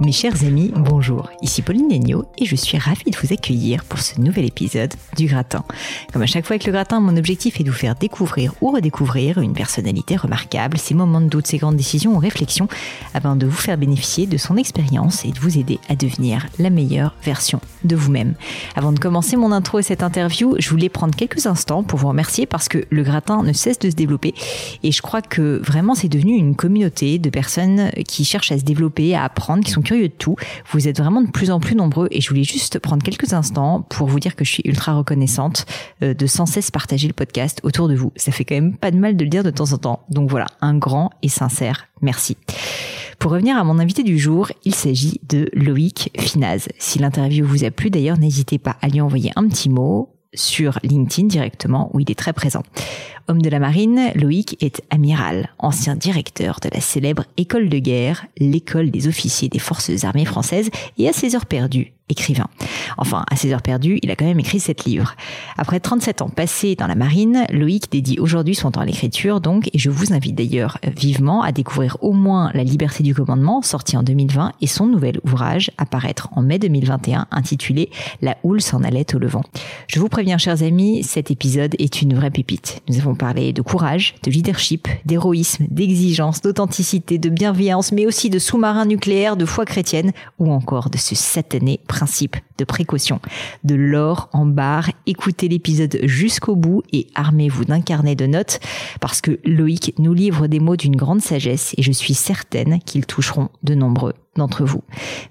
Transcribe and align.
Mes 0.00 0.12
chers 0.12 0.44
amis, 0.44 0.72
bonjour. 0.74 1.28
Ici 1.42 1.60
Pauline 1.60 1.88
Negno 1.88 2.24
et 2.38 2.46
je 2.46 2.56
suis 2.56 2.78
ravie 2.78 3.10
de 3.10 3.16
vous 3.18 3.34
accueillir 3.34 3.84
pour 3.84 3.98
ce 3.98 4.18
nouvel 4.18 4.46
épisode 4.46 4.94
du 5.18 5.26
Gratin. 5.26 5.62
Comme 6.10 6.22
à 6.22 6.26
chaque 6.26 6.46
fois 6.46 6.54
avec 6.54 6.64
le 6.64 6.72
Gratin, 6.72 7.00
mon 7.00 7.18
objectif 7.18 7.60
est 7.60 7.64
de 7.64 7.70
vous 7.70 7.76
faire 7.76 7.94
découvrir 7.96 8.54
ou 8.62 8.70
redécouvrir 8.70 9.40
une 9.40 9.52
personnalité 9.52 10.16
remarquable, 10.16 10.78
ses 10.78 10.94
moments 10.94 11.20
de 11.20 11.28
doute, 11.28 11.46
ses 11.46 11.58
grandes 11.58 11.76
décisions 11.76 12.14
ou 12.14 12.18
réflexions, 12.18 12.66
afin 13.12 13.36
de 13.36 13.44
vous 13.44 13.52
faire 13.52 13.76
bénéficier 13.76 14.26
de 14.26 14.38
son 14.38 14.56
expérience 14.56 15.26
et 15.26 15.32
de 15.32 15.38
vous 15.38 15.58
aider 15.58 15.78
à 15.90 15.96
devenir 15.96 16.46
la 16.58 16.70
meilleure 16.70 17.14
version 17.22 17.60
de 17.84 17.94
vous-même. 17.94 18.36
Avant 18.76 18.92
de 18.92 18.98
commencer 18.98 19.36
mon 19.36 19.52
intro 19.52 19.80
et 19.80 19.82
cette 19.82 20.02
interview, 20.02 20.54
je 20.58 20.70
voulais 20.70 20.88
prendre 20.88 21.14
quelques 21.14 21.44
instants 21.44 21.82
pour 21.82 21.98
vous 21.98 22.08
remercier 22.08 22.46
parce 22.46 22.70
que 22.70 22.86
le 22.88 23.02
Gratin 23.02 23.42
ne 23.42 23.52
cesse 23.52 23.78
de 23.78 23.90
se 23.90 23.96
développer 23.96 24.32
et 24.82 24.92
je 24.92 25.02
crois 25.02 25.20
que 25.20 25.60
vraiment 25.62 25.94
c'est 25.94 26.08
devenu 26.08 26.36
une 26.36 26.56
communauté 26.56 27.18
de 27.18 27.28
personnes 27.28 27.90
qui 28.08 28.24
cherchent 28.24 28.52
à 28.52 28.58
se 28.58 28.64
développer, 28.64 29.14
à 29.14 29.24
apprendre, 29.24 29.62
qui 29.62 29.72
sont 29.72 29.82
curieux 29.90 30.08
de 30.08 30.14
tout. 30.14 30.36
Vous 30.70 30.86
êtes 30.86 30.98
vraiment 30.98 31.20
de 31.20 31.30
plus 31.32 31.50
en 31.50 31.58
plus 31.58 31.74
nombreux 31.74 32.06
et 32.12 32.20
je 32.20 32.28
voulais 32.28 32.44
juste 32.44 32.78
prendre 32.78 33.02
quelques 33.02 33.32
instants 33.32 33.84
pour 33.88 34.06
vous 34.06 34.20
dire 34.20 34.36
que 34.36 34.44
je 34.44 34.52
suis 34.52 34.62
ultra 34.64 34.94
reconnaissante 34.94 35.66
euh, 36.04 36.14
de 36.14 36.26
sans 36.28 36.46
cesse 36.46 36.70
partager 36.70 37.08
le 37.08 37.12
podcast 37.12 37.58
autour 37.64 37.88
de 37.88 37.96
vous. 37.96 38.12
Ça 38.14 38.30
fait 38.30 38.44
quand 38.44 38.54
même 38.54 38.76
pas 38.76 38.92
de 38.92 38.96
mal 38.96 39.16
de 39.16 39.24
le 39.24 39.28
dire 39.28 39.42
de 39.42 39.50
temps 39.50 39.72
en 39.72 39.78
temps. 39.78 40.04
Donc 40.08 40.30
voilà, 40.30 40.46
un 40.60 40.78
grand 40.78 41.10
et 41.22 41.28
sincère 41.28 41.88
merci. 42.02 42.36
Pour 43.18 43.32
revenir 43.32 43.56
à 43.56 43.64
mon 43.64 43.80
invité 43.80 44.04
du 44.04 44.16
jour, 44.16 44.52
il 44.64 44.76
s'agit 44.76 45.20
de 45.28 45.50
Loïc 45.54 46.12
Finaz. 46.16 46.68
Si 46.78 47.00
l'interview 47.00 47.44
vous 47.44 47.64
a 47.64 47.72
plu 47.72 47.90
d'ailleurs, 47.90 48.16
n'hésitez 48.16 48.58
pas 48.58 48.76
à 48.80 48.86
lui 48.86 49.00
envoyer 49.00 49.32
un 49.34 49.48
petit 49.48 49.70
mot 49.70 50.19
sur 50.34 50.78
LinkedIn 50.82 51.28
directement 51.28 51.90
où 51.92 52.00
il 52.00 52.10
est 52.10 52.18
très 52.18 52.32
présent. 52.32 52.62
Homme 53.28 53.42
de 53.42 53.48
la 53.48 53.58
marine, 53.58 54.10
Loïc 54.14 54.62
est 54.62 54.82
amiral, 54.90 55.50
ancien 55.58 55.94
directeur 55.94 56.58
de 56.60 56.68
la 56.72 56.80
célèbre 56.80 57.24
école 57.36 57.68
de 57.68 57.78
guerre, 57.78 58.26
l'école 58.38 58.90
des 58.90 59.06
officiers 59.06 59.48
des 59.48 59.58
forces 59.58 60.04
armées 60.04 60.24
françaises, 60.24 60.70
et 60.98 61.08
à 61.08 61.12
ses 61.12 61.36
heures 61.36 61.46
perdues, 61.46 61.92
écrivain. 62.10 62.46
Enfin, 62.98 63.24
à 63.30 63.36
ses 63.36 63.52
heures 63.52 63.62
perdues, 63.62 63.98
il 64.02 64.10
a 64.10 64.16
quand 64.16 64.24
même 64.24 64.40
écrit 64.40 64.60
sept 64.60 64.84
livres. 64.84 65.14
Après 65.56 65.80
37 65.80 66.22
ans 66.22 66.28
passés 66.28 66.74
dans 66.74 66.86
la 66.86 66.94
marine, 66.94 67.44
Loïc 67.50 67.90
dédie 67.90 68.18
aujourd'hui 68.18 68.54
son 68.54 68.70
temps 68.70 68.80
à 68.80 68.84
l'écriture, 68.84 69.40
donc, 69.40 69.68
et 69.72 69.78
je 69.78 69.90
vous 69.90 70.12
invite 70.12 70.34
d'ailleurs 70.34 70.78
vivement 70.96 71.42
à 71.42 71.52
découvrir 71.52 71.96
au 72.00 72.12
moins 72.12 72.50
La 72.54 72.64
liberté 72.64 73.02
du 73.02 73.14
commandement, 73.14 73.62
sorti 73.62 73.96
en 73.96 74.02
2020, 74.02 74.52
et 74.60 74.66
son 74.66 74.86
nouvel 74.86 75.20
ouvrage, 75.24 75.70
à 75.78 75.86
paraître 75.86 76.28
en 76.32 76.42
mai 76.42 76.58
2021, 76.58 77.26
intitulé 77.30 77.90
La 78.22 78.36
houle 78.42 78.60
s'en 78.60 78.82
allait 78.82 79.14
au 79.14 79.18
levant. 79.18 79.42
Je 79.86 80.00
vous 80.00 80.08
préviens, 80.08 80.38
chers 80.38 80.62
amis, 80.62 81.02
cet 81.02 81.30
épisode 81.30 81.74
est 81.78 82.02
une 82.02 82.14
vraie 82.14 82.30
pépite. 82.30 82.82
Nous 82.88 82.98
avons 82.98 83.14
parler 83.14 83.52
de 83.52 83.62
courage, 83.62 84.14
de 84.22 84.30
leadership, 84.30 84.88
d'héroïsme, 85.04 85.66
d'exigence, 85.70 86.42
d'authenticité, 86.42 87.18
de 87.18 87.28
bienveillance, 87.28 87.92
mais 87.92 88.06
aussi 88.06 88.30
de 88.30 88.38
sous-marins 88.38 88.86
nucléaires, 88.86 89.36
de 89.36 89.44
foi 89.44 89.64
chrétienne, 89.64 90.12
ou 90.38 90.50
encore 90.50 90.90
de 90.90 90.98
ce 90.98 91.14
satané 91.14 91.80
principe 92.00 92.36
de 92.56 92.64
précaution. 92.64 93.20
De 93.62 93.74
l'or 93.74 94.30
en 94.32 94.46
barre, 94.46 94.90
écoutez 95.04 95.48
l'épisode 95.48 95.98
jusqu'au 96.04 96.56
bout 96.56 96.82
et 96.94 97.08
armez-vous 97.14 97.66
d'un 97.66 97.82
carnet 97.82 98.14
de 98.14 98.24
notes, 98.24 98.58
parce 99.02 99.20
que 99.20 99.38
Loïc 99.44 99.92
nous 99.98 100.14
livre 100.14 100.46
des 100.46 100.60
mots 100.60 100.76
d'une 100.76 100.96
grande 100.96 101.20
sagesse 101.20 101.74
et 101.76 101.82
je 101.82 101.92
suis 101.92 102.14
certaine 102.14 102.80
qu'ils 102.80 103.04
toucheront 103.04 103.50
de 103.64 103.74
nombreux 103.74 104.14
d'entre 104.36 104.64
vous. 104.64 104.82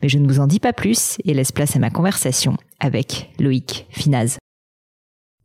Mais 0.03 0.09
je 0.09 0.19
ne 0.19 0.27
vous 0.27 0.39
en 0.39 0.45
dis 0.45 0.59
pas 0.59 0.71
plus 0.71 1.17
et 1.25 1.33
laisse 1.33 1.51
place 1.51 1.75
à 1.75 1.79
ma 1.79 1.89
conversation 1.89 2.55
avec 2.79 3.31
Loïc 3.39 3.87
Finaz. 3.89 4.37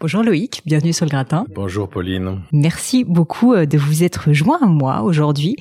Bonjour 0.00 0.22
Loïc, 0.22 0.60
bienvenue 0.66 0.92
sur 0.92 1.06
le 1.06 1.10
gratin. 1.10 1.46
Bonjour 1.54 1.88
Pauline. 1.88 2.42
Merci 2.52 3.04
beaucoup 3.04 3.54
euh, 3.54 3.64
de 3.64 3.78
vous 3.78 4.04
être 4.04 4.34
joint 4.34 4.58
à 4.60 4.66
moi 4.66 5.00
aujourd'hui. 5.00 5.56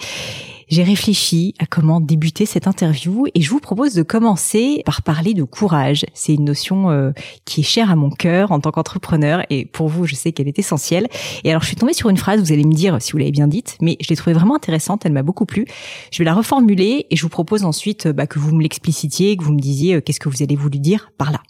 J'ai 0.73 0.81
réfléchi 0.81 1.53
à 1.59 1.67
comment 1.67 2.01
débuter 2.01 2.47
cette 2.47 2.66
interview 2.66 3.28
et 3.35 3.41
je 3.41 3.50
vous 3.51 3.59
propose 3.59 3.94
de 3.94 4.01
commencer 4.01 4.81
par 4.88 5.03
parler 5.03 5.35
de 5.35 5.44
courage. 5.44 6.03
C'est 6.16 6.34
une 6.34 6.45
notion 6.45 6.89
euh, 6.89 7.11
qui 7.45 7.59
est 7.61 7.63
chère 7.63 7.91
à 7.91 7.95
mon 7.95 8.09
cœur 8.09 8.51
en 8.51 8.59
tant 8.59 8.72
qu'entrepreneur 8.72 9.44
et 9.51 9.66
pour 9.66 9.88
vous, 9.88 10.07
je 10.07 10.16
sais 10.16 10.31
qu'elle 10.31 10.47
est 10.47 10.57
essentielle. 10.57 11.09
Et 11.44 11.51
alors, 11.51 11.62
je 11.62 11.67
suis 11.67 11.75
tombée 11.75 11.94
sur 11.94 12.09
une 12.09 12.17
phrase, 12.17 12.41
vous 12.41 12.51
allez 12.51 12.63
me 12.63 12.73
dire 12.73 13.00
si 13.03 13.12
vous 13.12 13.19
l'avez 13.19 13.29
bien 13.29 13.47
dite, 13.47 13.78
mais 13.81 13.97
je 14.01 14.09
l'ai 14.09 14.16
trouvée 14.16 14.33
vraiment 14.33 14.56
intéressante, 14.56 15.06
elle 15.06 15.13
m'a 15.13 15.22
beaucoup 15.22 15.45
plu. 15.45 15.67
Je 16.12 16.17
vais 16.17 16.25
la 16.25 16.33
reformuler 16.33 17.06
et 17.07 17.16
je 17.16 17.22
vous 17.22 17.29
propose 17.29 17.66
ensuite 17.66 18.07
bah, 18.07 18.25
que 18.25 18.39
vous 18.39 18.56
me 18.56 18.63
l'explicitiez, 18.63 19.38
que 19.38 19.44
vous 19.44 19.53
me 19.53 19.62
disiez 19.62 19.94
euh, 19.94 20.01
qu'est-ce 20.01 20.19
que 20.19 20.28
vous 20.28 20.41
allez 20.41 20.56
voulu 20.56 20.79
dire 20.79 21.12
par 21.19 21.31
là. 21.31 21.41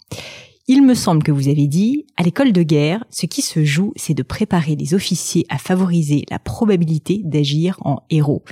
Il 0.66 0.82
me 0.82 0.94
semble 0.94 1.22
que 1.22 1.30
vous 1.30 1.48
avez 1.48 1.66
dit, 1.66 2.06
à 2.16 2.22
l'école 2.22 2.52
de 2.52 2.62
guerre, 2.62 3.04
ce 3.10 3.26
qui 3.26 3.42
se 3.42 3.64
joue, 3.64 3.92
c'est 3.96 4.14
de 4.14 4.22
préparer 4.22 4.76
les 4.76 4.94
officiers 4.94 5.44
à 5.50 5.58
favoriser 5.58 6.24
la 6.30 6.38
probabilité 6.38 7.20
d'agir 7.22 7.76
en 7.84 7.98
héros. 8.08 8.44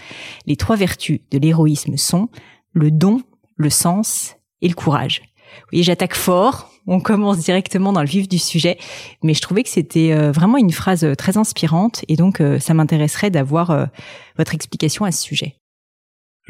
Les 0.46 0.56
trois 0.56 0.76
vertus 0.76 1.20
de 1.30 1.38
l'héroïsme 1.38 1.96
sont 1.96 2.28
le 2.72 2.90
don, 2.90 3.22
le 3.56 3.70
sens 3.70 4.36
et 4.60 4.68
le 4.68 4.74
courage. 4.74 5.22
Vous 5.22 5.68
voyez, 5.72 5.82
j'attaque 5.82 6.14
fort, 6.14 6.70
on 6.86 7.00
commence 7.00 7.38
directement 7.38 7.94
dans 7.94 8.02
le 8.02 8.08
vif 8.08 8.28
du 8.28 8.38
sujet, 8.38 8.76
mais 9.22 9.32
je 9.32 9.40
trouvais 9.40 9.62
que 9.62 9.70
c'était 9.70 10.12
euh, 10.12 10.32
vraiment 10.32 10.58
une 10.58 10.72
phrase 10.72 11.04
euh, 11.04 11.14
très 11.14 11.38
inspirante 11.38 12.04
et 12.08 12.16
donc 12.16 12.42
euh, 12.42 12.58
ça 12.58 12.74
m'intéresserait 12.74 13.30
d'avoir 13.30 13.88
votre 14.36 14.54
explication 14.54 15.06
à 15.06 15.12
ce 15.12 15.22
sujet. 15.22 15.61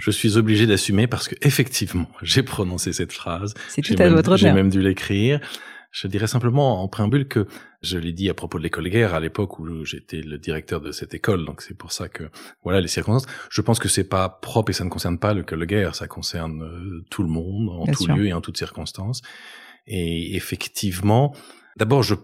Je 0.03 0.11
suis 0.11 0.37
obligé 0.37 0.67
d'assumer 0.67 1.07
parce 1.07 1.29
que 1.29 1.37
effectivement, 1.43 2.09
j'ai 2.23 2.43
prononcé 2.43 2.93
cette 2.93 3.13
phrase. 3.13 3.55
C'est 3.69 3.83
tout 3.83 3.95
à 4.01 4.09
votre 4.09 4.37
J'ai 4.37 4.53
même 4.53 4.69
dû 4.69 4.83
l'écrire. 4.83 5.39
Je 5.93 6.09
dirais 6.09 6.27
simplement 6.27 6.83
en 6.83 6.89
préambule 6.89 7.29
que 7.29 7.47
je 7.83 7.99
l'ai 7.99 8.13
dit 8.13 8.29
à 8.29 8.35
propos 8.35 8.59
de 8.59 8.65
l'école 8.65 8.85
de 8.85 8.89
guerre 8.89 9.15
à 9.15 9.21
l'époque 9.21 9.61
où 9.61 9.85
j'étais 9.85 10.21
le 10.21 10.39
directeur 10.39 10.81
de 10.81 10.91
cette 10.91 11.15
école, 11.15 11.45
donc 11.45 11.61
c'est 11.63 11.77
pour 11.77 11.93
ça 11.93 12.09
que 12.09 12.25
voilà 12.65 12.81
les 12.81 12.89
circonstances. 12.89 13.31
Je 13.49 13.61
pense 13.61 13.79
que 13.79 13.89
c'est 13.89 14.09
pas 14.09 14.29
propre 14.29 14.71
et 14.71 14.73
ça 14.73 14.85
ne 14.85 14.89
concerne 14.89 15.19
pas 15.19 15.35
l'école 15.35 15.61
de 15.61 15.65
guerre, 15.67 15.95
ça 15.95 16.09
concerne 16.09 16.63
euh, 16.63 17.05
tout 17.09 17.23
le 17.23 17.29
monde 17.29 17.69
en 17.69 17.87
tout 17.87 18.07
lieu 18.09 18.27
et 18.27 18.33
en 18.33 18.41
toutes 18.41 18.57
circonstances. 18.57 19.21
Et 19.87 20.35
effectivement, 20.35 21.33
d'abord 21.77 22.03
je 22.03 22.15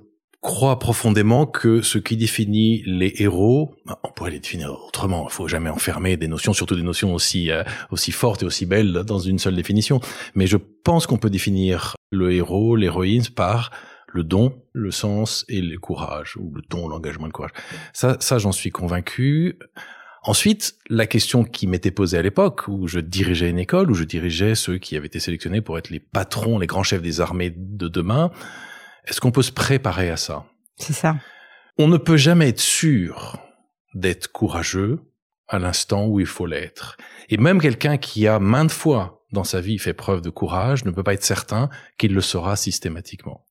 crois 0.40 0.78
profondément 0.78 1.46
que 1.46 1.82
ce 1.82 1.98
qui 1.98 2.16
définit 2.16 2.82
les 2.86 3.12
héros, 3.18 3.74
bah, 3.86 3.98
on 4.04 4.10
pourrait 4.10 4.30
les 4.30 4.40
définir 4.40 4.72
autrement. 4.86 5.26
Il 5.28 5.32
faut 5.32 5.48
jamais 5.48 5.70
enfermer 5.70 6.16
des 6.16 6.28
notions, 6.28 6.52
surtout 6.52 6.76
des 6.76 6.82
notions 6.82 7.14
aussi 7.14 7.50
euh, 7.50 7.64
aussi 7.90 8.12
fortes 8.12 8.42
et 8.42 8.46
aussi 8.46 8.66
belles 8.66 8.92
dans 9.06 9.18
une 9.18 9.38
seule 9.38 9.56
définition. 9.56 10.00
Mais 10.34 10.46
je 10.46 10.56
pense 10.56 11.06
qu'on 11.06 11.18
peut 11.18 11.30
définir 11.30 11.96
le 12.10 12.32
héros, 12.32 12.76
l'héroïne 12.76 13.26
par 13.34 13.70
le 14.12 14.24
don, 14.24 14.54
le 14.72 14.90
sens 14.90 15.44
et 15.48 15.60
le 15.60 15.78
courage, 15.78 16.36
ou 16.36 16.52
le 16.54 16.62
don, 16.68 16.88
l'engagement, 16.88 17.26
le 17.26 17.32
courage. 17.32 17.52
Ça, 17.92 18.16
ça, 18.20 18.38
j'en 18.38 18.52
suis 18.52 18.70
convaincu. 18.70 19.58
Ensuite, 20.22 20.76
la 20.88 21.06
question 21.06 21.44
qui 21.44 21.66
m'était 21.66 21.90
posée 21.90 22.18
à 22.18 22.22
l'époque, 22.22 22.68
où 22.68 22.86
je 22.86 23.00
dirigeais 23.00 23.50
une 23.50 23.58
école, 23.58 23.90
où 23.90 23.94
je 23.94 24.04
dirigeais 24.04 24.54
ceux 24.54 24.78
qui 24.78 24.96
avaient 24.96 25.06
été 25.06 25.20
sélectionnés 25.20 25.60
pour 25.60 25.78
être 25.78 25.90
les 25.90 26.00
patrons, 26.00 26.58
les 26.58 26.66
grands 26.66 26.82
chefs 26.82 27.02
des 27.02 27.20
armées 27.20 27.52
de 27.54 27.88
demain, 27.88 28.30
est-ce 29.08 29.20
qu'on 29.20 29.30
peut 29.30 29.42
se 29.42 29.52
préparer 29.52 30.10
à 30.10 30.16
ça? 30.16 30.44
C'est 30.76 30.92
ça. 30.92 31.16
On 31.78 31.88
ne 31.88 31.96
peut 31.96 32.16
jamais 32.16 32.48
être 32.48 32.60
sûr 32.60 33.38
d'être 33.94 34.30
courageux 34.30 35.00
à 35.48 35.58
l'instant 35.58 36.06
où 36.06 36.20
il 36.20 36.26
faut 36.26 36.46
l'être. 36.46 36.96
Et 37.30 37.38
même 37.38 37.60
quelqu'un 37.60 37.96
qui 37.96 38.26
a 38.26 38.38
maintes 38.38 38.70
fois 38.70 39.24
dans 39.32 39.44
sa 39.44 39.60
vie 39.60 39.78
fait 39.78 39.94
preuve 39.94 40.20
de 40.20 40.30
courage 40.30 40.84
ne 40.84 40.90
peut 40.90 41.02
pas 41.02 41.14
être 41.14 41.24
certain 41.24 41.68
qu'il 41.96 42.14
le 42.14 42.20
sera 42.20 42.56
systématiquement. 42.56 43.44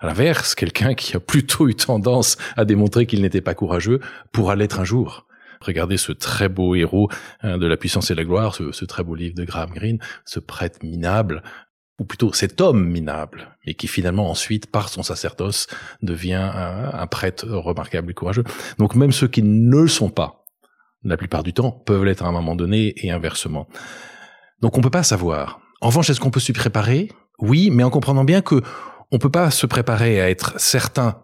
À 0.00 0.06
l'inverse, 0.06 0.54
quelqu'un 0.54 0.94
qui 0.94 1.16
a 1.16 1.20
plutôt 1.20 1.68
eu 1.68 1.74
tendance 1.74 2.36
à 2.56 2.64
démontrer 2.64 3.06
qu'il 3.06 3.22
n'était 3.22 3.40
pas 3.40 3.54
courageux 3.54 4.00
pourra 4.32 4.56
l'être 4.56 4.80
un 4.80 4.84
jour. 4.84 5.26
Regardez 5.60 5.96
ce 5.96 6.12
très 6.12 6.48
beau 6.48 6.74
héros 6.74 7.08
hein, 7.42 7.58
de 7.58 7.66
la 7.66 7.76
puissance 7.76 8.10
et 8.10 8.14
la 8.14 8.24
gloire, 8.24 8.54
ce, 8.54 8.84
très 8.84 9.02
beau 9.02 9.14
livre 9.14 9.34
de 9.34 9.44
Graham 9.44 9.70
Greene, 9.70 9.98
ce 10.24 10.40
prêtre 10.40 10.80
minable, 10.82 11.42
ou 11.98 12.04
plutôt 12.04 12.32
cet 12.32 12.60
homme 12.60 12.88
minable, 12.88 13.56
mais 13.66 13.74
qui 13.74 13.86
finalement 13.86 14.28
ensuite, 14.28 14.70
par 14.70 14.88
son 14.88 15.02
sacerdoce, 15.02 15.68
devient 16.02 16.50
un, 16.52 17.06
prêtre 17.06 17.46
remarquable 17.48 18.10
et 18.10 18.14
courageux. 18.14 18.44
Donc 18.78 18.94
même 18.96 19.12
ceux 19.12 19.28
qui 19.28 19.42
ne 19.42 19.82
le 19.82 19.88
sont 19.88 20.10
pas, 20.10 20.44
la 21.04 21.16
plupart 21.16 21.42
du 21.42 21.52
temps, 21.52 21.70
peuvent 21.70 22.04
l'être 22.04 22.24
à 22.24 22.28
un 22.28 22.32
moment 22.32 22.56
donné 22.56 22.94
et 22.96 23.10
inversement. 23.10 23.68
Donc 24.60 24.76
on 24.76 24.80
peut 24.80 24.90
pas 24.90 25.02
savoir. 25.02 25.60
En 25.80 25.88
revanche, 25.88 26.10
est-ce 26.10 26.20
qu'on 26.20 26.30
peut 26.30 26.40
s'y 26.40 26.52
préparer? 26.52 27.12
Oui, 27.38 27.70
mais 27.70 27.84
en 27.84 27.90
comprenant 27.90 28.24
bien 28.24 28.40
que 28.42 28.62
on 29.10 29.18
peut 29.18 29.30
pas 29.30 29.50
se 29.50 29.66
préparer 29.66 30.20
à 30.20 30.30
être 30.30 30.58
certain 30.58 31.22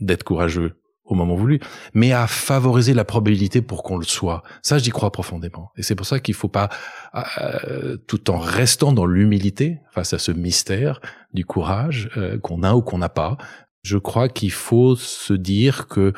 d'être 0.00 0.24
courageux 0.24 0.79
au 1.10 1.14
moment 1.14 1.34
voulu, 1.34 1.60
mais 1.92 2.12
à 2.12 2.26
favoriser 2.26 2.94
la 2.94 3.04
probabilité 3.04 3.60
pour 3.60 3.82
qu'on 3.82 3.98
le 3.98 4.04
soit. 4.04 4.42
Ça, 4.62 4.78
j'y 4.78 4.90
crois 4.90 5.10
profondément. 5.10 5.72
Et 5.76 5.82
c'est 5.82 5.96
pour 5.96 6.06
ça 6.06 6.20
qu'il 6.20 6.34
faut 6.34 6.48
pas, 6.48 6.70
euh, 7.14 7.96
tout 8.06 8.30
en 8.30 8.38
restant 8.38 8.92
dans 8.92 9.06
l'humilité 9.06 9.80
face 9.90 10.14
à 10.14 10.18
ce 10.18 10.32
mystère 10.32 11.00
du 11.34 11.44
courage 11.44 12.10
euh, 12.16 12.38
qu'on 12.38 12.62
a 12.62 12.74
ou 12.74 12.80
qu'on 12.80 12.98
n'a 12.98 13.08
pas, 13.08 13.36
je 13.82 13.98
crois 13.98 14.28
qu'il 14.28 14.52
faut 14.52 14.94
se 14.94 15.32
dire 15.32 15.88
que 15.88 16.12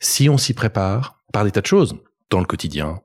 si 0.00 0.28
on 0.28 0.36
s'y 0.36 0.54
prépare 0.54 1.22
par 1.32 1.44
des 1.44 1.52
tas 1.52 1.60
de 1.60 1.66
choses, 1.66 1.94
dans 2.32 2.40
le 2.40 2.46
quotidien, 2.46 3.00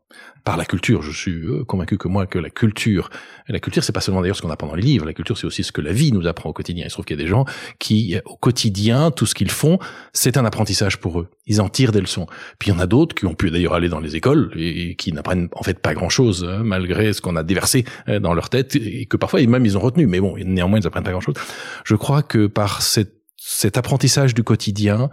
par 0.45 0.55
la 0.55 0.63
culture. 0.63 1.01
Je 1.01 1.11
suis 1.11 1.45
euh, 1.45 1.65
convaincu 1.65 1.97
que 1.97 2.07
moi 2.07 2.25
que 2.25 2.39
la 2.39 2.49
culture, 2.49 3.09
la 3.49 3.59
culture 3.59 3.83
c'est 3.83 3.91
pas 3.91 3.99
seulement 3.99 4.21
d'ailleurs 4.21 4.37
ce 4.37 4.41
qu'on 4.41 4.49
apprend 4.49 4.67
dans 4.67 4.75
les 4.75 4.81
livres, 4.81 5.05
la 5.05 5.13
culture 5.13 5.37
c'est 5.37 5.45
aussi 5.45 5.65
ce 5.65 5.73
que 5.73 5.81
la 5.81 5.91
vie 5.91 6.13
nous 6.13 6.27
apprend 6.27 6.49
au 6.49 6.53
quotidien. 6.53 6.85
Il 6.85 6.89
se 6.89 6.95
trouve 6.95 7.03
qu'il 7.03 7.17
y 7.17 7.19
a 7.19 7.23
des 7.23 7.29
gens 7.29 7.43
qui 7.77 8.17
au 8.23 8.37
quotidien 8.37 9.11
tout 9.11 9.25
ce 9.25 9.35
qu'ils 9.35 9.51
font 9.51 9.79
c'est 10.13 10.37
un 10.37 10.45
apprentissage 10.45 10.97
pour 10.97 11.19
eux. 11.19 11.27
Ils 11.45 11.59
en 11.59 11.67
tirent 11.67 11.91
des 11.91 11.99
leçons. 11.99 12.25
Puis 12.57 12.69
il 12.69 12.73
y 12.73 12.77
en 12.77 12.79
a 12.79 12.87
d'autres 12.87 13.15
qui 13.15 13.25
ont 13.25 13.35
pu 13.35 13.51
d'ailleurs 13.51 13.73
aller 13.73 13.89
dans 13.89 13.99
les 13.99 14.15
écoles 14.15 14.49
et, 14.55 14.95
qui 14.95 15.11
n'apprennent 15.11 15.49
en 15.51 15.63
fait 15.63 15.79
pas 15.79 15.93
grand 15.93 16.09
chose 16.09 16.47
hein, 16.49 16.61
malgré 16.63 17.11
ce 17.11 17.19
qu'on 17.19 17.35
a 17.35 17.43
déversé 17.43 17.83
euh, 18.07 18.21
dans 18.21 18.33
leur 18.33 18.49
tête 18.49 18.77
et 18.77 19.05
que 19.07 19.17
parfois 19.17 19.45
même 19.45 19.65
ils 19.65 19.77
ont 19.77 19.81
retenu. 19.81 20.07
Mais 20.07 20.21
bon 20.21 20.37
néanmoins 20.37 20.79
ils 20.79 20.87
apprennent 20.87 21.03
pas 21.03 21.11
grand 21.11 21.19
chose. 21.19 21.35
Je 21.83 21.95
crois 21.95 22.23
que 22.23 22.47
par 22.47 22.81
cet 22.81 23.77
apprentissage 23.77 24.33
du 24.33 24.43
quotidien 24.45 25.09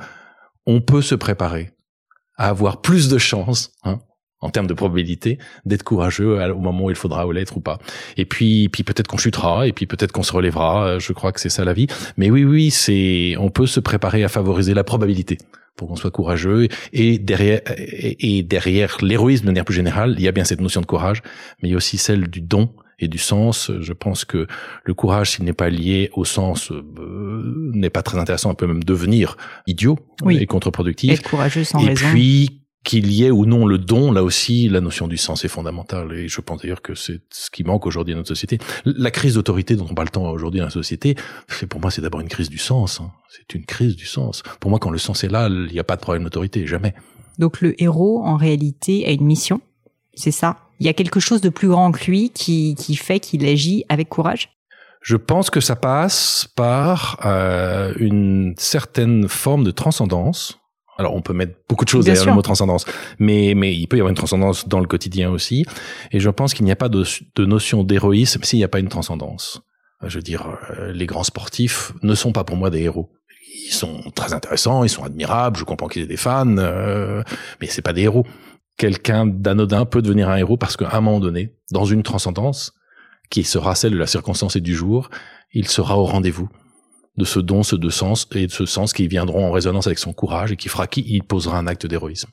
on 0.67 0.81
peut 0.81 1.03
se 1.03 1.17
préparer 1.17 1.74
à 2.37 2.49
avoir 2.49 2.81
plus 2.81 3.09
de 3.09 3.19
chances 3.19 3.73
hein, 3.85 4.01
en 4.41 4.51
termes 4.51 4.67
de 4.67 4.75
probabilité 4.75 5.39
d'être 5.65 5.83
courageux 5.83 6.39
au 6.51 6.59
moment 6.59 6.85
où 6.85 6.91
il 6.91 6.97
faudra 6.97 7.27
l'être 7.33 7.57
ou 7.57 7.61
pas. 7.61 7.79
Et 8.17 8.27
puis, 8.27 8.69
puis 8.69 8.83
peut-être 8.83 9.09
qu'on 9.09 9.17
chutera, 9.17 9.67
et 9.67 9.73
puis 9.73 9.87
peut-être 9.87 10.13
qu'on 10.13 10.23
se 10.23 10.33
relèvera. 10.33 10.87
Euh, 10.87 10.99
je 11.01 11.13
crois 11.13 11.33
que 11.33 11.41
c'est 11.41 11.49
ça 11.49 11.65
la 11.65 11.73
vie. 11.73 11.87
Mais 12.17 12.31
oui, 12.31 12.45
oui, 12.45 12.71
c'est, 12.71 13.37
on 13.39 13.51
peut 13.51 13.67
se 13.67 13.81
préparer 13.81 14.23
à 14.23 14.29
favoriser 14.29 14.75
la 14.75 14.85
probabilité 14.85 15.39
pour 15.77 15.89
qu'on 15.89 15.97
soit 15.97 16.11
courageux. 16.11 16.69
Et 16.93 17.19
derrière, 17.19 17.61
et 17.67 18.43
derrière 18.43 18.99
l'héroïsme 19.03 19.45
de 19.45 19.51
manière 19.51 19.65
plus 19.65 19.75
générale, 19.75 20.15
il 20.19 20.23
y 20.23 20.29
a 20.29 20.33
bien 20.33 20.45
cette 20.45 20.61
notion 20.61 20.81
de 20.81 20.87
courage, 20.87 21.23
mais 21.63 21.69
il 21.69 21.73
y 21.73 21.75
a 21.75 21.79
aussi 21.79 21.99
celle 21.99 22.29
du 22.29 22.41
don 22.41 22.71
et 22.99 23.09
du 23.09 23.19
sens. 23.19 23.71
Je 23.81 23.93
pense 23.93 24.25
que 24.25 24.47
le 24.85 24.95
courage, 24.95 25.33
s'il 25.33 25.45
n'est 25.45 25.53
pas 25.53 25.71
lié 25.71 26.11
au 26.15 26.25
sens, 26.25 26.71
euh, 26.71 27.71
n'est 27.73 27.91
pas 27.91 28.03
très 28.03 28.19
intéressant. 28.19 28.51
On 28.51 28.55
peut 28.55 28.67
même 28.67 28.85
devenir 28.85 29.37
idiot 29.67 29.99
et 30.29 30.47
contre-productif. 30.47 31.13
Être 31.13 31.29
courageux 31.29 31.65
sans 31.65 31.81
et 31.81 31.89
raison. 31.89 32.07
Puis 32.13 32.61
qu'il 32.85 33.11
y 33.11 33.25
ait 33.25 33.31
ou 33.31 33.47
non 33.47 33.67
le 33.67 33.79
don, 33.79 34.13
là 34.13 34.23
aussi, 34.23 34.69
la 34.69 34.83
notion 34.83 35.09
du 35.09 35.17
sens 35.17 35.45
est 35.45 35.49
fondamentale. 35.49 36.13
Et 36.13 36.29
je 36.29 36.41
pense 36.43 36.61
d'ailleurs 36.61 36.83
que 36.83 36.95
c'est 36.95 37.23
ce 37.31 37.51
qui 37.51 37.65
manque 37.65 37.87
aujourd'hui 37.87 38.13
dans 38.13 38.19
notre 38.19 38.29
société. 38.29 38.59
La 38.85 39.11
crise 39.11 39.35
d'autorité 39.35 39.75
dont 39.75 39.87
on 39.91 39.95
parle 39.95 40.11
tant 40.11 40.31
aujourd'hui 40.31 40.61
dans 40.61 40.67
la 40.67 40.71
société, 40.71 41.17
c'est 41.49 41.67
pour 41.67 41.81
moi, 41.81 41.91
c'est 41.91 42.03
d'abord 42.03 42.21
une 42.21 42.29
crise 42.29 42.51
du 42.51 42.59
sens. 42.59 43.01
Hein. 43.01 43.11
C'est 43.31 43.55
une 43.55 43.65
crise 43.65 43.97
du 43.97 44.05
sens. 44.05 44.43
Pour 44.61 44.71
moi, 44.71 44.79
quand 44.79 44.91
le 44.91 44.99
sens 44.99 45.25
est 45.25 45.29
là, 45.29 45.49
il 45.49 45.73
n'y 45.73 45.79
a 45.79 45.85
pas 45.85 45.97
de 45.97 46.03
problème 46.03 46.25
d'autorité, 46.25 46.67
jamais. 46.67 46.95
Donc 47.39 47.63
le 47.63 47.81
héros, 47.83 48.23
en 48.23 48.37
réalité, 48.37 49.07
a 49.07 49.11
une 49.11 49.25
mission. 49.25 49.61
C'est 50.13 50.31
ça? 50.31 50.59
Il 50.81 50.87
y 50.87 50.89
a 50.89 50.93
quelque 50.93 51.21
chose 51.21 51.41
de 51.41 51.49
plus 51.49 51.69
grand 51.69 51.93
que 51.93 52.05
lui 52.05 52.31
qui, 52.31 52.75
qui 52.75 52.97
fait 52.97 53.21
qu'il 53.21 53.45
agit 53.47 53.85
avec 53.89 54.09
courage? 54.09 54.51
Je 55.01 55.17
pense 55.17 55.51
que 55.51 55.61
ça 55.61 55.77
passe 55.77 56.49
par 56.57 57.21
euh, 57.25 57.93
une 57.99 58.55
certaine 58.57 59.29
forme 59.29 59.65
de 59.65 59.71
transcendance 59.71 60.59
alors 60.97 61.15
on 61.15 61.23
peut 61.23 61.33
mettre 61.33 61.55
beaucoup 61.69 61.85
de 61.85 61.91
choses 61.91 62.05
derrière 62.05 62.27
le 62.27 62.35
mot 62.35 62.43
transcendance, 62.43 62.85
mais 63.19 63.55
mais 63.57 63.75
il 63.75 63.87
peut 63.89 63.97
y 63.97 64.01
avoir 64.01 64.11
une 64.11 64.17
transcendance 64.17 64.69
dans 64.69 64.81
le 64.81 64.87
quotidien 64.87 65.31
aussi. 65.31 65.65
Et 66.13 66.21
je 66.21 66.31
pense 66.31 66.55
qu'il 66.55 66.65
n'y 66.65 66.73
a 66.73 66.77
pas 66.77 66.89
de, 66.89 67.05
de 67.35 67.45
notion 67.45 67.83
d'héroïsme 67.83 68.43
s'il 68.45 68.59
n'y 68.59 68.65
a 68.65 68.69
pas 68.69 68.79
une 68.79 68.89
transcendance. 68.89 69.63
Je 70.03 70.17
veux 70.17 70.23
dire, 70.23 70.57
euh, 70.71 70.93
les 70.93 71.07
grands 71.07 71.25
sportifs 71.25 71.93
ne 72.03 72.15
sont 72.15 72.33
pas 72.33 72.45
pour 72.45 72.57
moi 72.57 72.71
des 72.71 72.83
héros. 72.83 73.11
Ils 73.67 73.73
sont 73.73 74.03
très 74.15 74.35
intéressants, 74.35 74.85
ils 74.85 74.89
sont 74.89 75.05
admirables. 75.05 75.57
Je 75.57 75.65
comprends 75.65 75.89
qu'ils 75.89 76.03
aient 76.03 76.07
des 76.07 76.17
fans, 76.17 76.59
euh, 76.59 77.23
mais 77.61 77.67
c'est 77.69 77.83
pas 77.83 77.93
des 77.93 78.03
héros. 78.03 78.27
Quelqu'un 78.77 79.27
d'anodin 79.27 79.85
peut 79.87 80.03
devenir 80.03 80.29
un 80.29 80.37
héros 80.37 80.57
parce 80.57 80.77
qu'à 80.77 80.95
un 80.97 81.01
moment 81.01 81.21
donné, 81.21 81.55
dans 81.71 81.85
une 81.85 82.03
transcendance 82.03 82.73
qui 83.31 83.45
sera 83.45 83.75
celle 83.75 83.93
de 83.93 83.99
la 83.99 84.07
circonstance 84.07 84.57
et 84.57 84.61
du 84.61 84.75
jour, 84.75 85.11
il 85.53 85.69
sera 85.69 85.99
au 85.99 86.05
rendez-vous 86.05 86.49
de 87.17 87.25
ce 87.25 87.39
don, 87.39 87.63
ce 87.63 87.77
de 87.77 87.91
sens 87.91 88.27
et 88.35 88.47
de 88.47 88.53
ce 88.53 88.67
sens 88.67 88.93
qui 88.93 89.07
viendront 89.07 89.47
en 89.47 89.53
résonance 89.53 89.87
avec 89.87 89.99
son 89.99 90.13
courage 90.13 90.53
et 90.53 90.57
qui 90.57 90.69
fera 90.69 90.87
qu'il 90.87 91.23
posera 91.23 91.59
un 91.59 91.67
acte 91.67 91.87
d'héroïsme. 91.87 92.31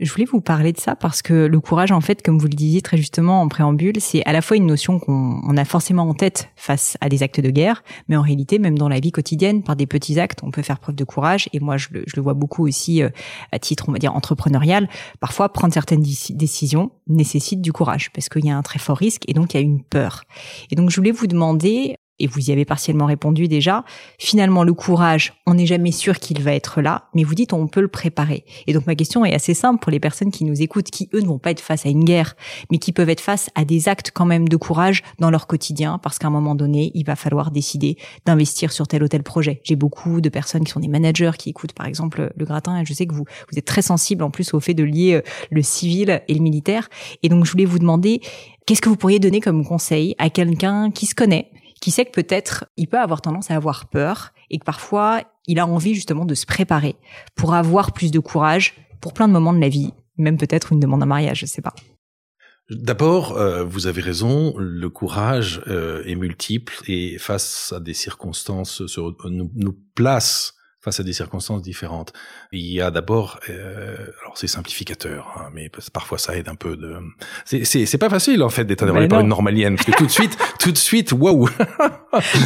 Je 0.00 0.12
voulais 0.12 0.26
vous 0.26 0.40
parler 0.40 0.72
de 0.72 0.78
ça 0.78 0.94
parce 0.94 1.22
que 1.22 1.46
le 1.46 1.58
courage, 1.58 1.90
en 1.90 2.00
fait, 2.00 2.22
comme 2.22 2.38
vous 2.38 2.46
le 2.46 2.54
disiez 2.54 2.82
très 2.82 2.96
justement 2.96 3.42
en 3.42 3.48
préambule, 3.48 4.00
c'est 4.00 4.24
à 4.26 4.32
la 4.32 4.42
fois 4.42 4.56
une 4.56 4.66
notion 4.66 5.00
qu'on 5.00 5.56
a 5.56 5.64
forcément 5.64 6.08
en 6.08 6.14
tête 6.14 6.50
face 6.54 6.96
à 7.00 7.08
des 7.08 7.24
actes 7.24 7.40
de 7.40 7.50
guerre, 7.50 7.82
mais 8.06 8.14
en 8.14 8.22
réalité, 8.22 8.60
même 8.60 8.78
dans 8.78 8.88
la 8.88 9.00
vie 9.00 9.10
quotidienne, 9.10 9.64
par 9.64 9.74
des 9.74 9.88
petits 9.88 10.20
actes, 10.20 10.38
on 10.44 10.52
peut 10.52 10.62
faire 10.62 10.78
preuve 10.78 10.94
de 10.94 11.02
courage. 11.02 11.48
Et 11.52 11.58
moi, 11.58 11.78
je 11.78 11.88
le, 11.90 12.04
je 12.06 12.14
le 12.14 12.22
vois 12.22 12.34
beaucoup 12.34 12.64
aussi 12.64 13.02
euh, 13.02 13.10
à 13.50 13.58
titre, 13.58 13.88
on 13.88 13.92
va 13.92 13.98
dire, 13.98 14.14
entrepreneurial. 14.14 14.88
Parfois, 15.18 15.48
prendre 15.48 15.74
certaines 15.74 16.04
décisions 16.30 16.92
nécessite 17.08 17.60
du 17.60 17.72
courage 17.72 18.12
parce 18.12 18.28
qu'il 18.28 18.44
y 18.44 18.50
a 18.50 18.56
un 18.56 18.62
très 18.62 18.78
fort 18.78 18.98
risque 18.98 19.24
et 19.26 19.32
donc 19.32 19.54
il 19.54 19.56
y 19.56 19.60
a 19.60 19.64
une 19.64 19.82
peur. 19.82 20.22
Et 20.70 20.76
donc, 20.76 20.90
je 20.90 20.96
voulais 20.96 21.10
vous 21.10 21.26
demander, 21.26 21.96
et 22.20 22.26
vous 22.26 22.50
y 22.50 22.52
avez 22.52 22.64
partiellement 22.64 23.06
répondu 23.06 23.48
déjà, 23.48 23.84
finalement 24.18 24.64
le 24.64 24.74
courage, 24.74 25.34
on 25.46 25.54
n'est 25.54 25.66
jamais 25.66 25.92
sûr 25.92 26.18
qu'il 26.18 26.42
va 26.42 26.54
être 26.54 26.80
là, 26.80 27.08
mais 27.14 27.24
vous 27.24 27.34
dites 27.34 27.52
on 27.52 27.66
peut 27.66 27.80
le 27.80 27.88
préparer. 27.88 28.44
Et 28.66 28.72
donc 28.72 28.86
ma 28.86 28.94
question 28.94 29.24
est 29.24 29.34
assez 29.34 29.54
simple 29.54 29.80
pour 29.80 29.92
les 29.92 30.00
personnes 30.00 30.30
qui 30.30 30.44
nous 30.44 30.60
écoutent, 30.62 30.90
qui 30.90 31.08
eux 31.14 31.20
ne 31.20 31.26
vont 31.26 31.38
pas 31.38 31.50
être 31.50 31.60
face 31.60 31.86
à 31.86 31.88
une 31.88 32.04
guerre, 32.04 32.34
mais 32.70 32.78
qui 32.78 32.92
peuvent 32.92 33.08
être 33.08 33.20
face 33.20 33.50
à 33.54 33.64
des 33.64 33.88
actes 33.88 34.10
quand 34.12 34.26
même 34.26 34.48
de 34.48 34.56
courage 34.56 35.02
dans 35.18 35.30
leur 35.30 35.46
quotidien, 35.46 35.98
parce 35.98 36.18
qu'à 36.18 36.28
un 36.28 36.30
moment 36.30 36.54
donné, 36.54 36.90
il 36.94 37.04
va 37.04 37.16
falloir 37.16 37.50
décider 37.50 37.96
d'investir 38.26 38.72
sur 38.72 38.86
tel 38.86 39.02
ou 39.02 39.08
tel 39.08 39.22
projet. 39.22 39.60
J'ai 39.64 39.76
beaucoup 39.76 40.20
de 40.20 40.28
personnes 40.28 40.64
qui 40.64 40.72
sont 40.72 40.80
des 40.80 40.88
managers 40.88 41.32
qui 41.38 41.50
écoutent 41.50 41.72
par 41.72 41.86
exemple 41.86 42.32
le 42.36 42.44
gratin, 42.44 42.80
et 42.80 42.84
je 42.84 42.92
sais 42.92 43.06
que 43.06 43.14
vous, 43.14 43.24
vous 43.50 43.58
êtes 43.58 43.64
très 43.64 43.82
sensible 43.82 44.22
en 44.22 44.30
plus 44.30 44.54
au 44.54 44.60
fait 44.60 44.74
de 44.74 44.84
lier 44.84 45.14
euh, 45.14 45.22
le 45.50 45.62
civil 45.62 46.22
et 46.28 46.34
le 46.34 46.40
militaire. 46.40 46.88
Et 47.22 47.28
donc 47.28 47.44
je 47.44 47.52
voulais 47.52 47.64
vous 47.64 47.78
demander, 47.78 48.20
qu'est-ce 48.66 48.80
que 48.80 48.88
vous 48.88 48.96
pourriez 48.96 49.18
donner 49.18 49.40
comme 49.40 49.64
conseil 49.64 50.14
à 50.18 50.30
quelqu'un 50.30 50.90
qui 50.90 51.06
se 51.06 51.14
connaît, 51.14 51.50
qui 51.88 51.92
sait 51.92 52.04
que 52.04 52.10
peut-être 52.10 52.66
il 52.76 52.86
peut 52.86 52.98
avoir 52.98 53.22
tendance 53.22 53.50
à 53.50 53.54
avoir 53.54 53.88
peur 53.88 54.34
et 54.50 54.58
que 54.58 54.64
parfois 54.66 55.22
il 55.46 55.58
a 55.58 55.66
envie 55.66 55.94
justement 55.94 56.26
de 56.26 56.34
se 56.34 56.44
préparer 56.44 56.96
pour 57.34 57.54
avoir 57.54 57.92
plus 57.92 58.10
de 58.10 58.18
courage 58.18 58.74
pour 59.00 59.14
plein 59.14 59.26
de 59.26 59.32
moments 59.32 59.54
de 59.54 59.58
la 59.58 59.70
vie, 59.70 59.94
même 60.18 60.36
peut-être 60.36 60.74
une 60.74 60.80
demande 60.80 61.02
en 61.02 61.06
mariage, 61.06 61.38
je 61.38 61.46
sais 61.46 61.62
pas. 61.62 61.74
D'abord, 62.68 63.38
euh, 63.38 63.64
vous 63.64 63.86
avez 63.86 64.02
raison, 64.02 64.52
le 64.58 64.90
courage 64.90 65.62
euh, 65.66 66.02
est 66.04 66.14
multiple 66.14 66.74
et 66.88 67.16
face 67.16 67.72
à 67.74 67.80
des 67.80 67.94
circonstances 67.94 68.82
nous, 69.24 69.50
nous 69.54 69.78
place 69.94 70.57
face 70.88 71.00
à 71.00 71.02
des 71.02 71.12
circonstances 71.12 71.60
différentes. 71.60 72.12
Il 72.50 72.66
y 72.66 72.80
a 72.80 72.90
d'abord, 72.90 73.40
euh, 73.50 73.94
alors 74.22 74.36
c'est 74.36 74.46
simplificateur, 74.46 75.34
hein, 75.36 75.50
mais 75.52 75.70
parfois 75.92 76.16
ça 76.18 76.36
aide 76.36 76.48
un 76.48 76.54
peu 76.54 76.76
de. 76.76 76.96
C'est 77.44 77.98
pas 77.98 78.08
facile 78.08 78.42
en 78.42 78.48
fait 78.48 78.64
d'être 78.64 78.82
adoré 78.82 79.06
par 79.06 79.20
une 79.20 79.28
normalienne 79.28 79.76
parce 79.76 79.86
que 79.86 79.96
tout 79.96 80.06
de 80.06 80.10
suite, 80.10 80.36
tout 80.58 80.72
de 80.72 80.78
suite, 80.78 81.12
waouh. 81.12 81.48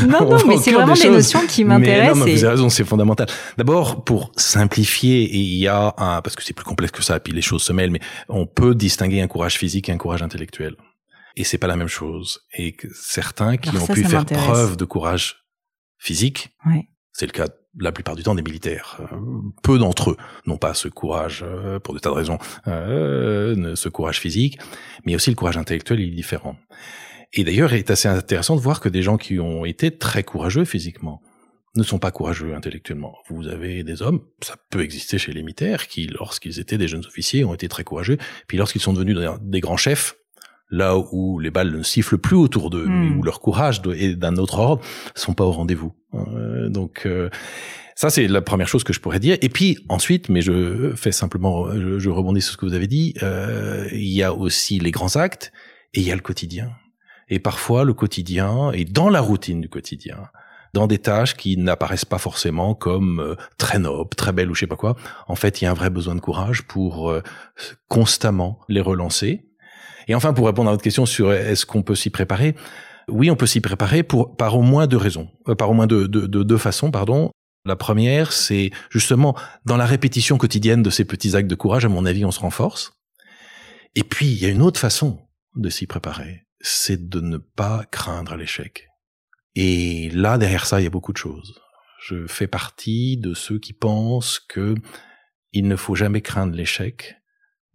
non 0.08 0.28
non, 0.28 0.46
mais 0.46 0.58
c'est 0.58 0.72
vraiment 0.72 0.94
des, 0.94 1.08
notions 1.08 1.46
qui 1.46 1.64
m'intéressent. 1.64 2.18
Non, 2.18 2.24
vous 2.24 2.44
avez 2.44 2.48
raison, 2.48 2.68
c'est 2.68 2.84
fondamental. 2.84 3.28
D'abord 3.56 4.04
pour 4.04 4.32
simplifier, 4.36 5.32
il 5.32 5.56
y 5.58 5.68
a 5.68 5.94
un 5.98 6.20
parce 6.20 6.34
que 6.34 6.42
c'est 6.42 6.54
plus 6.54 6.64
complexe 6.64 6.92
que 6.92 7.02
ça, 7.02 7.20
puis 7.20 7.32
les 7.32 7.42
choses 7.42 7.62
se 7.62 7.72
mêlent, 7.72 7.90
mais 7.90 8.00
on 8.28 8.46
peut 8.46 8.74
distinguer 8.74 9.20
un 9.20 9.28
courage 9.28 9.56
physique 9.56 9.88
et 9.88 9.92
un 9.92 9.98
courage 9.98 10.22
intellectuel. 10.22 10.74
Et 11.36 11.44
c'est 11.44 11.58
pas 11.58 11.68
la 11.68 11.76
même 11.76 11.88
chose. 11.88 12.40
Et 12.52 12.76
certains 12.94 13.56
qui 13.56 13.74
ont 13.76 13.86
pu 13.86 14.04
faire 14.04 14.26
preuve 14.26 14.76
de 14.76 14.84
courage 14.84 15.46
physique, 15.98 16.50
ouais. 16.66 16.88
c'est 17.12 17.26
le 17.26 17.32
cas 17.32 17.48
la 17.78 17.92
plupart 17.92 18.16
du 18.16 18.22
temps 18.22 18.34
des 18.34 18.42
militaires. 18.42 19.00
Euh, 19.00 19.16
peu 19.62 19.78
d'entre 19.78 20.10
eux 20.10 20.16
n'ont 20.46 20.56
pas 20.56 20.74
ce 20.74 20.88
courage, 20.88 21.44
euh, 21.46 21.78
pour 21.78 21.94
de 21.94 21.98
tas 21.98 22.10
de 22.10 22.14
raisons, 22.14 22.38
euh, 22.68 23.74
ce 23.76 23.88
courage 23.88 24.20
physique, 24.20 24.58
mais 25.04 25.14
aussi 25.14 25.30
le 25.30 25.36
courage 25.36 25.56
intellectuel 25.56 26.00
est 26.00 26.10
différent. 26.10 26.56
Et 27.32 27.44
d'ailleurs, 27.44 27.72
il 27.72 27.78
est 27.78 27.90
assez 27.90 28.08
intéressant 28.08 28.56
de 28.56 28.60
voir 28.60 28.80
que 28.80 28.88
des 28.88 29.02
gens 29.02 29.16
qui 29.16 29.40
ont 29.40 29.64
été 29.64 29.90
très 29.96 30.22
courageux 30.22 30.64
physiquement 30.64 31.22
ne 31.74 31.82
sont 31.82 31.98
pas 31.98 32.10
courageux 32.10 32.54
intellectuellement. 32.54 33.14
Vous 33.30 33.48
avez 33.48 33.82
des 33.82 34.02
hommes, 34.02 34.20
ça 34.42 34.56
peut 34.68 34.82
exister 34.82 35.16
chez 35.16 35.32
les 35.32 35.42
militaires, 35.42 35.88
qui, 35.88 36.06
lorsqu'ils 36.06 36.60
étaient 36.60 36.76
des 36.76 36.88
jeunes 36.88 37.06
officiers, 37.06 37.44
ont 37.44 37.54
été 37.54 37.68
très 37.68 37.84
courageux, 37.84 38.18
puis 38.46 38.58
lorsqu'ils 38.58 38.82
sont 38.82 38.92
devenus 38.92 39.16
des 39.40 39.60
grands 39.60 39.78
chefs, 39.78 40.16
là 40.72 40.96
où 41.12 41.38
les 41.38 41.50
balles 41.50 41.70
ne 41.70 41.82
sifflent 41.84 42.18
plus 42.18 42.34
autour 42.36 42.70
d'eux, 42.70 42.86
mais 42.88 43.10
Hmm. 43.10 43.18
où 43.18 43.22
leur 43.22 43.38
courage 43.40 43.80
est 43.94 44.16
d'un 44.16 44.36
autre 44.38 44.58
ordre, 44.58 44.82
sont 45.14 45.34
pas 45.34 45.44
au 45.44 45.52
rendez-vous. 45.52 45.92
Euh, 46.14 46.68
donc 46.70 47.02
euh, 47.06 47.28
ça 47.94 48.08
c'est 48.10 48.26
la 48.26 48.40
première 48.40 48.66
chose 48.68 48.82
que 48.82 48.92
je 48.92 49.00
pourrais 49.00 49.20
dire. 49.20 49.36
Et 49.42 49.48
puis 49.50 49.78
ensuite, 49.88 50.28
mais 50.30 50.40
je 50.42 50.92
fais 50.96 51.12
simplement, 51.12 51.70
je, 51.72 51.98
je 52.00 52.10
rebondis 52.10 52.40
sur 52.42 52.52
ce 52.54 52.56
que 52.56 52.66
vous 52.66 52.74
avez 52.74 52.86
dit. 52.88 53.14
euh, 53.22 53.86
il 53.92 54.08
y 54.08 54.22
a 54.24 54.32
aussi 54.34 54.78
les 54.80 54.90
grands 54.90 55.14
actes 55.16 55.52
et 55.94 56.00
il 56.00 56.06
y 56.06 56.10
a 56.10 56.14
le 56.16 56.22
quotidien. 56.22 56.70
Et 57.28 57.38
parfois 57.38 57.84
le 57.84 57.94
quotidien 57.94 58.72
est 58.72 58.90
dans 58.90 59.08
la 59.10 59.20
routine 59.20 59.60
du 59.60 59.68
quotidien, 59.68 60.16
dans 60.74 60.86
des 60.86 60.98
tâches 60.98 61.34
qui 61.36 61.56
n'apparaissent 61.58 62.06
pas 62.06 62.18
forcément 62.18 62.74
comme 62.74 63.20
euh, 63.20 63.34
très 63.58 63.78
nobles, 63.78 64.14
très 64.16 64.32
belles 64.32 64.50
ou 64.50 64.54
je 64.54 64.60
sais 64.60 64.66
pas 64.66 64.76
quoi. 64.76 64.96
En 65.28 65.34
fait, 65.36 65.60
il 65.60 65.64
y 65.64 65.66
a 65.66 65.70
un 65.70 65.74
vrai 65.74 65.90
besoin 65.90 66.14
de 66.14 66.20
courage 66.20 66.62
pour 66.62 67.10
euh, 67.10 67.22
constamment 67.88 68.58
les 68.68 68.80
relancer. 68.80 69.44
Et 70.08 70.14
enfin, 70.14 70.32
pour 70.32 70.46
répondre 70.46 70.68
à 70.68 70.72
votre 70.72 70.84
question 70.84 71.06
sur 71.06 71.32
est-ce 71.32 71.66
qu'on 71.66 71.82
peut 71.82 71.94
s'y 71.94 72.10
préparer, 72.10 72.54
oui, 73.08 73.30
on 73.30 73.36
peut 73.36 73.46
s'y 73.46 73.60
préparer 73.60 74.02
pour 74.02 74.36
par 74.36 74.56
au 74.56 74.62
moins 74.62 74.86
deux 74.86 74.96
raisons, 74.96 75.28
euh, 75.48 75.54
par 75.54 75.70
au 75.70 75.74
moins 75.74 75.86
deux, 75.86 76.08
deux, 76.08 76.28
deux, 76.28 76.44
deux 76.44 76.58
façons, 76.58 76.90
pardon. 76.90 77.30
La 77.64 77.76
première, 77.76 78.32
c'est 78.32 78.70
justement 78.90 79.36
dans 79.64 79.76
la 79.76 79.86
répétition 79.86 80.36
quotidienne 80.36 80.82
de 80.82 80.90
ces 80.90 81.04
petits 81.04 81.36
actes 81.36 81.50
de 81.50 81.54
courage, 81.54 81.84
à 81.84 81.88
mon 81.88 82.06
avis, 82.06 82.24
on 82.24 82.32
se 82.32 82.40
renforce. 82.40 82.92
Et 83.94 84.02
puis, 84.02 84.26
il 84.26 84.38
y 84.38 84.46
a 84.46 84.48
une 84.48 84.62
autre 84.62 84.80
façon 84.80 85.20
de 85.54 85.68
s'y 85.68 85.86
préparer, 85.86 86.46
c'est 86.60 87.08
de 87.08 87.20
ne 87.20 87.36
pas 87.36 87.84
craindre 87.90 88.36
l'échec. 88.36 88.88
Et 89.54 90.10
là, 90.10 90.38
derrière 90.38 90.66
ça, 90.66 90.80
il 90.80 90.84
y 90.84 90.86
a 90.86 90.90
beaucoup 90.90 91.12
de 91.12 91.18
choses. 91.18 91.60
Je 92.00 92.26
fais 92.26 92.46
partie 92.46 93.16
de 93.16 93.34
ceux 93.34 93.58
qui 93.58 93.74
pensent 93.74 94.40
que 94.40 94.74
il 95.52 95.68
ne 95.68 95.76
faut 95.76 95.94
jamais 95.94 96.22
craindre 96.22 96.56
l'échec 96.56 97.16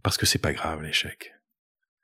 parce 0.03 0.17
que 0.17 0.25
c'est 0.25 0.39
pas 0.39 0.53
grave 0.53 0.81
l'échec. 0.81 1.36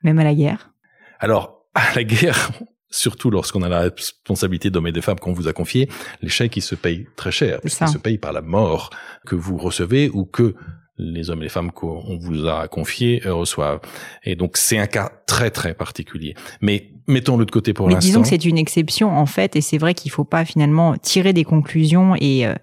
Même 0.03 0.19
à 0.19 0.23
la 0.23 0.33
guerre. 0.35 0.71
Alors, 1.19 1.65
à 1.73 1.93
la 1.95 2.03
guerre, 2.03 2.51
surtout 2.89 3.31
lorsqu'on 3.31 3.61
a 3.63 3.69
la 3.69 3.79
responsabilité 3.81 4.69
d'hommes 4.69 4.87
et 4.87 4.91
de 4.91 5.01
femmes 5.01 5.19
qu'on 5.19 5.33
vous 5.33 5.47
a 5.47 5.53
confié, 5.53 5.89
l'échec, 6.21 6.55
il 6.57 6.61
se 6.61 6.75
paye 6.75 7.07
très 7.15 7.31
cher. 7.31 7.59
Il 7.63 7.69
se 7.71 7.97
paye 7.97 8.17
par 8.17 8.33
la 8.33 8.41
mort 8.41 8.89
que 9.25 9.35
vous 9.35 9.57
recevez 9.57 10.09
ou 10.13 10.25
que 10.25 10.55
les 10.99 11.31
hommes 11.31 11.39
et 11.39 11.45
les 11.45 11.49
femmes 11.49 11.71
qu'on 11.71 12.19
vous 12.21 12.45
a 12.47 12.67
confiés 12.67 13.23
euh, 13.25 13.33
reçoivent. 13.33 13.79
Et 14.23 14.35
donc, 14.35 14.57
c'est 14.57 14.77
un 14.77 14.85
cas 14.85 15.11
très, 15.25 15.49
très 15.49 15.73
particulier. 15.73 16.35
Mais 16.61 16.91
mettons-le 17.07 17.45
de 17.45 17.51
côté 17.51 17.73
pour 17.73 17.87
Mais 17.87 17.95
l'instant. 17.95 18.05
disons 18.07 18.21
que 18.21 18.27
c'est 18.27 18.45
une 18.45 18.59
exception 18.59 19.09
en 19.09 19.25
fait, 19.25 19.55
et 19.55 19.61
c'est 19.61 19.79
vrai 19.79 19.95
qu'il 19.95 20.11
faut 20.11 20.23
pas 20.23 20.45
finalement 20.45 20.95
tirer 20.97 21.33
des 21.33 21.43
conclusions 21.45 22.13
et, 22.21 22.45
euh, 22.45 22.53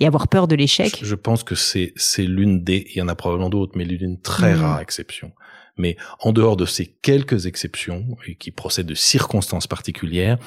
et 0.00 0.06
avoir 0.06 0.28
peur 0.28 0.48
de 0.48 0.54
l'échec. 0.54 0.98
Je, 1.00 1.06
je 1.06 1.14
pense 1.14 1.42
que 1.44 1.54
c'est 1.54 1.94
l'une 2.18 2.62
des, 2.62 2.86
il 2.94 2.98
y 2.98 3.02
en 3.02 3.08
a 3.08 3.14
probablement 3.14 3.48
d'autres, 3.48 3.72
mais 3.74 3.84
l'une 3.84 4.20
très 4.20 4.54
Mm. 4.54 4.60
rare 4.60 4.80
exception. 4.80 5.32
Mais 5.78 5.96
en 6.20 6.32
dehors 6.32 6.56
de 6.56 6.66
ces 6.66 6.86
quelques 6.86 7.46
exceptions 7.46 8.16
et 8.26 8.34
qui 8.34 8.50
procèdent 8.50 8.86
de 8.86 8.94
circonstances 8.94 9.66
particulières, 9.66 10.38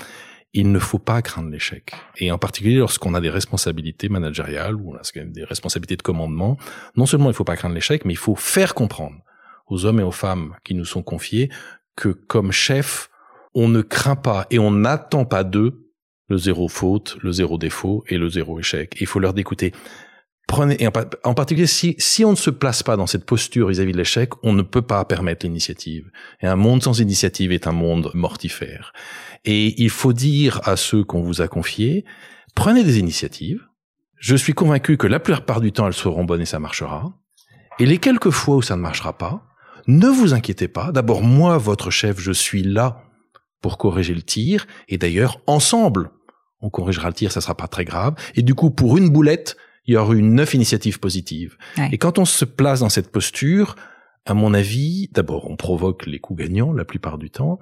il 0.53 0.71
ne 0.71 0.79
faut 0.79 0.99
pas 0.99 1.21
craindre 1.21 1.49
l'échec. 1.49 1.93
Et 2.17 2.31
en 2.31 2.37
particulier 2.37 2.75
lorsqu'on 2.75 3.13
a 3.13 3.21
des 3.21 3.29
responsabilités 3.29 4.09
managériales 4.09 4.75
ou 4.75 4.95
des 5.15 5.43
responsabilités 5.43 5.95
de 5.95 6.01
commandement, 6.01 6.57
non 6.97 7.05
seulement 7.05 7.25
il 7.25 7.29
ne 7.29 7.35
faut 7.35 7.43
pas 7.43 7.55
craindre 7.55 7.75
l'échec, 7.75 8.03
mais 8.05 8.13
il 8.13 8.17
faut 8.17 8.35
faire 8.35 8.73
comprendre 8.73 9.17
aux 9.67 9.85
hommes 9.85 10.01
et 10.01 10.03
aux 10.03 10.11
femmes 10.11 10.55
qui 10.63 10.75
nous 10.75 10.85
sont 10.85 11.03
confiés 11.03 11.49
que 11.95 12.09
comme 12.09 12.51
chef, 12.51 13.09
on 13.53 13.69
ne 13.69 13.81
craint 13.81 14.15
pas 14.15 14.45
et 14.49 14.59
on 14.59 14.71
n'attend 14.71 15.25
pas 15.25 15.43
d'eux 15.43 15.87
le 16.27 16.37
zéro 16.37 16.69
faute, 16.69 17.17
le 17.21 17.31
zéro 17.31 17.57
défaut 17.57 18.03
et 18.07 18.17
le 18.17 18.29
zéro 18.29 18.59
échec. 18.59 18.95
Il 19.01 19.07
faut 19.07 19.19
leur 19.19 19.33
d'écouter. 19.33 19.73
Prenez, 20.47 20.85
en, 20.85 20.91
pa- 20.91 21.05
en 21.23 21.33
particulier, 21.33 21.67
si, 21.67 22.25
on 22.25 22.31
ne 22.31 22.35
se 22.35 22.49
place 22.49 22.83
pas 22.83 22.97
dans 22.97 23.07
cette 23.07 23.25
posture 23.25 23.69
vis-à-vis 23.69 23.93
de 23.93 23.97
l'échec, 23.97 24.31
on 24.43 24.51
ne 24.53 24.63
peut 24.63 24.81
pas 24.81 25.05
permettre 25.05 25.45
l'initiative. 25.45 26.11
Et 26.41 26.47
un 26.47 26.57
monde 26.57 26.83
sans 26.83 26.99
initiative 26.99 27.51
est 27.53 27.67
un 27.67 27.71
monde 27.71 28.11
mortifère. 28.13 28.91
Et 29.45 29.81
il 29.81 29.89
faut 29.89 30.13
dire 30.13 30.59
à 30.65 30.75
ceux 30.75 31.03
qu'on 31.03 31.21
vous 31.21 31.41
a 31.41 31.47
confiés, 31.47 32.03
prenez 32.53 32.83
des 32.83 32.99
initiatives. 32.99 33.61
Je 34.17 34.35
suis 34.35 34.53
convaincu 34.53 34.97
que 34.97 35.07
la 35.07 35.19
plupart 35.19 35.61
du 35.61 35.71
temps, 35.71 35.87
elles 35.87 35.93
seront 35.93 36.25
bonnes 36.25 36.41
et 36.41 36.45
ça 36.45 36.59
marchera. 36.59 37.13
Et 37.79 37.85
les 37.85 37.97
quelques 37.97 38.29
fois 38.29 38.57
où 38.57 38.61
ça 38.61 38.75
ne 38.75 38.81
marchera 38.81 39.17
pas, 39.17 39.47
ne 39.87 40.07
vous 40.07 40.33
inquiétez 40.33 40.67
pas. 40.67 40.91
D'abord, 40.91 41.23
moi, 41.23 41.57
votre 41.57 41.89
chef, 41.89 42.19
je 42.19 42.31
suis 42.31 42.61
là 42.61 43.03
pour 43.61 43.77
corriger 43.77 44.13
le 44.13 44.21
tir. 44.21 44.67
Et 44.89 44.97
d'ailleurs, 44.97 45.41
ensemble, 45.47 46.11
on 46.59 46.69
corrigera 46.69 47.07
le 47.07 47.15
tir, 47.15 47.31
ça 47.31 47.41
sera 47.41 47.55
pas 47.55 47.67
très 47.67 47.85
grave. 47.85 48.13
Et 48.35 48.43
du 48.43 48.53
coup, 48.53 48.69
pour 48.69 48.97
une 48.97 49.09
boulette, 49.09 49.55
il 49.85 49.93
y 49.93 49.97
aura 49.97 50.13
eu 50.13 50.21
neuf 50.21 50.53
initiatives 50.53 50.99
positives. 50.99 51.57
Ouais. 51.77 51.89
Et 51.91 51.97
quand 51.97 52.19
on 52.19 52.25
se 52.25 52.45
place 52.45 52.79
dans 52.81 52.89
cette 52.89 53.11
posture, 53.11 53.75
à 54.25 54.33
mon 54.33 54.53
avis, 54.53 55.09
d'abord, 55.13 55.49
on 55.49 55.55
provoque 55.55 56.05
les 56.05 56.19
coups 56.19 56.39
gagnants 56.43 56.73
la 56.73 56.85
plupart 56.85 57.17
du 57.17 57.29
temps, 57.31 57.57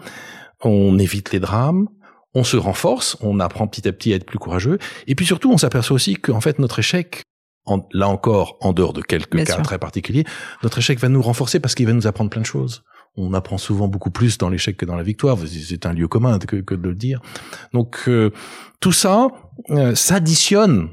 on 0.64 1.00
évite 1.00 1.32
les 1.32 1.40
drames, 1.40 1.88
on 2.34 2.44
se 2.44 2.58
renforce, 2.58 3.18
on 3.22 3.40
apprend 3.40 3.68
petit 3.68 3.88
à 3.88 3.92
petit 3.94 4.12
à 4.14 4.18
être 4.18 4.26
plus 4.26 4.38
courageux, 4.40 4.78
et 5.08 5.16
puis 5.16 5.26
surtout, 5.26 5.52
on 5.52 5.58
s'aperçoit 5.58 5.96
aussi 5.96 6.16
qu'en 6.16 6.42
fait, 6.42 6.60
notre 6.60 6.80
échec, 6.80 7.24
en- 7.66 7.88
là 7.94 8.08
encore, 8.10 8.58
en 8.62 8.74
dehors 8.74 8.94
de 8.94 9.02
quelques 9.02 9.36
Bien 9.36 9.46
cas 9.46 9.56
sûr. 9.56 9.64
très 9.64 9.80
particuliers, 9.80 10.26
notre 10.64 10.80
échec 10.80 11.00
va 11.00 11.08
nous 11.10 11.22
renforcer 11.22 11.60
parce 11.60 11.76
qu'il 11.76 11.86
va 11.88 11.94
nous 11.94 12.08
apprendre 12.08 12.30
plein 12.30 12.42
de 12.42 12.46
choses. 12.46 12.84
On 13.16 13.34
apprend 13.34 13.58
souvent 13.58 13.88
beaucoup 13.88 14.12
plus 14.12 14.38
dans 14.38 14.50
l'échec 14.50 14.78
que 14.78 14.86
dans 14.86 14.96
la 14.96 15.04
victoire. 15.04 15.36
C'est 15.48 15.86
un 15.88 15.94
lieu 15.94 16.08
commun 16.08 16.38
que, 16.40 16.58
que 16.58 16.76
de 16.76 16.88
le 16.90 16.96
dire. 16.96 17.20
Donc 17.74 18.04
euh, 18.08 18.32
tout 18.80 18.92
ça 18.92 19.28
euh, 19.72 19.96
s'additionne 19.96 20.90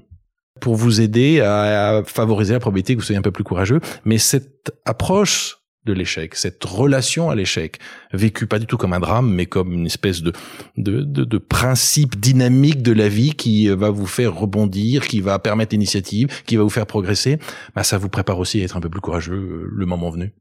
pour 0.61 0.77
vous 0.77 1.01
aider 1.01 1.41
à, 1.41 1.99
à 1.99 2.05
favoriser 2.05 2.53
la 2.53 2.61
probabilité 2.61 2.95
que 2.95 3.01
vous 3.01 3.07
soyez 3.07 3.19
un 3.19 3.23
peu 3.23 3.33
plus 3.33 3.45
courageux. 3.45 3.81
Mais 4.05 4.19
cette 4.19 4.73
approche 4.85 5.59
de 5.87 5.93
l'échec, 5.93 6.35
cette 6.35 6.63
relation 6.65 7.31
à 7.31 7.35
l'échec, 7.35 7.79
vécue 8.13 8.47
pas 8.47 8.59
du 8.59 8.67
tout 8.67 8.77
comme 8.77 8.93
un 8.93 9.01
drame, 9.01 9.33
mais 9.33 9.47
comme 9.47 9.73
une 9.73 9.87
espèce 9.87 10.21
de, 10.21 10.33
de, 10.77 11.03
de, 11.03 11.25
de 11.25 11.39
principe 11.39 12.19
dynamique 12.21 12.83
de 12.83 12.93
la 12.93 13.09
vie 13.09 13.35
qui 13.35 13.69
va 13.69 13.91
vous 13.91 14.07
faire 14.07 14.35
rebondir, 14.35 15.07
qui 15.07 15.21
va 15.21 15.39
permettre 15.39 15.75
l'initiative, 15.75 16.29
qui 16.45 16.57
va 16.57 16.65
vous 16.65 16.71
faire 16.71 16.87
progresser, 16.87 17.39
bah, 17.75 17.85
ça 17.85 17.99
vous 17.99 18.09
prépare 18.09 18.39
aussi 18.39 18.61
à 18.61 18.65
être 18.65 18.77
un 18.77 18.81
peu 18.81 18.91
plus 18.91 19.01
courageux 19.01 19.35
euh, 19.35 19.69
le 19.71 19.87
moment 19.87 20.11
venu. 20.11 20.35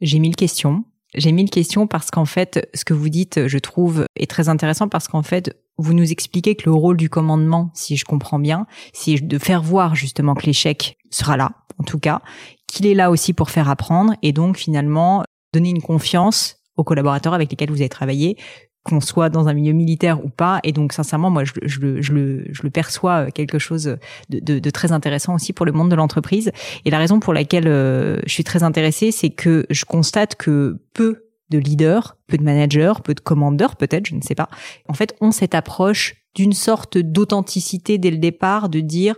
J'ai 0.00 0.20
mille 0.20 0.36
questions. 0.36 0.84
J'ai 1.14 1.32
mille 1.32 1.50
questions 1.50 1.86
parce 1.86 2.10
qu'en 2.10 2.24
fait, 2.24 2.68
ce 2.74 2.84
que 2.84 2.94
vous 2.94 3.08
dites, 3.08 3.48
je 3.48 3.58
trouve, 3.58 4.04
est 4.16 4.30
très 4.30 4.48
intéressant 4.48 4.88
parce 4.88 5.08
qu'en 5.08 5.22
fait, 5.22 5.56
vous 5.78 5.92
nous 5.94 6.10
expliquez 6.10 6.54
que 6.54 6.64
le 6.66 6.72
rôle 6.72 6.96
du 6.96 7.10
commandement, 7.10 7.70
si 7.74 7.96
je 7.96 8.04
comprends 8.04 8.38
bien, 8.38 8.66
c'est 8.92 9.16
de 9.16 9.38
faire 9.38 9.62
voir 9.62 9.94
justement 9.94 10.34
que 10.34 10.46
l'échec 10.46 10.96
sera 11.10 11.36
là, 11.36 11.50
en 11.78 11.84
tout 11.84 11.98
cas, 11.98 12.22
qu'il 12.66 12.86
est 12.86 12.94
là 12.94 13.10
aussi 13.10 13.32
pour 13.32 13.50
faire 13.50 13.68
apprendre 13.68 14.14
et 14.22 14.32
donc 14.32 14.56
finalement 14.56 15.22
donner 15.52 15.70
une 15.70 15.82
confiance 15.82 16.56
aux 16.76 16.84
collaborateurs 16.84 17.34
avec 17.34 17.50
lesquels 17.50 17.70
vous 17.70 17.80
avez 17.80 17.88
travaillé, 17.88 18.36
qu'on 18.84 19.00
soit 19.00 19.30
dans 19.30 19.48
un 19.48 19.52
milieu 19.54 19.72
militaire 19.72 20.24
ou 20.24 20.28
pas. 20.28 20.60
Et 20.62 20.72
donc, 20.72 20.92
sincèrement, 20.92 21.28
moi, 21.30 21.42
je, 21.44 21.52
le- 21.80 22.00
je 22.02 22.12
le, 22.12 22.44
je 22.52 22.62
le 22.62 22.70
perçois 22.70 23.30
quelque 23.32 23.58
chose 23.58 23.84
de, 24.30 24.38
de- 24.40 24.58
de 24.60 24.70
très 24.70 24.92
intéressant 24.92 25.34
aussi 25.34 25.52
pour 25.52 25.66
le 25.66 25.72
monde 25.72 25.90
de 25.90 25.96
l'entreprise. 25.96 26.52
Et 26.84 26.90
la 26.90 26.98
raison 26.98 27.18
pour 27.18 27.34
laquelle 27.34 27.66
euh, 27.66 28.20
je 28.26 28.32
suis 28.32 28.44
très 28.44 28.62
intéressée, 28.62 29.10
c'est 29.10 29.30
que 29.30 29.66
je 29.70 29.84
constate 29.84 30.36
que 30.36 30.78
peu 30.94 31.24
de 31.50 31.58
leaders, 31.58 32.16
peu 32.26 32.36
de 32.36 32.42
managers, 32.42 32.94
peu 33.04 33.14
de 33.14 33.20
commandeurs 33.20 33.76
peut-être, 33.76 34.06
je 34.06 34.14
ne 34.14 34.22
sais 34.22 34.34
pas, 34.34 34.48
en 34.88 34.94
fait, 34.94 35.14
ont 35.20 35.30
cette 35.30 35.54
approche 35.54 36.14
d'une 36.34 36.52
sorte 36.52 36.98
d'authenticité 36.98 37.98
dès 37.98 38.10
le 38.10 38.18
départ, 38.18 38.68
de 38.68 38.80
dire, 38.80 39.16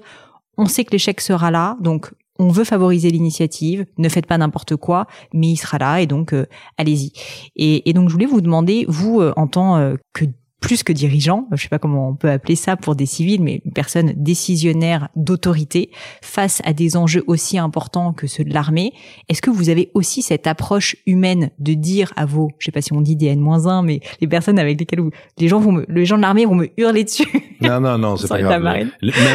on 0.56 0.66
sait 0.66 0.84
que 0.84 0.92
l'échec 0.92 1.20
sera 1.20 1.50
là, 1.50 1.76
donc 1.80 2.12
on 2.38 2.48
veut 2.48 2.64
favoriser 2.64 3.10
l'initiative, 3.10 3.84
ne 3.98 4.08
faites 4.08 4.26
pas 4.26 4.38
n'importe 4.38 4.76
quoi, 4.76 5.06
mais 5.32 5.48
il 5.48 5.56
sera 5.56 5.78
là, 5.78 6.00
et 6.00 6.06
donc 6.06 6.32
euh, 6.32 6.46
allez-y. 6.76 7.12
Et, 7.56 7.92
donc 7.92 8.08
je 8.08 8.12
voulais 8.12 8.26
vous 8.26 8.40
demander, 8.40 8.84
vous, 8.88 9.20
euh, 9.20 9.32
en 9.36 9.48
tant 9.48 9.76
euh, 9.76 9.96
que 10.12 10.24
plus 10.60 10.82
que 10.82 10.92
dirigeant, 10.92 11.46
je 11.52 11.62
sais 11.62 11.68
pas 11.68 11.78
comment 11.78 12.08
on 12.08 12.14
peut 12.14 12.30
appeler 12.30 12.56
ça 12.56 12.76
pour 12.76 12.96
des 12.96 13.06
civils, 13.06 13.40
mais 13.40 13.62
une 13.64 13.72
personne 13.72 14.12
décisionnaire 14.16 15.08
d'autorité 15.14 15.90
face 16.20 16.60
à 16.64 16.72
des 16.72 16.96
enjeux 16.96 17.22
aussi 17.28 17.58
importants 17.58 18.12
que 18.12 18.26
ceux 18.26 18.42
de 18.42 18.52
l'armée, 18.52 18.92
est-ce 19.28 19.40
que 19.40 19.50
vous 19.50 19.68
avez 19.68 19.90
aussi 19.94 20.20
cette 20.20 20.48
approche 20.48 20.96
humaine 21.06 21.50
de 21.60 21.74
dire 21.74 22.12
à 22.16 22.26
vos, 22.26 22.50
je 22.58 22.66
sais 22.66 22.72
pas 22.72 22.82
si 22.82 22.92
on 22.92 23.00
dit 23.00 23.14
des 23.14 23.26
N-1, 23.26 23.84
mais 23.84 24.00
les 24.20 24.26
personnes 24.26 24.58
avec 24.58 24.80
lesquelles 24.80 25.00
vous, 25.00 25.10
les 25.38 25.46
gens 25.46 25.60
vont 25.60 25.72
me, 25.72 25.86
les 25.88 26.04
gens 26.04 26.16
de 26.16 26.22
l'armée 26.22 26.44
vont 26.44 26.56
me 26.56 26.68
hurler 26.76 27.04
dessus? 27.04 27.28
Non, 27.60 27.80
non, 27.80 27.98
non, 27.98 28.16
c'est 28.16 28.28
pas 28.28 28.40
grave. 28.40 28.62
Même, 28.62 28.92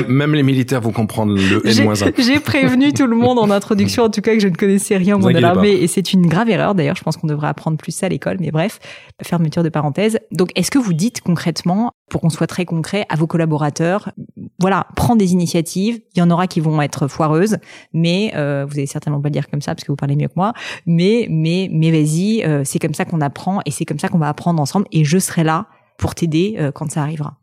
même 0.07 0.33
les 0.33 0.43
militaires 0.43 0.79
vont 0.79 0.93
comprendre 0.93 1.33
le 1.33 1.61
J'ai 1.65 1.83
N-1. 1.83 2.13
j'ai 2.25 2.39
prévenu 2.39 2.93
tout 2.93 3.05
le 3.05 3.17
monde 3.17 3.37
en 3.37 3.49
introduction, 3.49 4.03
en 4.03 4.09
tout 4.09 4.21
cas 4.21 4.33
que 4.33 4.39
je 4.39 4.47
ne 4.47 4.55
connaissais 4.55 4.95
rien 4.95 5.17
au 5.17 5.19
monde 5.19 5.33
de 5.33 5.39
l'armée, 5.39 5.71
et 5.71 5.87
c'est 5.87 6.13
une 6.13 6.25
grave 6.25 6.49
erreur. 6.49 6.73
D'ailleurs, 6.73 6.95
je 6.95 7.03
pense 7.03 7.17
qu'on 7.17 7.27
devrait 7.27 7.49
apprendre 7.49 7.75
plus 7.75 7.91
ça 7.91 8.05
à 8.05 8.09
l'école, 8.09 8.37
mais 8.39 8.51
bref, 8.51 8.79
fermeture 9.21 9.61
de 9.61 9.67
parenthèse. 9.67 10.19
Donc, 10.31 10.51
est-ce 10.55 10.71
que 10.71 10.79
vous 10.79 10.93
dites 10.93 11.12
concrètement, 11.21 11.91
pour 12.09 12.21
qu'on 12.21 12.29
soit 12.29 12.47
très 12.47 12.65
concret, 12.65 13.05
à 13.09 13.15
vos 13.15 13.27
collaborateurs, 13.27 14.11
voilà, 14.59 14.87
prends 14.95 15.15
des 15.15 15.33
initiatives. 15.33 16.01
Il 16.15 16.19
y 16.19 16.21
en 16.21 16.31
aura 16.31 16.47
qui 16.47 16.59
vont 16.59 16.81
être 16.81 17.07
foireuses, 17.07 17.57
mais 17.93 18.31
euh, 18.35 18.65
vous 18.67 18.73
allez 18.73 18.85
certainement 18.85 19.21
pas 19.21 19.29
le 19.29 19.33
dire 19.33 19.49
comme 19.49 19.61
ça 19.61 19.73
parce 19.75 19.83
que 19.83 19.91
vous 19.91 19.97
parlez 19.97 20.15
mieux 20.15 20.27
que 20.27 20.33
moi. 20.35 20.53
Mais, 20.85 21.27
mais, 21.29 21.69
mais 21.71 21.91
vas-y, 21.91 22.43
euh, 22.43 22.63
c'est 22.63 22.79
comme 22.79 22.93
ça 22.93 23.05
qu'on 23.05 23.21
apprend 23.21 23.61
et 23.65 23.71
c'est 23.71 23.85
comme 23.85 23.99
ça 23.99 24.09
qu'on 24.09 24.19
va 24.19 24.29
apprendre 24.29 24.61
ensemble. 24.61 24.87
Et 24.91 25.03
je 25.03 25.17
serai 25.17 25.43
là 25.43 25.67
pour 25.97 26.15
t'aider 26.15 26.55
euh, 26.57 26.71
quand 26.71 26.91
ça 26.91 27.01
arrivera. 27.01 27.39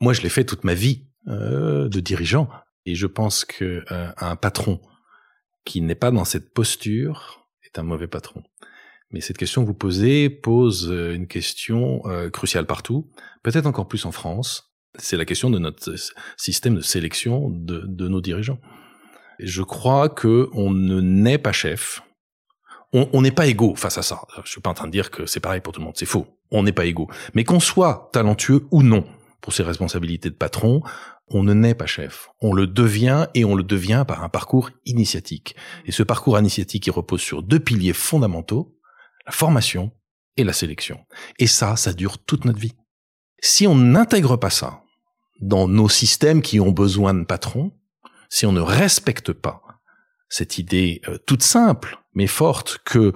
Moi, 0.00 0.12
je 0.12 0.22
l'ai 0.22 0.28
fait 0.28 0.44
toute 0.44 0.64
ma 0.64 0.74
vie 0.74 1.06
de 1.26 2.00
dirigeant. 2.00 2.48
Et 2.84 2.94
je 2.94 3.08
pense 3.08 3.44
que 3.44 3.84
un 3.88 4.36
patron 4.36 4.80
qui 5.64 5.80
n'est 5.80 5.96
pas 5.96 6.12
dans 6.12 6.24
cette 6.24 6.54
posture 6.54 7.48
est 7.64 7.80
un 7.80 7.82
mauvais 7.82 8.06
patron. 8.06 8.44
Mais 9.10 9.20
cette 9.20 9.38
question 9.38 9.62
que 9.62 9.66
vous 9.66 9.74
posez 9.74 10.30
pose 10.30 10.90
euh, 10.90 11.14
une 11.14 11.26
question 11.26 12.02
euh, 12.06 12.28
cruciale 12.30 12.66
partout, 12.66 13.10
peut-être 13.42 13.66
encore 13.66 13.88
plus 13.88 14.04
en 14.04 14.12
France. 14.12 14.72
C'est 14.98 15.16
la 15.16 15.24
question 15.24 15.50
de 15.50 15.58
notre 15.58 15.94
système 16.36 16.74
de 16.74 16.80
sélection 16.80 17.50
de, 17.50 17.84
de 17.86 18.08
nos 18.08 18.20
dirigeants. 18.20 18.58
je 19.38 19.62
crois 19.62 20.08
que 20.08 20.48
on 20.52 20.70
ne 20.70 21.00
naît 21.00 21.38
pas 21.38 21.52
chef. 21.52 22.02
On 22.92 23.20
n'est 23.20 23.32
pas 23.32 23.46
égaux 23.46 23.74
face 23.74 23.98
à 23.98 24.02
ça. 24.02 24.22
Je 24.44 24.50
suis 24.50 24.60
pas 24.62 24.70
en 24.70 24.74
train 24.74 24.86
de 24.86 24.92
dire 24.92 25.10
que 25.10 25.26
c'est 25.26 25.40
pareil 25.40 25.60
pour 25.60 25.74
tout 25.74 25.80
le 25.80 25.84
monde. 25.84 25.96
C'est 25.98 26.06
faux. 26.06 26.26
On 26.50 26.62
n'est 26.62 26.72
pas 26.72 26.86
égaux. 26.86 27.08
Mais 27.34 27.44
qu'on 27.44 27.60
soit 27.60 28.08
talentueux 28.12 28.66
ou 28.70 28.82
non 28.82 29.04
pour 29.42 29.52
ses 29.52 29.64
responsabilités 29.64 30.30
de 30.30 30.34
patron, 30.34 30.82
on 31.28 31.42
ne 31.42 31.52
naît 31.52 31.74
pas 31.74 31.86
chef. 31.86 32.28
On 32.40 32.54
le 32.54 32.66
devient 32.66 33.26
et 33.34 33.44
on 33.44 33.54
le 33.54 33.64
devient 33.64 34.04
par 34.06 34.24
un 34.24 34.28
parcours 34.28 34.70
initiatique. 34.86 35.56
Et 35.84 35.92
ce 35.92 36.04
parcours 36.04 36.38
initiatique, 36.38 36.86
il 36.86 36.90
repose 36.90 37.20
sur 37.20 37.42
deux 37.42 37.60
piliers 37.60 37.92
fondamentaux 37.92 38.75
la 39.26 39.32
formation 39.32 39.92
et 40.36 40.44
la 40.44 40.52
sélection. 40.52 41.04
Et 41.38 41.46
ça, 41.46 41.76
ça 41.76 41.92
dure 41.92 42.18
toute 42.18 42.44
notre 42.44 42.58
vie. 42.58 42.74
Si 43.42 43.66
on 43.66 43.74
n'intègre 43.74 44.36
pas 44.36 44.50
ça 44.50 44.82
dans 45.40 45.68
nos 45.68 45.88
systèmes 45.88 46.42
qui 46.42 46.60
ont 46.60 46.72
besoin 46.72 47.12
de 47.14 47.24
patrons, 47.24 47.72
si 48.28 48.46
on 48.46 48.52
ne 48.52 48.60
respecte 48.60 49.32
pas 49.32 49.62
cette 50.28 50.58
idée 50.58 51.00
euh, 51.08 51.18
toute 51.18 51.42
simple 51.42 51.98
mais 52.14 52.26
forte 52.26 52.78
que 52.84 53.12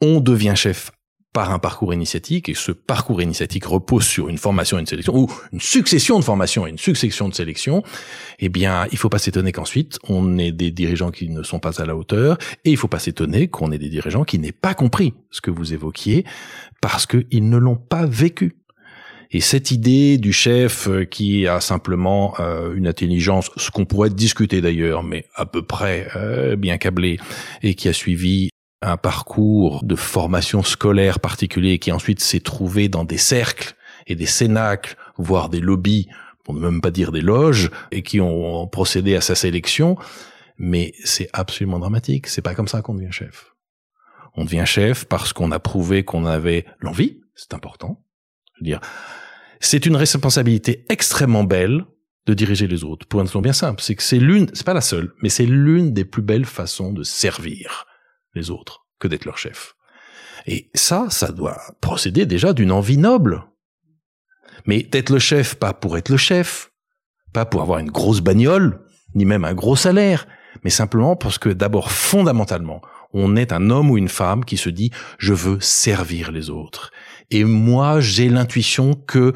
on 0.00 0.20
devient 0.20 0.54
chef 0.56 0.90
par 1.32 1.52
un 1.52 1.58
parcours 1.58 1.94
initiatique, 1.94 2.48
et 2.48 2.54
ce 2.54 2.72
parcours 2.72 3.22
initiatique 3.22 3.64
repose 3.64 4.04
sur 4.04 4.28
une 4.28 4.38
formation 4.38 4.78
et 4.78 4.80
une 4.80 4.86
sélection, 4.86 5.16
ou 5.16 5.32
une 5.52 5.60
succession 5.60 6.18
de 6.18 6.24
formations 6.24 6.66
et 6.66 6.70
une 6.70 6.78
succession 6.78 7.28
de 7.28 7.34
sélections, 7.34 7.82
eh 8.40 8.48
bien, 8.48 8.86
il 8.90 8.98
faut 8.98 9.08
pas 9.08 9.18
s'étonner 9.18 9.52
qu'ensuite, 9.52 9.98
on 10.08 10.38
ait 10.38 10.52
des 10.52 10.70
dirigeants 10.70 11.10
qui 11.10 11.28
ne 11.28 11.42
sont 11.42 11.60
pas 11.60 11.80
à 11.80 11.86
la 11.86 11.94
hauteur, 11.94 12.36
et 12.64 12.70
il 12.70 12.76
faut 12.76 12.88
pas 12.88 12.98
s'étonner 12.98 13.48
qu'on 13.48 13.70
ait 13.70 13.78
des 13.78 13.90
dirigeants 13.90 14.24
qui 14.24 14.38
n'aient 14.38 14.52
pas 14.52 14.74
compris 14.74 15.14
ce 15.30 15.40
que 15.40 15.50
vous 15.50 15.72
évoquiez, 15.72 16.24
parce 16.80 17.06
qu'ils 17.06 17.48
ne 17.48 17.58
l'ont 17.58 17.76
pas 17.76 18.06
vécu. 18.06 18.56
Et 19.32 19.40
cette 19.40 19.70
idée 19.70 20.18
du 20.18 20.32
chef 20.32 20.88
euh, 20.88 21.04
qui 21.04 21.46
a 21.46 21.60
simplement 21.60 22.34
euh, 22.40 22.74
une 22.74 22.88
intelligence, 22.88 23.50
ce 23.56 23.70
qu'on 23.70 23.84
pourrait 23.84 24.10
discuter 24.10 24.60
d'ailleurs, 24.60 25.04
mais 25.04 25.26
à 25.36 25.46
peu 25.46 25.62
près 25.62 26.08
euh, 26.16 26.56
bien 26.56 26.78
câblé, 26.78 27.18
et 27.62 27.74
qui 27.74 27.88
a 27.88 27.92
suivi 27.92 28.50
un 28.82 28.96
parcours 28.96 29.84
de 29.84 29.94
formation 29.94 30.62
scolaire 30.62 31.20
particulier 31.20 31.78
qui 31.78 31.92
ensuite 31.92 32.20
s'est 32.20 32.40
trouvé 32.40 32.88
dans 32.88 33.04
des 33.04 33.18
cercles 33.18 33.74
et 34.06 34.14
des 34.14 34.26
cénacles, 34.26 34.96
voire 35.18 35.48
des 35.48 35.60
lobbies, 35.60 36.08
pour 36.44 36.54
ne 36.54 36.60
même 36.60 36.80
pas 36.80 36.90
dire 36.90 37.12
des 37.12 37.20
loges, 37.20 37.70
et 37.90 38.02
qui 38.02 38.20
ont 38.20 38.66
procédé 38.66 39.14
à 39.14 39.20
sa 39.20 39.34
sélection. 39.34 39.96
Mais 40.56 40.92
c'est 41.04 41.28
absolument 41.32 41.78
dramatique. 41.78 42.26
C'est 42.26 42.42
pas 42.42 42.54
comme 42.54 42.68
ça 42.68 42.82
qu'on 42.82 42.94
devient 42.94 43.12
chef. 43.12 43.54
On 44.34 44.44
devient 44.44 44.64
chef 44.66 45.04
parce 45.04 45.32
qu'on 45.32 45.50
a 45.50 45.58
prouvé 45.58 46.04
qu'on 46.04 46.24
avait 46.24 46.64
l'envie. 46.80 47.20
C'est 47.34 47.54
important. 47.54 48.02
Je 48.54 48.60
veux 48.60 48.64
dire, 48.64 48.80
c'est 49.60 49.86
une 49.86 49.96
responsabilité 49.96 50.86
extrêmement 50.88 51.44
belle 51.44 51.84
de 52.26 52.34
diriger 52.34 52.66
les 52.66 52.84
autres. 52.84 53.06
Pour 53.06 53.20
une 53.20 53.26
raison 53.26 53.40
bien 53.40 53.52
simple, 53.52 53.82
c'est 53.82 53.94
que 53.94 54.02
c'est 54.02 54.18
l'une, 54.18 54.48
c'est 54.52 54.66
pas 54.66 54.74
la 54.74 54.80
seule, 54.80 55.12
mais 55.22 55.28
c'est 55.28 55.46
l'une 55.46 55.92
des 55.92 56.04
plus 56.04 56.22
belles 56.22 56.44
façons 56.44 56.92
de 56.92 57.02
servir 57.02 57.86
les 58.34 58.50
autres 58.50 58.86
que 58.98 59.08
d'être 59.08 59.24
leur 59.24 59.38
chef. 59.38 59.74
Et 60.46 60.70
ça, 60.74 61.06
ça 61.10 61.32
doit 61.32 61.60
procéder 61.80 62.26
déjà 62.26 62.52
d'une 62.52 62.72
envie 62.72 62.98
noble. 62.98 63.44
Mais 64.66 64.82
d'être 64.82 65.10
le 65.10 65.18
chef, 65.18 65.54
pas 65.54 65.72
pour 65.72 65.96
être 65.96 66.08
le 66.08 66.16
chef, 66.16 66.70
pas 67.32 67.46
pour 67.46 67.62
avoir 67.62 67.78
une 67.78 67.90
grosse 67.90 68.20
bagnole, 68.20 68.80
ni 69.14 69.24
même 69.24 69.44
un 69.44 69.54
gros 69.54 69.76
salaire, 69.76 70.26
mais 70.64 70.70
simplement 70.70 71.16
parce 71.16 71.38
que 71.38 71.48
d'abord, 71.48 71.90
fondamentalement, 71.90 72.82
on 73.12 73.36
est 73.36 73.52
un 73.52 73.70
homme 73.70 73.90
ou 73.90 73.98
une 73.98 74.08
femme 74.08 74.44
qui 74.44 74.56
se 74.56 74.70
dit 74.70 74.90
je 75.18 75.32
veux 75.32 75.60
servir 75.60 76.30
les 76.30 76.50
autres. 76.50 76.90
Et 77.30 77.44
moi, 77.44 78.00
j'ai 78.00 78.28
l'intuition 78.28 78.94
que 78.94 79.32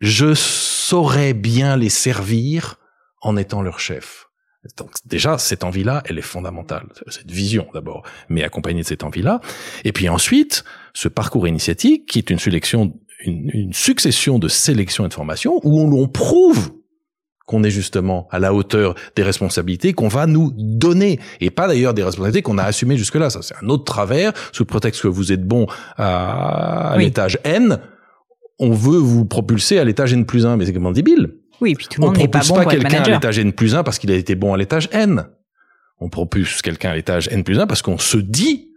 je 0.00 0.34
saurais 0.34 1.34
bien 1.34 1.76
les 1.76 1.88
servir 1.88 2.76
en 3.20 3.36
étant 3.36 3.62
leur 3.62 3.80
chef. 3.80 4.27
Donc 4.76 4.90
déjà, 5.06 5.38
cette 5.38 5.64
envie-là, 5.64 6.02
elle 6.06 6.18
est 6.18 6.22
fondamentale, 6.22 6.86
cette 7.08 7.30
vision 7.30 7.66
d'abord, 7.74 8.04
mais 8.28 8.42
accompagnée 8.42 8.82
de 8.82 8.86
cette 8.86 9.04
envie-là. 9.04 9.40
Et 9.84 9.92
puis 9.92 10.08
ensuite, 10.08 10.64
ce 10.94 11.08
parcours 11.08 11.46
initiatique, 11.46 12.06
qui 12.06 12.18
est 12.18 12.30
une 12.30 12.38
sélection, 12.38 12.98
une, 13.24 13.72
succession 13.72 14.38
de 14.38 14.48
sélections 14.48 15.06
et 15.06 15.08
de 15.08 15.14
formations, 15.14 15.60
où 15.62 15.80
on, 15.80 15.92
on 15.92 16.08
prouve 16.08 16.72
qu'on 17.48 17.64
est 17.64 17.70
justement 17.70 18.28
à 18.30 18.38
la 18.38 18.52
hauteur 18.52 18.94
des 19.16 19.22
responsabilités 19.22 19.94
qu'on 19.94 20.08
va 20.08 20.26
nous 20.26 20.52
donner, 20.54 21.18
et 21.40 21.50
pas 21.50 21.66
d'ailleurs 21.66 21.94
des 21.94 22.02
responsabilités 22.02 22.42
qu'on 22.42 22.58
a 22.58 22.64
assumées 22.64 22.98
jusque-là. 22.98 23.30
Ça, 23.30 23.40
c'est 23.42 23.54
un 23.62 23.68
autre 23.68 23.84
travers, 23.84 24.32
sous 24.52 24.66
prétexte 24.66 25.02
que 25.02 25.08
vous 25.08 25.32
êtes 25.32 25.44
bon 25.44 25.66
à, 25.96 26.94
l'étage 26.98 27.38
N, 27.44 27.80
on 28.58 28.72
veut 28.72 28.98
vous 28.98 29.24
propulser 29.24 29.78
à 29.78 29.84
l'étage 29.84 30.12
N 30.12 30.26
plus 30.26 30.44
1, 30.44 30.56
mais 30.56 30.66
c'est 30.66 30.74
comment 30.74 30.92
débile. 30.92 31.37
Oui, 31.60 31.74
puis 31.74 31.86
tout 31.88 32.00
le 32.00 32.06
monde 32.06 32.18
n'est 32.18 32.28
pas 32.28 32.42
bon 32.46 32.54
pas 32.54 32.64
quelqu'un 32.66 33.02
à 33.02 33.08
l'étage 33.08 33.38
N 33.38 33.52
plus 33.52 33.74
1 33.74 33.82
parce 33.82 33.98
qu'il 33.98 34.10
a 34.10 34.14
été 34.14 34.34
bon 34.34 34.54
à 34.54 34.56
l'étage 34.56 34.88
N. 34.92 35.26
On 36.00 36.08
propulse 36.08 36.62
quelqu'un 36.62 36.90
à 36.90 36.94
l'étage 36.94 37.28
N 37.28 37.42
plus 37.42 37.58
1 37.58 37.66
parce 37.66 37.82
qu'on 37.82 37.98
se 37.98 38.18
dit, 38.18 38.70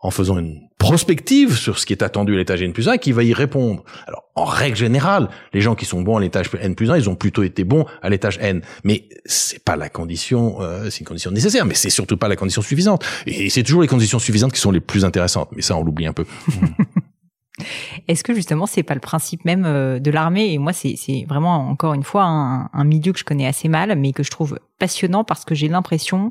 en 0.00 0.10
faisant 0.10 0.38
une 0.38 0.60
prospective 0.78 1.56
sur 1.56 1.78
ce 1.78 1.86
qui 1.86 1.92
est 1.94 2.02
attendu 2.02 2.34
à 2.34 2.36
l'étage 2.36 2.62
N 2.62 2.72
plus 2.72 2.88
1, 2.88 2.98
qu'il 2.98 3.14
va 3.14 3.24
y 3.24 3.32
répondre. 3.32 3.84
Alors, 4.06 4.24
en 4.34 4.44
règle 4.44 4.76
générale, 4.76 5.30
les 5.54 5.62
gens 5.62 5.74
qui 5.74 5.86
sont 5.86 6.02
bons 6.02 6.18
à 6.18 6.20
l'étage 6.20 6.50
N 6.60 6.74
plus 6.74 6.90
1, 6.90 6.98
ils 6.98 7.08
ont 7.08 7.14
plutôt 7.14 7.42
été 7.42 7.64
bons 7.64 7.86
à 8.02 8.10
l'étage 8.10 8.38
N. 8.40 8.60
Mais 8.84 9.08
c'est 9.24 9.64
pas 9.64 9.76
la 9.76 9.88
condition, 9.88 10.60
euh, 10.60 10.90
c'est 10.90 11.00
une 11.00 11.06
condition 11.06 11.30
nécessaire, 11.30 11.64
mais 11.64 11.74
c'est 11.74 11.90
surtout 11.90 12.18
pas 12.18 12.28
la 12.28 12.36
condition 12.36 12.60
suffisante. 12.60 13.04
Et 13.26 13.48
c'est 13.48 13.62
toujours 13.62 13.82
les 13.82 13.88
conditions 13.88 14.18
suffisantes 14.18 14.52
qui 14.52 14.60
sont 14.60 14.70
les 14.70 14.80
plus 14.80 15.04
intéressantes. 15.04 15.48
Mais 15.52 15.62
ça, 15.62 15.76
on 15.76 15.82
l'oublie 15.82 16.06
un 16.06 16.12
peu. 16.12 16.26
Est-ce 18.08 18.22
que 18.22 18.34
justement 18.34 18.66
c'est 18.66 18.82
pas 18.82 18.94
le 18.94 19.00
principe 19.00 19.44
même 19.44 19.64
euh, 19.64 19.98
de 19.98 20.10
l'armée? 20.10 20.52
Et 20.52 20.58
moi 20.58 20.72
c'est 20.72 20.96
vraiment 21.28 21.68
encore 21.68 21.94
une 21.94 22.02
fois 22.02 22.24
un, 22.24 22.84
milieu 22.84 23.12
que 23.12 23.18
je 23.18 23.24
connais 23.24 23.46
assez 23.46 23.68
mal, 23.68 23.96
mais 23.98 24.12
que 24.12 24.22
je 24.22 24.30
trouve 24.30 24.58
passionnant 24.78 25.24
parce 25.24 25.44
que 25.44 25.54
j'ai 25.54 25.68
l'impression 25.68 26.30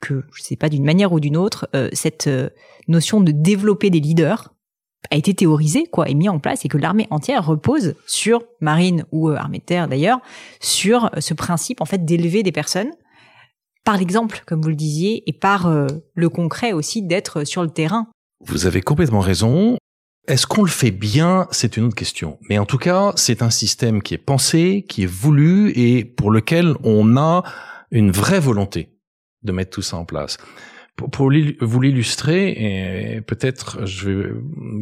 que 0.00 0.24
je 0.34 0.42
sais 0.42 0.56
pas 0.56 0.68
d'une 0.68 0.84
manière 0.84 1.12
ou 1.12 1.20
d'une 1.20 1.36
autre 1.36 1.68
euh, 1.74 1.88
cette 1.92 2.26
euh, 2.26 2.50
notion 2.88 3.20
de 3.20 3.32
développer 3.32 3.90
des 3.90 4.00
leaders 4.00 4.54
a 5.10 5.16
été 5.16 5.34
théorisée 5.34 5.86
quoi 5.90 6.08
et 6.08 6.14
mis 6.14 6.28
en 6.28 6.38
place 6.38 6.64
et 6.64 6.68
que 6.68 6.78
l'armée 6.78 7.06
entière 7.10 7.44
repose 7.44 7.94
sur 8.06 8.42
marine 8.60 9.04
ou 9.12 9.28
armée 9.30 9.58
de 9.58 9.64
terre 9.64 9.88
d'ailleurs 9.88 10.20
sur 10.60 11.10
ce 11.18 11.34
principe 11.34 11.80
en 11.80 11.84
fait 11.84 12.04
d'élever 12.04 12.42
des 12.42 12.52
personnes 12.52 12.90
par 13.84 13.96
l'exemple 13.96 14.42
comme 14.46 14.60
vous 14.62 14.68
le 14.68 14.74
disiez 14.74 15.22
et 15.28 15.32
par 15.32 15.70
le 16.14 16.28
concret 16.28 16.72
aussi 16.72 17.02
d'être 17.02 17.44
sur 17.44 17.62
le 17.62 17.70
terrain 17.70 18.08
vous 18.40 18.66
avez 18.66 18.80
complètement 18.80 19.20
raison. 19.20 19.76
Est-ce 20.26 20.46
qu'on 20.46 20.62
le 20.62 20.68
fait 20.68 20.90
bien? 20.90 21.48
C'est 21.50 21.76
une 21.76 21.84
autre 21.84 21.96
question. 21.96 22.38
Mais 22.48 22.58
en 22.58 22.66
tout 22.66 22.78
cas, 22.78 23.12
c'est 23.16 23.42
un 23.42 23.50
système 23.50 24.02
qui 24.02 24.14
est 24.14 24.18
pensé, 24.18 24.84
qui 24.88 25.04
est 25.04 25.10
voulu 25.10 25.72
et 25.74 26.04
pour 26.04 26.30
lequel 26.30 26.74
on 26.84 27.16
a 27.16 27.42
une 27.90 28.10
vraie 28.10 28.40
volonté 28.40 28.90
de 29.42 29.52
mettre 29.52 29.70
tout 29.70 29.82
ça 29.82 29.96
en 29.96 30.04
place. 30.04 30.38
Pour, 30.96 31.32
vous 31.60 31.80
l'illustrer, 31.80 32.50
et 32.50 33.20
peut-être 33.22 33.86
je 33.86 34.10
vais 34.10 34.30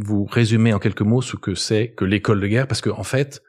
vous 0.01 0.25
résumer 0.25 0.75
en 0.75 0.81
quelques 0.81 1.03
mots 1.03 1.23
ce 1.23 1.37
que 1.37 1.55
c'est 1.55 1.91
que 1.91 2.05
l'école 2.05 2.41
de 2.41 2.47
guerre, 2.49 2.67
parce 2.67 2.81
qu'en 2.81 2.99
en 2.99 3.05
fait, 3.05 3.41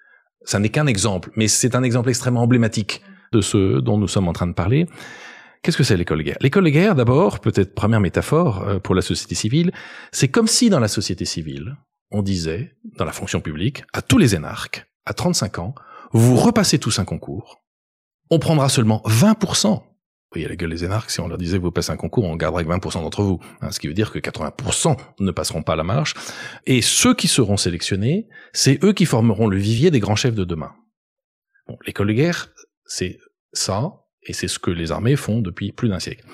ça 0.43 0.60
n'est 0.60 0.69
qu'un 0.69 0.86
exemple, 0.86 1.32
mais 1.36 1.47
c'est 1.47 1.75
un 1.75 1.82
exemple 1.82 2.10
extrêmement 2.10 2.43
emblématique 2.43 3.02
de 3.32 3.41
ce 3.41 3.80
dont 3.80 3.97
nous 3.97 4.08
sommes 4.08 4.28
en 4.28 4.34
train 4.34 4.47
de 4.47 4.54
parler. 4.54 4.86
Qu'est-ce 5.62 5.78
que 5.78 5.84
c'est 5.84 5.98
l'école 5.98 6.19
de 6.19 6.24
guerre? 6.24 6.38
L'école 6.39 6.63
de 6.63 6.69
guerre, 6.69 6.95
d'abord, 6.95 7.39
peut-être 7.39 7.76
première 7.76 8.00
métaphore 8.00 8.63
euh, 8.67 8.80
pour 8.80 8.95
la 8.95 9.02
société 9.02 9.36
civile, 9.36 9.72
c'est 10.12 10.30
comme 10.30 10.48
si 10.48 10.69
dans 10.69 10.80
la 10.80 10.88
société 10.88 11.26
civile, 11.26 11.76
on 12.12 12.22
disait, 12.22 12.76
dans 12.98 13.06
la 13.06 13.12
fonction 13.12 13.41
publique, 13.41 13.84
à 13.93 14.02
tous 14.02 14.17
les 14.17 14.36
énarques, 14.36 14.89
à 15.06 15.13
35 15.13 15.60
ans, 15.60 15.76
vous 16.12 16.38
repassez 16.38 16.80
tous 16.80 17.00
un 17.00 17.06
concours, 17.06 17.62
on 18.30 18.39
prendra 18.39 18.69
seulement 18.69 19.02
20%. 19.06 19.84
Vous 20.32 20.36
voyez 20.36 20.48
la 20.48 20.56
gueule 20.56 20.69
des 20.69 20.86
énarques, 20.86 21.10
si 21.10 21.19
on 21.19 21.28
leur 21.28 21.39
disait 21.39 21.58
vous 21.58 21.72
passez 21.72 21.91
un 21.91 21.98
concours, 21.98 22.24
on 22.24 22.36
gardera 22.36 22.63
que 22.63 22.69
20% 22.69 23.02
d'entre 23.02 23.24
vous. 23.24 23.39
Hein, 23.62 23.72
ce 23.72 23.80
qui 23.80 23.88
veut 23.88 23.95
dire 23.95 24.12
que 24.12 24.19
80% 24.19 24.95
ne 25.19 25.32
passeront 25.32 25.63
pas 25.63 25.76
la 25.76 25.84
marche. 25.84 26.13
Et 26.67 26.82
ceux 26.82 27.15
qui 27.15 27.28
seront 27.28 27.58
sélectionnés, 27.58 28.28
c'est 28.54 28.84
eux 28.84 28.93
qui 28.93 29.06
formeront 29.06 29.48
le 29.48 29.58
vivier 29.58 29.89
des 29.89 30.00
grands 30.00 30.15
chefs 30.15 30.36
de 30.36 30.43
demain. 30.43 30.72
Bon, 31.67 31.78
l'école 31.86 32.08
de 32.08 32.13
guerre, 32.13 32.50
c'est 32.86 33.17
ça, 33.54 33.98
et 34.23 34.34
c'est 34.34 34.47
ce 34.47 34.60
que 34.60 34.71
les 34.71 34.91
armées 34.91 35.15
font 35.15 35.39
depuis 35.39 35.71
plus 35.71 35.89
d'un 35.89 35.99
siècle. 35.99 36.25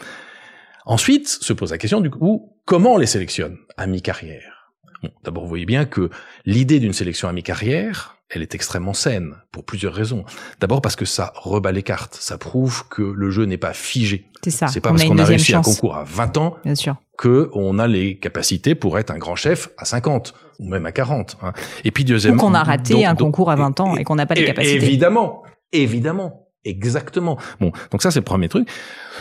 Ensuite, 0.86 1.28
se 1.28 1.54
pose 1.54 1.72
la 1.72 1.78
question 1.78 2.02
du 2.02 2.10
coup, 2.10 2.54
comment 2.66 2.94
on 2.94 2.98
les 2.98 3.08
sélectionne 3.08 3.58
à 3.78 3.88
mi-carrière 3.88 4.72
bon, 5.02 5.10
D'abord, 5.24 5.44
vous 5.44 5.50
voyez 5.50 5.66
bien 5.66 5.86
que 5.86 6.10
l'idée 6.46 6.80
d'une 6.80 6.94
sélection 6.94 7.28
à 7.28 7.34
mi-carrière, 7.34 8.18
elle 8.30 8.42
est 8.42 8.56
extrêmement 8.56 8.94
saine, 8.94 9.36
pour 9.52 9.66
plusieurs 9.66 9.94
raisons. 9.94 10.26
D'abord 10.60 10.82
parce 10.82 10.96
que 10.96 11.06
ça 11.06 11.32
rebat 11.36 11.72
les 11.72 11.84
cartes, 11.84 12.16
ça 12.16 12.38
prouve 12.38 12.88
que 12.90 13.02
le 13.02 13.30
jeu 13.30 13.46
n'est 13.46 13.58
pas 13.58 13.74
figé. 13.74 14.30
C'est 14.44 14.52
ça. 14.52 14.68
C'est 14.68 14.82
pas 14.82 14.90
parce 14.90 15.04
qu'on 15.04 15.18
a 15.18 15.26
réussi 15.26 15.56
un 15.56 15.62
concours 15.62 15.96
à 15.96 16.04
20 16.04 16.38
ans 16.38 16.58
bien 16.64 16.76
sûr. 16.76 16.96
que 17.18 17.50
on 17.54 17.80
a 17.80 17.88
les 17.88 18.18
capacités 18.18 18.76
pour 18.76 19.00
être 19.00 19.12
un 19.12 19.18
grand 19.18 19.36
chef 19.36 19.70
à 19.78 19.86
50 19.86 20.34
ou 20.60 20.70
même 20.70 20.86
à 20.86 20.92
40. 20.92 21.38
Hein. 21.42 21.54
Et 21.84 21.92
puis 21.92 22.06
deuxièmement, 22.06 22.44
ou 22.44 22.46
qu'on 22.48 22.54
a 22.54 22.64
raté 22.64 23.06
un 23.06 23.16
concours 23.16 23.52
à 23.52 23.56
20 23.56 23.80
ans 23.80 23.98
et, 23.98 24.02
et 24.02 24.04
qu'on 24.04 24.16
n'a 24.16 24.26
pas 24.26 24.36
les 24.36 24.46
capacités. 24.46 24.76
Évidemment, 24.76 25.44
évidemment. 25.72 26.45
Exactement. 26.66 27.38
Bon, 27.60 27.72
donc 27.92 28.02
ça 28.02 28.12
c'est 28.12 28.20
le 28.20 28.26
premier 28.26 28.50
truc. 28.50 28.68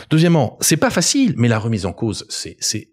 Deuxièmement, 0.09 0.57
c'est 0.61 0.77
pas 0.77 0.89
facile, 0.89 1.35
mais 1.37 1.47
la 1.47 1.59
remise 1.59 1.85
en 1.85 1.93
cause, 1.93 2.25
c'est 2.29 2.57
c'est 2.59 2.89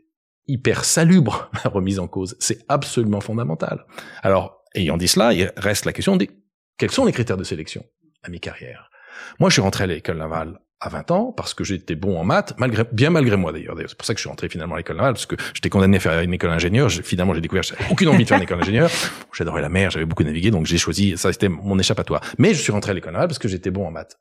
hyper 0.47 0.85
salubre, 0.85 1.51
la 1.65 1.71
remise 1.71 1.99
en 1.99 2.07
cause. 2.07 2.37
C'est 2.39 2.65
absolument 2.69 3.21
fondamental. 3.21 3.85
Alors, 4.23 4.63
ayant 4.75 4.97
dit 4.97 5.09
cela, 5.09 5.33
il 5.33 5.53
reste 5.57 5.87
la 5.87 5.93
question 5.93 6.17
des 6.17 6.31
quels 6.79 6.91
sont 6.91 7.05
les 7.05 7.13
critères 7.13 7.37
de 7.37 7.45
sélection 7.45 7.85
à 8.23 8.29
mi-carrière? 8.29 8.91
Moi, 9.39 9.51
je 9.51 9.55
suis 9.55 9.63
rentré 9.63 9.85
à 9.85 9.87
l'école 9.87 10.19
navale 10.19 10.59
à 10.81 10.89
20 10.89 11.11
ans 11.13 11.33
parce 11.33 11.55
que 11.55 11.63
j'étais 11.63 11.95
bon 11.95 12.19
en 12.19 12.25
maths, 12.25 12.55
malgré, 12.59 12.85
bien 12.91 13.11
malgré 13.11 13.37
moi 13.37 13.53
d'ailleurs. 13.53 13.77
C'est 13.79 13.97
pour 13.97 14.05
ça 14.05 14.15
que 14.15 14.19
je 14.19 14.23
suis 14.23 14.29
rentré 14.29 14.49
finalement 14.49 14.75
à 14.75 14.79
l'école 14.79 14.97
navale 14.97 15.13
parce 15.13 15.27
que 15.27 15.37
j'étais 15.55 15.69
condamné 15.69 15.99
à 15.99 16.01
faire 16.01 16.21
une 16.21 16.35
école 16.35 16.51
d'ingénieur. 16.51 16.91
Finalement, 16.91 17.35
j'ai 17.35 17.41
découvert 17.41 17.63
j'avais 17.63 17.85
aucune 17.91 18.09
envie 18.09 18.25
de 18.25 18.29
faire 18.29 18.39
une 18.39 18.43
école 18.43 18.59
d'ingénieur. 18.59 18.91
J'adorais 19.33 19.63
la 19.63 19.69
mer, 19.69 19.91
j'avais 19.91 20.07
beaucoup 20.07 20.25
navigué, 20.25 20.51
donc 20.51 20.67
j'ai 20.67 20.79
choisi 20.79 21.17
ça. 21.17 21.33
C'était 21.33 21.49
mon 21.49 21.79
échappatoire. 21.79 22.21
Mais 22.39 22.53
je 22.53 22.61
suis 22.61 22.73
rentré 22.73 22.91
à 22.91 22.95
l'école 22.95 23.13
navale 23.13 23.29
parce 23.29 23.39
que 23.39 23.49
j'étais 23.49 23.71
bon 23.71 23.87
en 23.87 23.91
maths. 23.91 24.19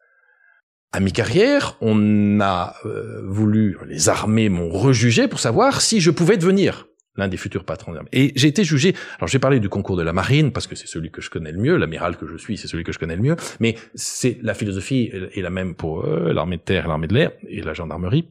À 0.93 0.99
mi-carrière, 0.99 1.77
on 1.79 2.41
a 2.41 2.75
euh, 2.85 3.21
voulu, 3.25 3.77
les 3.87 4.09
armées 4.09 4.49
m'ont 4.49 4.69
rejugé 4.69 5.29
pour 5.29 5.39
savoir 5.39 5.79
si 5.79 6.01
je 6.01 6.11
pouvais 6.11 6.35
devenir 6.35 6.87
l'un 7.15 7.29
des 7.29 7.37
futurs 7.37 7.63
patrons 7.63 7.93
d'armée. 7.93 8.09
Et 8.11 8.33
j'ai 8.35 8.49
été 8.49 8.65
jugé, 8.65 8.93
alors 9.17 9.29
j'ai 9.29 9.39
parlé 9.39 9.61
du 9.61 9.69
concours 9.69 9.95
de 9.95 10.03
la 10.03 10.11
marine, 10.11 10.51
parce 10.51 10.67
que 10.67 10.75
c'est 10.75 10.87
celui 10.87 11.09
que 11.09 11.21
je 11.21 11.29
connais 11.29 11.53
le 11.53 11.59
mieux, 11.59 11.77
l'amiral 11.77 12.17
que 12.17 12.27
je 12.27 12.35
suis, 12.35 12.57
c'est 12.57 12.67
celui 12.67 12.83
que 12.83 12.91
je 12.91 12.99
connais 12.99 13.15
le 13.15 13.21
mieux, 13.21 13.35
mais 13.61 13.77
c'est 13.95 14.37
la 14.41 14.53
philosophie 14.53 15.11
est 15.13 15.41
la 15.41 15.49
même 15.49 15.75
pour 15.75 16.05
l'armée 16.05 16.57
de 16.57 16.61
terre, 16.61 16.89
l'armée 16.89 17.07
de 17.07 17.13
l'air 17.13 17.31
et 17.47 17.61
la 17.61 17.73
gendarmerie. 17.73 18.29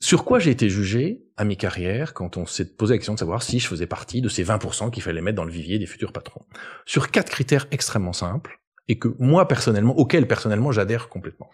Sur 0.00 0.24
quoi 0.24 0.38
j'ai 0.38 0.50
été 0.50 0.68
jugé 0.68 1.24
à 1.36 1.44
mi-carrière 1.44 2.14
quand 2.14 2.36
on 2.36 2.46
s'est 2.46 2.76
posé 2.76 2.94
la 2.94 2.98
question 2.98 3.14
de 3.14 3.18
savoir 3.18 3.42
si 3.42 3.58
je 3.58 3.66
faisais 3.66 3.86
partie 3.86 4.22
de 4.22 4.28
ces 4.28 4.44
20% 4.44 4.90
qu'il 4.90 5.02
fallait 5.02 5.20
mettre 5.20 5.36
dans 5.36 5.44
le 5.44 5.52
vivier 5.52 5.78
des 5.78 5.86
futurs 5.86 6.12
patrons? 6.12 6.42
Sur 6.86 7.10
quatre 7.10 7.30
critères 7.30 7.66
extrêmement 7.70 8.12
simples, 8.12 8.60
et 8.88 8.98
que 8.98 9.08
moi 9.18 9.46
personnellement, 9.46 9.96
auxquels 9.96 10.26
personnellement 10.26 10.72
j'adhère 10.72 11.08
complètement. 11.08 11.50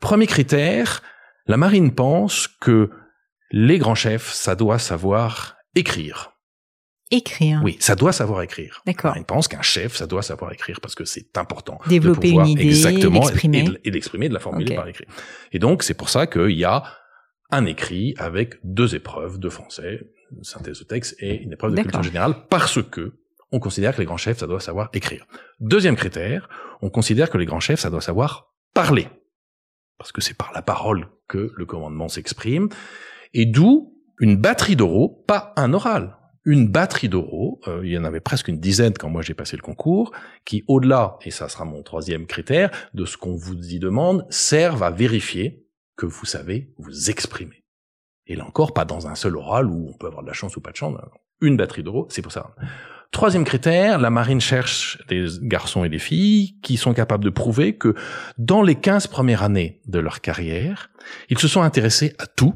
Premier 0.00 0.26
critère, 0.26 1.02
la 1.46 1.56
marine 1.56 1.94
pense 1.94 2.48
que 2.48 2.90
les 3.50 3.78
grands 3.78 3.94
chefs, 3.94 4.32
ça 4.32 4.54
doit 4.54 4.78
savoir 4.78 5.56
écrire. 5.74 6.32
Écrire. 7.10 7.60
Oui, 7.62 7.76
ça 7.78 7.94
doit 7.94 8.12
savoir 8.12 8.40
écrire. 8.40 8.82
D'accord. 8.86 9.14
Il 9.18 9.24
pense 9.24 9.46
qu'un 9.46 9.60
chef, 9.60 9.96
ça 9.96 10.06
doit 10.06 10.22
savoir 10.22 10.52
écrire 10.52 10.80
parce 10.80 10.94
que 10.94 11.04
c'est 11.04 11.36
important. 11.36 11.78
Développer 11.86 12.28
de 12.28 12.32
pouvoir 12.32 12.46
une 12.46 12.52
idée, 12.52 12.64
exactement 12.64 13.20
l'exprimer. 13.20 13.68
et, 13.84 13.90
l'exprimer, 13.90 14.28
de 14.30 14.34
la 14.34 14.40
formuler 14.40 14.70
Ok. 14.72 14.76
par 14.76 14.88
écrit. 14.88 15.04
Et 15.52 15.58
donc 15.58 15.82
c'est 15.82 15.94
pour 15.94 16.08
ça 16.08 16.26
qu'il 16.26 16.52
y 16.52 16.64
a 16.64 16.84
un 17.50 17.66
écrit 17.66 18.14
avec 18.16 18.54
deux 18.64 18.94
épreuves 18.94 19.38
de 19.38 19.50
français, 19.50 20.00
une 20.34 20.42
synthèse 20.42 20.78
de 20.78 20.84
texte 20.84 21.14
et 21.18 21.42
une 21.42 21.52
épreuve 21.52 21.74
de 21.74 21.82
culture 21.82 22.02
générale, 22.02 22.46
parce 22.48 22.82
que 22.82 23.12
on 23.52 23.60
considère 23.60 23.94
que 23.94 24.00
les 24.00 24.06
grands 24.06 24.16
chefs, 24.16 24.38
ça 24.38 24.46
doit 24.46 24.60
savoir 24.60 24.88
écrire. 24.94 25.26
Deuxième 25.60 25.96
critère, 25.96 26.48
on 26.80 26.90
considère 26.90 27.30
que 27.30 27.38
les 27.38 27.46
grands 27.46 27.60
chefs, 27.60 27.80
ça 27.80 27.90
doit 27.90 28.00
savoir 28.00 28.52
parler. 28.74 29.08
Parce 29.98 30.10
que 30.10 30.20
c'est 30.20 30.36
par 30.36 30.52
la 30.52 30.62
parole 30.62 31.08
que 31.28 31.52
le 31.54 31.66
commandement 31.66 32.08
s'exprime. 32.08 32.70
Et 33.34 33.46
d'où 33.46 33.92
une 34.18 34.36
batterie 34.36 34.76
d'oraux, 34.76 35.24
pas 35.26 35.52
un 35.56 35.72
oral. 35.74 36.16
Une 36.44 36.68
batterie 36.68 37.08
d'oraux, 37.08 37.60
euh, 37.68 37.82
il 37.84 37.92
y 37.92 37.98
en 37.98 38.04
avait 38.04 38.20
presque 38.20 38.48
une 38.48 38.58
dizaine 38.58 38.94
quand 38.94 39.08
moi 39.08 39.22
j'ai 39.22 39.34
passé 39.34 39.56
le 39.56 39.62
concours, 39.62 40.12
qui 40.44 40.64
au-delà, 40.66 41.18
et 41.22 41.30
ça 41.30 41.48
sera 41.48 41.64
mon 41.64 41.82
troisième 41.82 42.26
critère, 42.26 42.70
de 42.94 43.04
ce 43.04 43.16
qu'on 43.16 43.36
vous 43.36 43.54
y 43.54 43.78
demande, 43.78 44.26
servent 44.28 44.82
à 44.82 44.90
vérifier 44.90 45.66
que 45.96 46.06
vous 46.06 46.24
savez 46.24 46.72
vous 46.78 47.10
exprimer. 47.10 47.64
Et 48.26 48.34
là 48.34 48.44
encore, 48.44 48.74
pas 48.74 48.84
dans 48.84 49.06
un 49.06 49.14
seul 49.14 49.36
oral 49.36 49.66
où 49.66 49.90
on 49.92 49.96
peut 49.96 50.06
avoir 50.06 50.22
de 50.22 50.28
la 50.28 50.32
chance 50.32 50.56
ou 50.56 50.60
pas 50.60 50.72
de 50.72 50.76
chance, 50.76 50.96
une 51.40 51.56
batterie 51.56 51.82
d'oraux, 51.82 52.06
c'est 52.10 52.22
pour 52.22 52.32
ça. 52.32 52.54
Troisième 53.12 53.44
critère, 53.44 53.98
la 53.98 54.08
marine 54.08 54.40
cherche 54.40 54.98
des 55.08 55.26
garçons 55.42 55.84
et 55.84 55.90
des 55.90 55.98
filles 55.98 56.56
qui 56.62 56.78
sont 56.78 56.94
capables 56.94 57.22
de 57.22 57.28
prouver 57.28 57.76
que 57.76 57.94
dans 58.38 58.62
les 58.62 58.74
15 58.74 59.06
premières 59.06 59.42
années 59.42 59.82
de 59.86 59.98
leur 59.98 60.22
carrière, 60.22 60.90
ils 61.28 61.38
se 61.38 61.46
sont 61.46 61.60
intéressés 61.60 62.14
à 62.18 62.26
tout. 62.26 62.54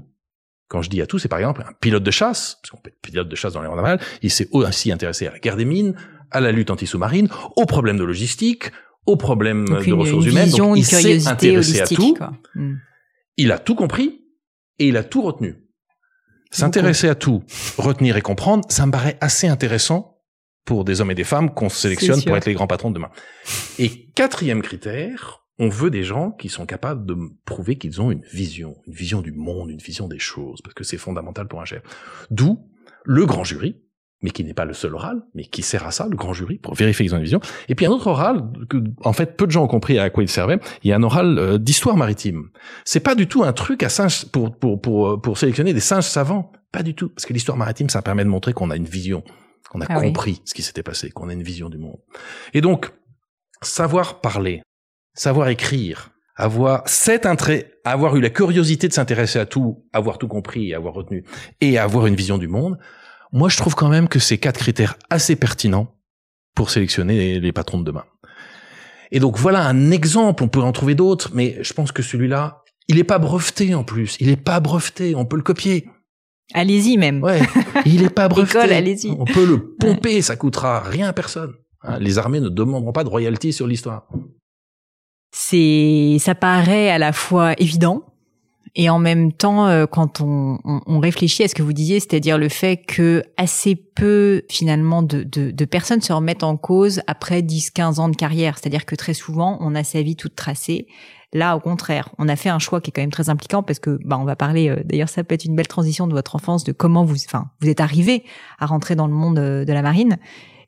Quand 0.69 0.81
je 0.81 0.89
dis 0.89 1.03
à 1.03 1.07
tout, 1.07 1.19
c'est 1.19 1.29
par 1.29 1.39
exemple 1.39 1.63
un 1.69 1.75
pilote 1.79 2.03
de 2.03 2.11
chasse, 2.11 2.57
parce 2.61 2.71
qu'on 2.71 2.79
peut 2.79 2.89
être 2.89 3.01
pilote 3.03 3.29
de 3.29 3.37
chasse 3.37 3.53
dans 3.53 3.61
les 3.61 3.69
navals, 3.69 4.01
il 4.23 4.31
s'est 4.31 4.49
aussi 4.51 4.91
intéressé 4.91 5.27
à 5.27 5.33
la 5.33 5.39
guerre 5.39 5.57
des 5.57 5.67
mines, 5.67 5.95
à 6.31 6.41
la 6.41 6.53
lutte 6.53 6.71
anti-sous-marine, 6.71 7.29
aux 7.57 7.67
problèmes 7.67 7.99
de 7.99 8.05
logistique, 8.05 8.73
aux 9.05 9.17
problèmes 9.17 9.69
Donc 9.69 9.81
de 9.81 9.85
une, 9.85 9.93
ressources 9.93 10.25
une 10.25 10.31
humaines. 10.33 10.45
vision, 10.47 10.69
Donc, 10.69 10.77
une 10.77 10.83
il 10.83 10.87
s'est 10.87 11.29
intéressé 11.29 11.83
à 11.83 11.87
tout. 11.87 12.17
Hmm. 12.55 12.77
Il 13.37 13.53
a 13.53 13.59
tout 13.59 13.75
compris 13.75 14.23
et 14.79 14.89
il 14.89 14.97
a 14.97 15.05
tout 15.05 15.21
retenu. 15.21 15.57
S'intéresser 16.51 17.11
à 17.11 17.15
tout, 17.15 17.43
retenir 17.77 18.17
et 18.17 18.23
comprendre, 18.23 18.65
ça 18.71 18.87
me 18.87 18.91
paraît 18.91 19.19
assez 19.21 19.49
intéressant 19.49 20.16
pour 20.67 20.85
des 20.85 21.01
hommes 21.01 21.13
et 21.13 21.15
des 21.15 21.25
femmes 21.25 21.55
qu'on 21.55 21.71
sélectionne 21.71 22.23
pour 22.23 22.37
être 22.37 22.45
les 22.45 22.53
grands 22.53 22.67
patrons 22.67 22.91
de 22.91 22.97
demain. 22.97 23.11
Et 23.79 24.11
quatrième 24.15 24.61
critère, 24.61 25.47
on 25.59 25.69
veut 25.69 25.91
des 25.91 26.03
gens 26.03 26.33
qui 26.33 26.51
sont 26.51 26.67
capables 26.67 27.07
de 27.07 27.17
prouver 27.47 27.79
qu'ils 27.79 28.03
ont 28.03 28.11
une 28.11 28.23
vision, 28.33 28.77
une 28.87 28.93
vision 28.93 29.23
du 29.23 29.33
monde, 29.33 29.71
une 29.71 29.79
vision 29.79 30.09
des 30.09 30.19
choses, 30.19 30.61
parce 30.63 30.75
que 30.75 30.85
c'est 30.85 30.99
fondamental 30.99 31.49
pour 31.49 31.63
un 31.63 31.65
chef. 31.65 31.83
D'où 32.31 32.59
le 33.05 33.25
grand 33.25 33.45
jury, 33.45 33.81
mais 34.23 34.31
qui 34.31 34.45
n'est 34.45 34.55
pas 34.55 34.65
le 34.65 34.75
seul 34.75 34.95
oral, 34.95 35.23
mais 35.35 35.45
qui 35.45 35.63
sert 35.63 35.87
à 35.87 35.93
ça, 35.93 36.09
le 36.11 36.17
grand 36.17 36.33
jury, 36.33 36.59
pour 36.59 36.75
vérifier 36.75 37.07
qu'ils 37.07 37.15
ont 37.15 37.19
une 37.19 37.25
vision. 37.25 37.41
Et 37.69 37.75
puis 37.75 37.87
un 37.87 37.91
autre 37.91 38.09
oral, 38.09 38.43
que 38.69 38.83
en 39.05 39.13
fait 39.13 39.37
peu 39.37 39.47
de 39.47 39.53
gens 39.53 39.65
ont 39.65 39.69
compris 39.69 39.99
à 39.99 40.11
quoi 40.11 40.25
il 40.25 40.29
servait, 40.29 40.59
il 40.83 40.91
y 40.91 40.93
a 40.93 40.97
un 40.97 41.03
oral 41.03 41.39
euh, 41.39 41.59
d'histoire 41.59 41.97
maritime. 41.97 42.49
C'est 42.85 43.01
pas 43.01 43.15
du 43.15 43.29
tout 43.29 43.45
un 43.45 43.53
truc 43.53 43.83
à 43.83 43.89
singe 43.89 44.27
pour, 44.27 44.59
pour, 44.59 44.81
pour, 44.81 45.09
euh, 45.09 45.17
pour 45.17 45.39
sélectionner 45.39 45.73
des 45.73 45.81
singes 45.81 46.05
savants, 46.05 46.51
pas 46.73 46.83
du 46.83 46.95
tout, 46.95 47.11
parce 47.11 47.25
que 47.25 47.33
l'histoire 47.33 47.57
maritime, 47.57 47.89
ça 47.89 48.03
permet 48.03 48.25
de 48.25 48.29
montrer 48.29 48.53
qu'on 48.53 48.71
a 48.71 48.77
une 48.77 48.85
vision, 48.85 49.23
qu'on 49.69 49.81
a 49.81 49.87
Ah 49.89 49.99
oui. 49.99 50.07
compris 50.07 50.43
ce 50.45 50.55
qui 50.55 50.63
s'était 50.63 50.83
passé, 50.83 51.11
qu'on 51.11 51.29
a 51.29 51.33
une 51.33 51.43
vision 51.43 51.69
du 51.69 51.79
monde. 51.79 51.99
Et 52.55 52.61
donc, 52.61 52.93
savoir 53.63 54.21
parler, 54.21 54.63
savoir 55.15 55.49
écrire, 55.49 56.11
avoir 56.37 56.83
cet 56.87 57.27
intérêt, 57.27 57.73
avoir 57.85 58.17
eu 58.17 58.21
la 58.21 58.31
curiosité 58.31 58.89
de 58.89 58.93
s'intéresser 58.93 59.39
à 59.39 59.47
tout, 59.47 59.85
avoir 59.93 60.19
tout 60.19 60.29
compris, 60.29 60.75
avoir 60.75 60.95
retenu, 60.95 61.25
et 61.61 61.79
avoir 61.79 62.07
une 62.07 62.15
vision 62.15 62.39
du 62.39 62.49
monde, 62.49 62.79
moi 63.33 63.49
je 63.49 63.57
trouve 63.57 63.75
quand 63.75 63.89
même 63.89 64.09
que 64.09 64.19
c'est 64.19 64.39
quatre 64.39 64.59
critères 64.59 64.97
assez 65.11 65.37
pertinents 65.37 65.95
pour 66.55 66.71
sélectionner 66.71 67.41
les, 67.41 67.53
patrons 67.53 67.79
de 67.79 67.85
demain. 67.85 68.05
Et 69.11 69.21
donc 69.21 69.39
voilà 69.39 69.67
un 69.67 69.91
exemple, 69.91 70.43
on 70.43 70.49
peut 70.49 70.61
en 70.61 70.73
trouver 70.73 70.95
d'autres, 70.95 71.31
mais 71.33 71.63
je 71.63 71.73
pense 71.73 71.93
que 71.93 72.03
celui-là, 72.03 72.63
il 72.89 72.99
est 72.99 73.05
pas 73.05 73.19
breveté 73.19 73.75
en 73.75 73.85
plus, 73.85 74.17
il 74.21 74.29
est 74.29 74.37
pas 74.37 74.61
breveté, 74.61 75.15
on 75.15 75.25
peut 75.25 75.37
le 75.37 75.43
copier. 75.43 75.89
Allez-y 76.55 76.97
même. 76.97 77.23
Ouais, 77.23 77.41
il 77.85 78.03
est 78.03 78.11
pas 78.11 78.29
breveté. 78.29 78.59
École, 78.59 78.73
allez-y. 78.73 79.11
On 79.19 79.25
peut 79.25 79.45
le 79.47 79.75
pomper, 79.81 80.23
ça 80.23 80.37
coûtera 80.37 80.81
rien 80.81 81.09
à 81.09 81.13
personne. 81.13 81.53
Hein, 81.83 81.99
les 81.99 82.19
armées 82.19 82.41
ne 82.41 82.49
demanderont 82.49 82.93
pas 82.93 83.05
de 83.05 83.09
royalties 83.09 83.53
sur 83.53 83.67
l'histoire. 83.67 84.09
c'est 85.33 86.17
ça 86.21 86.35
paraît 86.35 86.91
à 86.91 86.99
la 86.99 87.13
fois 87.13 87.53
évident 87.61 88.05
et 88.77 88.89
en 88.91 88.99
même 88.99 89.33
temps 89.33 89.67
euh, 89.67 89.87
quand 89.87 90.21
on, 90.21 90.59
on, 90.65 90.81
on 90.87 91.01
réfléchit 91.01 91.43
à 91.43 91.49
ce 91.49 91.55
que 91.55 91.63
vous 91.63 91.73
disiez 91.73 91.99
c'est-à-dire 91.99 92.39
le 92.39 92.49
fait 92.49 92.77
que 92.77 93.25
assez 93.37 93.75
peu 93.75 94.43
finalement 94.49 95.03
de, 95.03 95.25
de, 95.25 95.51
de 95.51 95.65
personnes 95.65 96.03
se 96.03 96.13
remettent 96.13 96.45
en 96.45 96.57
cause 96.57 97.01
après 97.07 97.41
10-15 97.41 97.99
ans 97.99 98.09
de 98.09 98.17
carrière. 98.17 98.59
C'est-à-dire 98.59 98.85
que 98.85 98.95
très 98.95 99.15
souvent 99.15 99.59
on 99.61 99.75
a 99.75 99.83
sa 99.83 100.03
vie 100.03 100.15
toute 100.15 100.37
tracée. 100.37 100.87
Là 101.33 101.57
au 101.57 101.61
contraire 101.61 102.11
on 102.19 102.29
a 102.29 102.37
fait 102.37 102.51
un 102.51 102.59
choix 102.59 102.81
qui 102.81 102.91
est 102.91 102.93
quand 102.93 103.03
même 103.03 103.11
très 103.11 103.31
impliquant 103.31 103.63
parce 103.63 103.79
que 103.79 103.99
bah 104.05 104.19
on 104.21 104.25
va 104.25 104.37
parler 104.37 104.69
euh, 104.69 104.83
d'ailleurs 104.85 105.09
ça 105.09 105.25
peut 105.25 105.35
être 105.35 105.47
une 105.47 105.57
belle 105.57 105.67
transition 105.67 106.07
de 106.07 106.13
votre 106.13 106.37
enfance 106.37 106.63
de 106.63 106.73
comment 106.73 107.05
vous 107.05 107.17
enfin 107.27 107.47
vous 107.61 107.69
êtes 107.69 107.81
arrivé 107.81 108.25
à 108.59 108.67
rentrer 108.67 108.95
dans 108.95 109.07
le 109.07 109.15
monde 109.15 109.39
euh, 109.39 109.65
de 109.65 109.73
la 109.73 109.83
marine. 109.83 110.19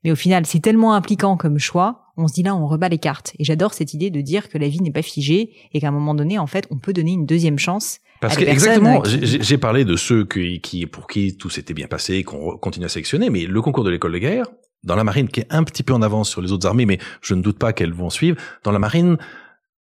Mais 0.05 0.13
au 0.13 0.17
final, 0.17 0.47
c'est 0.47 0.61
tellement 0.61 0.95
impliquant 0.95 1.37
comme 1.37 1.59
choix, 1.59 2.08
on 2.19 2.29
se 2.29 2.35
dit 2.35 2.43
là, 2.43 2.55
on 2.55 2.67
rebat 2.67 2.89
les 2.89 2.99
cartes. 2.99 3.33
Et 3.39 3.45
j'adore 3.45 3.73
cette 3.73 3.95
idée 3.95 4.11
de 4.11 4.21
dire 4.21 4.49
que 4.49 4.59
la 4.59 4.69
vie 4.69 4.81
n'est 4.83 4.91
pas 4.91 5.03
figée 5.03 5.53
et 5.73 5.81
qu'à 5.81 5.89
un 5.89 5.93
moment 5.93 6.15
donné, 6.15 6.39
en 6.39 6.47
fait, 6.47 6.67
on 6.71 6.77
peut 6.79 6.93
donner 6.93 7.13
une 7.13 7.25
deuxième 7.27 7.59
chance. 7.59 7.99
Parce 8.21 8.37
à 8.37 8.41
que 8.41 8.45
exactement, 8.45 9.01
qui- 9.01 9.41
j'ai 9.43 9.59
parlé 9.59 9.85
de 9.85 9.95
ceux 9.97 10.25
qui, 10.25 10.61
qui, 10.61 10.87
pour 10.87 11.07
qui 11.07 11.37
tout 11.37 11.49
s'était 11.51 11.75
bien 11.75 11.87
passé, 11.87 12.25
qu'on 12.25 12.59
continue 12.59 12.87
à 12.87 12.89
sélectionner, 12.89 13.31
mais 13.31 13.47
le 13.47 13.63
concours 13.63 13.85
de 13.85 13.91
l'école 13.91 14.13
de 14.13 14.19
guerre, 14.19 14.47
dans 14.83 14.97
la 14.97 15.05
marine, 15.05 15.29
qui 15.29 15.41
est 15.41 15.47
un 15.51 15.63
petit 15.63 15.83
peu 15.85 15.93
en 15.95 16.03
avance 16.03 16.29
sur 16.29 16.41
les 16.43 16.51
autres 16.53 16.67
armées, 16.67 16.87
mais 16.87 16.99
je 17.23 17.35
ne 17.35 17.43
doute 17.43 17.59
pas 17.59 17.73
qu'elles 17.73 17.93
vont 17.93 18.11
suivre, 18.11 18.37
dans 18.65 18.73
la 18.73 18.79
marine, 18.81 19.17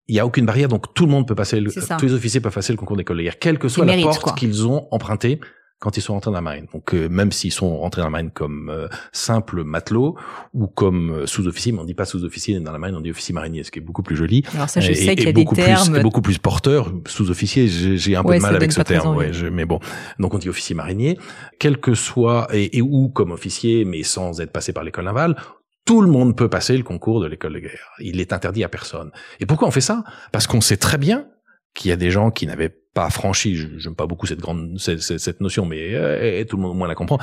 il 0.07 0.13
n'y 0.13 0.19
a 0.19 0.25
aucune 0.25 0.45
barrière, 0.45 0.69
donc 0.69 0.93
tout 0.93 1.05
le 1.05 1.11
monde 1.11 1.27
peut 1.27 1.35
passer, 1.35 1.59
le, 1.59 1.71
tous 1.97 2.05
les 2.05 2.13
officiers 2.13 2.39
peuvent 2.39 2.53
passer 2.53 2.71
le 2.73 2.77
concours 2.77 2.95
d'école 2.97 3.17
de 3.17 3.23
guerre, 3.23 3.39
quelle 3.39 3.57
que 3.59 3.67
soit 3.67 3.85
la 3.85 3.93
porte 4.03 4.37
qu'ils 4.37 4.67
ont 4.67 4.87
empruntée 4.91 5.39
quand 5.79 5.95
ils 5.95 6.01
sont 6.01 6.13
rentrés 6.13 6.31
dans 6.31 6.37
la 6.37 6.41
marine. 6.41 6.65
Donc 6.73 6.93
euh, 6.95 7.07
même 7.07 7.31
s'ils 7.31 7.51
sont 7.51 7.77
rentrés 7.77 8.01
dans 8.01 8.07
la 8.07 8.11
marine 8.11 8.31
comme 8.31 8.69
euh, 8.69 8.87
simples 9.11 9.63
matelots 9.63 10.17
ou 10.53 10.65
comme 10.67 11.11
euh, 11.11 11.25
sous-officiers, 11.27 11.71
mais 11.71 11.79
on 11.79 11.83
dit 11.83 11.93
pas 11.93 12.05
sous-officier 12.05 12.59
dans 12.59 12.71
la 12.71 12.79
marine, 12.79 12.95
on 12.95 13.01
dit 13.01 13.11
officier 13.11 13.33
marinier, 13.33 13.63
ce 13.63 13.69
qui 13.69 13.77
est 13.79 13.81
beaucoup 13.83 14.01
plus 14.01 14.15
joli. 14.15 14.43
Alors 14.55 14.69
ça, 14.69 14.79
je 14.79 14.91
Et- 14.91 14.95
sais 14.95 15.15
qu'il 15.15 15.25
y 15.25 15.29
a 15.29 15.33
des 15.33 15.43
beaucoup 15.43 15.55
termes. 15.55 15.89
plus, 15.91 15.99
et 15.99 16.01
beaucoup 16.03 16.21
plus 16.21 16.39
porteur, 16.39 16.91
sous-officier. 17.05 17.67
J'ai 17.67 18.15
un 18.15 18.23
peu 18.23 18.35
de 18.35 18.39
mal 18.41 18.55
avec 18.55 18.71
ce 18.71 18.81
terme. 18.81 19.15
Ouais, 19.15 19.31
je- 19.33 19.45
mais 19.47 19.65
bon, 19.65 19.79
donc 20.19 20.33
on 20.33 20.37
dit 20.39 20.49
officier 20.49 20.75
marinier, 20.75 21.19
quel 21.59 21.77
que 21.77 21.93
soit 21.93 22.47
et, 22.53 22.77
et 22.77 22.81
ou 22.81 23.09
comme 23.09 23.31
officier, 23.31 23.85
mais 23.85 24.01
sans 24.03 24.41
être 24.41 24.51
passé 24.51 24.73
par 24.73 24.83
l'école 24.83 25.05
navale. 25.05 25.35
Tout 25.85 26.01
le 26.01 26.09
monde 26.09 26.35
peut 26.35 26.49
passer 26.49 26.75
le 26.75 26.83
concours 26.83 27.21
de 27.21 27.27
l'école 27.27 27.53
de 27.53 27.59
guerre. 27.59 27.91
Il 27.99 28.19
est 28.19 28.33
interdit 28.33 28.63
à 28.63 28.67
personne. 28.67 29.11
Et 29.39 29.45
pourquoi 29.45 29.67
on 29.69 29.71
fait 29.71 29.79
ça? 29.79 30.03
Parce 30.33 30.45
qu'on 30.47 30.59
sait 30.59 30.75
très 30.75 30.97
bien 30.97 31.27
qu'il 31.73 31.89
y 31.89 31.91
a 31.93 31.95
des 31.95 32.09
gens 32.11 32.29
qui 32.29 32.45
n'avaient 32.47 32.75
pas 32.97 33.11
franchi, 33.11 33.55
j'aime 33.77 33.93
pas 33.93 34.07
beaucoup 34.07 34.25
cette 34.25 34.39
grande 34.39 34.79
cette, 34.79 35.01
cette 35.01 35.39
notion, 35.39 35.67
mais 35.67 35.93
euh, 35.93 36.43
tout 36.45 36.57
le 36.57 36.63
monde 36.63 36.71
au 36.71 36.73
moins 36.73 36.87
la 36.87 36.95
comprend, 36.95 37.19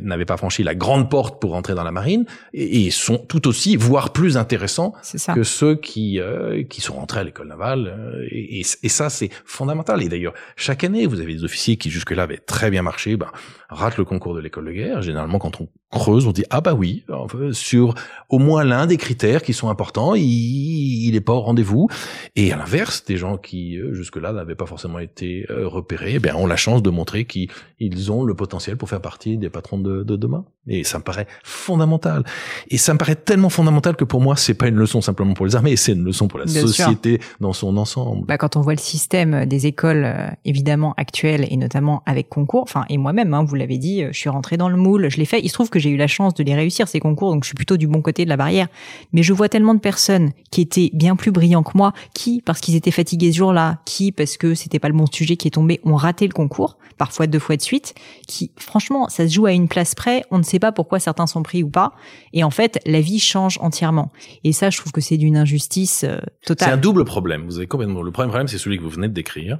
n'avaient 0.00 0.24
pas 0.24 0.38
franchi 0.38 0.62
la 0.62 0.74
grande 0.74 1.10
porte 1.10 1.38
pour 1.38 1.54
entrer 1.54 1.74
dans 1.74 1.82
la 1.82 1.92
marine 1.92 2.24
et, 2.54 2.86
et 2.86 2.90
sont 2.90 3.18
tout 3.18 3.46
aussi, 3.46 3.76
voire 3.76 4.14
plus 4.14 4.38
intéressants 4.38 4.94
que 5.34 5.42
ceux 5.42 5.74
qui 5.74 6.18
euh, 6.18 6.62
qui 6.62 6.80
sont 6.80 6.94
rentrés 6.94 7.20
à 7.20 7.24
l'école 7.24 7.48
navale. 7.48 7.88
Euh, 7.88 8.26
et, 8.30 8.60
et, 8.60 8.88
ça, 8.88 9.10
c'est 9.10 9.28
fondamental. 9.44 10.02
Et 10.02 10.08
d'ailleurs, 10.08 10.32
chaque 10.56 10.82
année, 10.82 11.04
vous 11.04 11.20
avez 11.20 11.34
des 11.34 11.44
officiers 11.44 11.76
qui 11.76 11.90
jusque-là 11.90 12.22
avaient 12.22 12.38
très 12.38 12.70
bien 12.70 12.80
marché, 12.80 13.18
ben, 13.18 13.30
ratent 13.68 13.98
le 13.98 14.06
concours 14.06 14.34
de 14.34 14.40
l'école 14.40 14.64
de 14.64 14.72
guerre. 14.72 15.02
Généralement, 15.02 15.38
quand 15.38 15.60
on 15.60 15.68
creuse, 15.90 16.26
on 16.26 16.32
dit 16.32 16.44
ah 16.48 16.62
bah 16.62 16.72
oui, 16.72 17.04
sur 17.52 17.94
au 18.30 18.38
moins 18.38 18.64
l'un 18.64 18.86
des 18.86 18.96
critères 18.96 19.42
qui 19.42 19.52
sont 19.52 19.68
importants, 19.68 20.14
il, 20.14 20.22
il 20.24 21.14
est 21.14 21.20
pas 21.20 21.34
au 21.34 21.42
rendez-vous. 21.42 21.88
Et 22.34 22.50
à 22.50 22.56
l'inverse, 22.56 23.04
des 23.04 23.18
gens 23.18 23.36
qui 23.36 23.78
jusque-là 23.92 24.32
n'avaient 24.32 24.54
pas 24.54 24.66
forcément 24.66 24.98
été 24.98 25.17
été 25.18 25.46
euh, 25.50 25.66
repérés, 25.66 26.14
eh 26.14 26.18
bien, 26.18 26.34
ont 26.36 26.46
la 26.46 26.56
chance 26.56 26.82
de 26.82 26.90
montrer 26.90 27.24
qu'ils 27.24 28.12
ont 28.12 28.24
le 28.24 28.34
potentiel 28.34 28.76
pour 28.76 28.88
faire 28.88 29.00
partie 29.00 29.36
des 29.36 29.50
patrons 29.50 29.78
de, 29.78 30.02
de, 30.02 30.16
demain. 30.16 30.44
Et 30.66 30.84
ça 30.84 30.98
me 30.98 31.02
paraît 31.02 31.26
fondamental. 31.42 32.24
Et 32.68 32.76
ça 32.78 32.92
me 32.92 32.98
paraît 32.98 33.16
tellement 33.16 33.48
fondamental 33.48 33.96
que 33.96 34.04
pour 34.04 34.20
moi, 34.20 34.36
c'est 34.36 34.54
pas 34.54 34.68
une 34.68 34.76
leçon 34.76 35.00
simplement 35.00 35.34
pour 35.34 35.46
les 35.46 35.56
armées, 35.56 35.76
c'est 35.76 35.92
une 35.92 36.04
leçon 36.04 36.28
pour 36.28 36.38
la 36.38 36.46
société 36.46 37.20
dans 37.40 37.52
son 37.52 37.76
ensemble. 37.76 38.26
Bah, 38.26 38.38
quand 38.38 38.56
on 38.56 38.60
voit 38.60 38.74
le 38.74 38.80
système 38.80 39.46
des 39.46 39.66
écoles, 39.66 40.04
euh, 40.04 40.28
évidemment 40.44 40.94
actuelles 40.96 41.46
et 41.50 41.56
notamment 41.56 42.02
avec 42.06 42.28
concours, 42.28 42.62
enfin 42.62 42.84
et 42.90 42.98
moi-même, 42.98 43.32
hein, 43.34 43.44
vous 43.44 43.54
l'avez 43.54 43.78
dit, 43.78 44.02
euh, 44.04 44.10
je 44.12 44.18
suis 44.18 44.28
rentré 44.28 44.56
dans 44.56 44.68
le 44.68 44.76
moule, 44.76 45.08
je 45.10 45.16
l'ai 45.16 45.24
fait. 45.24 45.40
Il 45.42 45.48
se 45.48 45.54
trouve 45.54 45.70
que 45.70 45.78
j'ai 45.78 45.90
eu 45.90 45.96
la 45.96 46.06
chance 46.06 46.34
de 46.34 46.44
les 46.44 46.54
réussir 46.54 46.86
ces 46.86 47.00
concours, 47.00 47.32
donc 47.32 47.44
je 47.44 47.48
suis 47.48 47.56
plutôt 47.56 47.76
du 47.76 47.86
bon 47.86 48.02
côté 48.02 48.24
de 48.24 48.28
la 48.28 48.36
barrière. 48.36 48.68
Mais 49.12 49.22
je 49.22 49.32
vois 49.32 49.48
tellement 49.48 49.74
de 49.74 49.80
personnes 49.80 50.32
qui 50.50 50.60
étaient 50.60 50.90
bien 50.92 51.16
plus 51.16 51.30
brillants 51.30 51.62
que 51.62 51.76
moi, 51.76 51.92
qui 52.12 52.42
parce 52.42 52.60
qu'ils 52.60 52.76
étaient 52.76 52.90
fatigués 52.90 53.32
ce 53.32 53.38
jour-là, 53.38 53.78
qui 53.86 54.12
parce 54.12 54.36
que 54.36 54.54
c'était 54.54 54.78
pas 54.78 54.88
le 54.88 54.94
bon 54.94 55.06
sujet 55.14 55.36
qui 55.36 55.48
est 55.48 55.52
tombé 55.52 55.80
ont 55.84 55.96
raté 55.96 56.26
le 56.26 56.32
concours, 56.32 56.78
parfois 56.96 57.26
deux 57.26 57.38
fois 57.38 57.56
de 57.56 57.62
suite, 57.62 57.94
qui 58.26 58.52
franchement, 58.58 59.08
ça 59.08 59.26
se 59.28 59.32
joue 59.32 59.46
à 59.46 59.52
une 59.52 59.68
place 59.68 59.94
près, 59.94 60.24
on 60.30 60.38
ne 60.38 60.42
sait 60.42 60.58
pas 60.58 60.72
pourquoi 60.72 60.98
certains 60.98 61.26
sont 61.26 61.42
pris 61.42 61.62
ou 61.62 61.70
pas, 61.70 61.92
et 62.32 62.44
en 62.44 62.50
fait, 62.50 62.80
la 62.86 63.00
vie 63.00 63.20
change 63.20 63.58
entièrement. 63.60 64.12
Et 64.44 64.52
ça, 64.52 64.70
je 64.70 64.78
trouve 64.78 64.92
que 64.92 65.00
c'est 65.00 65.16
d'une 65.16 65.36
injustice 65.36 66.04
euh, 66.04 66.18
totale. 66.44 66.68
C'est 66.68 66.74
un 66.74 66.78
double 66.78 67.04
problème. 67.04 67.44
Vous 67.46 67.58
avez 67.58 67.66
complètement 67.66 68.02
le 68.02 68.10
premier 68.10 68.28
problème, 68.28 68.48
c'est 68.48 68.58
celui 68.58 68.78
que 68.78 68.82
vous 68.82 68.90
venez 68.90 69.08
de 69.08 69.14
décrire, 69.14 69.58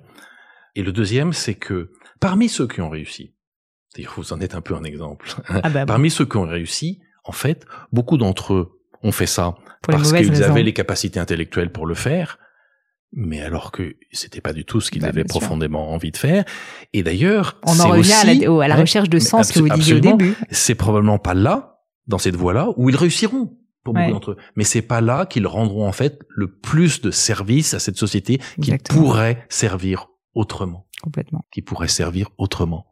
et 0.74 0.82
le 0.82 0.92
deuxième, 0.92 1.32
c'est 1.32 1.54
que 1.54 1.90
parmi 2.20 2.48
ceux 2.48 2.66
qui 2.66 2.80
ont 2.80 2.90
réussi, 2.90 3.34
vous 4.16 4.32
en 4.32 4.40
êtes 4.40 4.54
un 4.54 4.60
peu 4.60 4.74
un 4.74 4.84
exemple. 4.84 5.34
Ah 5.48 5.68
bah 5.68 5.86
parmi 5.86 6.10
ceux 6.10 6.26
qui 6.26 6.36
ont 6.36 6.46
réussi, 6.46 7.00
en 7.24 7.32
fait, 7.32 7.66
beaucoup 7.92 8.16
d'entre 8.16 8.54
eux 8.54 8.80
ont 9.02 9.12
fait 9.12 9.26
ça 9.26 9.56
parce 9.82 10.12
qu'ils 10.12 10.42
avaient 10.42 10.62
les 10.62 10.72
capacités 10.72 11.20
intellectuelles 11.20 11.72
pour 11.72 11.86
le 11.86 11.94
faire, 11.94 12.38
mais 13.12 13.40
alors 13.40 13.72
que 13.72 13.96
c'était 14.12 14.40
pas 14.40 14.52
du 14.52 14.64
tout 14.64 14.80
ce 14.80 14.90
qu'ils 14.90 15.02
bah, 15.02 15.08
avaient 15.08 15.24
profondément 15.24 15.92
envie 15.92 16.10
de 16.10 16.16
faire. 16.16 16.44
Et 16.92 17.02
d'ailleurs, 17.02 17.58
on 17.66 17.78
en 17.80 17.88
revient 17.88 18.12
à, 18.12 18.68
la, 18.68 18.76
recherche 18.76 19.08
de 19.08 19.18
sens 19.18 19.52
que 19.52 19.60
vous 19.60 19.68
disiez 19.68 19.94
au 19.94 20.00
début. 20.00 20.34
C'est 20.50 20.74
probablement 20.74 21.18
pas 21.18 21.34
là, 21.34 21.80
dans 22.06 22.18
cette 22.18 22.36
voie-là, 22.36 22.68
où 22.76 22.90
ils 22.90 22.96
réussiront 22.96 23.56
pour 23.84 23.94
beaucoup 23.94 24.10
d'entre 24.10 24.32
eux. 24.32 24.36
Mais 24.56 24.64
c'est 24.64 24.82
pas 24.82 25.00
là 25.00 25.26
qu'ils 25.26 25.46
rendront 25.46 25.86
en 25.86 25.92
fait 25.92 26.20
le 26.28 26.50
plus 26.52 27.00
de 27.00 27.10
service 27.10 27.74
à 27.74 27.78
cette 27.78 27.96
société 27.96 28.40
qui 28.60 28.76
pourrait 28.90 29.46
servir 29.48 30.08
autrement. 30.34 30.86
Complètement. 31.02 31.44
Qui 31.52 31.62
pourrait 31.62 31.88
servir 31.88 32.28
autrement. 32.38 32.86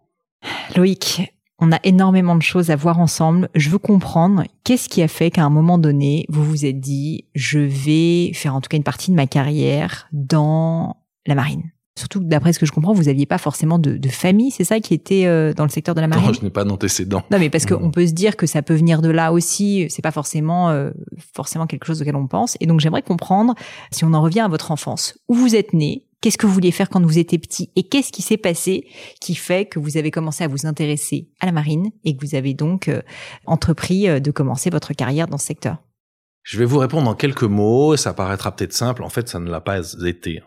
Loïc, 0.77 1.36
on 1.59 1.73
a 1.73 1.79
énormément 1.85 2.37
de 2.37 2.43
choses 2.43 2.71
à 2.71 2.77
voir 2.77 2.99
ensemble. 3.01 3.49
Je 3.55 3.71
veux 3.71 3.79
comprendre 3.79 4.45
qu'est-ce 4.65 4.89
qui 4.89 5.03
a 5.03 5.09
fait 5.09 5.31
qu'à 5.31 5.45
un 5.45 5.51
moment 5.51 5.79
donné, 5.79 6.27
vous 6.29 6.45
vous 6.45 6.67
êtes 6.67 6.81
dit, 6.81 7.25
je 7.35 7.59
vais 7.59 8.33
faire 8.35 8.55
en 8.55 8.61
tout 8.61 8.69
cas 8.69 8.77
une 8.77 8.83
partie 8.83 9.11
de 9.11 9.17
ma 9.17 9.27
carrière 9.27 10.09
dans 10.13 10.97
la 11.27 11.35
marine. 11.35 11.71
Surtout 11.99 12.21
que 12.21 12.27
d'après 12.27 12.53
ce 12.53 12.59
que 12.59 12.67
je 12.67 12.73
comprends, 12.73 12.93
vous 12.93 13.05
n'aviez 13.05 13.25
pas 13.25 13.39
forcément 13.39 13.79
de, 13.79 13.99
famille, 14.11 14.51
c'est 14.51 14.65
ça 14.65 14.81
qui 14.81 14.93
était 14.93 15.25
euh, 15.25 15.55
dans 15.55 15.65
le 15.65 15.71
secteur 15.71 15.95
de 15.95 16.03
la 16.03 16.09
marine? 16.09 16.27
Non, 16.27 16.33
je 16.35 16.43
n'ai 16.43 16.51
pas 16.51 16.65
d'antécédents. 16.65 17.23
Non, 17.31 17.39
mais 17.39 17.49
parce 17.49 17.65
qu'on 17.65 17.91
peut 17.91 18.07
se 18.07 18.13
dire 18.13 18.37
que 18.37 18.47
ça 18.47 18.61
peut 18.61 18.75
venir 18.75 19.01
de 19.01 19.09
là 19.09 19.33
aussi. 19.33 19.87
C'est 19.89 20.03
pas 20.03 20.11
forcément 20.11 20.69
euh, 20.69 20.91
forcément 21.35 21.67
quelque 21.67 21.87
chose 21.87 22.03
auquel 22.03 22.17
on 22.17 22.27
pense. 22.27 22.59
Et 22.61 22.67
donc 22.67 22.81
j'aimerais 22.81 23.01
comprendre 23.01 23.55
si 23.91 24.05
on 24.05 24.13
en 24.13 24.21
revient 24.21 24.41
à 24.41 24.49
votre 24.49 24.73
enfance, 24.73 25.19
où 25.29 25.35
vous 25.35 25.57
êtes 25.57 25.73
né, 25.73 26.06
Qu'est-ce 26.21 26.39
que 26.39 26.47
vous 26.47 26.53
vouliez 26.53 26.73
faire 26.73 26.89
quand 26.89 27.05
vous 27.05 27.19
étiez 27.19 27.39
petit 27.39 27.71
et 27.77 27.83
qu'est-ce 27.89 28.11
qui 28.11 28.23
s'est 28.23 28.37
passé 28.39 28.87
qui 29.21 29.35
fait 29.35 29.67
que 29.67 29.79
vous 29.79 29.97
avez 29.97 30.11
commencé 30.11 30.45
à 30.45 30.49
vous 30.49 30.67
intéresser 30.67 31.29
à 31.41 31.47
la 31.47 31.53
marine 31.53 31.91
et 32.05 32.17
que 32.17 32.27
vous 32.27 32.35
avez 32.35 32.55
donc 32.55 32.89
euh, 32.89 33.03
entrepris 33.45 34.09
euh, 34.09 34.19
de 34.19 34.31
commencer 34.31 34.71
votre 34.71 34.93
carrière 34.95 35.27
dans 35.27 35.39
ce 35.39 35.47
secteur? 35.47 35.79
Je 36.43 36.59
vais 36.59 36.65
vous 36.65 36.79
répondre 36.79 37.11
en 37.11 37.15
quelques 37.17 37.43
mots, 37.43 37.97
ça 37.97 38.15
paraîtra 38.15 38.55
peut-être 38.55 38.73
simple, 38.73 39.03
en 39.03 39.09
fait 39.09 39.29
ça 39.29 39.41
ne 39.41 39.51
l'a 39.51 39.61
pas 39.61 39.81
été. 40.05 40.43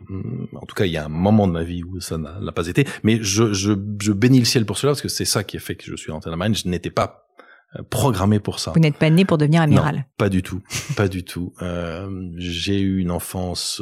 En 0.56 0.66
tout 0.66 0.74
cas, 0.74 0.86
il 0.86 0.94
y 0.94 0.98
a 0.98 1.04
un 1.04 1.10
moment 1.10 1.46
de 1.46 1.52
ma 1.52 1.64
vie 1.64 1.84
où 1.84 2.00
ça 2.00 2.18
n'a 2.18 2.40
l'a 2.40 2.54
pas 2.54 2.68
été, 2.68 2.86
mais 3.04 3.20
je, 3.22 3.52
je, 3.52 3.74
je 4.02 4.12
bénis 4.14 4.40
le 4.40 4.46
ciel 4.46 4.66
pour 4.66 4.78
cela, 4.78 4.92
parce 4.92 5.02
que 5.02 5.10
c'est 5.10 5.26
ça 5.26 5.44
qui 5.44 5.58
a 5.58 5.60
fait 5.60 5.76
que 5.76 5.84
je 5.84 5.96
suis 5.98 6.14
rentré 6.14 6.30
dans 6.30 6.36
la 6.36 6.38
marine, 6.38 6.56
je 6.56 6.70
n'étais 6.70 6.90
pas 6.90 7.28
euh, 7.76 7.84
programmé 7.90 8.40
pour 8.40 8.60
ça. 8.60 8.72
Vous 8.74 8.80
n'êtes 8.80 8.96
pas 8.96 9.10
né 9.10 9.26
pour 9.26 9.38
devenir 9.38 9.62
amiral? 9.62 9.96
non, 9.98 10.02
Pas 10.16 10.30
du 10.30 10.42
tout, 10.42 10.62
pas 10.96 11.10
du 11.10 11.26
tout. 11.26 11.52
Euh, 11.62 12.10
j'ai 12.38 12.80
eu 12.80 13.00
une 13.00 13.12
enfance 13.12 13.82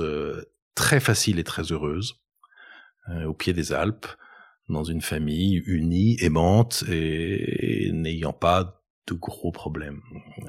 très 0.78 1.00
facile 1.00 1.40
et 1.40 1.44
très 1.44 1.63
heureuse, 1.74 2.22
euh, 3.10 3.26
au 3.26 3.34
pied 3.34 3.52
des 3.52 3.74
Alpes, 3.74 4.06
dans 4.70 4.84
une 4.84 5.02
famille 5.02 5.56
unie, 5.66 6.18
aimante 6.22 6.84
et, 6.90 7.90
n'ayant 7.94 8.34
pas 8.34 8.84
de 9.08 9.13
gros 9.13 9.52
problèmes. 9.52 10.02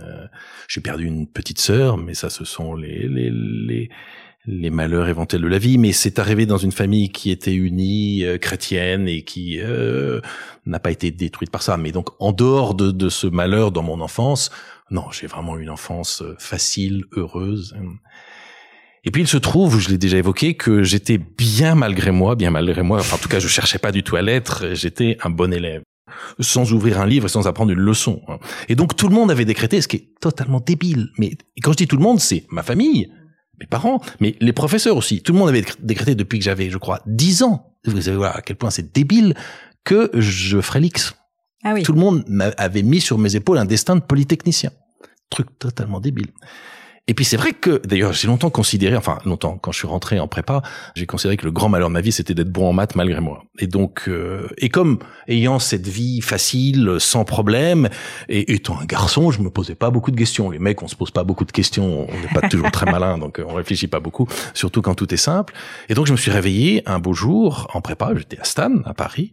Euh, 0.02 0.26
j'ai 0.68 0.80
perdu 0.80 1.06
une 1.06 1.26
petite 1.26 1.60
sœur, 1.60 1.96
mais 1.96 2.14
ça, 2.14 2.28
ce 2.28 2.44
sont 2.44 2.74
les, 2.74 3.08
les, 3.08 3.30
les, 3.30 3.88
les 4.44 4.70
malheurs 4.70 5.08
éventuels 5.08 5.42
de 5.42 5.48
la 5.48 5.58
vie. 5.58 5.78
Mais 5.78 5.92
c'est 5.92 6.18
arrivé 6.18 6.44
dans 6.44 6.58
une 6.58 6.72
famille 6.72 7.08
qui 7.10 7.30
était 7.30 7.54
unie, 7.54 8.24
euh, 8.24 8.36
chrétienne 8.36 9.08
et 9.08 9.22
qui 9.22 9.60
euh, 9.60 10.20
n'a 10.66 10.80
pas 10.80 10.90
été 10.90 11.10
détruite 11.10 11.50
par 11.50 11.62
ça. 11.62 11.76
Mais 11.78 11.92
donc, 11.92 12.08
en 12.20 12.32
dehors 12.32 12.74
de, 12.74 12.90
de 12.90 13.08
ce 13.08 13.28
malheur 13.28 13.70
dans 13.72 13.84
mon 13.84 14.00
enfance, 14.00 14.50
non, 14.90 15.10
j'ai 15.10 15.26
vraiment 15.26 15.56
une 15.56 15.70
enfance 15.70 16.22
facile, 16.38 17.04
heureuse. 17.12 17.74
Et 19.04 19.10
puis 19.10 19.22
il 19.22 19.28
se 19.28 19.36
trouve, 19.36 19.78
je 19.78 19.88
l'ai 19.90 19.98
déjà 19.98 20.18
évoqué, 20.18 20.54
que 20.54 20.82
j'étais 20.82 21.18
bien 21.18 21.74
malgré 21.74 22.10
moi, 22.10 22.34
bien 22.34 22.50
malgré 22.50 22.82
moi, 22.82 22.98
enfin 23.00 23.16
en 23.16 23.18
tout 23.18 23.28
cas 23.28 23.38
je 23.38 23.48
cherchais 23.48 23.78
pas 23.78 23.92
du 23.92 24.02
tout 24.02 24.16
à 24.16 24.22
l'être, 24.22 24.74
j'étais 24.74 25.16
un 25.22 25.30
bon 25.30 25.52
élève, 25.52 25.82
sans 26.40 26.72
ouvrir 26.72 27.00
un 27.00 27.06
livre 27.06 27.26
et 27.26 27.28
sans 27.28 27.46
apprendre 27.46 27.72
une 27.72 27.78
leçon. 27.78 28.20
Et 28.68 28.74
donc 28.74 28.96
tout 28.96 29.08
le 29.08 29.14
monde 29.14 29.30
avait 29.30 29.44
décrété, 29.44 29.80
ce 29.80 29.88
qui 29.88 29.96
est 29.96 30.08
totalement 30.20 30.60
débile. 30.60 31.08
Mais 31.18 31.36
quand 31.62 31.72
je 31.72 31.78
dis 31.78 31.86
tout 31.86 31.96
le 31.96 32.02
monde, 32.02 32.20
c'est 32.20 32.44
ma 32.50 32.62
famille, 32.62 33.08
mes 33.60 33.66
parents, 33.66 34.00
mais 34.20 34.36
les 34.40 34.52
professeurs 34.52 34.96
aussi. 34.96 35.22
Tout 35.22 35.32
le 35.32 35.38
monde 35.38 35.48
avait 35.48 35.64
décrété 35.80 36.14
depuis 36.14 36.38
que 36.38 36.44
j'avais, 36.44 36.70
je 36.70 36.78
crois, 36.78 37.00
dix 37.06 37.42
ans. 37.42 37.72
Vous 37.84 38.00
savez 38.00 38.16
voilà 38.16 38.36
à 38.36 38.42
quel 38.42 38.56
point 38.56 38.70
c'est 38.70 38.92
débile 38.92 39.34
que 39.84 40.10
je 40.14 40.60
ferais 40.60 40.80
l'X. 40.80 41.14
Ah 41.64 41.72
oui. 41.74 41.82
Tout 41.82 41.92
le 41.92 42.00
monde 42.00 42.24
avait 42.56 42.82
mis 42.82 43.00
sur 43.00 43.18
mes 43.18 43.36
épaules 43.36 43.58
un 43.58 43.64
destin 43.64 43.96
de 43.96 44.00
polytechnicien. 44.00 44.70
Truc 45.30 45.58
totalement 45.58 46.00
débile. 46.00 46.28
Et 47.08 47.14
puis 47.14 47.24
c'est 47.24 47.38
vrai 47.38 47.54
que, 47.54 47.80
d'ailleurs, 47.86 48.12
j'ai 48.12 48.28
longtemps 48.28 48.50
considéré, 48.50 48.94
enfin 48.94 49.18
longtemps, 49.24 49.56
quand 49.56 49.72
je 49.72 49.78
suis 49.78 49.88
rentré 49.88 50.20
en 50.20 50.28
prépa, 50.28 50.60
j'ai 50.94 51.06
considéré 51.06 51.38
que 51.38 51.46
le 51.46 51.50
grand 51.50 51.70
malheur 51.70 51.88
de 51.88 51.94
ma 51.94 52.02
vie, 52.02 52.12
c'était 52.12 52.34
d'être 52.34 52.52
bon 52.52 52.68
en 52.68 52.74
maths 52.74 52.96
malgré 52.96 53.20
moi. 53.22 53.44
Et 53.58 53.66
donc, 53.66 54.04
euh, 54.08 54.46
et 54.58 54.68
comme 54.68 54.98
ayant 55.26 55.58
cette 55.58 55.88
vie 55.88 56.20
facile, 56.20 56.96
sans 56.98 57.24
problème, 57.24 57.88
et 58.28 58.52
étant 58.52 58.78
un 58.78 58.84
garçon, 58.84 59.30
je 59.30 59.40
me 59.40 59.48
posais 59.48 59.74
pas 59.74 59.88
beaucoup 59.88 60.10
de 60.10 60.18
questions. 60.18 60.50
Les 60.50 60.58
mecs, 60.58 60.82
on 60.82 60.86
se 60.86 60.96
pose 60.96 61.10
pas 61.10 61.24
beaucoup 61.24 61.46
de 61.46 61.52
questions, 61.52 62.06
on 62.10 62.20
n'est 62.20 62.40
pas 62.40 62.46
toujours 62.46 62.70
très 62.70 62.84
malin, 62.92 63.16
donc 63.16 63.40
on 63.44 63.54
réfléchit 63.54 63.88
pas 63.88 64.00
beaucoup, 64.00 64.28
surtout 64.52 64.82
quand 64.82 64.94
tout 64.94 65.12
est 65.14 65.16
simple. 65.16 65.54
Et 65.88 65.94
donc 65.94 66.06
je 66.06 66.12
me 66.12 66.18
suis 66.18 66.30
réveillé 66.30 66.82
un 66.84 66.98
beau 66.98 67.14
jour 67.14 67.68
en 67.72 67.80
prépa, 67.80 68.12
j'étais 68.16 68.38
à 68.38 68.44
Stan, 68.44 68.82
à 68.84 68.92
Paris, 68.92 69.32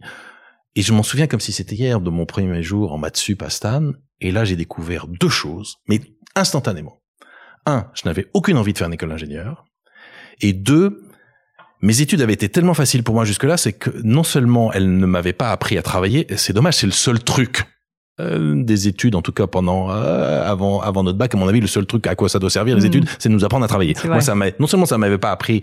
et 0.76 0.82
je 0.82 0.94
m'en 0.94 1.02
souviens 1.02 1.26
comme 1.26 1.40
si 1.40 1.52
c'était 1.52 1.76
hier 1.76 2.00
de 2.00 2.08
mon 2.08 2.24
premier 2.24 2.62
jour 2.62 2.94
en 2.94 2.98
maths 2.98 3.18
sup 3.18 3.42
à 3.42 3.50
Stan. 3.50 3.92
Et 4.22 4.32
là, 4.32 4.46
j'ai 4.46 4.56
découvert 4.56 5.06
deux 5.08 5.28
choses, 5.28 5.76
mais 5.88 6.00
instantanément 6.34 7.00
un, 7.66 7.86
je 7.94 8.02
n'avais 8.04 8.26
aucune 8.32 8.56
envie 8.56 8.72
de 8.72 8.78
faire 8.78 8.86
une 8.86 8.94
école 8.94 9.10
d'ingénieur. 9.10 9.64
Et 10.40 10.52
deux, 10.52 11.02
mes 11.82 12.00
études 12.00 12.22
avaient 12.22 12.32
été 12.32 12.48
tellement 12.48 12.74
faciles 12.74 13.02
pour 13.02 13.14
moi 13.14 13.24
jusque-là, 13.24 13.56
c'est 13.56 13.72
que 13.72 13.90
non 14.02 14.22
seulement 14.22 14.72
elles 14.72 14.96
ne 14.96 15.06
m'avaient 15.06 15.32
pas 15.32 15.50
appris 15.50 15.76
à 15.76 15.82
travailler, 15.82 16.26
c'est 16.36 16.52
dommage, 16.52 16.74
c'est 16.74 16.86
le 16.86 16.92
seul 16.92 17.22
truc 17.22 17.64
euh, 18.18 18.62
des 18.62 18.88
études, 18.88 19.14
en 19.14 19.22
tout 19.22 19.32
cas 19.32 19.46
pendant 19.46 19.90
euh, 19.90 20.42
avant 20.48 20.80
avant 20.80 21.02
notre 21.02 21.18
bac, 21.18 21.34
à 21.34 21.38
mon 21.38 21.48
avis, 21.48 21.60
le 21.60 21.66
seul 21.66 21.84
truc 21.84 22.06
à 22.06 22.14
quoi 22.14 22.28
ça 22.28 22.38
doit 22.38 22.50
servir 22.50 22.76
les 22.76 22.84
mmh. 22.84 22.86
études, 22.86 23.08
c'est 23.18 23.28
de 23.28 23.34
nous 23.34 23.44
apprendre 23.44 23.64
à 23.64 23.68
travailler. 23.68 23.94
Moi, 24.04 24.22
ça 24.22 24.34
m'a 24.34 24.46
non 24.58 24.66
seulement 24.66 24.86
ça 24.86 24.96
m'avait 24.96 25.18
pas 25.18 25.30
appris 25.32 25.62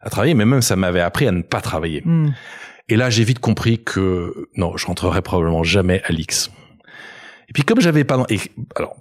à 0.00 0.10
travailler, 0.10 0.34
mais 0.34 0.44
même 0.44 0.62
ça 0.62 0.74
m'avait 0.74 1.00
appris 1.00 1.28
à 1.28 1.32
ne 1.32 1.42
pas 1.42 1.60
travailler. 1.60 2.02
Mmh. 2.04 2.32
Et 2.88 2.96
là, 2.96 3.08
j'ai 3.08 3.22
vite 3.22 3.38
compris 3.38 3.82
que 3.84 4.48
non, 4.56 4.76
je 4.76 4.86
rentrerai 4.86 5.22
probablement 5.22 5.62
jamais 5.62 6.02
à 6.04 6.12
l'X. 6.12 6.50
Et 7.48 7.52
puis 7.52 7.62
comme 7.62 7.80
j'avais 7.80 8.02
pas 8.02 8.24
et 8.28 8.40
alors 8.74 8.96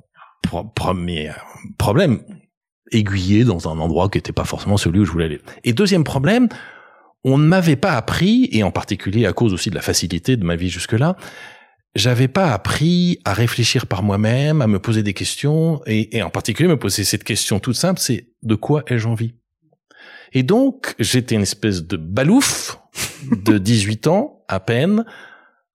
premier 0.75 1.31
problème, 1.77 2.19
aiguillé 2.91 3.43
dans 3.43 3.67
un 3.67 3.79
endroit 3.79 4.09
qui 4.09 4.17
n'était 4.17 4.33
pas 4.33 4.43
forcément 4.43 4.77
celui 4.77 4.99
où 4.99 5.05
je 5.05 5.11
voulais 5.11 5.25
aller. 5.25 5.41
Et 5.63 5.73
deuxième 5.73 6.03
problème, 6.03 6.47
on 7.23 7.37
ne 7.37 7.45
m'avait 7.45 7.75
pas 7.75 7.93
appris, 7.93 8.49
et 8.51 8.63
en 8.63 8.71
particulier 8.71 9.25
à 9.25 9.33
cause 9.33 9.53
aussi 9.53 9.69
de 9.69 9.75
la 9.75 9.81
facilité 9.81 10.37
de 10.37 10.43
ma 10.43 10.55
vie 10.55 10.69
jusque-là, 10.69 11.15
j'avais 11.93 12.27
pas 12.27 12.51
appris 12.51 13.19
à 13.25 13.33
réfléchir 13.33 13.85
par 13.85 14.01
moi-même, 14.01 14.61
à 14.61 14.67
me 14.67 14.79
poser 14.79 15.03
des 15.03 15.13
questions, 15.13 15.81
et, 15.85 16.17
et 16.17 16.23
en 16.23 16.29
particulier 16.29 16.69
me 16.69 16.77
poser 16.77 17.03
cette 17.03 17.23
question 17.23 17.59
toute 17.59 17.75
simple, 17.75 17.99
c'est 17.99 18.27
de 18.43 18.55
quoi 18.55 18.83
ai-je 18.87 19.07
envie? 19.07 19.33
Et 20.33 20.43
donc, 20.43 20.95
j'étais 20.99 21.35
une 21.35 21.41
espèce 21.41 21.85
de 21.85 21.97
balouf 21.97 22.79
de 23.31 23.57
18 23.57 24.07
ans 24.07 24.43
à 24.47 24.59
peine 24.59 25.05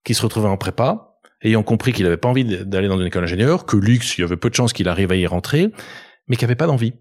qui 0.03 0.13
se 0.13 0.21
retrouvait 0.21 0.47
en 0.47 0.57
prépa, 0.57 1.17
ayant 1.43 1.63
compris 1.63 1.93
qu'il 1.93 2.05
n'avait 2.05 2.17
pas 2.17 2.29
envie 2.29 2.45
d'aller 2.65 2.87
dans 2.87 2.99
une 2.99 3.07
école 3.07 3.23
d'ingénieur, 3.23 3.65
que 3.65 3.77
l'X, 3.77 4.17
il 4.17 4.21
y 4.21 4.23
avait 4.23 4.37
peu 4.37 4.49
de 4.49 4.55
chances 4.55 4.73
qu'il 4.73 4.87
arrive 4.87 5.11
à 5.11 5.15
y 5.15 5.27
rentrer, 5.27 5.71
mais 6.27 6.35
qu'il 6.35 6.45
n'avait 6.47 6.55
pas 6.55 6.67
d'envie. 6.67 6.93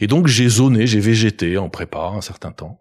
Et 0.00 0.06
donc 0.06 0.26
j'ai 0.26 0.48
zoné, 0.48 0.86
j'ai 0.86 1.00
végété 1.00 1.58
en 1.58 1.68
prépa 1.68 2.12
un 2.14 2.20
certain 2.20 2.52
temps. 2.52 2.80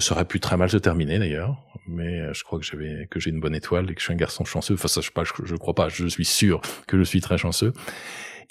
Ça 0.00 0.14
aurait 0.14 0.24
pu 0.24 0.38
très 0.38 0.56
mal 0.56 0.70
se 0.70 0.76
terminer 0.76 1.18
d'ailleurs, 1.18 1.56
mais 1.88 2.20
euh, 2.20 2.32
je 2.32 2.44
crois 2.44 2.60
que 2.60 2.64
j'avais 2.64 3.08
que 3.10 3.18
j'ai 3.18 3.30
une 3.30 3.40
bonne 3.40 3.54
étoile 3.54 3.90
et 3.90 3.94
que 3.94 4.00
je 4.00 4.04
suis 4.04 4.12
un 4.12 4.16
garçon 4.16 4.44
chanceux. 4.44 4.74
Enfin 4.74 4.88
ça 4.88 5.00
je 5.00 5.10
pas, 5.10 5.24
je, 5.24 5.56
crois 5.56 5.74
pas, 5.74 5.88
je 5.88 6.06
suis 6.06 6.24
sûr 6.24 6.60
que 6.86 6.96
je 6.98 7.02
suis 7.02 7.20
très 7.20 7.38
chanceux. 7.38 7.72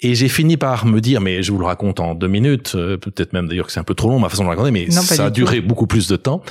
Et 0.00 0.14
j'ai 0.14 0.28
fini 0.28 0.56
par 0.56 0.86
me 0.86 1.00
dire, 1.00 1.20
mais 1.20 1.42
je 1.42 1.50
vous 1.50 1.58
le 1.58 1.64
raconte 1.64 1.98
en 2.00 2.14
deux 2.14 2.28
minutes, 2.28 2.74
euh, 2.74 2.98
peut-être 2.98 3.32
même 3.32 3.48
d'ailleurs 3.48 3.66
que 3.66 3.72
c'est 3.72 3.80
un 3.80 3.84
peu 3.84 3.94
trop 3.94 4.10
long 4.10 4.20
ma 4.20 4.28
façon 4.28 4.44
de 4.44 4.48
raconter, 4.48 4.70
mais 4.70 4.90
ça 4.90 5.24
a 5.24 5.30
duré 5.30 5.60
beaucoup 5.60 5.86
plus 5.86 6.06
de 6.06 6.16
temps. 6.16 6.42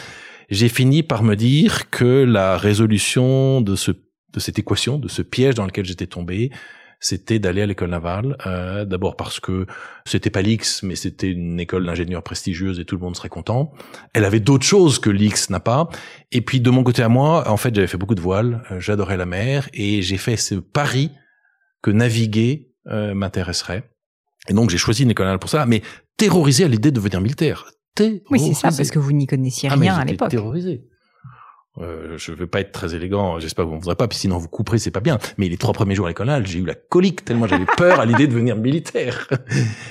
J'ai 0.50 0.70
fini 0.70 1.04
par 1.04 1.24
me 1.24 1.36
dire 1.36 1.90
que 1.90 2.24
la 2.24 2.58
résolution 2.58 3.62
de 3.62 3.76
ce 3.76 3.92
de 4.34 4.40
cette 4.40 4.60
équation, 4.60 4.98
de 4.98 5.08
ce 5.08 5.22
piège 5.22 5.56
dans 5.56 5.66
lequel 5.66 5.86
j'étais 5.86 6.08
tombé, 6.08 6.52
c'était 7.00 7.40
d'aller 7.40 7.62
à 7.62 7.66
l'école 7.66 7.90
navale. 7.90 8.38
Euh, 8.46 8.86
D'abord 8.86 9.16
parce 9.16 9.40
que 9.40 9.66
c'était 10.06 10.30
pas 10.30 10.42
l'X, 10.42 10.84
mais 10.84 10.96
c'était 10.96 11.30
une 11.30 11.60
école 11.60 11.86
d'ingénieurs 11.86 12.24
prestigieuse 12.24 12.80
et 12.80 12.86
tout 12.86 12.96
le 12.96 13.02
monde 13.02 13.16
serait 13.16 13.30
content. 13.30 13.72
Elle 14.14 14.26
avait 14.26 14.40
d'autres 14.40 14.66
choses 14.66 15.00
que 15.00 15.10
l'X 15.10 15.50
n'a 15.50 15.60
pas. 15.60 15.90
Et 16.32 16.42
puis 16.42 16.60
de 16.60 16.70
mon 16.70 16.84
côté 16.84 17.04
à 17.04 17.10
moi, 17.10 17.50
en 17.50 17.58
fait, 17.58 17.74
j'avais 17.74 17.88
fait 17.88 17.98
beaucoup 17.98 18.16
de 18.16 18.22
voiles, 18.22 18.64
euh, 18.72 18.80
j'adorais 18.80 19.18
la 19.18 19.26
mer 19.26 19.70
et 19.74 20.02
j'ai 20.02 20.18
fait 20.18 20.38
ce 20.38 20.56
pari 20.56 21.12
que 21.82 21.92
naviguer 21.92 22.72
euh, 22.88 23.14
m'intéresserait. 23.14 23.90
Et 24.50 24.54
donc 24.54 24.70
j'ai 24.70 24.78
choisi 24.78 25.04
une 25.04 25.12
école 25.12 25.26
navale 25.26 25.40
pour 25.40 25.50
ça, 25.50 25.66
mais 25.66 25.82
terrorisé 26.18 26.64
à 26.64 26.68
l'idée 26.68 26.92
de 26.92 26.96
devenir 26.96 27.22
militaire. 27.22 27.66
Terrorisé. 27.96 28.24
Oui, 28.30 28.40
c'est 28.40 28.54
ça, 28.54 28.76
parce 28.76 28.92
que 28.92 29.00
vous 29.00 29.12
n'y 29.12 29.28
connaissiez 29.28 29.70
ah, 29.72 29.76
rien 29.76 29.96
à 29.96 30.06
l'époque. 30.06 30.30
Terrorisé. 30.30 30.84
Euh, 31.82 32.18
je 32.18 32.32
veux 32.32 32.48
pas 32.48 32.60
être 32.62 32.72
très 32.72 32.96
élégant, 32.96 33.40
j'espère 33.40 33.66
que 33.66 33.70
vous 33.70 33.76
ne 33.76 33.82
voudrez 33.82 33.96
pas, 33.96 34.08
puis 34.08 34.18
sinon 34.18 34.38
vous 34.38 34.48
couperez, 34.48 34.80
c'est 34.80 34.92
pas 34.92 35.00
bien. 35.00 35.18
Mais 35.38 35.48
les 35.48 35.58
trois 35.58 35.74
premiers 35.74 35.96
jours 35.96 36.08
à 36.08 36.10
l'école, 36.10 36.30
j'ai 36.46 36.60
eu 36.60 36.66
la 36.66 36.76
colique 36.76 37.24
tellement 37.24 37.48
j'avais 37.48 37.66
peur 37.78 38.00
à 38.00 38.06
l'idée 38.06 38.28
de 38.28 38.32
devenir 38.32 38.56
militaire. 38.56 39.28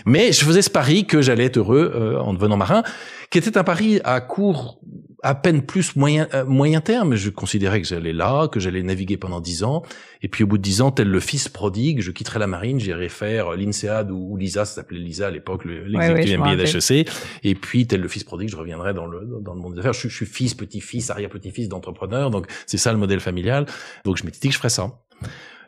Mais 0.05 0.33
je 0.33 0.45
faisais 0.45 0.63
ce 0.63 0.71
pari 0.71 1.07
que 1.07 1.23
j'allais 1.23 1.45
être 1.45 1.59
heureux 1.59 1.93
euh, 1.95 2.19
en 2.19 2.33
devenant 2.33 2.57
marin, 2.57 2.83
qui 3.31 3.39
était 3.39 3.57
un 3.57 3.65
pari 3.65 4.01
à 4.05 4.21
court 4.21 4.81
à 5.23 5.35
peine 5.35 5.63
plus 5.63 5.97
moyen 5.97 6.29
euh, 6.35 6.45
moyen 6.45 6.81
terme. 6.81 7.15
Je 7.15 7.31
considérais 7.31 7.81
que 7.81 7.89
j'allais 7.89 8.13
là, 8.13 8.49
que 8.49 8.61
j'allais 8.61 8.83
naviguer 8.83 9.17
pendant 9.17 9.41
dix 9.41 9.65
ans, 9.65 9.83
et 10.23 10.29
puis 10.29 10.45
au 10.45 10.47
bout 10.47 10.59
de 10.59 10.63
dix 10.63 10.81
ans, 10.81 10.91
tel 10.91 11.09
le 11.09 11.21
fils 11.21 11.49
prodigue, 11.49 12.01
je 12.01 12.11
quitterai 12.11 12.39
la 12.39 12.47
marine, 12.47 12.79
j'irai 12.79 13.09
faire 13.09 13.53
l'INSEAD 13.53 14.11
ou, 14.11 14.37
l'ISA, 14.37 14.65
ça 14.65 14.77
s'appelait 14.77 14.99
l'ISA 14.99 15.29
à 15.29 15.31
l'époque, 15.31 15.65
l'exécutif 15.65 16.39
MBA 16.39 16.57
d'HEC, 16.57 17.11
et 17.45 17.55
puis 17.55 17.87
tel 17.87 18.01
le 18.01 18.09
fils 18.09 18.25
prodigue, 18.25 18.49
je 18.49 18.57
reviendrai 18.57 18.95
dans 18.95 19.07
le 19.07 19.41
dans 19.41 19.55
le 19.55 19.61
monde 19.61 19.75
des 19.75 19.81
affaires. 19.81 19.93
Je, 19.93 20.09
je 20.09 20.15
suis 20.15 20.27
fils, 20.27 20.55
petit-fils, 20.55 21.11
arrière-petit-fils 21.11 21.69
d'entrepreneur, 21.69 22.31
donc 22.31 22.47
c'est 22.67 22.79
ça 22.79 22.93
le 22.93 22.99
modèle 22.99 23.21
familial. 23.21 23.67
Donc 24.05 24.17
je 24.17 24.25
m'étais 24.25 24.39
dit 24.41 24.49
que 24.49 24.55
je 24.55 24.59
ferais 24.59 24.69
ça. 24.69 24.91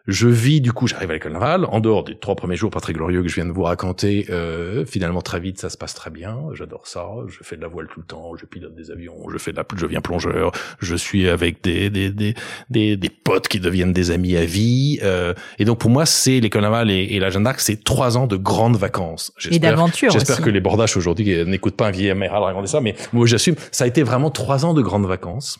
Je 0.09 0.27
vis, 0.27 0.63
du 0.63 0.73
coup, 0.73 0.87
j'arrive 0.87 1.11
à 1.11 1.13
l'école 1.13 1.33
navale, 1.33 1.67
en 1.67 1.81
dehors 1.81 2.03
des 2.03 2.17
trois 2.17 2.35
premiers 2.35 2.57
jours 2.57 2.71
pas 2.71 2.81
très 2.81 2.95
glorieux 2.95 3.23
que 3.23 3.29
je 3.29 3.35
viens 3.35 3.45
de 3.45 3.53
vous 3.53 3.65
raconter, 3.65 4.25
euh, 4.31 4.87
finalement 4.87 5.21
très 5.21 5.39
vite 5.39 5.61
ça 5.61 5.69
se 5.69 5.77
passe 5.77 5.93
très 5.93 6.09
bien, 6.09 6.39
j'adore 6.55 6.87
ça, 6.87 7.07
je 7.27 7.37
fais 7.43 7.57
de 7.57 7.61
la 7.61 7.69
voile 7.69 7.89
tout 7.93 8.01
le 8.01 8.07
temps, 8.07 8.35
je 8.35 8.47
pilote 8.47 8.75
des 8.75 8.91
avions, 8.91 9.29
je 9.31 9.37
fais 9.37 9.53
de 9.53 9.59
la, 9.59 9.67
je 9.77 9.85
viens 9.85 10.01
plongeur, 10.01 10.53
je 10.81 10.97
suis 10.97 11.29
avec 11.29 11.63
des 11.63 11.91
des 11.91 12.09
des 12.11 12.35
des, 12.71 12.97
des 12.97 13.11
potes 13.11 13.49
qui 13.49 13.61
deviennent 13.61 13.93
des 13.93 14.11
amis 14.11 14.35
à 14.37 14.47
vie, 14.47 14.99
euh, 15.03 15.35
et 15.59 15.67
donc 15.67 15.79
pour 15.79 15.91
moi 15.91 16.07
c'est 16.07 16.41
l'école 16.41 16.63
navale 16.63 16.91
et, 16.91 17.09
et 17.11 17.19
la 17.19 17.29
Jeanne 17.29 17.45
d'Arc, 17.45 17.61
c'est 17.61 17.85
trois 17.85 18.17
ans 18.17 18.27
de 18.27 18.37
grandes 18.39 18.79
vacances. 18.79 19.31
Et 19.51 19.59
d'aventure 19.59 20.11
J'espère 20.11 20.41
que 20.41 20.49
les 20.49 20.61
bordaches 20.61 20.97
aujourd'hui 20.97 21.45
n'écoutent 21.45 21.77
pas 21.77 21.89
un 21.89 21.91
vieil 21.91 22.09
amiral 22.09 22.43
raconter 22.43 22.69
ça, 22.69 22.81
mais 22.81 22.95
moi 23.13 23.27
j'assume, 23.27 23.57
ça 23.73 23.85
a 23.85 23.87
été 23.87 24.03
vraiment 24.03 24.31
trois 24.31 24.65
ans 24.65 24.73
de 24.73 24.81
grandes 24.81 25.07
vacances 25.07 25.59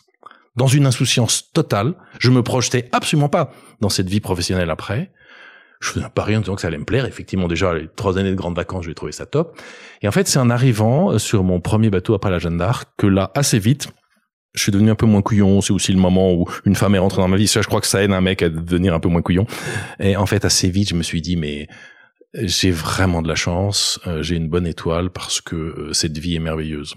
dans 0.59 0.67
une 0.67 0.85
insouciance 0.85 1.51
totale. 1.53 1.93
Je 2.19 2.29
me 2.29 2.43
projetais 2.43 2.89
absolument 2.91 3.29
pas 3.29 3.53
dans 3.79 3.87
cette 3.87 4.09
vie 4.09 4.19
professionnelle 4.19 4.69
après. 4.69 5.11
Je 5.79 5.87
faisais 5.87 6.05
un 6.05 6.09
pari 6.09 6.35
en 6.35 6.41
disant 6.41 6.55
que 6.55 6.61
ça 6.61 6.67
allait 6.67 6.77
me 6.77 6.83
plaire. 6.83 7.05
Effectivement, 7.05 7.47
déjà, 7.47 7.73
les 7.73 7.87
trois 7.95 8.17
années 8.17 8.31
de 8.31 8.35
grandes 8.35 8.57
vacances, 8.57 8.83
j'ai 8.83 8.93
trouvé 8.93 9.13
ça 9.13 9.25
top. 9.25 9.57
Et 10.01 10.07
en 10.09 10.11
fait, 10.11 10.27
c'est 10.27 10.37
en 10.37 10.49
arrivant 10.49 11.13
euh, 11.13 11.17
sur 11.17 11.45
mon 11.45 11.61
premier 11.61 11.89
bateau 11.89 12.13
après 12.13 12.29
la 12.29 12.39
Jeanne 12.39 12.57
d'Arc 12.57 12.89
que 12.97 13.07
là, 13.07 13.31
assez 13.35 13.57
vite, 13.57 13.87
je 14.53 14.61
suis 14.61 14.73
devenu 14.73 14.91
un 14.91 14.95
peu 14.95 15.05
moins 15.05 15.21
couillon. 15.21 15.61
C'est 15.61 15.71
aussi 15.71 15.93
le 15.93 15.99
moment 15.99 16.33
où 16.33 16.45
une 16.65 16.75
femme 16.75 16.93
est 16.93 16.99
rentrée 16.99 17.21
dans 17.21 17.29
ma 17.29 17.37
vie. 17.37 17.47
Ça, 17.47 17.61
je 17.61 17.67
crois 17.67 17.79
que 17.79 17.87
ça 17.87 18.03
aide 18.03 18.11
un 18.11 18.19
mec 18.19 18.43
à 18.43 18.49
devenir 18.49 18.93
un 18.93 18.99
peu 18.99 19.07
moins 19.07 19.21
couillon. 19.21 19.47
Et 20.01 20.17
en 20.17 20.25
fait, 20.25 20.43
assez 20.43 20.69
vite, 20.69 20.89
je 20.89 20.95
me 20.95 21.03
suis 21.03 21.21
dit, 21.21 21.37
mais 21.37 21.69
j'ai 22.33 22.71
vraiment 22.71 23.21
de 23.21 23.29
la 23.29 23.35
chance. 23.35 23.97
Euh, 24.05 24.21
j'ai 24.21 24.35
une 24.35 24.49
bonne 24.49 24.67
étoile 24.67 25.09
parce 25.09 25.39
que 25.39 25.55
euh, 25.55 25.93
cette 25.93 26.17
vie 26.17 26.35
est 26.35 26.39
merveilleuse. 26.39 26.95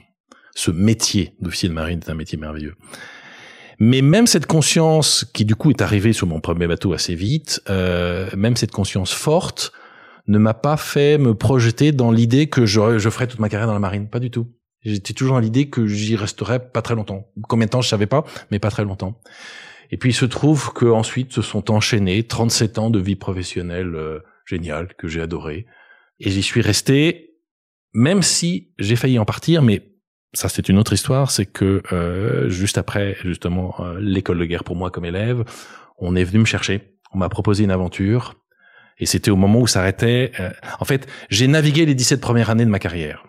Ce 0.57 0.73
métier 0.73 1.35
d'officier 1.41 1.69
de 1.69 1.75
marine 1.75 2.01
est 2.05 2.11
un 2.11 2.15
métier 2.15 2.37
merveilleux. 2.37 2.75
Mais 3.85 4.01
même 4.01 4.29
cette 4.29 4.47
conscience 4.47 5.25
qui 5.35 5.45
du 5.45 5.57
coup 5.57 5.71
est 5.71 5.83
arrivée 5.83 6.13
sur 6.13 6.29
mon 6.29 6.39
premier 6.39 6.69
bateau 6.69 6.93
assez 6.93 7.17
vite, 7.17 7.61
euh, 7.69 8.31
même 8.37 8.55
cette 8.55 8.71
conscience 8.71 9.13
forte 9.13 9.73
ne 10.29 10.39
m'a 10.39 10.55
pas 10.55 10.77
fait 10.77 11.19
me 11.19 11.35
projeter 11.35 11.91
dans 11.91 12.13
l'idée 12.13 12.47
que 12.47 12.65
je, 12.65 13.11
ferais 13.11 13.27
toute 13.27 13.41
ma 13.41 13.49
carrière 13.49 13.67
dans 13.67 13.73
la 13.73 13.81
marine. 13.81 14.09
Pas 14.09 14.21
du 14.21 14.31
tout. 14.31 14.47
J'étais 14.83 15.15
toujours 15.15 15.35
dans 15.35 15.41
l'idée 15.41 15.69
que 15.69 15.89
j'y 15.89 16.15
resterais 16.15 16.61
pas 16.71 16.81
très 16.81 16.95
longtemps. 16.95 17.27
Combien 17.49 17.67
de 17.67 17.73
temps 17.73 17.81
je 17.81 17.89
savais 17.89 18.07
pas, 18.07 18.25
mais 18.53 18.61
pas 18.61 18.71
très 18.71 18.85
longtemps. 18.85 19.21
Et 19.91 19.97
puis 19.97 20.11
il 20.11 20.15
se 20.15 20.27
trouve 20.27 20.73
que 20.73 20.87
ensuite 20.87 21.33
se 21.33 21.43
sont 21.43 21.73
enchaînés 21.73 22.23
37 22.23 22.79
ans 22.79 22.89
de 22.89 23.01
vie 23.01 23.17
professionnelle 23.17 23.97
euh, 23.97 24.21
géniale 24.47 24.95
que 24.97 25.09
j'ai 25.09 25.21
adoré. 25.21 25.67
Et 26.21 26.31
j'y 26.31 26.45
suis 26.45 26.61
resté, 26.61 27.35
même 27.95 28.23
si 28.23 28.71
j'ai 28.79 28.95
failli 28.95 29.19
en 29.19 29.25
partir, 29.25 29.61
mais 29.61 29.92
ça 30.35 30.49
c'est 30.49 30.69
une 30.69 30.79
autre 30.79 30.93
histoire, 30.93 31.31
c'est 31.31 31.47
que 31.47 31.83
euh, 31.93 32.49
juste 32.49 32.79
après 32.79 33.17
justement 33.23 33.75
euh, 33.81 33.99
l'école 34.01 34.39
de 34.39 34.45
guerre 34.45 34.65
pour 34.65 34.77
moi 34.77 34.91
comme 34.91 35.05
élève, 35.05 35.45
on 35.99 36.17
est 36.17 36.25
venu 36.25 36.41
me 36.41 36.45
chercher, 36.45 36.95
on 37.13 37.19
m'a 37.19 37.29
proposé 37.29 37.65
une 37.65 37.71
aventure 37.71 38.35
et 38.99 39.07
c'était 39.07 39.31
au 39.31 39.37
moment 39.37 39.61
où 39.61 39.67
s'arrêtait. 39.67 40.33
Euh, 40.41 40.51
en 40.79 40.85
fait, 40.85 41.07
j'ai 41.29 41.49
navigué 41.49 41.87
les 41.87 41.95
17 41.95 42.21
premières 42.21 42.51
années 42.51 42.65
de 42.65 42.71
ma 42.71 42.79
carrière. 42.79 43.25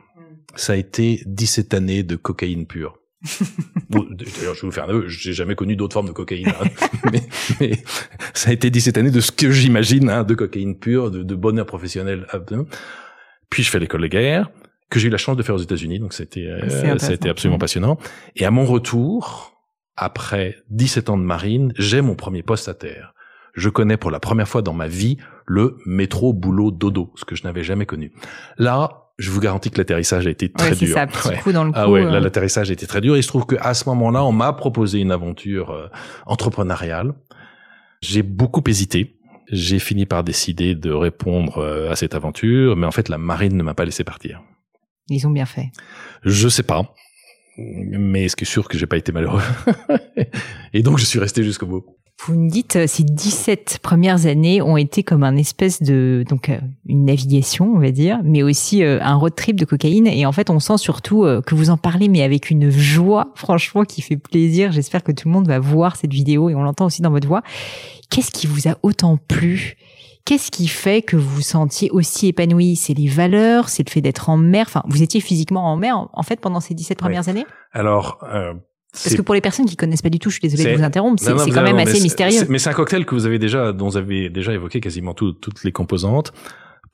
Ça 0.55 0.73
a 0.73 0.75
été 0.75 1.23
17 1.25 1.73
années 1.73 2.03
de 2.03 2.15
cocaïne 2.15 2.67
pure. 2.67 2.99
D'ailleurs, 3.89 4.53
je 4.53 4.61
vais 4.61 4.67
vous 4.67 4.71
faire 4.71 4.85
un 4.85 4.89
aveu, 4.89 5.07
j'ai 5.07 5.33
jamais 5.33 5.55
connu 5.55 5.75
d'autres 5.75 5.93
formes 5.93 6.07
de 6.07 6.11
cocaïne, 6.11 6.49
hein. 6.49 6.67
mais, 7.11 7.21
mais, 7.59 7.71
ça 8.33 8.49
a 8.49 8.53
été 8.53 8.69
17 8.69 8.97
années 8.97 9.11
de 9.11 9.21
ce 9.21 9.31
que 9.31 9.49
j'imagine 9.49 10.09
hein, 10.09 10.23
de 10.23 10.35
cocaïne 10.35 10.77
pure, 10.77 11.09
de, 11.09 11.23
de 11.23 11.35
bonheur 11.35 11.65
professionnel. 11.65 12.27
Puis 13.49 13.63
je 13.63 13.69
fais 13.69 13.79
l'école 13.79 14.01
de 14.01 14.07
guerre 14.07 14.49
que 14.93 14.99
j'ai 14.99 15.07
eu 15.07 15.11
la 15.11 15.17
chance 15.17 15.35
de 15.35 15.41
faire 15.41 15.55
aux 15.55 15.59
États-Unis, 15.59 15.99
donc 15.99 16.13
c'était 16.13 16.45
euh, 16.45 16.97
c'était 16.99 17.27
absolument 17.27 17.57
passionnant. 17.57 17.97
Et 18.35 18.45
à 18.45 18.51
mon 18.51 18.63
retour, 18.63 19.57
après 19.95 20.57
17 20.69 21.09
ans 21.09 21.17
de 21.17 21.23
marine, 21.23 21.73
j'ai 21.79 22.01
mon 22.01 22.13
premier 22.13 22.43
poste 22.43 22.69
à 22.69 22.75
terre. 22.75 23.15
Je 23.55 23.69
connais 23.69 23.97
pour 23.97 24.11
la 24.11 24.19
première 24.19 24.47
fois 24.47 24.61
dans 24.61 24.73
ma 24.73 24.87
vie 24.87 25.17
le 25.47 25.77
métro 25.87 26.31
boulot 26.31 26.69
dodo, 26.69 27.11
ce 27.15 27.25
que 27.25 27.35
je 27.35 27.43
n'avais 27.43 27.63
jamais 27.63 27.87
connu. 27.87 28.11
Là, 28.59 29.09
je 29.17 29.31
vous 29.31 29.39
garantis 29.39 29.71
que 29.71 29.79
l'atterrissage 29.79 30.27
a 30.27 30.29
été 30.29 30.51
très 30.51 30.75
dur. 30.75 30.93
Ça, 30.93 31.07
petit 31.07 31.41
coup 31.41 31.51
dans 31.51 31.63
le 31.63 31.71
ah 31.73 31.89
ouais, 31.89 32.03
là 32.03 32.13
euh. 32.15 32.19
l'atterrissage 32.19 32.69
a 32.69 32.73
été 32.73 32.85
très 32.85 33.01
dur. 33.01 33.15
Et 33.15 33.19
il 33.19 33.23
se 33.23 33.27
trouve 33.29 33.47
qu'à 33.47 33.73
ce 33.73 33.89
moment-là, 33.89 34.23
on 34.23 34.31
m'a 34.31 34.53
proposé 34.53 34.99
une 34.99 35.11
aventure 35.11 35.71
euh, 35.71 35.87
entrepreneuriale. 36.27 37.13
J'ai 38.01 38.21
beaucoup 38.21 38.61
hésité. 38.67 39.19
J'ai 39.51 39.79
fini 39.79 40.05
par 40.05 40.23
décider 40.23 40.75
de 40.75 40.91
répondre 40.91 41.63
à 41.89 41.95
cette 41.95 42.15
aventure, 42.15 42.75
mais 42.75 42.87
en 42.87 42.91
fait, 42.91 43.09
la 43.09 43.17
marine 43.17 43.57
ne 43.57 43.63
m'a 43.63 43.73
pas 43.73 43.85
laissé 43.85 44.03
partir. 44.03 44.41
Ils 45.09 45.27
ont 45.27 45.31
bien 45.31 45.45
fait. 45.45 45.71
Je 46.23 46.47
sais 46.47 46.63
pas. 46.63 46.93
Mais 47.57 48.27
ce 48.29 48.35
qui 48.35 48.45
est 48.45 48.47
sûr 48.47 48.67
que 48.67 48.77
j'ai 48.77 48.87
pas 48.87 48.97
été 48.97 49.11
malheureux. 49.11 49.41
et 50.73 50.81
donc, 50.81 50.97
je 50.97 51.05
suis 51.05 51.19
resté 51.19 51.43
jusqu'au 51.43 51.67
bout. 51.67 51.85
Vous 52.25 52.35
me 52.35 52.49
dites, 52.49 52.77
euh, 52.77 52.87
ces 52.87 53.03
17 53.03 53.79
premières 53.81 54.27
années 54.27 54.61
ont 54.61 54.77
été 54.77 55.03
comme 55.03 55.23
un 55.23 55.35
espèce 55.35 55.81
de, 55.81 56.23
donc, 56.29 56.47
euh, 56.47 56.57
une 56.85 57.03
navigation, 57.05 57.73
on 57.75 57.79
va 57.79 57.91
dire, 57.91 58.19
mais 58.23 58.43
aussi 58.43 58.81
euh, 58.81 58.99
un 59.01 59.15
road 59.15 59.35
trip 59.35 59.59
de 59.59 59.65
cocaïne. 59.65 60.07
Et 60.07 60.25
en 60.25 60.31
fait, 60.31 60.49
on 60.49 60.59
sent 60.59 60.77
surtout 60.77 61.25
que 61.45 61.53
vous 61.53 61.69
en 61.69 61.77
parlez, 61.77 62.07
mais 62.07 62.23
avec 62.23 62.49
une 62.49 62.69
joie, 62.69 63.33
franchement, 63.35 63.83
qui 63.83 64.01
fait 64.01 64.15
plaisir. 64.15 64.71
J'espère 64.71 65.03
que 65.03 65.11
tout 65.11 65.27
le 65.27 65.33
monde 65.33 65.47
va 65.47 65.59
voir 65.59 65.97
cette 65.97 66.13
vidéo 66.13 66.49
et 66.49 66.55
on 66.55 66.63
l'entend 66.63 66.85
aussi 66.85 67.01
dans 67.01 67.11
votre 67.11 67.27
voix. 67.27 67.43
Qu'est-ce 68.09 68.31
qui 68.31 68.47
vous 68.47 68.69
a 68.69 68.77
autant 68.83 69.17
plu? 69.17 69.75
Qu'est-ce 70.25 70.51
qui 70.51 70.67
fait 70.67 71.01
que 71.01 71.17
vous 71.17 71.29
vous 71.29 71.41
sentiez 71.41 71.91
aussi 71.91 72.27
épanoui? 72.27 72.75
C'est 72.75 72.93
les 72.93 73.07
valeurs, 73.07 73.67
c'est 73.69 73.85
le 73.85 73.91
fait 73.91 74.01
d'être 74.01 74.29
en 74.29 74.37
mer? 74.37 74.65
Enfin, 74.67 74.83
vous 74.87 75.03
étiez 75.03 75.19
physiquement 75.19 75.71
en 75.71 75.75
mer, 75.75 76.07
en 76.13 76.23
fait, 76.23 76.39
pendant 76.39 76.61
ces 76.61 76.73
17 76.73 76.97
premières 76.97 77.27
années? 77.27 77.45
Alors, 77.73 78.19
euh, 78.23 78.53
parce 78.93 79.15
que 79.15 79.21
pour 79.21 79.33
les 79.33 79.41
personnes 79.41 79.65
qui 79.65 79.75
connaissent 79.75 80.01
pas 80.01 80.09
du 80.09 80.19
tout, 80.19 80.29
je 80.29 80.39
suis 80.39 80.47
désolé 80.47 80.71
de 80.71 80.77
vous 80.77 80.83
interrompre, 80.83 81.21
c'est 81.21 81.33
quand 81.51 81.63
même 81.63 81.79
assez 81.79 81.99
mystérieux. 81.99 82.45
Mais 82.49 82.59
c'est 82.59 82.69
un 82.69 82.73
cocktail 82.73 83.05
que 83.05 83.15
vous 83.15 83.25
avez 83.25 83.39
déjà, 83.39 83.73
dont 83.73 83.89
vous 83.89 83.97
avez 83.97 84.29
déjà 84.29 84.53
évoqué 84.53 84.79
quasiment 84.79 85.13
toutes 85.13 85.63
les 85.63 85.71
composantes. 85.71 86.31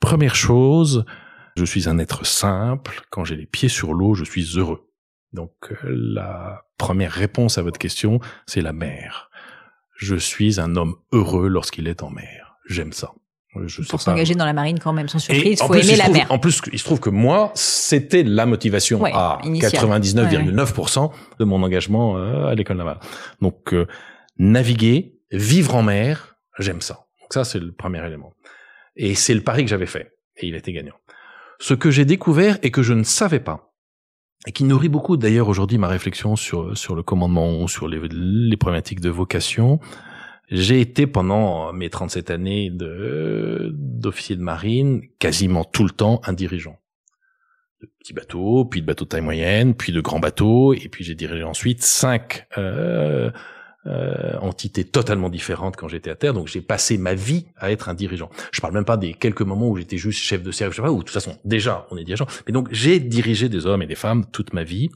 Première 0.00 0.34
chose, 0.34 1.04
je 1.56 1.64
suis 1.64 1.88
un 1.88 1.98
être 1.98 2.24
simple. 2.24 3.02
Quand 3.10 3.24
j'ai 3.24 3.36
les 3.36 3.46
pieds 3.46 3.68
sur 3.68 3.92
l'eau, 3.92 4.14
je 4.14 4.24
suis 4.24 4.56
heureux. 4.56 4.88
Donc 5.34 5.52
euh, 5.70 5.76
la 5.84 6.64
première 6.78 7.12
réponse 7.12 7.58
à 7.58 7.62
votre 7.62 7.78
question, 7.78 8.18
c'est 8.46 8.62
la 8.62 8.72
mer. 8.72 9.30
Je 9.94 10.16
suis 10.16 10.58
un 10.58 10.74
homme 10.76 10.96
heureux 11.12 11.48
lorsqu'il 11.48 11.86
est 11.86 12.02
en 12.02 12.10
mer. 12.10 12.56
J'aime 12.64 12.92
ça. 12.92 13.12
Je 13.56 13.82
pour 13.82 14.00
s'engager 14.00 14.34
dans 14.36 14.44
la 14.44 14.52
marine 14.52 14.78
quand 14.78 14.92
même, 14.92 15.08
sans 15.08 15.18
surprise, 15.18 15.58
il 15.60 15.66
faut 15.66 15.74
aimer 15.74 15.96
la 15.96 16.08
mer. 16.08 16.26
En 16.30 16.38
plus, 16.38 16.60
il 16.72 16.78
se 16.78 16.84
trouve 16.84 17.00
que 17.00 17.10
moi, 17.10 17.50
c'était 17.54 18.22
la 18.22 18.46
motivation 18.46 19.04
à 19.04 19.40
99,9% 19.44 21.10
de 21.38 21.44
mon 21.44 21.62
engagement 21.62 22.16
euh, 22.16 22.46
à 22.46 22.54
l'école 22.54 22.76
navale. 22.76 23.00
Donc, 23.40 23.74
euh, 23.74 23.86
naviguer, 24.38 25.18
vivre 25.32 25.74
en 25.74 25.82
mer, 25.82 26.36
j'aime 26.60 26.80
ça. 26.80 27.06
Donc 27.20 27.32
ça, 27.34 27.42
c'est 27.42 27.58
le 27.58 27.72
premier 27.72 28.04
élément. 28.06 28.32
Et 28.94 29.16
c'est 29.16 29.34
le 29.34 29.40
pari 29.40 29.64
que 29.64 29.70
j'avais 29.70 29.86
fait. 29.86 30.12
Et 30.36 30.46
il 30.46 30.54
était 30.54 30.72
gagnant. 30.72 30.94
Ce 31.58 31.74
que 31.74 31.90
j'ai 31.90 32.04
découvert 32.04 32.56
et 32.62 32.70
que 32.70 32.82
je 32.82 32.92
ne 32.92 33.02
savais 33.02 33.40
pas, 33.40 33.74
et 34.46 34.52
qui 34.52 34.64
nourrit 34.64 34.88
beaucoup 34.88 35.16
d'ailleurs 35.16 35.48
aujourd'hui 35.48 35.76
ma 35.76 35.88
réflexion 35.88 36.36
sur, 36.36 36.76
sur 36.76 36.94
le 36.94 37.02
commandement, 37.02 37.66
sur 37.66 37.88
les, 37.88 38.00
les 38.10 38.56
problématiques 38.56 39.00
de 39.00 39.10
vocation, 39.10 39.80
j'ai 40.50 40.80
été 40.80 41.06
pendant 41.06 41.72
mes 41.72 41.90
37 41.90 42.30
années 42.30 42.70
d'officier 42.70 44.36
de 44.36 44.42
marine 44.42 45.02
quasiment 45.18 45.64
tout 45.64 45.84
le 45.84 45.90
temps 45.90 46.20
un 46.24 46.32
dirigeant. 46.32 46.78
De 47.80 47.88
petits 47.98 48.12
bateaux, 48.12 48.64
puis 48.64 48.82
de 48.82 48.86
bateaux 48.86 49.04
de 49.04 49.10
taille 49.10 49.22
moyenne, 49.22 49.74
puis 49.74 49.92
de 49.92 50.00
grands 50.00 50.18
bateaux, 50.18 50.74
et 50.74 50.88
puis 50.90 51.04
j'ai 51.04 51.14
dirigé 51.14 51.44
ensuite 51.44 51.82
cinq 51.82 52.46
euh, 52.58 53.30
euh, 53.86 54.36
entités 54.40 54.84
totalement 54.84 55.30
différentes 55.30 55.76
quand 55.76 55.88
j'étais 55.88 56.10
à 56.10 56.16
terre. 56.16 56.34
Donc 56.34 56.48
j'ai 56.48 56.60
passé 56.60 56.98
ma 56.98 57.14
vie 57.14 57.46
à 57.56 57.70
être 57.70 57.88
un 57.88 57.94
dirigeant. 57.94 58.28
Je 58.52 58.60
parle 58.60 58.74
même 58.74 58.84
pas 58.84 58.98
des 58.98 59.14
quelques 59.14 59.40
moments 59.42 59.68
où 59.68 59.76
j'étais 59.76 59.96
juste 59.96 60.20
chef 60.20 60.42
de 60.42 60.50
service, 60.50 60.78
où 60.80 60.98
de 60.98 60.98
toute 60.98 61.10
façon 61.10 61.38
déjà 61.44 61.86
on 61.90 61.96
est 61.96 62.04
dirigeant. 62.04 62.26
Mais 62.46 62.52
donc 62.52 62.68
j'ai 62.72 63.00
dirigé 63.00 63.48
des 63.48 63.64
hommes 63.64 63.82
et 63.82 63.86
des 63.86 63.94
femmes 63.94 64.26
toute 64.30 64.52
ma 64.52 64.64
vie. 64.64 64.90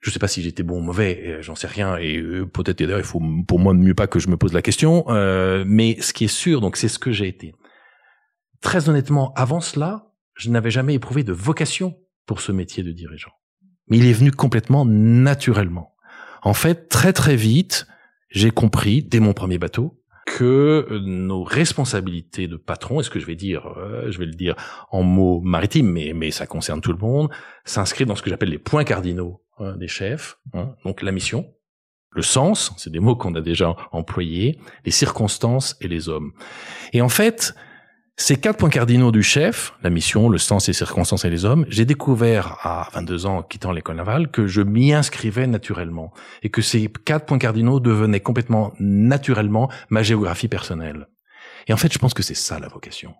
Je 0.00 0.10
sais 0.10 0.18
pas 0.18 0.28
si 0.28 0.40
j'étais 0.42 0.62
bon 0.62 0.78
ou 0.78 0.82
mauvais, 0.82 1.22
euh, 1.26 1.42
j'en 1.42 1.54
sais 1.54 1.66
rien. 1.66 1.96
Et 1.98 2.16
euh, 2.16 2.46
peut-être 2.46 2.78
d'ailleurs, 2.78 2.98
il 2.98 3.04
faut 3.04 3.20
pour 3.46 3.58
moi 3.58 3.74
mieux 3.74 3.94
pas 3.94 4.06
que 4.06 4.18
je 4.18 4.28
me 4.28 4.36
pose 4.36 4.54
la 4.54 4.62
question. 4.62 5.04
Euh, 5.08 5.62
mais 5.66 6.00
ce 6.00 6.14
qui 6.14 6.24
est 6.24 6.28
sûr, 6.28 6.60
donc 6.60 6.76
c'est 6.76 6.88
ce 6.88 6.98
que 6.98 7.12
j'ai 7.12 7.28
été. 7.28 7.54
Très 8.62 8.88
honnêtement, 8.88 9.32
avant 9.34 9.60
cela, 9.60 10.12
je 10.34 10.50
n'avais 10.50 10.70
jamais 10.70 10.94
éprouvé 10.94 11.22
de 11.22 11.32
vocation 11.32 11.98
pour 12.26 12.40
ce 12.40 12.50
métier 12.50 12.82
de 12.82 12.92
dirigeant. 12.92 13.32
Mais 13.88 13.98
il 13.98 14.06
est 14.06 14.12
venu 14.12 14.30
complètement 14.30 14.86
naturellement. 14.86 15.94
En 16.42 16.54
fait, 16.54 16.88
très 16.88 17.12
très 17.12 17.36
vite, 17.36 17.86
j'ai 18.30 18.50
compris 18.50 19.02
dès 19.02 19.20
mon 19.20 19.34
premier 19.34 19.58
bateau 19.58 19.98
que 20.26 20.86
nos 21.04 21.42
responsabilités 21.42 22.46
de 22.46 22.56
patron, 22.56 23.00
est 23.00 23.02
ce 23.02 23.10
que 23.10 23.18
je 23.18 23.26
vais 23.26 23.34
dire, 23.34 23.74
je 24.08 24.16
vais 24.18 24.26
le 24.26 24.34
dire 24.34 24.54
en 24.90 25.02
mots 25.02 25.40
maritimes, 25.40 25.90
mais, 25.90 26.12
mais 26.14 26.30
ça 26.30 26.46
concerne 26.46 26.80
tout 26.80 26.92
le 26.92 26.98
monde, 26.98 27.30
s'inscrivent 27.64 28.06
dans 28.06 28.14
ce 28.14 28.22
que 28.22 28.30
j'appelle 28.30 28.50
les 28.50 28.58
points 28.58 28.84
cardinaux 28.84 29.42
euh, 29.60 29.76
des 29.76 29.88
chefs, 29.88 30.38
hein, 30.54 30.74
donc 30.84 31.02
la 31.02 31.12
mission, 31.12 31.46
le 32.12 32.22
sens, 32.22 32.72
c'est 32.76 32.90
des 32.90 32.98
mots 32.98 33.14
qu'on 33.14 33.34
a 33.34 33.40
déjà 33.40 33.76
employés, 33.92 34.58
les 34.84 34.90
circonstances 34.90 35.76
et 35.80 35.88
les 35.88 36.08
hommes. 36.08 36.32
Et 36.92 37.02
en 37.02 37.08
fait, 37.08 37.54
ces 38.16 38.36
quatre 38.36 38.58
points 38.58 38.68
cardinaux 38.68 39.12
du 39.12 39.22
chef, 39.22 39.72
la 39.82 39.90
mission, 39.90 40.28
le 40.28 40.36
sens, 40.36 40.66
les 40.66 40.74
circonstances 40.74 41.24
et 41.24 41.30
les 41.30 41.44
hommes, 41.44 41.64
j'ai 41.68 41.84
découvert 41.84 42.58
à 42.62 42.88
22 42.92 43.26
ans, 43.26 43.42
quittant 43.42 43.72
l'école 43.72 43.96
navale, 43.96 44.30
que 44.30 44.46
je 44.46 44.60
m'y 44.60 44.92
inscrivais 44.92 45.46
naturellement 45.46 46.12
et 46.42 46.50
que 46.50 46.62
ces 46.62 46.88
quatre 46.88 47.26
points 47.26 47.38
cardinaux 47.38 47.80
devenaient 47.80 48.20
complètement 48.20 48.72
naturellement 48.78 49.70
ma 49.88 50.02
géographie 50.02 50.48
personnelle. 50.48 51.06
Et 51.66 51.72
en 51.72 51.76
fait, 51.76 51.92
je 51.92 51.98
pense 51.98 52.12
que 52.12 52.22
c'est 52.22 52.34
ça 52.34 52.58
la 52.58 52.68
vocation. 52.68 53.14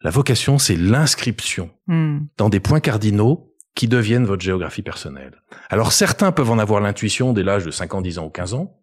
La 0.00 0.10
vocation, 0.10 0.58
c'est 0.58 0.76
l'inscription 0.76 1.70
hmm. 1.86 2.20
dans 2.36 2.48
des 2.48 2.60
points 2.60 2.80
cardinaux 2.80 3.54
qui 3.76 3.86
deviennent 3.86 4.24
votre 4.24 4.42
géographie 4.42 4.82
personnelle. 4.82 5.42
Alors 5.68 5.92
certains 5.92 6.32
peuvent 6.32 6.50
en 6.50 6.58
avoir 6.58 6.80
l'intuition 6.80 7.32
dès 7.32 7.44
l'âge 7.44 7.64
de 7.64 7.70
5 7.70 7.94
ans, 7.94 8.00
10 8.00 8.18
ans 8.18 8.24
ou 8.24 8.30
15 8.30 8.54
ans, 8.54 8.80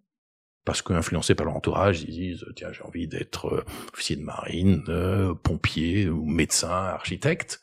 parce 0.65 0.81
qu'influencés 0.81 1.35
par 1.35 1.47
leur 1.47 1.55
entourage, 1.55 2.03
ils 2.03 2.11
disent 2.11 2.45
tiens 2.55 2.71
j'ai 2.71 2.83
envie 2.83 3.07
d'être 3.07 3.47
euh, 3.47 3.65
officier 3.91 4.15
de 4.15 4.21
marine, 4.21 4.83
euh, 4.87 5.33
pompier 5.33 6.07
ou 6.07 6.23
médecin, 6.25 6.69
architecte. 6.69 7.61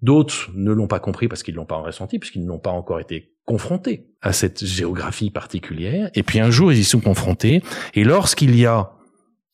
D'autres 0.00 0.50
ne 0.54 0.72
l'ont 0.72 0.86
pas 0.86 1.00
compris 1.00 1.28
parce 1.28 1.42
qu'ils 1.42 1.56
l'ont 1.56 1.66
pas 1.66 1.76
ressenti, 1.76 2.18
puisqu'ils 2.18 2.46
n'ont 2.46 2.58
pas 2.58 2.70
encore 2.70 3.00
été 3.00 3.34
confrontés 3.44 4.06
à 4.22 4.32
cette 4.32 4.64
géographie 4.64 5.30
particulière. 5.30 6.10
Et 6.14 6.22
puis 6.22 6.38
un 6.38 6.50
jour 6.50 6.72
ils 6.72 6.78
y 6.78 6.84
sont 6.84 7.00
confrontés, 7.00 7.60
et 7.94 8.04
lorsqu'il 8.04 8.56
y 8.56 8.66
a 8.66 8.92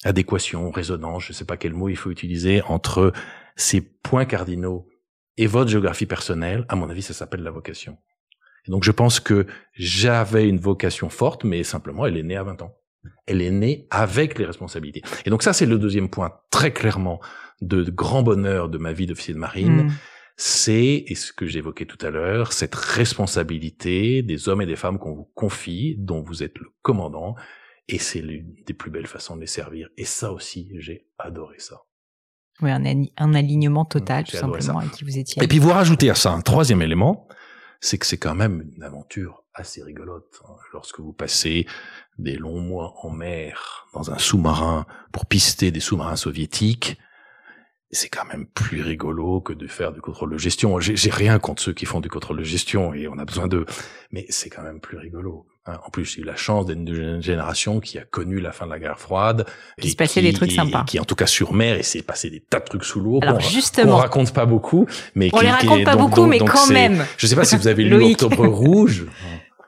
adéquation, 0.04 0.70
résonance, 0.70 1.24
je 1.24 1.32
ne 1.32 1.34
sais 1.34 1.44
pas 1.46 1.56
quel 1.56 1.72
mot 1.72 1.88
il 1.88 1.96
faut 1.96 2.10
utiliser 2.10 2.62
entre 2.62 3.12
ces 3.56 3.80
points 3.80 4.26
cardinaux 4.26 4.86
et 5.38 5.46
votre 5.46 5.70
géographie 5.70 6.06
personnelle, 6.06 6.66
à 6.68 6.76
mon 6.76 6.90
avis, 6.90 7.00
ça 7.00 7.14
s'appelle 7.14 7.42
la 7.42 7.50
vocation. 7.50 7.96
Et 8.66 8.70
donc 8.70 8.84
je 8.84 8.90
pense 8.90 9.20
que 9.20 9.46
j'avais 9.72 10.48
une 10.48 10.58
vocation 10.58 11.08
forte, 11.08 11.44
mais 11.44 11.62
simplement 11.62 12.04
elle 12.04 12.16
est 12.16 12.22
née 12.22 12.36
à 12.36 12.42
20 12.42 12.60
ans. 12.62 12.76
Elle 13.26 13.40
est 13.40 13.52
née 13.52 13.86
avec 13.90 14.38
les 14.38 14.44
responsabilités. 14.44 15.02
Et 15.24 15.30
donc 15.30 15.42
ça, 15.42 15.52
c'est 15.52 15.64
le 15.64 15.78
deuxième 15.78 16.10
point 16.10 16.32
très 16.50 16.72
clairement 16.72 17.20
de 17.60 17.82
grand 17.84 18.22
bonheur 18.22 18.68
de 18.68 18.76
ma 18.76 18.92
vie 18.92 19.06
d'officier 19.06 19.32
de 19.32 19.38
marine. 19.38 19.84
Hmm. 19.84 19.90
C'est, 20.36 21.04
et 21.06 21.14
ce 21.14 21.32
que 21.32 21.46
j'évoquais 21.46 21.86
tout 21.86 22.04
à 22.04 22.10
l'heure, 22.10 22.52
cette 22.52 22.74
responsabilité 22.74 24.22
des 24.22 24.48
hommes 24.48 24.62
et 24.62 24.66
des 24.66 24.76
femmes 24.76 24.98
qu'on 24.98 25.14
vous 25.14 25.30
confie, 25.34 25.96
dont 25.98 26.22
vous 26.22 26.42
êtes 26.42 26.58
le 26.58 26.68
commandant, 26.82 27.34
et 27.88 27.98
c'est 27.98 28.20
l'une 28.20 28.54
des 28.66 28.74
plus 28.74 28.90
belles 28.90 29.06
façons 29.06 29.36
de 29.36 29.40
les 29.40 29.46
servir. 29.46 29.88
Et 29.96 30.04
ça 30.04 30.32
aussi, 30.32 30.70
j'ai 30.78 31.08
adoré 31.18 31.58
ça. 31.58 31.80
Oui, 32.60 32.70
un, 32.70 32.82
un 33.16 33.34
alignement 33.34 33.84
total, 33.84 34.24
tout 34.24 34.36
simplement, 34.36 34.80
avec 34.80 34.92
qui 34.92 35.04
vous 35.04 35.16
étiez. 35.18 35.42
Et 35.42 35.48
puis 35.48 35.58
vous 35.58 35.70
rajoutez 35.70 36.10
à 36.10 36.14
ça 36.14 36.32
un 36.32 36.40
troisième 36.40 36.82
élément, 36.82 37.28
c'est 37.80 37.98
que 37.98 38.06
c'est 38.06 38.18
quand 38.18 38.34
même 38.34 38.68
une 38.76 38.82
aventure 38.82 39.44
assez 39.54 39.82
rigolote. 39.82 40.40
Hein. 40.44 40.54
Lorsque 40.72 41.00
vous 41.00 41.12
passez 41.12 41.66
des 42.18 42.36
longs 42.36 42.60
mois 42.60 42.94
en 43.02 43.10
mer 43.10 43.86
dans 43.94 44.10
un 44.10 44.18
sous-marin 44.18 44.86
pour 45.12 45.26
pister 45.26 45.70
des 45.70 45.80
sous-marins 45.80 46.16
soviétiques, 46.16 46.98
c'est 47.90 48.08
quand 48.08 48.26
même 48.26 48.46
plus 48.46 48.82
rigolo 48.82 49.40
que 49.40 49.52
de 49.52 49.66
faire 49.66 49.92
du 49.92 50.00
contrôle 50.00 50.32
de 50.32 50.38
gestion. 50.38 50.78
J'ai 50.80 51.10
rien 51.10 51.38
contre 51.38 51.62
ceux 51.62 51.72
qui 51.72 51.86
font 51.86 52.00
du 52.00 52.10
contrôle 52.10 52.38
de 52.38 52.44
gestion 52.44 52.92
et 52.92 53.08
on 53.08 53.18
a 53.18 53.24
besoin 53.24 53.48
d'eux, 53.48 53.66
mais 54.10 54.26
c'est 54.28 54.50
quand 54.50 54.62
même 54.62 54.80
plus 54.80 54.98
rigolo. 54.98 55.46
Hein. 55.68 55.78
En 55.86 55.90
plus, 55.90 56.04
j'ai 56.04 56.22
eu 56.22 56.24
la 56.24 56.36
chance 56.36 56.66
d'être 56.66 56.78
une 56.78 57.22
génération 57.22 57.80
qui 57.80 57.98
a 57.98 58.02
connu 58.02 58.40
la 58.40 58.52
fin 58.52 58.66
de 58.66 58.70
la 58.70 58.78
guerre 58.78 58.98
froide. 58.98 59.46
Qui 59.80 59.90
se 59.90 59.96
passait 59.96 60.22
des 60.22 60.32
trucs 60.32 60.52
sympas. 60.52 60.84
Qui, 60.86 60.98
en 60.98 61.04
tout 61.04 61.14
cas, 61.14 61.26
sur 61.26 61.52
mer, 61.52 61.76
et 61.76 61.82
s'est 61.82 62.02
passé 62.02 62.30
des 62.30 62.40
tas 62.40 62.60
de 62.60 62.64
trucs 62.64 62.84
sous 62.84 63.00
l'eau. 63.00 63.20
Alors, 63.22 63.40
justement. 63.40 63.94
On 63.94 63.96
raconte 63.96 64.32
pas 64.32 64.46
beaucoup, 64.46 64.86
mais 65.14 65.30
on 65.32 65.40
les 65.40 65.50
raconte 65.50 65.84
pas 65.84 65.96
beaucoup, 65.96 66.26
mais 66.26 66.38
quand 66.38 66.68
même. 66.68 67.04
Je 67.16 67.26
sais 67.26 67.36
pas 67.36 67.44
si 67.44 67.56
vous 67.56 67.68
avez 67.68 67.84
lu 67.84 68.12
Octobre 68.12 68.46
Rouge. 68.48 69.06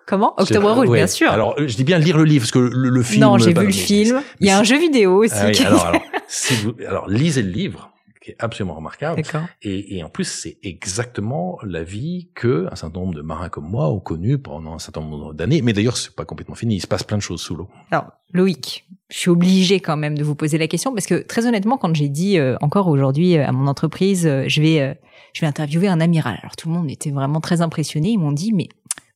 Comment 0.07 0.35
Octobre 0.39 0.73
Rouge, 0.73 0.91
bien 0.91 1.07
sûr. 1.07 1.31
Alors, 1.31 1.55
je 1.59 1.77
dis 1.77 1.85
bien 1.85 1.99
lire 1.99 2.17
le 2.17 2.25
livre, 2.25 2.45
parce 2.45 2.53
que 2.53 2.59
le, 2.59 3.03
film... 3.03 3.23
Non, 3.23 3.39
j'ai 3.39 3.53
vu 3.53 3.67
le 3.67 3.73
film. 3.73 4.23
Il 4.41 4.47
y 4.47 4.51
a 4.51 4.59
un 4.59 4.65
jeu 4.65 4.79
vidéo 4.79 5.25
aussi. 5.25 5.35
Ah 5.37 5.67
alors, 5.67 5.87
alors, 5.87 6.03
si 6.27 6.55
vous, 6.55 6.75
alors, 6.89 7.09
lisez 7.09 7.43
le 7.43 7.51
livre 7.51 7.91
qui 8.31 8.37
est 8.37 8.45
absolument 8.45 8.75
remarquable. 8.75 9.23
Et, 9.63 9.97
et, 9.97 10.05
en 10.05 10.09
plus, 10.09 10.25
c'est 10.25 10.59
exactement 10.63 11.59
la 11.63 11.83
vie 11.83 12.31
que 12.35 12.69
un 12.71 12.77
certain 12.77 13.01
nombre 13.01 13.15
de 13.15 13.23
marins 13.23 13.49
comme 13.49 13.69
moi 13.69 13.89
ont 13.91 14.01
connu 14.01 14.39
pendant 14.39 14.75
un 14.75 14.79
certain 14.79 15.01
nombre 15.01 15.35
d'années. 15.35 15.63
Mais 15.63 15.73
d'ailleurs, 15.73 15.97
c'est 15.97 16.15
pas 16.15 16.25
complètement 16.25 16.55
fini. 16.55 16.77
Il 16.77 16.81
se 16.81 16.87
passe 16.87 17.03
plein 17.03 17.17
de 17.17 17.23
choses 17.23 17.41
sous 17.41 17.55
l'eau. 17.55 17.69
Alors, 17.91 18.07
Loïc, 18.33 18.87
je 19.11 19.19
suis 19.19 19.31
obligé 19.31 19.81
quand 19.81 19.97
même 19.97 20.17
de 20.17 20.25
vous 20.25 20.35
poser 20.35 20.59
la 20.59 20.69
question 20.69 20.93
parce 20.93 21.07
que 21.07 21.23
très 21.23 21.47
honnêtement, 21.47 21.77
quand 21.79 21.95
j'ai 21.95 22.09
dit 22.09 22.39
euh, 22.39 22.57
encore 22.61 22.89
aujourd'hui 22.89 23.37
euh, 23.37 23.47
à 23.47 23.53
mon 23.53 23.67
entreprise, 23.67 24.27
euh, 24.27 24.45
je 24.47 24.61
vais, 24.61 24.99
je 25.33 25.41
vais 25.41 25.47
interviewer 25.47 25.89
un 25.89 26.01
amiral. 26.01 26.39
Alors 26.43 26.57
tout 26.57 26.69
le 26.69 26.75
monde 26.75 26.91
était 26.91 27.11
vraiment 27.11 27.41
très 27.41 27.61
impressionné. 27.61 28.11
Ils 28.11 28.19
m'ont 28.19 28.33
dit, 28.33 28.53
mais 28.53 28.69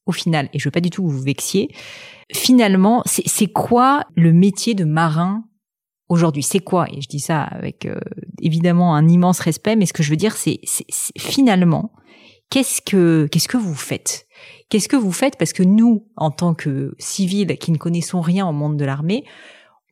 au 0.07 0.12
final, 0.12 0.49
et 0.53 0.59
je 0.59 0.65
veux 0.65 0.73
pas 0.73 0.81
du 0.81 0.91
tout 0.91 1.07
vous 1.07 1.23
vexiez, 1.23 1.71
finalement, 2.33 3.03
c'est 3.07 3.47
quoi 3.47 4.05
le 4.17 4.33
métier 4.33 4.75
de 4.75 4.85
marin 4.85 5.45
aujourd'hui, 6.09 6.43
c'est 6.43 6.61
quoi? 6.61 6.87
Et 6.93 7.01
je 7.01 7.09
dis 7.09 7.21
ça 7.21 7.43
avec 7.43 7.87
euh, 7.87 7.99
évidemment 8.41 8.95
un 8.95 9.09
immense 9.09 9.41
respect, 9.41 9.77
mais 9.77 9.87
ce 9.87 9.93
que 9.93 10.03
je 10.03 10.11
veux 10.11 10.17
dire, 10.17 10.37
c'est 10.37 10.61
finalement, 11.19 11.93
qu'est-ce 12.51 12.83
que 12.83 13.27
qu'est-ce 13.31 13.49
que 13.49 13.57
vous 13.57 13.75
faites? 13.75 14.27
Qu'est-ce 14.69 14.89
que 14.89 14.97
vous 14.97 15.13
faites? 15.13 15.37
Parce 15.37 15.53
que 15.53 15.63
nous, 15.63 16.09
en 16.17 16.31
tant 16.31 16.55
que 16.55 16.95
civils 16.99 17.57
qui 17.59 17.73
ne 17.73 17.79
connaissons 17.79 18.21
rien 18.21 18.47
au 18.47 18.53
monde 18.53 18.77
de 18.77 18.85
l'armée, 18.85 19.25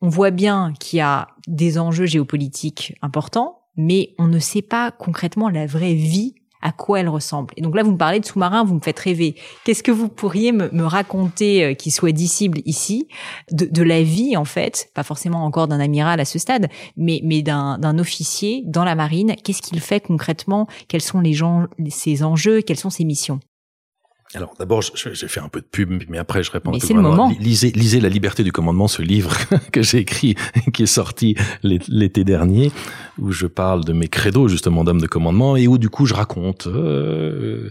on 0.01 0.09
voit 0.09 0.31
bien 0.31 0.73
qu'il 0.79 0.97
y 0.97 1.01
a 1.01 1.29
des 1.47 1.77
enjeux 1.79 2.05
géopolitiques 2.05 2.95
importants, 3.01 3.61
mais 3.77 4.13
on 4.19 4.27
ne 4.27 4.39
sait 4.39 4.61
pas 4.61 4.91
concrètement 4.91 5.49
la 5.49 5.65
vraie 5.65 5.93
vie 5.93 6.35
à 6.63 6.71
quoi 6.71 7.01
elle 7.01 7.09
ressemble. 7.09 7.53
Et 7.57 7.61
donc 7.61 7.75
là, 7.75 7.83
vous 7.83 7.91
me 7.91 7.97
parlez 7.97 8.19
de 8.19 8.25
sous-marin, 8.25 8.63
vous 8.63 8.75
me 8.75 8.79
faites 8.79 8.97
rêver. 8.97 9.35
Qu'est-ce 9.65 9.83
que 9.83 9.91
vous 9.91 10.07
pourriez 10.07 10.51
me, 10.51 10.83
raconter 10.83 11.63
euh, 11.63 11.73
qui 11.73 11.91
soit 11.91 12.11
dissible 12.11 12.61
ici 12.65 13.07
de, 13.51 13.65
de, 13.65 13.83
la 13.83 14.01
vie, 14.01 14.35
en 14.37 14.45
fait, 14.45 14.89
pas 14.93 15.03
forcément 15.03 15.45
encore 15.45 15.67
d'un 15.67 15.79
amiral 15.79 16.19
à 16.19 16.25
ce 16.25 16.39
stade, 16.39 16.69
mais, 16.97 17.19
mais 17.23 17.41
d'un 17.41 17.99
officier 17.99 18.63
dans 18.65 18.83
la 18.83 18.95
marine? 18.95 19.35
Qu'est-ce 19.43 19.61
qu'il 19.61 19.79
fait 19.79 19.99
concrètement? 19.99 20.67
Quels 20.87 21.01
sont 21.01 21.19
les 21.19 21.33
gens, 21.33 21.67
ses 21.89 22.23
enjeux? 22.23 22.61
Quelles 22.61 22.79
sont 22.79 22.89
ses 22.89 23.03
missions? 23.05 23.39
Alors 24.35 24.53
d'abord, 24.57 24.81
j'ai 24.81 25.27
fait 25.27 25.39
un 25.39 25.49
peu 25.49 25.61
de 25.61 25.65
pub, 25.65 26.03
mais 26.09 26.17
après 26.17 26.43
je 26.43 26.51
réponds. 26.51 26.71
Mais 26.71 26.79
c'est 26.79 26.93
le 26.93 27.01
moment. 27.01 27.31
Lisez, 27.39 27.71
lisez 27.71 27.99
La 27.99 28.09
liberté 28.09 28.43
du 28.43 28.51
commandement, 28.51 28.87
ce 28.87 29.01
livre 29.01 29.35
que 29.71 29.81
j'ai 29.81 29.99
écrit, 29.99 30.35
qui 30.73 30.83
est 30.83 30.87
sorti 30.87 31.35
l'été 31.63 32.23
dernier, 32.23 32.71
où 33.19 33.31
je 33.31 33.47
parle 33.47 33.83
de 33.85 33.93
mes 33.93 34.07
credos 34.07 34.47
justement 34.47 34.83
d'homme 34.83 35.01
de 35.01 35.07
commandement 35.07 35.55
et 35.55 35.67
où 35.67 35.77
du 35.77 35.89
coup 35.89 36.05
je 36.05 36.13
raconte 36.13 36.67
euh, 36.67 37.69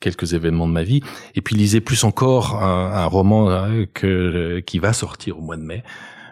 quelques 0.00 0.34
événements 0.34 0.68
de 0.68 0.72
ma 0.72 0.84
vie. 0.84 1.02
Et 1.34 1.42
puis 1.42 1.56
lisez 1.56 1.80
plus 1.80 2.04
encore 2.04 2.62
un, 2.62 2.92
un 2.92 3.06
roman 3.06 3.50
euh, 3.50 3.84
que 3.92 4.60
qui 4.60 4.78
va 4.78 4.92
sortir 4.92 5.38
au 5.38 5.42
mois 5.42 5.56
de 5.56 5.62
mai, 5.62 5.82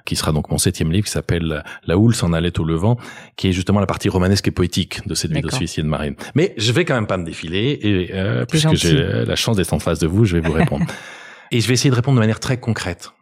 qui 0.07 0.17
sera 0.17 0.33
donc 0.33 0.51
mon 0.51 0.57
septième 0.57 0.91
livre, 0.91 1.05
qui 1.05 1.13
s'appelle 1.13 1.63
La 1.85 1.99
houle 1.99 2.15
s'en 2.15 2.33
allait 2.33 2.59
au 2.59 2.65
levant, 2.65 2.97
qui 3.37 3.49
est 3.49 3.53
justement 3.53 3.81
la 3.81 3.87
partie 3.87 4.09
romanesque 4.09 4.49
et 4.49 4.51
poétique 4.51 5.07
de 5.07 5.15
cette 5.15 5.33
vie 5.33 5.43
de 5.43 5.83
marine. 5.83 6.17
Mais 6.35 6.55
je 6.57 6.73
vais 6.73 6.87
quand 6.87 6.95
même 6.95 7.07
pas 7.07 7.19
me 7.19 7.25
défiler, 7.25 7.79
et 7.83 8.15
euh, 8.15 8.47
puisque 8.47 8.75
j'ai 8.75 8.95
la 8.95 9.37
chance 9.37 9.57
d'être 9.57 9.75
en 9.75 9.79
face 9.79 9.99
de 9.99 10.07
vous, 10.07 10.25
je 10.25 10.39
vais 10.39 10.49
vous 10.49 10.55
répondre. 10.55 10.87
et 11.51 11.61
je 11.61 11.69
vais 11.69 11.75
essayer 11.75 11.91
de 11.91 11.97
répondre 11.97 12.17
de 12.17 12.21
manière 12.21 12.41
très 12.41 12.59
concrète. 12.59 13.13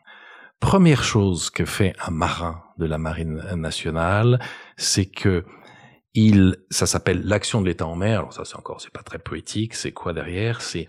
Première 0.60 1.02
chose 1.02 1.50
que 1.50 1.64
fait 1.64 1.94
un 2.06 2.10
marin 2.10 2.62
de 2.78 2.86
la 2.86 2.98
marine 2.98 3.42
nationale, 3.56 4.40
c'est 4.76 5.06
que 5.06 5.44
il, 6.14 6.56
ça 6.70 6.86
s'appelle 6.86 7.22
l'action 7.24 7.60
de 7.60 7.66
l'État 7.66 7.86
en 7.86 7.96
mer. 7.96 8.20
Alors 8.20 8.32
ça, 8.32 8.44
c'est 8.44 8.56
encore, 8.56 8.80
c'est 8.80 8.92
pas 8.92 9.02
très 9.02 9.18
poétique. 9.18 9.74
C'est 9.74 9.92
quoi 9.92 10.12
derrière? 10.12 10.60
C'est, 10.60 10.88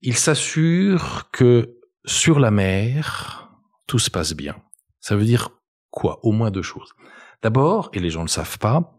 il 0.00 0.16
s'assure 0.16 1.28
que 1.32 1.76
sur 2.04 2.38
la 2.38 2.50
mer, 2.50 3.50
tout 3.86 3.98
se 3.98 4.10
passe 4.10 4.34
bien. 4.34 4.56
Ça 5.00 5.16
veut 5.16 5.24
dire 5.24 5.50
quoi? 5.90 6.20
Au 6.22 6.32
moins 6.32 6.50
deux 6.50 6.62
choses. 6.62 6.92
D'abord, 7.42 7.90
et 7.92 8.00
les 8.00 8.10
gens 8.10 8.20
ne 8.20 8.26
le 8.26 8.30
savent 8.30 8.58
pas, 8.58 8.96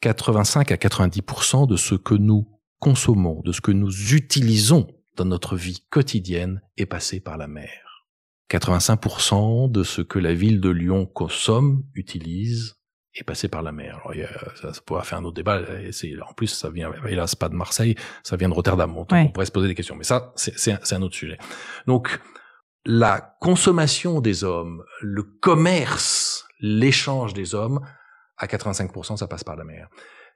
85 0.00 0.72
à 0.72 0.76
90% 0.76 1.68
de 1.68 1.76
ce 1.76 1.94
que 1.94 2.14
nous 2.14 2.48
consommons, 2.78 3.40
de 3.44 3.52
ce 3.52 3.60
que 3.60 3.72
nous 3.72 4.14
utilisons 4.14 4.88
dans 5.16 5.24
notre 5.24 5.56
vie 5.56 5.84
quotidienne 5.90 6.62
est 6.76 6.86
passé 6.86 7.20
par 7.20 7.36
la 7.36 7.46
mer. 7.46 8.06
85% 8.50 9.70
de 9.70 9.82
ce 9.82 10.02
que 10.02 10.18
la 10.18 10.34
ville 10.34 10.60
de 10.60 10.68
Lyon 10.68 11.06
consomme, 11.06 11.84
utilise, 11.94 12.76
est 13.14 13.24
passé 13.24 13.48
par 13.48 13.62
la 13.62 13.72
mer. 13.72 14.00
Alors, 14.04 14.14
ça, 14.56 14.72
ça 14.72 14.80
pourrait 14.84 15.04
faire 15.04 15.18
un 15.18 15.24
autre 15.24 15.36
débat. 15.36 15.60
En 16.28 16.32
plus, 16.34 16.48
ça 16.48 16.70
vient, 16.70 16.90
hélas, 17.06 17.34
pas 17.34 17.48
de 17.48 17.54
Marseille, 17.54 17.94
ça 18.22 18.36
vient 18.36 18.48
de 18.48 18.54
Rotterdam. 18.54 18.94
Donc, 18.94 19.08
on 19.12 19.28
pourrait 19.28 19.46
se 19.46 19.52
poser 19.52 19.68
des 19.68 19.74
questions. 19.74 19.96
Mais 19.96 20.04
ça, 20.04 20.32
c'est, 20.36 20.58
c'est, 20.58 20.94
un 20.94 21.02
autre 21.02 21.14
sujet. 21.14 21.38
Donc, 21.86 22.20
la 22.84 23.36
consommation 23.40 24.20
des 24.20 24.44
hommes, 24.44 24.84
le 25.00 25.22
commerce, 25.22 26.46
l'échange 26.60 27.34
des 27.34 27.54
hommes, 27.54 27.80
à 28.36 28.46
85%, 28.46 29.16
ça 29.16 29.26
passe 29.26 29.44
par 29.44 29.56
la 29.56 29.64
mer. 29.64 29.88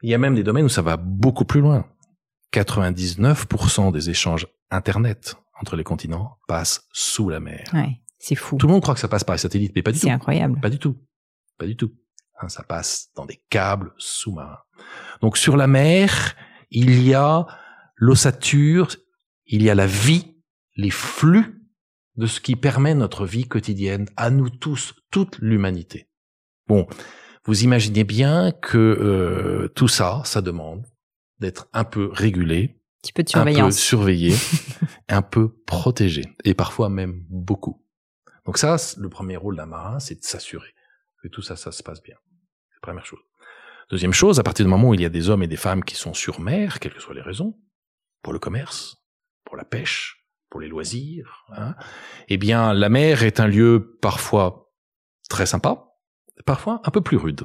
Il 0.02 0.10
y 0.10 0.14
a 0.14 0.18
même 0.18 0.34
des 0.34 0.42
domaines 0.42 0.64
où 0.64 0.70
ça 0.70 0.82
va 0.82 0.96
beaucoup 0.96 1.44
plus 1.44 1.60
loin. 1.60 1.86
99% 2.52 3.92
des 3.92 4.10
échanges 4.10 4.46
Internet 4.70 5.36
entre 5.60 5.76
les 5.76 5.84
continents 5.84 6.38
passent 6.48 6.86
sous 6.92 7.28
la 7.28 7.40
mer. 7.40 7.64
Ouais, 7.72 8.00
c'est 8.18 8.34
fou. 8.34 8.56
Tout 8.56 8.66
le 8.66 8.72
monde 8.72 8.82
croit 8.82 8.94
que 8.94 9.00
ça 9.00 9.08
passe 9.08 9.24
par 9.24 9.34
les 9.34 9.40
satellites, 9.40 9.72
mais 9.74 9.82
pas 9.82 9.92
du 9.92 9.98
tout. 9.98 10.06
C'est 10.06 10.12
incroyable. 10.12 10.60
Pas 10.60 10.70
du 10.70 10.78
tout. 10.78 10.96
Pas 11.58 11.66
du 11.66 11.76
tout. 11.76 11.92
Hein, 12.40 12.48
ça 12.48 12.62
passe 12.62 13.08
dans 13.14 13.26
des 13.26 13.40
câbles 13.48 13.92
sous-marins. 13.96 14.58
Donc 15.20 15.38
sur 15.38 15.56
la 15.56 15.66
mer, 15.66 16.34
il 16.70 17.02
y 17.02 17.14
a 17.14 17.46
l'ossature, 17.96 18.88
il 19.46 19.62
y 19.62 19.70
a 19.70 19.74
la 19.74 19.86
vie, 19.86 20.36
les 20.76 20.90
flux 20.90 21.55
de 22.16 22.26
ce 22.26 22.40
qui 22.40 22.56
permet 22.56 22.94
notre 22.94 23.26
vie 23.26 23.46
quotidienne 23.46 24.08
à 24.16 24.30
nous 24.30 24.50
tous, 24.50 24.94
toute 25.10 25.38
l'humanité. 25.38 26.08
Bon, 26.66 26.86
vous 27.44 27.62
imaginez 27.62 28.04
bien 28.04 28.52
que 28.52 28.78
euh, 28.78 29.68
tout 29.68 29.88
ça, 29.88 30.22
ça 30.24 30.42
demande 30.42 30.84
d'être 31.38 31.68
un 31.72 31.84
peu 31.84 32.08
régulé, 32.12 32.80
un 33.34 33.44
peu, 33.44 33.70
surveillé, 33.70 34.34
un 35.08 35.22
peu 35.22 35.54
protégé, 35.66 36.24
et 36.44 36.54
parfois 36.54 36.88
même 36.88 37.24
beaucoup. 37.28 37.84
Donc 38.46 38.58
ça, 38.58 38.76
le 38.96 39.08
premier 39.08 39.36
rôle 39.36 39.56
d'un 39.56 39.66
marin, 39.66 40.00
c'est 40.00 40.16
de 40.16 40.24
s'assurer 40.24 40.74
que 41.22 41.28
tout 41.28 41.42
ça, 41.42 41.56
ça 41.56 41.72
se 41.72 41.82
passe 41.82 42.02
bien. 42.02 42.16
C'est 42.70 42.76
la 42.76 42.80
première 42.80 43.06
chose. 43.06 43.20
Deuxième 43.90 44.12
chose, 44.12 44.40
à 44.40 44.42
partir 44.42 44.64
du 44.64 44.70
moment 44.70 44.88
où 44.88 44.94
il 44.94 45.00
y 45.00 45.04
a 45.04 45.10
des 45.10 45.30
hommes 45.30 45.42
et 45.42 45.46
des 45.46 45.56
femmes 45.56 45.84
qui 45.84 45.94
sont 45.94 46.14
sur 46.14 46.40
mer, 46.40 46.80
quelles 46.80 46.94
que 46.94 47.00
soient 47.00 47.14
les 47.14 47.22
raisons, 47.22 47.56
pour 48.22 48.32
le 48.32 48.40
commerce, 48.40 48.96
pour 49.44 49.56
la 49.56 49.64
pêche, 49.64 50.25
les 50.60 50.68
loisirs, 50.68 51.44
hein, 51.56 51.74
eh 52.28 52.36
bien, 52.36 52.72
la 52.72 52.88
mer 52.88 53.22
est 53.22 53.40
un 53.40 53.46
lieu 53.46 53.98
parfois 54.00 54.70
très 55.28 55.46
sympa, 55.46 55.92
parfois 56.44 56.80
un 56.84 56.90
peu 56.90 57.00
plus 57.00 57.16
rude. 57.16 57.42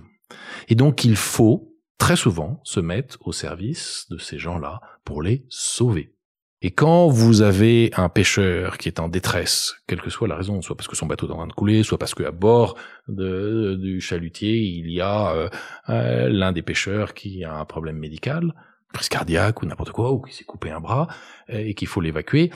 Et 0.67 0.75
donc, 0.75 1.03
il 1.03 1.15
faut 1.15 1.75
très 1.97 2.15
souvent 2.15 2.61
se 2.63 2.79
mettre 2.79 3.17
au 3.21 3.31
service 3.31 4.07
de 4.09 4.17
ces 4.17 4.39
gens-là 4.39 4.81
pour 5.03 5.21
les 5.21 5.45
sauver. 5.49 6.15
Et 6.63 6.69
quand 6.69 7.07
vous 7.07 7.41
avez 7.41 7.89
un 7.95 8.07
pêcheur 8.07 8.77
qui 8.77 8.87
est 8.87 8.99
en 8.99 9.09
détresse, 9.09 9.73
quelle 9.87 9.99
que 9.99 10.11
soit 10.11 10.27
la 10.27 10.35
raison, 10.35 10.61
soit 10.61 10.75
parce 10.75 10.87
que 10.87 10.95
son 10.95 11.07
bateau 11.07 11.27
est 11.27 11.31
en 11.31 11.37
train 11.37 11.47
de 11.47 11.53
couler, 11.53 11.81
soit 11.81 11.97
parce 11.97 12.13
qu'à 12.13 12.29
bord 12.31 12.77
de, 13.07 13.75
du 13.81 13.99
chalutier, 13.99 14.57
il 14.57 14.91
y 14.91 15.01
a 15.01 15.31
euh, 15.31 15.49
euh, 15.89 16.29
l'un 16.29 16.51
des 16.51 16.61
pêcheurs 16.61 17.15
qui 17.15 17.43
a 17.43 17.55
un 17.55 17.65
problème 17.65 17.97
médical, 17.97 18.53
crise 18.93 19.09
cardiaque 19.09 19.63
ou 19.63 19.65
n'importe 19.65 19.91
quoi, 19.91 20.11
ou 20.11 20.21
qui 20.21 20.35
s'est 20.35 20.43
coupé 20.43 20.69
un 20.69 20.79
bras, 20.79 21.07
euh, 21.49 21.57
et 21.57 21.73
qu'il 21.73 21.87
faut 21.87 22.01
l'évacuer, 22.01 22.51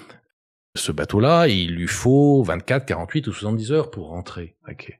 ce 0.75 0.91
bateau-là, 0.91 1.47
il 1.47 1.73
lui 1.73 1.87
faut 1.87 2.43
24, 2.43 2.85
48 2.85 3.27
ou 3.27 3.33
70 3.33 3.71
heures 3.71 3.91
pour 3.91 4.09
rentrer 4.09 4.57
à 4.65 4.73
quai. 4.73 4.99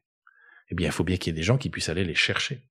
Eh 0.70 0.76
bien, 0.76 0.88
il 0.88 0.92
faut 0.92 1.04
bien 1.04 1.18
qu'il 1.18 1.34
y 1.34 1.36
ait 1.36 1.40
des 1.40 1.44
gens 1.44 1.58
qui 1.58 1.70
puissent 1.70 1.90
aller 1.90 2.04
les 2.04 2.16
chercher. 2.16 2.64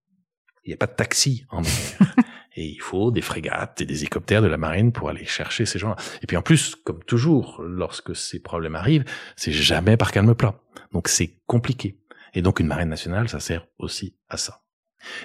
Il 0.64 0.70
n'y 0.70 0.74
a 0.74 0.78
pas 0.78 0.86
de 0.86 0.94
taxi 0.94 1.44
en 1.50 1.61
mer. 1.61 1.70
Et 2.57 2.66
il 2.66 2.80
faut 2.80 3.11
des 3.11 3.20
frégates 3.20 3.80
et 3.80 3.84
des 3.84 4.02
hélicoptères 4.02 4.40
de 4.40 4.46
la 4.46 4.57
marine 4.57 4.92
pour 4.92 5.09
aller 5.09 5.24
chercher 5.24 5.66
ces 5.66 5.80
gens-là. 5.80 5.96
Et 6.22 6.26
puis 6.28 6.36
en 6.36 6.42
plus, 6.42 6.76
comme 6.76 7.02
toujours, 7.02 7.61
lorsque 7.61 8.14
ces 8.14 8.38
problèmes 8.38 8.76
arrivent, 8.76 9.05
c'est 9.34 9.50
jamais 9.50 9.96
par 9.96 10.12
calme 10.12 10.36
plat. 10.36 10.61
Donc 10.92 11.09
c'est 11.09 11.40
compliqué. 11.46 11.98
Et 12.32 12.42
donc 12.42 12.61
une 12.61 12.68
marine 12.68 12.88
nationale, 12.88 13.28
ça 13.28 13.40
sert 13.40 13.66
aussi 13.78 14.16
à 14.28 14.36
ça. 14.36 14.62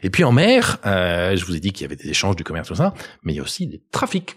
Et 0.01 0.09
puis 0.09 0.23
en 0.23 0.31
mer, 0.31 0.79
euh, 0.87 1.35
je 1.35 1.45
vous 1.45 1.55
ai 1.55 1.59
dit 1.59 1.71
qu'il 1.71 1.83
y 1.83 1.85
avait 1.85 1.95
des 1.95 2.09
échanges 2.09 2.35
du 2.35 2.43
commerce, 2.43 2.67
tout 2.67 2.75
ça, 2.75 2.95
mais 3.21 3.33
il 3.33 3.35
y 3.35 3.39
a 3.39 3.43
aussi 3.43 3.67
des 3.67 3.83
trafics 3.91 4.35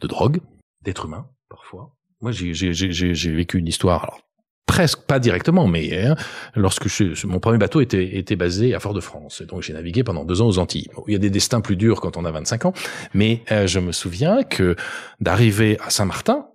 de 0.00 0.06
drogue, 0.06 0.40
d'êtres 0.82 1.06
humains, 1.06 1.30
parfois. 1.48 1.96
Moi, 2.24 2.32
j'ai 2.32 3.32
vécu 3.32 3.58
une 3.58 3.68
histoire, 3.68 4.16
presque 4.64 5.02
pas 5.02 5.18
directement, 5.18 5.66
mais 5.66 6.06
hein, 6.06 6.16
lorsque 6.54 6.88
je, 6.88 7.26
mon 7.26 7.38
premier 7.38 7.58
bateau 7.58 7.82
était, 7.82 8.16
était 8.16 8.34
basé 8.34 8.74
à 8.74 8.80
Fort-de-France, 8.80 9.42
donc 9.42 9.60
j'ai 9.60 9.74
navigué 9.74 10.04
pendant 10.04 10.24
deux 10.24 10.40
ans 10.40 10.46
aux 10.46 10.58
Antilles. 10.58 10.88
il 11.06 11.12
y 11.12 11.16
a 11.16 11.18
des 11.18 11.28
destins 11.28 11.60
plus 11.60 11.76
durs 11.76 12.00
quand 12.00 12.16
on 12.16 12.24
a 12.24 12.30
25 12.30 12.64
ans, 12.64 12.72
mais 13.12 13.42
euh, 13.52 13.66
je 13.66 13.78
me 13.78 13.92
souviens 13.92 14.42
que 14.42 14.74
d'arriver 15.20 15.76
à 15.84 15.90
Saint-Martin, 15.90 16.46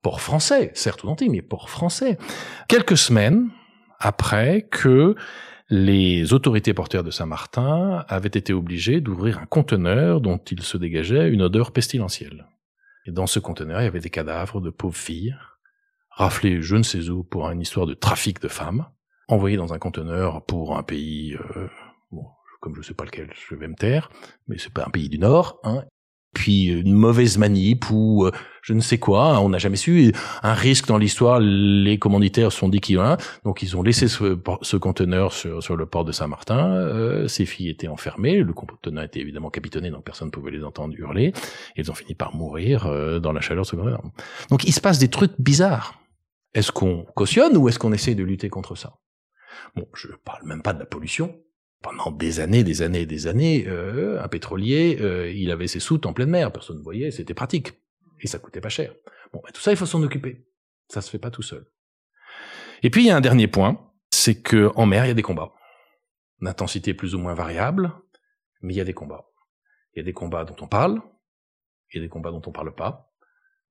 port 0.00 0.20
français, 0.20 0.70
certes 0.74 1.04
aux 1.04 1.08
Antilles, 1.08 1.28
mais 1.28 1.42
port 1.42 1.70
français, 1.70 2.16
quelques 2.68 2.96
semaines 2.96 3.48
après 3.98 4.68
que 4.70 5.16
les 5.70 6.32
autorités 6.32 6.72
portuaires 6.72 7.02
de 7.02 7.10
Saint-Martin 7.10 8.04
avaient 8.06 8.28
été 8.28 8.52
obligées 8.52 9.00
d'ouvrir 9.00 9.40
un 9.40 9.46
conteneur 9.46 10.20
dont 10.20 10.38
il 10.38 10.62
se 10.62 10.76
dégageait 10.76 11.28
une 11.30 11.42
odeur 11.42 11.72
pestilentielle. 11.72 12.46
Et 13.10 13.12
dans 13.12 13.26
ce 13.26 13.40
conteneur, 13.40 13.80
il 13.80 13.84
y 13.86 13.88
avait 13.88 13.98
des 13.98 14.08
cadavres 14.08 14.60
de 14.60 14.70
pauvres 14.70 14.96
filles 14.96 15.34
raflé 16.10 16.62
je 16.62 16.76
ne 16.76 16.84
sais 16.84 17.08
où 17.08 17.24
pour 17.24 17.50
une 17.50 17.60
histoire 17.60 17.86
de 17.86 17.94
trafic 17.94 18.40
de 18.40 18.46
femmes, 18.46 18.86
envoyé 19.26 19.56
dans 19.56 19.72
un 19.72 19.80
conteneur 19.80 20.46
pour 20.46 20.76
un 20.76 20.84
pays, 20.84 21.34
euh, 21.34 21.66
bon, 22.12 22.24
comme 22.60 22.76
je 22.76 22.82
sais 22.82 22.94
pas 22.94 23.04
lequel, 23.04 23.32
je 23.34 23.56
vais 23.56 23.66
me 23.66 23.74
taire, 23.74 24.10
mais 24.46 24.58
c'est 24.58 24.72
pas 24.72 24.84
un 24.86 24.90
pays 24.90 25.08
du 25.08 25.18
Nord, 25.18 25.58
hein, 25.64 25.82
puis 26.34 26.66
une 26.66 26.94
mauvaise 26.94 27.38
manip 27.38 27.90
ou 27.90 28.24
euh, 28.24 28.30
je 28.62 28.72
ne 28.72 28.80
sais 28.80 28.98
quoi, 28.98 29.40
on 29.40 29.48
n'a 29.48 29.58
jamais 29.58 29.76
su. 29.76 30.12
Un 30.42 30.54
risque 30.54 30.86
dans 30.86 30.98
l'histoire, 30.98 31.40
les 31.40 31.98
commanditaires 31.98 32.52
sont 32.52 32.68
dit 32.68 32.80
qu'il 32.80 32.96
y 32.96 32.98
a 32.98 33.12
un, 33.12 33.16
donc 33.44 33.62
ils 33.62 33.76
ont 33.76 33.82
laissé 33.82 34.06
ce, 34.06 34.38
ce 34.62 34.76
conteneur 34.76 35.32
sur, 35.32 35.62
sur, 35.62 35.76
le 35.76 35.86
port 35.86 36.04
de 36.04 36.12
Saint-Martin. 36.12 36.72
Euh, 36.72 37.26
ces 37.26 37.46
filles 37.46 37.70
étaient 37.70 37.88
enfermées, 37.88 38.42
le 38.42 38.52
conteneur 38.52 39.04
était 39.04 39.20
évidemment 39.20 39.50
capitonné, 39.50 39.90
donc 39.90 40.04
personne 40.04 40.28
ne 40.28 40.32
pouvait 40.32 40.50
les 40.50 40.64
entendre 40.64 40.94
hurler. 40.96 41.32
Et 41.76 41.80
ils 41.80 41.90
ont 41.90 41.94
fini 41.94 42.14
par 42.14 42.34
mourir 42.34 42.86
euh, 42.86 43.18
dans 43.18 43.32
la 43.32 43.40
chaleur 43.40 43.64
de 43.64 43.68
ce 43.68 43.76
conteneur. 43.76 44.02
Donc 44.50 44.64
il 44.64 44.72
se 44.72 44.80
passe 44.80 44.98
des 44.98 45.08
trucs 45.08 45.32
bizarres. 45.38 46.00
Est-ce 46.54 46.72
qu'on 46.72 47.04
cautionne 47.14 47.56
ou 47.56 47.68
est-ce 47.68 47.78
qu'on 47.78 47.92
essaie 47.92 48.14
de 48.14 48.24
lutter 48.24 48.48
contre 48.48 48.76
ça? 48.76 48.98
Bon, 49.76 49.86
je 49.94 50.08
parle 50.24 50.44
même 50.44 50.62
pas 50.62 50.72
de 50.72 50.78
la 50.78 50.86
pollution, 50.86 51.36
pendant 51.82 52.10
des 52.10 52.40
années, 52.40 52.62
des 52.62 52.82
années, 52.82 53.06
des 53.06 53.26
années, 53.26 53.66
euh, 53.66 54.22
un 54.22 54.28
pétrolier, 54.28 54.98
euh, 55.00 55.30
il 55.30 55.50
avait 55.50 55.66
ses 55.66 55.80
soutes 55.80 56.06
en 56.06 56.12
pleine 56.12 56.30
mer, 56.30 56.52
personne 56.52 56.78
ne 56.78 56.82
voyait, 56.82 57.10
c'était 57.10 57.34
pratique. 57.34 57.72
Et 58.20 58.26
ça 58.26 58.38
coûtait 58.38 58.60
pas 58.60 58.68
cher. 58.68 58.94
Bon, 59.32 59.40
ben, 59.42 59.50
tout 59.52 59.60
ça, 59.60 59.70
il 59.70 59.76
faut 59.76 59.86
s'en 59.86 60.02
occuper. 60.02 60.46
Ça 60.88 61.00
se 61.00 61.10
fait 61.10 61.18
pas 61.18 61.30
tout 61.30 61.42
seul. 61.42 61.66
Et 62.82 62.90
puis, 62.90 63.04
il 63.04 63.06
y 63.06 63.10
a 63.10 63.16
un 63.16 63.22
dernier 63.22 63.48
point, 63.48 63.90
c'est 64.10 64.42
que 64.42 64.70
en 64.74 64.86
mer, 64.86 65.04
il 65.06 65.08
y 65.08 65.12
a 65.12 65.14
des 65.14 65.22
combats. 65.22 65.52
D'intensité 66.40 66.94
plus 66.94 67.14
ou 67.14 67.18
moins 67.18 67.34
variable, 67.34 67.92
mais 68.60 68.74
il 68.74 68.76
y 68.76 68.80
a 68.80 68.84
des 68.84 68.94
combats. 68.94 69.26
Il 69.94 70.00
y 70.00 70.02
a 70.02 70.04
des 70.04 70.12
combats 70.12 70.44
dont 70.44 70.56
on 70.60 70.66
parle, 70.66 71.00
il 71.92 71.98
y 71.98 72.00
a 72.00 72.04
des 72.04 72.08
combats 72.08 72.30
dont 72.30 72.42
on 72.46 72.52
parle 72.52 72.74
pas. 72.74 73.12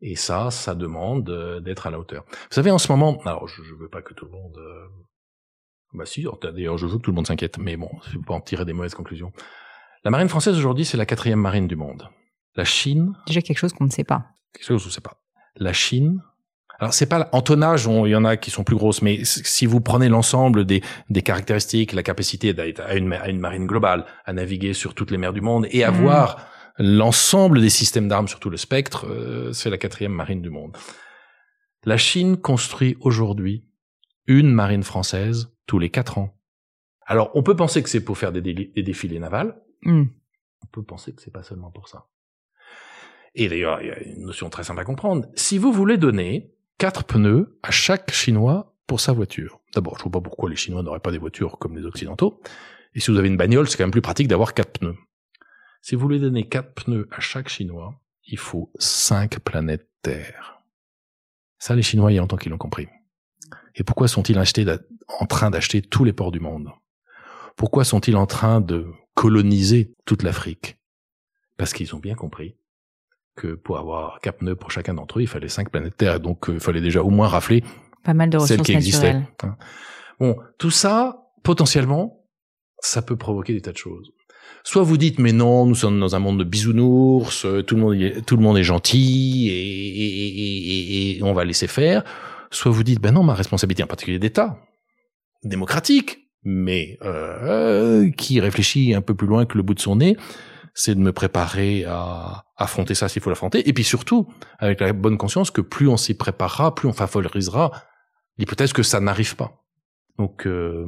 Et 0.02 0.16
ça, 0.16 0.50
ça 0.50 0.76
demande 0.76 1.30
euh, 1.30 1.60
d'être 1.60 1.86
à 1.86 1.92
la 1.92 2.00
hauteur. 2.00 2.26
Vous 2.28 2.56
savez, 2.56 2.72
en 2.72 2.78
ce 2.78 2.92
moment, 2.92 3.20
alors 3.26 3.48
je, 3.48 3.62
je 3.64 3.76
veux 3.76 3.90
pas 3.90 4.02
que 4.02 4.14
tout 4.14 4.26
le 4.26 4.32
monde 4.32 4.58
bah 5.94 6.06
si, 6.06 6.26
d'ailleurs 6.42 6.78
je 6.78 6.86
veux 6.86 6.98
que 6.98 7.04
tout 7.04 7.12
le 7.12 7.16
monde 7.16 7.28
s'inquiète, 7.28 7.58
mais 7.58 7.78
bon, 7.78 7.90
je 8.08 8.18
peux 8.18 8.26
pas 8.26 8.34
en 8.34 8.42
tirer 8.42 8.66
des 8.66 8.74
mauvaises 8.74 8.96
conclusions. 8.96 9.32
La 10.04 10.12
marine 10.12 10.30
française 10.30 10.58
aujourd'hui, 10.58 10.86
c'est 10.86 10.98
la 10.98 11.06
quatrième 11.06 11.40
marine 11.40 11.68
du 11.68 11.76
monde. 11.76 12.10
La 12.56 12.66
Chine... 12.66 13.14
Déjà 13.28 13.42
quelque 13.42 13.58
chose 13.58 13.74
qu'on 13.74 13.86
ne 13.86 13.92
sait 13.92 14.04
pas. 14.04 14.28
Quelque 14.54 14.66
chose 14.66 14.84
qu'on 14.84 14.90
ne 14.90 14.94
sait 14.94 15.02
pas. 15.02 15.22
La 15.56 15.74
Chine... 15.74 16.22
Alors 16.80 16.94
c'est 16.94 17.08
pas 17.08 17.28
en 17.34 17.42
tonnage, 17.42 17.90
il 18.06 18.10
y 18.10 18.16
en 18.16 18.24
a 18.24 18.38
qui 18.38 18.52
sont 18.52 18.64
plus 18.64 18.78
grosses, 18.78 19.02
mais 19.02 19.26
si 19.26 19.66
vous 19.66 19.82
prenez 19.82 20.08
l'ensemble 20.08 20.64
des, 20.64 20.82
des 21.10 21.22
caractéristiques, 21.22 21.92
la 21.92 22.04
capacité 22.04 22.54
d'être 22.54 22.80
à 22.80 22.96
une, 22.96 23.14
une 23.28 23.40
marine 23.40 23.68
globale, 23.68 24.06
à 24.24 24.32
naviguer 24.32 24.74
sur 24.74 24.94
toutes 24.94 25.12
les 25.12 25.18
mers 25.18 25.34
du 25.34 25.42
monde 25.42 25.68
et 25.72 25.84
avoir 25.84 26.38
mmh. 26.80 26.84
l'ensemble 26.84 27.60
des 27.60 27.70
systèmes 27.70 28.08
d'armes 28.08 28.30
sur 28.30 28.40
tout 28.40 28.50
le 28.50 28.56
spectre, 28.56 29.08
euh, 29.08 29.52
c'est 29.52 29.70
la 29.70 29.78
quatrième 29.78 30.14
marine 30.14 30.42
du 30.42 30.50
monde. 30.50 30.78
La 31.84 31.98
Chine 31.98 32.38
construit 32.38 32.96
aujourd'hui 33.02 33.66
une 34.28 34.52
marine 34.54 34.84
française 34.84 35.52
tous 35.70 35.78
les 35.78 35.92
quatre 35.92 36.18
ans. 36.18 36.36
Alors, 37.06 37.30
on 37.36 37.44
peut 37.44 37.56
penser 37.56 37.84
que 37.84 37.90
c'est 37.90 38.04
pour 38.04 38.18
faire 38.18 38.32
des, 38.32 38.42
des 38.42 38.84
défilés 38.84 39.20
navals. 39.20 39.56
Hmm. 39.84 40.06
On 40.64 40.68
peut 40.72 40.84
penser 40.84 41.14
que 41.14 41.22
c'est 41.22 41.32
pas 41.32 41.44
seulement 41.44 41.70
pour 41.70 41.88
ça. 41.88 42.08
Et 43.36 43.48
d'ailleurs, 43.48 43.80
il 43.82 43.88
y 43.88 43.92
a 43.92 44.00
une 44.02 44.26
notion 44.26 44.50
très 44.50 44.64
simple 44.64 44.82
à 44.82 44.84
comprendre. 44.84 45.28
Si 45.36 45.60
vous 45.60 45.72
voulez 45.72 45.98
donner 45.98 46.56
quatre 46.80 47.04
pneus 47.04 47.60
à 47.62 47.70
chaque 47.70 48.12
Chinois 48.12 48.76
pour 48.88 49.00
sa 49.00 49.14
voiture. 49.14 49.62
D'abord, 49.76 49.98
je 50.00 50.04
vois 50.04 50.14
pas 50.14 50.22
pourquoi 50.22 50.50
les 50.50 50.56
Chinois 50.56 50.82
n'auraient 50.82 51.00
pas 51.00 51.12
des 51.12 51.20
voitures 51.20 51.60
comme 51.60 51.78
les 51.78 51.86
Occidentaux. 51.86 52.42
Et 52.96 53.00
si 53.00 53.12
vous 53.12 53.18
avez 53.18 53.28
une 53.28 53.38
bagnole, 53.38 53.70
c'est 53.70 53.78
quand 53.78 53.84
même 53.84 53.92
plus 53.92 54.02
pratique 54.02 54.28
d'avoir 54.28 54.56
quatre 54.56 54.80
pneus. 54.80 54.98
Si 55.84 55.94
vous 55.94 56.02
voulez 56.02 56.20
donner 56.20 56.50
quatre 56.50 56.74
pneus 56.74 57.08
à 57.12 57.20
chaque 57.20 57.50
Chinois, 57.50 58.02
il 58.26 58.40
faut 58.40 58.72
cinq 58.80 59.40
planètes 59.40 59.88
Terre. 60.02 60.64
Ça, 61.60 61.76
les 61.76 61.84
Chinois, 61.84 62.12
il 62.12 62.16
y 62.16 62.18
a 62.18 62.22
longtemps 62.22 62.38
qu'ils 62.38 62.52
l'ont 62.52 62.58
compris. 62.58 62.88
Et 63.76 63.84
pourquoi 63.84 64.08
sont-ils 64.08 64.40
en 65.20 65.26
train 65.26 65.50
d'acheter 65.50 65.82
tous 65.82 66.04
les 66.04 66.14
ports 66.14 66.32
du 66.32 66.40
monde 66.40 66.70
Pourquoi 67.56 67.84
sont-ils 67.84 68.16
en 68.16 68.26
train 68.26 68.62
de 68.62 68.88
coloniser 69.16 69.94
toute 70.06 70.24
l'Afrique? 70.24 70.78
Parce 71.58 71.74
qu'ils 71.74 71.96
ont 71.96 72.00
bien 72.00 72.16
compris 72.16 72.56
que 73.36 73.54
pour 73.56 73.78
avoir 73.78 74.20
quatre 74.22 74.40
pneus 74.40 74.56
pour 74.56 74.72
chacun 74.72 74.94
d'entre 74.94 75.20
eux, 75.20 75.22
il 75.22 75.28
fallait 75.28 75.50
cinq 75.50 75.70
planètes 75.70 75.98
Terre. 75.98 76.20
Donc, 76.20 76.50
euh, 76.50 76.54
il 76.54 76.60
fallait 76.60 76.82
déjà 76.82 77.04
au 77.04 77.10
moins 77.10 77.28
rafler 77.28 77.64
pas 78.04 78.14
mal 78.14 78.30
de 78.30 78.38
ressources 78.38 78.64
qui 78.64 78.74
existaient. 78.74 79.22
Hein. 79.44 79.58
Bon, 80.20 80.38
tout 80.58 80.72
ça, 80.72 81.32
potentiellement, 81.44 82.26
ça 82.80 83.02
peut 83.02 83.18
provoquer 83.18 83.54
des 83.54 83.62
tas 83.62 83.72
de 83.72 83.78
choses. 83.78 84.12
Soit 84.64 84.84
vous 84.84 84.98
dites 84.98 85.20
mais 85.20 85.32
non, 85.32 85.66
nous 85.66 85.76
sommes 85.76 86.00
dans 86.00 86.16
un 86.16 86.20
monde 86.20 86.40
de 86.40 86.44
bisounours, 86.44 87.46
euh, 87.46 87.62
tout 87.62 87.76
le 87.76 87.82
monde 87.82 87.96
est, 87.96 88.26
tout 88.26 88.36
le 88.36 88.42
monde 88.42 88.58
est 88.58 88.64
gentil 88.64 89.50
et, 89.50 89.54
et, 89.54 91.14
et, 91.14 91.18
et 91.18 91.24
on 91.24 91.34
va 91.34 91.46
laisser 91.46 91.68
faire. 91.68 92.04
Soit 92.52 92.72
vous 92.72 92.84
dites 92.84 93.00
ben 93.00 93.12
non, 93.12 93.24
ma 93.24 93.36
responsabilité 93.36 93.84
en 93.84 93.88
particulier 93.88 94.20
d'État, 94.20 94.60
démocratique, 95.44 96.30
mais 96.44 96.98
euh, 97.04 98.10
qui 98.12 98.40
réfléchit 98.40 98.94
un 98.94 99.02
peu 99.02 99.16
plus 99.16 99.28
loin 99.28 99.46
que 99.46 99.58
le 99.58 99.64
bout 99.64 99.74
de 99.74 99.80
son 99.80 99.98
nez, 99.98 100.18
c'est 100.74 100.96
de 100.96 101.00
me 101.00 101.12
préparer 101.12 101.86
à 101.86 102.46
affronter 102.56 102.96
ça 102.96 103.10
s'il 103.10 103.22
faut 103.22 103.30
l'affronter. 103.30 103.68
Et 103.68 103.74
puis 103.74 103.84
surtout, 103.84 104.28
avec 104.60 104.80
la 104.80 104.94
bonne 104.94 105.18
conscience 105.18 105.52
que 105.52 105.62
plus 105.62 105.88
on 105.88 105.98
s'y 105.98 106.14
préparera, 106.14 106.74
plus 106.76 106.88
on 106.88 106.94
favorisera 106.94 107.72
l'hypothèse 108.38 108.74
que 108.74 108.84
ça 108.84 109.00
n'arrive 109.00 109.36
pas. 109.36 109.64
Donc, 110.18 110.48
euh, 110.48 110.86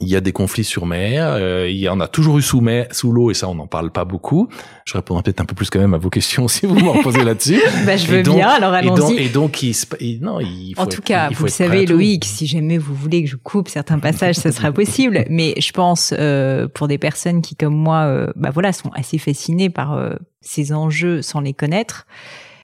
il 0.00 0.08
y 0.08 0.16
a 0.16 0.20
des 0.20 0.32
conflits 0.32 0.64
sur 0.64 0.86
mer, 0.86 1.26
euh, 1.28 1.68
il 1.68 1.78
y 1.78 1.88
en 1.88 1.98
a 2.00 2.08
toujours 2.08 2.38
eu 2.38 2.42
sous 2.42 2.60
mer, 2.60 2.86
sous 2.92 3.10
l'eau, 3.10 3.30
et 3.30 3.34
ça 3.34 3.48
on 3.48 3.54
n'en 3.54 3.66
parle 3.66 3.90
pas 3.90 4.04
beaucoup. 4.04 4.48
Je 4.84 4.92
répondrai 4.92 5.22
peut-être 5.22 5.40
un 5.40 5.44
peu 5.44 5.54
plus 5.54 5.70
quand 5.70 5.80
même 5.80 5.94
à 5.94 5.98
vos 5.98 6.10
questions 6.10 6.46
si 6.48 6.66
vous 6.66 6.74
m'en 6.74 7.02
posez 7.02 7.24
là-dessus. 7.24 7.60
bah, 7.86 7.96
je 7.96 8.06
veux 8.06 8.22
bien, 8.22 8.48
alors 8.48 8.72
allons-y. 8.72 9.16
Et 9.16 9.28
donc, 9.28 9.62
il, 9.62 9.74
non, 10.20 10.40
il 10.40 10.74
faut 10.76 10.82
En 10.82 10.86
tout 10.86 11.02
cas, 11.02 11.30
vous 11.30 11.44
le 11.44 11.50
savez, 11.50 11.86
Loïc, 11.86 12.24
si 12.24 12.46
jamais 12.46 12.78
vous 12.78 12.94
voulez 12.94 13.24
que 13.24 13.30
je 13.30 13.36
coupe 13.36 13.68
certains 13.68 13.98
passages, 13.98 14.36
ça 14.36 14.52
sera 14.52 14.72
possible. 14.72 15.24
Mais 15.30 15.54
je 15.58 15.72
pense, 15.72 16.14
euh, 16.16 16.68
pour 16.68 16.86
des 16.86 16.98
personnes 16.98 17.42
qui, 17.42 17.56
comme 17.56 17.74
moi, 17.74 18.04
euh, 18.04 18.30
bah 18.36 18.50
voilà, 18.52 18.72
sont 18.72 18.90
assez 18.94 19.18
fascinées 19.18 19.70
par 19.70 19.94
euh, 19.94 20.14
ces 20.40 20.72
enjeux 20.72 21.22
sans 21.22 21.40
les 21.40 21.54
connaître, 21.54 22.06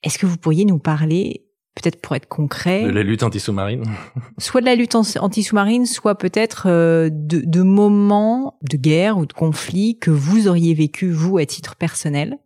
est-ce 0.02 0.18
que 0.18 0.26
vous 0.26 0.36
pourriez 0.36 0.66
nous 0.66 0.78
parler 0.78 1.43
peut-être 1.74 2.00
pour 2.00 2.14
être 2.14 2.28
concret. 2.28 2.84
De 2.84 2.90
la 2.90 3.02
lutte 3.02 3.22
anti-sous-marine. 3.22 3.84
soit 4.38 4.60
de 4.60 4.66
la 4.66 4.74
lutte 4.74 4.94
anti-sous-marine, 4.94 5.86
soit 5.86 6.16
peut-être 6.16 6.66
euh, 6.66 7.10
de, 7.12 7.40
de, 7.44 7.62
moments 7.62 8.58
de 8.62 8.76
guerre 8.76 9.18
ou 9.18 9.26
de 9.26 9.32
conflit 9.32 9.98
que 9.98 10.10
vous 10.10 10.48
auriez 10.48 10.74
vécu, 10.74 11.10
vous, 11.10 11.38
à 11.38 11.46
titre 11.46 11.76
personnel, 11.76 12.38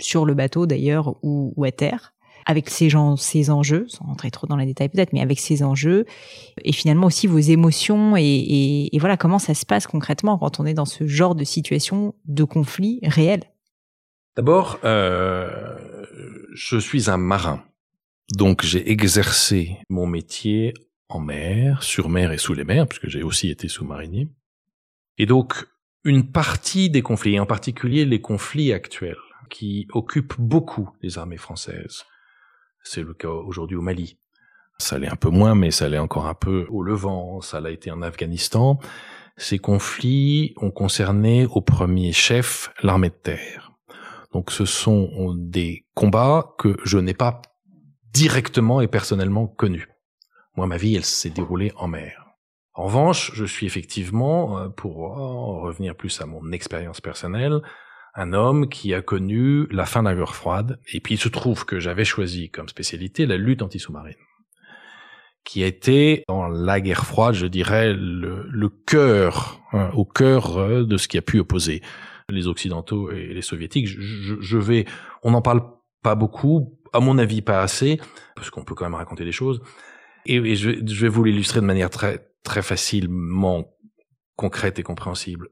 sur 0.00 0.24
le 0.24 0.34
bateau 0.34 0.66
d'ailleurs, 0.66 1.16
ou, 1.22 1.52
ou, 1.56 1.64
à 1.64 1.72
terre, 1.72 2.14
avec 2.46 2.70
ces, 2.70 2.90
gens, 2.90 3.16
ces 3.16 3.50
enjeux, 3.50 3.86
sans 3.88 4.04
rentrer 4.04 4.30
trop 4.30 4.46
dans 4.46 4.56
les 4.56 4.66
détails 4.66 4.88
peut-être, 4.88 5.12
mais 5.12 5.20
avec 5.20 5.40
ces 5.40 5.62
enjeux, 5.62 6.04
et 6.62 6.72
finalement 6.72 7.06
aussi 7.06 7.26
vos 7.26 7.38
émotions, 7.38 8.16
et, 8.16 8.22
et, 8.22 8.94
et 8.94 8.98
voilà 8.98 9.16
comment 9.16 9.38
ça 9.38 9.54
se 9.54 9.66
passe 9.66 9.86
concrètement 9.86 10.38
quand 10.38 10.60
on 10.60 10.66
est 10.66 10.74
dans 10.74 10.84
ce 10.84 11.06
genre 11.06 11.34
de 11.34 11.44
situation 11.44 12.14
de 12.26 12.44
conflit 12.44 13.00
réel. 13.02 13.42
D'abord, 14.36 14.78
euh, 14.84 15.76
je 16.54 16.76
suis 16.76 17.08
un 17.08 17.16
marin. 17.16 17.62
Donc 18.32 18.62
j'ai 18.62 18.90
exercé 18.90 19.76
mon 19.88 20.06
métier 20.06 20.72
en 21.08 21.20
mer, 21.20 21.82
sur 21.82 22.08
mer 22.08 22.32
et 22.32 22.38
sous 22.38 22.54
les 22.54 22.64
mers, 22.64 22.88
puisque 22.88 23.08
j'ai 23.08 23.22
aussi 23.22 23.50
été 23.50 23.68
sous-marinier. 23.68 24.28
Et 25.18 25.26
donc 25.26 25.66
une 26.04 26.30
partie 26.30 26.90
des 26.90 27.02
conflits, 27.02 27.34
et 27.34 27.40
en 27.40 27.46
particulier 27.46 28.04
les 28.04 28.20
conflits 28.20 28.72
actuels, 28.72 29.16
qui 29.50 29.86
occupent 29.92 30.38
beaucoup 30.38 30.90
les 31.02 31.18
armées 31.18 31.36
françaises, 31.36 32.04
c'est 32.82 33.02
le 33.02 33.14
cas 33.14 33.28
aujourd'hui 33.28 33.76
au 33.76 33.82
Mali. 33.82 34.18
Ça 34.78 34.98
l'est 34.98 35.08
un 35.08 35.16
peu 35.16 35.30
moins, 35.30 35.54
mais 35.54 35.70
ça 35.70 35.88
l'est 35.88 35.98
encore 35.98 36.26
un 36.26 36.34
peu 36.34 36.66
au 36.70 36.82
Levant, 36.82 37.40
ça 37.40 37.60
l'a 37.60 37.70
été 37.70 37.90
en 37.90 38.02
Afghanistan. 38.02 38.78
Ces 39.36 39.58
conflits 39.58 40.54
ont 40.56 40.70
concerné 40.70 41.46
au 41.46 41.60
premier 41.60 42.12
chef 42.12 42.72
l'armée 42.82 43.10
de 43.10 43.14
terre. 43.14 43.72
Donc 44.32 44.50
ce 44.50 44.64
sont 44.64 45.34
des 45.36 45.86
combats 45.94 46.54
que 46.58 46.76
je 46.84 46.98
n'ai 46.98 47.14
pas 47.14 47.40
directement 48.14 48.80
et 48.80 48.86
personnellement 48.88 49.46
connu. 49.46 49.88
Moi, 50.56 50.66
ma 50.66 50.78
vie, 50.78 50.94
elle 50.94 51.04
s'est 51.04 51.30
déroulée 51.30 51.72
en 51.76 51.88
mer. 51.88 52.24
En 52.72 52.84
revanche, 52.84 53.32
je 53.34 53.44
suis 53.44 53.66
effectivement, 53.66 54.58
euh, 54.58 54.68
pour 54.68 54.96
revenir 55.62 55.94
plus 55.94 56.20
à 56.20 56.26
mon 56.26 56.52
expérience 56.52 57.00
personnelle, 57.00 57.60
un 58.14 58.32
homme 58.32 58.68
qui 58.68 58.94
a 58.94 59.02
connu 59.02 59.66
la 59.70 59.86
fin 59.86 60.02
de 60.02 60.08
la 60.08 60.14
guerre 60.14 60.36
froide, 60.36 60.78
et 60.92 61.00
puis 61.00 61.14
il 61.14 61.18
se 61.18 61.28
trouve 61.28 61.64
que 61.64 61.80
j'avais 61.80 62.04
choisi 62.04 62.50
comme 62.50 62.68
spécialité 62.68 63.26
la 63.26 63.36
lutte 63.36 63.62
anti-sous-marine, 63.62 64.14
qui 65.44 65.64
a 65.64 65.66
été 65.66 66.22
dans 66.28 66.48
la 66.48 66.80
guerre 66.80 67.04
froide, 67.04 67.34
je 67.34 67.46
dirais, 67.46 67.92
le, 67.92 68.46
le 68.48 68.68
cœur, 68.68 69.60
hein, 69.72 69.90
au 69.94 70.04
cœur 70.04 70.56
euh, 70.58 70.84
de 70.84 70.96
ce 70.96 71.08
qui 71.08 71.18
a 71.18 71.22
pu 71.22 71.40
opposer 71.40 71.82
les 72.28 72.46
Occidentaux 72.46 73.10
et 73.10 73.34
les 73.34 73.42
Soviétiques. 73.42 73.88
Je, 73.88 74.36
je 74.40 74.58
vais, 74.58 74.86
on 75.24 75.32
n'en 75.32 75.42
parle 75.42 75.62
pas 76.02 76.14
beaucoup, 76.14 76.78
à 76.94 77.00
mon 77.00 77.18
avis 77.18 77.42
pas 77.42 77.60
assez, 77.60 78.00
parce 78.36 78.48
qu'on 78.50 78.64
peut 78.64 78.74
quand 78.74 78.84
même 78.84 78.94
raconter 78.94 79.24
des 79.24 79.32
choses. 79.32 79.60
Et, 80.26 80.56
je, 80.56 80.70
vais 80.70 81.08
vous 81.08 81.24
l'illustrer 81.24 81.60
de 81.60 81.66
manière 81.66 81.90
très 81.90 82.26
très 82.44 82.62
facilement 82.62 83.66
concrète 84.36 84.78
et 84.78 84.82
compréhensible. 84.82 85.48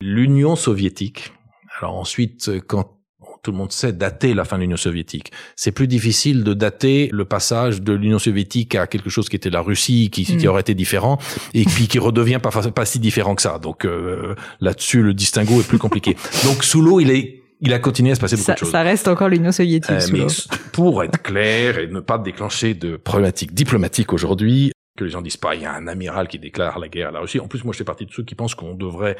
L'Union 0.00 0.56
soviétique. 0.56 1.32
Alors 1.78 1.96
ensuite, 1.96 2.50
quand 2.66 3.00
tout 3.42 3.52
le 3.52 3.56
monde 3.56 3.72
sait 3.72 3.92
dater 3.92 4.34
la 4.34 4.44
fin 4.44 4.56
de 4.56 4.62
l'Union 4.62 4.76
soviétique. 4.76 5.32
C'est 5.56 5.72
plus 5.72 5.86
difficile 5.86 6.44
de 6.44 6.52
dater 6.52 7.08
le 7.12 7.24
passage 7.24 7.80
de 7.80 7.92
l'Union 7.92 8.18
soviétique 8.18 8.74
à 8.74 8.86
quelque 8.86 9.08
chose 9.08 9.28
qui 9.28 9.36
était 9.36 9.50
la 9.50 9.60
Russie, 9.60 10.10
qui, 10.10 10.24
qui 10.24 10.46
mm. 10.46 10.48
aurait 10.48 10.60
été 10.60 10.74
différent, 10.74 11.18
et 11.54 11.64
puis 11.64 11.88
qui 11.88 11.98
redevient 11.98 12.38
pas, 12.42 12.50
pas 12.50 12.84
si 12.84 12.98
différent 12.98 13.34
que 13.34 13.42
ça. 13.42 13.58
Donc 13.58 13.84
euh, 13.84 14.34
là-dessus, 14.60 15.02
le 15.02 15.14
distinguo 15.14 15.60
est 15.60 15.66
plus 15.66 15.78
compliqué. 15.78 16.16
Donc 16.44 16.64
sous 16.64 16.82
l'eau, 16.82 17.00
il 17.00 17.10
est 17.10 17.39
il 17.60 17.72
a 17.72 17.78
continué 17.78 18.12
à 18.12 18.14
se 18.14 18.20
passer 18.20 18.36
beaucoup 18.36 18.46
ça, 18.46 18.54
de 18.54 18.58
choses. 18.58 18.70
Ça 18.70 18.82
reste 18.82 19.08
encore 19.08 19.28
l'Union 19.28 19.52
soviétique. 19.52 19.90
Euh, 19.90 20.06
mais 20.12 20.26
pour 20.72 21.02
être 21.02 21.22
clair 21.22 21.78
et 21.78 21.86
ne 21.86 22.00
pas 22.00 22.18
déclencher 22.18 22.74
de 22.74 22.96
problématiques 22.96 23.54
diplomatiques 23.54 24.12
aujourd'hui, 24.12 24.72
que 24.96 25.04
les 25.04 25.10
gens 25.10 25.22
disent 25.22 25.36
pas, 25.36 25.54
il 25.54 25.62
y 25.62 25.66
a 25.66 25.72
un 25.72 25.86
amiral 25.86 26.28
qui 26.28 26.38
déclare 26.38 26.78
la 26.78 26.88
guerre 26.88 27.08
à 27.08 27.12
la 27.12 27.20
Russie. 27.20 27.40
En 27.40 27.48
plus, 27.48 27.64
moi, 27.64 27.72
je 27.72 27.78
fais 27.78 27.84
partie 27.84 28.06
de 28.06 28.12
ceux 28.12 28.24
qui 28.24 28.34
pensent 28.34 28.54
qu'on 28.54 28.74
devrait 28.74 29.16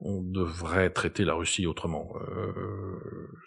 on 0.00 0.22
devrait 0.22 0.90
traiter 0.90 1.24
la 1.24 1.34
Russie 1.34 1.66
autrement. 1.66 2.12
Euh, 2.20 2.52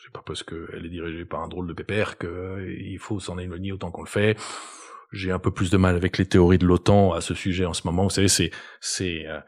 c'est 0.03 0.11
pas 0.11 0.21
parce 0.25 0.43
qu'elle 0.43 0.85
est 0.85 0.89
dirigée 0.89 1.23
par 1.23 1.41
un 1.41 1.47
drôle 1.47 1.67
de 1.67 1.73
pépère 1.73 2.17
qu'il 2.17 2.99
faut 2.99 3.19
s'en 3.19 3.37
éloigner 3.37 3.71
autant 3.71 3.89
qu'on 3.89 4.01
le 4.01 4.09
fait. 4.09 4.37
J'ai 5.13 5.31
un 5.31 5.39
peu 5.39 5.51
plus 5.51 5.69
de 5.69 5.77
mal 5.77 5.95
avec 5.95 6.17
les 6.17 6.25
théories 6.25 6.57
de 6.57 6.65
l'OTAN 6.65 7.13
à 7.13 7.21
ce 7.21 7.33
sujet 7.33 7.65
en 7.65 7.73
ce 7.73 7.85
moment. 7.85 8.03
Vous 8.03 8.09
savez, 8.09 8.27
c'est 8.27 8.51
c'est 8.81 9.27
euh, 9.27 9.39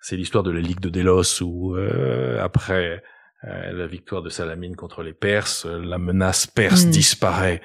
c'est 0.00 0.16
l'histoire 0.16 0.44
de 0.44 0.50
la 0.50 0.60
Ligue 0.60 0.80
de 0.80 0.90
Délos 0.90 1.42
où 1.42 1.76
euh, 1.76 2.40
après 2.42 3.02
la 3.46 3.86
victoire 3.86 4.22
de 4.22 4.30
Salamine 4.30 4.76
contre 4.76 5.02
les 5.02 5.12
Perses, 5.12 5.66
la 5.66 5.98
menace 5.98 6.46
perse 6.46 6.86
hmm. 6.86 6.90
disparaît 6.90 7.60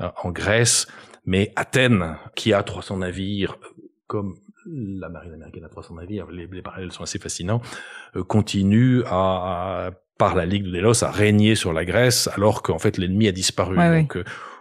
euh, 0.00 0.08
en 0.22 0.30
Grèce, 0.30 0.86
mais 1.24 1.52
Athènes, 1.54 2.16
qui 2.34 2.52
a 2.52 2.62
300 2.62 2.98
navires, 2.98 3.58
comme 4.06 4.36
la 4.66 5.08
marine 5.08 5.34
américaine 5.34 5.64
a 5.64 5.68
300 5.68 5.94
navires, 5.96 6.26
les, 6.30 6.46
parallèles 6.62 6.92
sont 6.92 7.02
assez 7.02 7.18
fascinants, 7.18 7.60
euh, 8.16 8.24
continue 8.24 9.02
à, 9.06 9.90
par 10.18 10.34
la 10.34 10.46
Ligue 10.46 10.64
de 10.64 10.70
Délos, 10.70 11.04
à 11.04 11.10
régner 11.10 11.54
sur 11.54 11.72
la 11.72 11.84
Grèce, 11.84 12.28
alors 12.34 12.62
qu'en 12.62 12.78
fait 12.78 12.96
l'ennemi 12.96 13.28
a 13.28 13.32
disparu. 13.32 13.76
Donc 13.76 14.16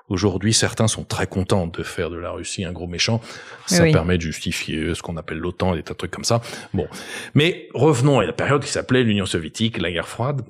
aujourd'hui, 0.09 0.53
certains 0.53 0.87
sont 0.87 1.05
très 1.05 1.27
contents 1.27 1.67
de 1.67 1.81
faire 1.81 2.09
de 2.09 2.17
la 2.17 2.31
Russie 2.31 2.65
un 2.65 2.73
gros 2.73 2.87
méchant. 2.87 3.21
Ça 3.67 3.83
permet 3.83 4.17
de 4.17 4.23
justifier 4.23 4.93
ce 4.93 5.01
qu'on 5.01 5.15
appelle 5.17 5.37
l'OTAN, 5.37 5.75
des 5.75 5.83
tas 5.83 5.93
de 5.93 5.97
trucs 5.97 6.11
comme 6.11 6.25
ça. 6.25 6.41
Bon, 6.73 6.87
mais 7.35 7.69
revenons 7.73 8.19
à 8.19 8.25
la 8.25 8.33
période 8.33 8.63
qui 8.63 8.71
s'appelait 8.71 9.03
l'Union 9.03 9.25
soviétique, 9.25 9.77
la 9.77 9.91
guerre 9.91 10.09
froide. 10.09 10.41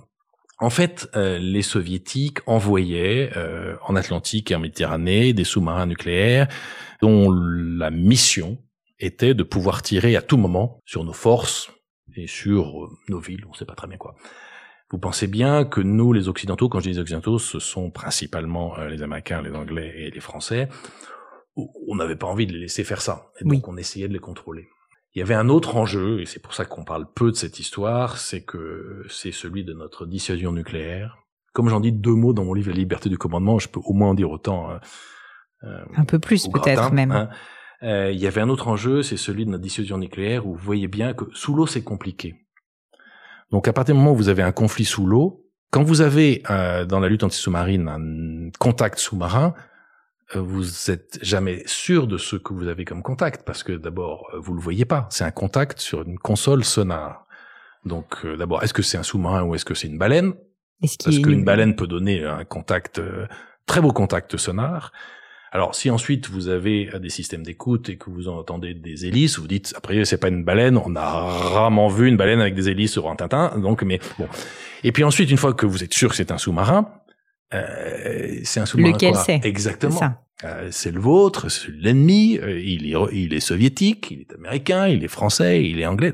En 0.62 0.70
fait, 0.70 1.09
euh, 1.16 1.39
les 1.39 1.64
soviétiques 1.64 2.38
envoyaient 2.45 3.32
euh, 3.36 3.76
en 3.82 3.95
Atlantique 3.95 4.51
et 4.51 4.55
en 4.55 4.59
Méditerranée 4.59 5.34
des 5.34 5.43
sous-marins 5.43 5.88
nucléaires 5.88 6.47
dont 7.01 7.32
la 7.32 7.89
mission 7.89 8.59
était 8.99 9.34
de 9.34 9.41
pouvoir 9.41 9.82
tirer 9.82 10.16
à 10.16 10.22
tout 10.22 10.38
moment 10.38 10.80
sur 10.86 11.03
nos 11.03 11.14
forces 11.14 11.72
et 12.16 12.28
sur 12.28 12.86
euh, 12.86 12.89
nos 13.09 13.18
villes, 13.18 13.43
on 13.47 13.49
ne 13.49 13.55
sait 13.55 13.66
pas 13.66 13.74
très 13.74 13.88
bien 13.88 13.97
quoi. 13.97 14.16
Vous 14.91 14.99
pensez 14.99 15.26
bien 15.26 15.66
que 15.66 15.82
nous, 15.82 16.14
les 16.14 16.28
Occidentaux, 16.28 16.70
quand 16.70 16.80
je 16.80 16.89
dis 16.89 16.95
les 16.95 16.99
Occidentaux, 16.99 17.39
ce 17.39 17.57
sont 17.57 17.89
principalement 17.89 18.78
les 18.84 19.01
Américains, 19.01 19.41
les 19.41 19.55
Anglais 19.55 19.93
et 19.95 20.12
les 20.12 20.20
Français, 20.20 20.68
on 21.55 21.95
n'avait 21.95 22.18
pas 22.18 22.28
envie 22.28 22.45
de 22.45 22.51
les 22.51 22.59
laisser 22.59 22.84
faire 22.84 23.01
ça. 23.01 23.32
Et 23.39 23.45
donc 23.45 23.68
on 23.68 23.78
essayait 23.78 24.09
de 24.09 24.14
les 24.14 24.20
contrôler. 24.20 24.68
Il 25.14 25.20
y 25.20 25.22
avait 25.22 25.36
un 25.36 25.49
autre 25.49 25.76
enjeu, 25.76 26.22
et 26.22 26.26
c'est 26.26 26.41
pour 26.41 26.53
ça 26.53 26.64
qu'on 26.64 26.86
parle 26.86 27.05
peu 27.14 27.32
de 27.32 27.36
cette 27.36 27.59
histoire, 27.59 28.18
c'est 28.18 28.43
que 28.43 29.03
c'est 29.09 29.32
celui 29.32 29.64
de 29.64 29.74
notre 29.74 30.05
dissuasion 30.05 30.53
nucléaire. 30.53 31.18
Comme 31.53 31.68
j'en 31.68 31.82
dis 31.82 31.91
deux 31.91 32.16
mots 32.16 32.32
dans 32.32 32.45
mon 32.45 32.53
livre 32.53 32.70
La 32.70 32.78
liberté 32.78 33.09
du 33.09 33.18
commandement, 33.18 33.59
je 33.59 33.68
peux 33.68 33.82
au 33.84 33.93
moins 33.93 34.09
en 34.09 34.14
dire 34.14 34.32
autant. 34.32 34.72
Hein. 34.72 34.80
Euh, 35.64 35.84
un 35.97 36.05
peu 36.05 36.18
plus 36.18 36.47
peut-être 36.47 36.93
même. 36.93 37.12
Hein. 37.12 37.30
Euh, 37.84 38.12
il 38.12 38.20
y 38.20 38.28
avait 38.28 38.41
un 38.41 38.49
autre 38.49 38.68
enjeu, 38.68 39.03
c'est 39.03 39.18
celui 39.18 39.45
de 39.45 39.51
notre 39.51 39.64
dissuasion 39.64 39.97
nucléaire, 39.97 40.47
où 40.47 40.53
vous 40.55 40.64
voyez 40.64 40.88
bien 40.88 41.14
que 41.14 41.26
sous 41.34 41.53
l'eau 41.55 41.68
c'est 41.68 41.84
compliqué. 41.84 42.36
Donc 43.51 43.68
à 43.68 43.74
partir 43.74 43.95
du 43.95 43.99
moment 43.99 44.14
où 44.14 44.16
vous 44.16 44.30
avez 44.30 44.43
un 44.43 44.51
conflit 44.51 44.86
sous 44.86 45.05
l'eau, 45.05 45.45
quand 45.72 45.84
vous 45.84 46.01
avez 46.01 46.43
euh, 46.49 46.86
dans 46.86 46.99
la 46.99 47.09
lutte 47.09 47.24
anti-sous-marine 47.24 47.88
un 47.89 48.49
contact 48.59 48.97
sous-marin, 48.97 49.53
vous 50.40 50.92
êtes 50.92 51.20
jamais 51.22 51.64
sûr 51.66 52.08
de 52.08 52.18
ce 52.18 52.36
que 52.36 52.54
vous 52.54 52.68
avez 52.68 52.86
comme 52.86 53.04
contact 53.04 53.44
parce 53.46 53.64
que 53.64 53.74
d'abord 53.74 54.30
euh, 54.34 54.40
vous 54.40 54.54
le 54.54 54.62
voyez 54.62 54.86
pas, 54.86 55.08
c'est 55.10 55.24
un 55.24 55.32
contact 55.32 55.80
sur 55.80 56.04
une 56.04 56.18
console 56.18 56.64
sonar. 56.64 57.26
Donc 57.86 58.18
euh, 58.24 58.38
d'abord 58.38 58.64
est-ce 58.64 58.74
que 58.74 58.82
c'est 58.82 58.98
un 58.98 59.04
sous-marin 59.04 59.44
ou 59.44 59.56
est-ce 59.56 59.66
que 59.66 59.74
c'est 59.74 59.88
une 59.88 59.98
baleine? 59.98 60.34
Parce 60.82 61.20
qu'une 61.20 61.44
baleine? 61.44 61.76
peut 61.76 61.88
donner 61.88 62.26
un 62.26 62.44
contact 62.44 63.02
très 63.66 63.82
beau 63.82 63.92
contact 63.92 64.38
sonar. 64.38 64.92
Alors, 65.54 65.76
si 65.76 65.90
ensuite 65.90 66.30
vous 66.30 66.48
avez 66.48 66.90
des 67.02 67.10
systèmes 67.10 67.44
d'écoute 67.44 67.90
et 67.90 67.98
que 67.98 68.10
vous 68.10 68.30
entendez 68.30 68.74
des 68.74 69.06
hélices, 69.06 69.38
vous 69.38 69.48
dites, 69.48 69.74
après, 69.76 70.06
c'est 70.06 70.18
pas 70.18 70.30
une 70.30 70.46
baleine, 70.46 70.78
on 70.78 70.96
a 70.96 71.06
rarement 71.06 71.90
vu 71.90 72.08
une 72.08 72.16
baleine 72.16 72.40
avec 72.40 72.56
des 72.56 72.70
hélices 72.70 72.94
sur 72.94 73.10
un 73.10 73.18
Tintin, 73.18 73.60
donc, 73.60 73.84
mais 73.84 74.00
bon. 74.18 74.30
Et 74.86 74.94
puis 74.94 75.04
ensuite, 75.04 75.30
une 75.30 75.38
fois 75.38 75.54
que 75.54 75.66
vous 75.66 75.84
êtes 75.84 75.94
sûr 75.94 76.10
que 76.10 76.16
c'est 76.16 76.32
un 76.32 76.38
sous-marin, 76.38 76.90
euh, 77.54 78.39
c'est 78.43 78.60
un 78.60 78.66
sous-marin 78.66 78.93
Lequel 78.93 79.16
c'est? 79.16 79.41
Exactement. 79.43 79.99
Euh, 80.43 80.70
c'est 80.72 80.91
le 80.91 80.99
vôtre, 80.99 81.49
c'est 81.49 81.72
l'ennemi. 81.72 82.39
Euh, 82.39 82.60
il 82.60 82.91
est, 82.91 82.97
il 83.12 83.34
est 83.34 83.39
soviétique, 83.39 84.12
il 84.12 84.22
est 84.22 84.34
américain, 84.34 84.88
il 84.88 85.04
est 85.04 85.10
français, 85.10 85.64
il 85.64 85.80
est 85.80 85.86
anglais. 85.86 86.14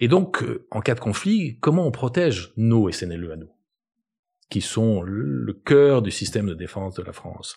Et 0.00 0.08
donc, 0.08 0.44
en 0.70 0.80
cas 0.80 0.94
de 0.94 1.00
conflit, 1.00 1.58
comment 1.60 1.86
on 1.86 1.90
protège 1.90 2.52
nos 2.56 2.90
SNLE 2.90 3.32
à 3.32 3.36
nous, 3.36 3.50
qui 4.48 4.60
sont 4.60 5.02
le 5.02 5.52
cœur 5.52 6.02
du 6.02 6.10
système 6.10 6.46
de 6.46 6.54
défense 6.54 6.94
de 6.94 7.02
la 7.02 7.12
France? 7.12 7.56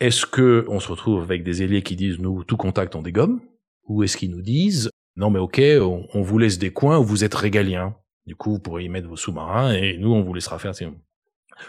Est-ce 0.00 0.24
que 0.24 0.64
on 0.68 0.80
se 0.80 0.88
retrouve 0.88 1.22
avec 1.22 1.44
des 1.44 1.60
alliés 1.60 1.82
qui 1.82 1.96
disent 1.96 2.18
nous 2.18 2.44
tout 2.44 2.56
contact 2.56 2.94
on 2.96 3.02
dégomme, 3.02 3.40
ou 3.86 4.02
est-ce 4.02 4.16
qu'ils 4.16 4.30
nous 4.30 4.42
disent 4.42 4.90
non 5.16 5.28
mais 5.28 5.38
ok, 5.38 5.60
on, 5.80 6.06
on, 6.14 6.22
vous 6.22 6.38
laisse 6.38 6.58
des 6.58 6.72
coins 6.72 6.98
où 6.98 7.04
vous 7.04 7.24
êtes 7.24 7.34
régaliens. 7.34 7.96
Du 8.26 8.36
coup, 8.36 8.52
vous 8.52 8.58
pourrez 8.58 8.84
y 8.84 8.88
mettre 8.88 9.08
vos 9.08 9.16
sous-marins 9.16 9.72
et 9.72 9.98
nous 9.98 10.12
on 10.12 10.22
vous 10.22 10.32
laissera 10.32 10.58
faire. 10.58 10.72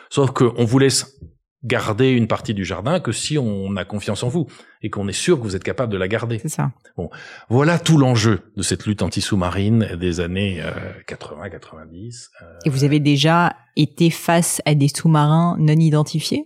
Sauf 0.09 0.31
qu'on 0.31 0.65
vous 0.65 0.79
laisse 0.79 1.19
garder 1.63 2.09
une 2.09 2.27
partie 2.27 2.53
du 2.53 2.65
jardin 2.65 2.99
que 2.99 3.11
si 3.11 3.37
on 3.37 3.75
a 3.75 3.85
confiance 3.85 4.23
en 4.23 4.29
vous 4.29 4.47
et 4.81 4.89
qu'on 4.89 5.07
est 5.07 5.13
sûr 5.13 5.37
que 5.37 5.43
vous 5.43 5.55
êtes 5.55 5.63
capable 5.63 5.93
de 5.93 5.97
la 5.97 6.07
garder. 6.07 6.39
C'est 6.39 6.49
ça. 6.49 6.71
Bon, 6.97 7.09
voilà 7.49 7.77
tout 7.77 7.97
l'enjeu 7.97 8.41
de 8.57 8.63
cette 8.63 8.87
lutte 8.87 9.03
anti-sous-marine 9.03 9.95
des 9.99 10.19
années 10.19 10.61
80-90. 11.07 12.29
Euh, 12.41 12.45
et 12.65 12.69
vous 12.69 12.83
avez 12.83 12.99
déjà 12.99 13.55
été 13.75 14.09
face 14.09 14.61
à 14.65 14.73
des 14.73 14.87
sous-marins 14.87 15.55
non 15.59 15.75
identifiés? 15.75 16.45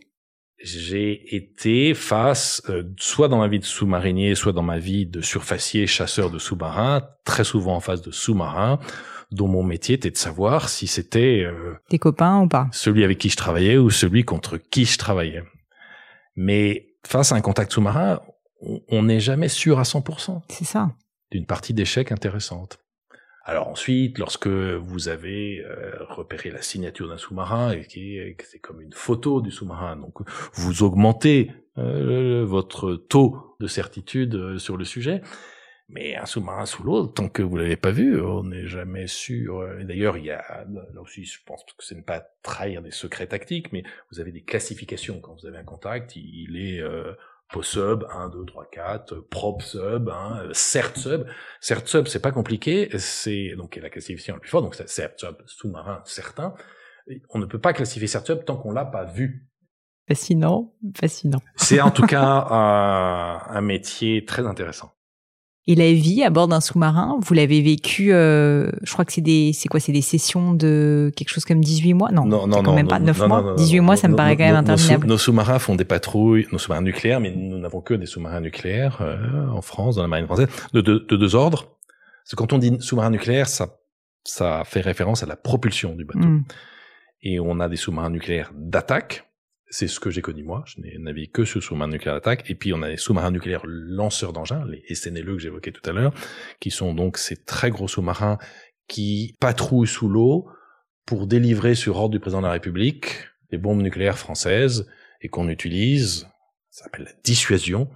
J'ai 0.66 1.36
été 1.36 1.94
face, 1.94 2.62
euh, 2.70 2.84
soit 2.98 3.28
dans 3.28 3.38
ma 3.38 3.48
vie 3.48 3.60
de 3.60 3.66
sous-marinier, 3.66 4.36
soit 4.36 4.54
dans 4.54 4.64
ma 4.64 4.80
vie 4.80 5.06
de 5.06 5.22
surfacier, 5.22 5.86
chasseur 5.86 6.32
de 6.32 6.40
sous-marins, 6.40 7.04
très 7.24 7.44
souvent 7.44 7.76
en 7.76 7.80
face 7.80 8.02
de 8.02 8.10
sous-marins, 8.10 8.80
dont 9.36 9.48
mon 9.48 9.64
métier 9.64 9.96
était 9.96 10.10
de 10.10 10.18
savoir 10.18 10.70
si 10.70 10.88
c'était 10.88 11.44
euh, 11.44 11.76
tes 11.90 12.00
copains 12.00 12.42
ou 12.42 12.48
pas, 12.48 12.68
celui 12.72 13.04
avec 13.04 13.18
qui 13.18 13.30
je 13.30 13.38
travaillais 13.38 13.78
ou 13.78 13.90
celui 13.90 14.24
contre 14.24 14.58
qui 14.58 14.86
je 14.86 14.98
travaillais. 14.98 15.44
Mais 16.36 16.88
face 17.06 17.32
à 17.32 17.36
un 17.36 17.42
contact 17.42 17.72
sous-marin, 17.72 18.22
on 18.90 19.04
n'est 19.04 19.20
jamais 19.20 19.50
sûr 19.50 19.80
à 19.80 19.84
100%. 19.84 20.42
C'est 20.50 20.66
ça. 20.66 20.92
D'une 21.32 21.46
partie 21.46 21.74
d'échec 21.74 22.12
intéressante. 22.12 22.80
Alors 23.44 23.68
ensuite, 23.68 24.18
lorsque 24.18 24.48
vous 24.48 25.08
avez 25.08 25.60
euh, 25.60 25.92
repéré 26.10 26.50
la 26.50 26.64
signature 26.64 27.08
d'un 27.08 27.18
sous-marin 27.18 27.72
et 27.74 27.86
qui 27.86 28.18
c'est 28.44 28.58
comme 28.60 28.82
une 28.82 28.94
photo 28.94 29.40
du 29.40 29.52
sous-marin, 29.52 29.98
donc 29.98 30.14
vous 30.54 30.82
augmentez 30.82 31.52
euh, 31.78 32.44
votre 32.44 32.96
taux 32.96 33.56
de 33.60 33.68
certitude 33.68 34.58
sur 34.58 34.78
le 34.78 34.86
sujet. 34.86 35.22
Mais 35.88 36.16
un 36.16 36.26
sous-marin 36.26 36.66
sous 36.66 36.84
l'eau, 36.84 37.06
tant 37.06 37.30
que 37.30 37.44
vous 37.44 37.58
l'avez 37.58 37.76
pas 37.76 37.92
vu, 37.92 38.20
on 38.20 38.44
n'est 38.44 38.66
jamais 38.66 39.06
sûr. 39.06 39.68
D'ailleurs, 39.84 40.18
il 40.18 40.26
y 40.26 40.32
a 40.32 40.66
là 40.68 41.02
aussi, 41.02 41.26
je 41.26 41.40
pense 41.46 41.64
que 41.64 41.84
ce 41.84 41.94
n'est 41.94 42.02
pas 42.02 42.26
trahir 42.42 42.82
des 42.82 42.90
secrets 42.90 43.28
tactiques, 43.28 43.72
mais 43.72 43.84
vous 44.12 44.20
avez 44.20 44.32
des 44.32 44.44
classifications 44.44 45.20
quand 45.20 45.36
vous 45.40 45.46
avez 45.46 45.60
un 45.60 45.64
contact. 45.64 46.16
Il 46.16 46.58
est 46.58 46.82
euh, 46.82 47.14
sub 47.62 48.04
1, 48.12 48.30
2, 48.30 48.46
3, 48.46 48.70
4, 48.72 49.16
prop 49.30 49.62
sub, 49.62 50.10
hein, 50.10 50.50
cert 50.54 50.98
sub. 50.98 51.28
Cert 51.62 51.88
sub, 51.88 52.08
c'est 52.08 52.20
pas 52.20 52.32
compliqué, 52.32 52.90
c'est 52.98 53.56
donc 53.56 53.76
la 53.76 53.92
classification 53.92 54.34
la 54.34 54.40
plus 54.40 54.50
forte, 54.50 54.64
donc 54.64 54.76
c'est 54.76 54.90
cert 54.90 55.12
sub, 55.18 55.36
sous-marin 55.46 56.02
certain. 56.06 56.56
On 57.30 57.38
ne 57.38 57.46
peut 57.46 57.60
pas 57.60 57.74
classifier 57.74 58.08
cert 58.08 58.26
sub 58.26 58.44
tant 58.44 58.58
qu'on 58.58 58.72
l'a 58.72 58.86
pas 58.86 59.06
vu. 59.06 59.48
Fascinant, 60.08 60.76
fascinant. 60.96 61.42
C'est 61.56 61.80
en 61.80 61.92
tout 61.92 62.06
cas 62.08 62.20
un 62.20 63.62
métier 63.62 64.26
très 64.26 64.48
intéressant. 64.48 64.95
Et 65.68 65.74
la 65.74 65.92
vie 65.94 66.24
à 66.24 66.30
bord 66.30 66.48
d'un 66.48 66.62
sous-marin, 66.62 67.18
vous 67.22 67.34
l'avez 67.34 67.60
vécu, 67.62 68.14
euh, 68.14 68.70
je 68.84 68.94
crois 68.94 69.04
que 69.04 69.12
c'est 69.12 69.22
des, 69.22 69.52
c'est 69.52 69.68
quoi, 69.68 69.80
c'est 69.80 69.92
des 69.92 70.04
sessions 70.04 70.54
de 70.54 71.12
quelque 71.16 71.30
chose 71.30 71.44
comme 71.44 71.60
18 71.60 71.96
mois? 71.96 72.12
Non, 72.12 72.24
non, 72.26 72.46
non, 72.46 72.62
quand 72.62 72.76
même 72.76 72.88
pas 72.88 73.00
9 73.00 73.28
mois. 73.28 73.56
18 73.58 73.80
mois, 73.80 73.96
ça 73.96 74.08
me 74.08 74.16
paraît 74.16 74.38
quand 74.38 74.44
même 74.44 74.56
interminable. 74.56 75.08
Nos, 75.08 75.18
sous-marins 75.18 75.58
font 75.58 75.74
des 75.74 75.86
patrouilles, 75.86 76.46
nos 76.52 76.60
sous-marins 76.60 76.84
nucléaires, 76.84 77.20
mais 77.20 77.34
nous 77.36 77.58
n'avons 77.58 77.82
que 77.82 77.96
des 77.96 78.06
sous-marins 78.06 78.42
nucléaires 78.42 79.00
euh, 79.02 79.48
en 79.50 79.62
France, 79.62 79.96
dans 79.96 80.04
la 80.04 80.08
marine 80.08 80.28
française, 80.28 80.50
de, 80.74 80.82
de, 80.82 81.04
de 81.10 81.16
deux 81.16 81.34
ordres. 81.34 81.76
Parce 82.24 82.32
que 82.32 82.36
quand 82.36 82.54
on 82.54 82.60
dit 82.60 82.78
sous-marin 82.80 83.10
nucléaire, 83.10 83.48
ça, 83.48 83.80
ça 84.24 84.62
fait 84.66 84.82
référence 84.82 85.24
à 85.24 85.26
la 85.26 85.36
propulsion 85.36 85.96
du 85.96 86.06
bateau. 86.06 86.28
Hmm. 86.28 86.44
Et 87.24 87.40
on 87.40 87.60
a 87.60 87.70
des 87.70 87.76
sous-marins 87.76 88.12
nucléaires 88.12 88.52
d'attaque, 88.56 89.28
c'est 89.70 89.88
ce 89.88 90.00
que 90.00 90.10
j'ai 90.10 90.22
connu 90.22 90.44
moi. 90.44 90.64
Je 90.68 90.80
n'ai 90.82 90.98
navigué 90.98 91.28
que 91.28 91.46
sur 91.46 91.62
sous-marins 91.62 91.92
nucléaires 91.92 92.16
d'attaque. 92.16 92.50
Et 92.50 92.56
puis 92.56 92.74
on 92.74 92.82
a 92.82 92.90
les 92.90 92.98
sous-marins 92.98 93.32
nucléaires 93.32 93.66
lanceurs 93.66 94.34
d'engins, 94.34 94.66
les 94.66 94.94
SNLE 94.94 95.26
que 95.26 95.40
j'évoquais 95.40 95.72
tout 95.72 95.88
à 95.90 95.94
l'heure, 95.94 96.14
qui 96.60 96.72
sont 96.72 96.94
donc 96.94 97.18
ces 97.18 97.36
très 97.36 97.70
gros 97.70 97.88
sous-marins 97.88 98.38
qui 98.88 99.36
patrouillent 99.40 99.88
sous 99.88 100.08
l'eau 100.08 100.48
pour 101.06 101.28
délivrer 101.28 101.76
sur 101.76 101.98
ordre 101.98 102.12
du 102.12 102.20
président 102.20 102.42
de 102.42 102.48
la 102.48 102.54
République 102.54 103.28
des 103.52 103.58
bombes 103.58 103.82
nucléaires 103.82 104.18
françaises 104.18 104.88
et 105.22 105.30
qu'on 105.30 105.50
utilise, 105.50 106.28
ça 106.70 106.84
s'appelle 106.84 107.06
la 107.06 107.14
dissuasion, 107.24 107.90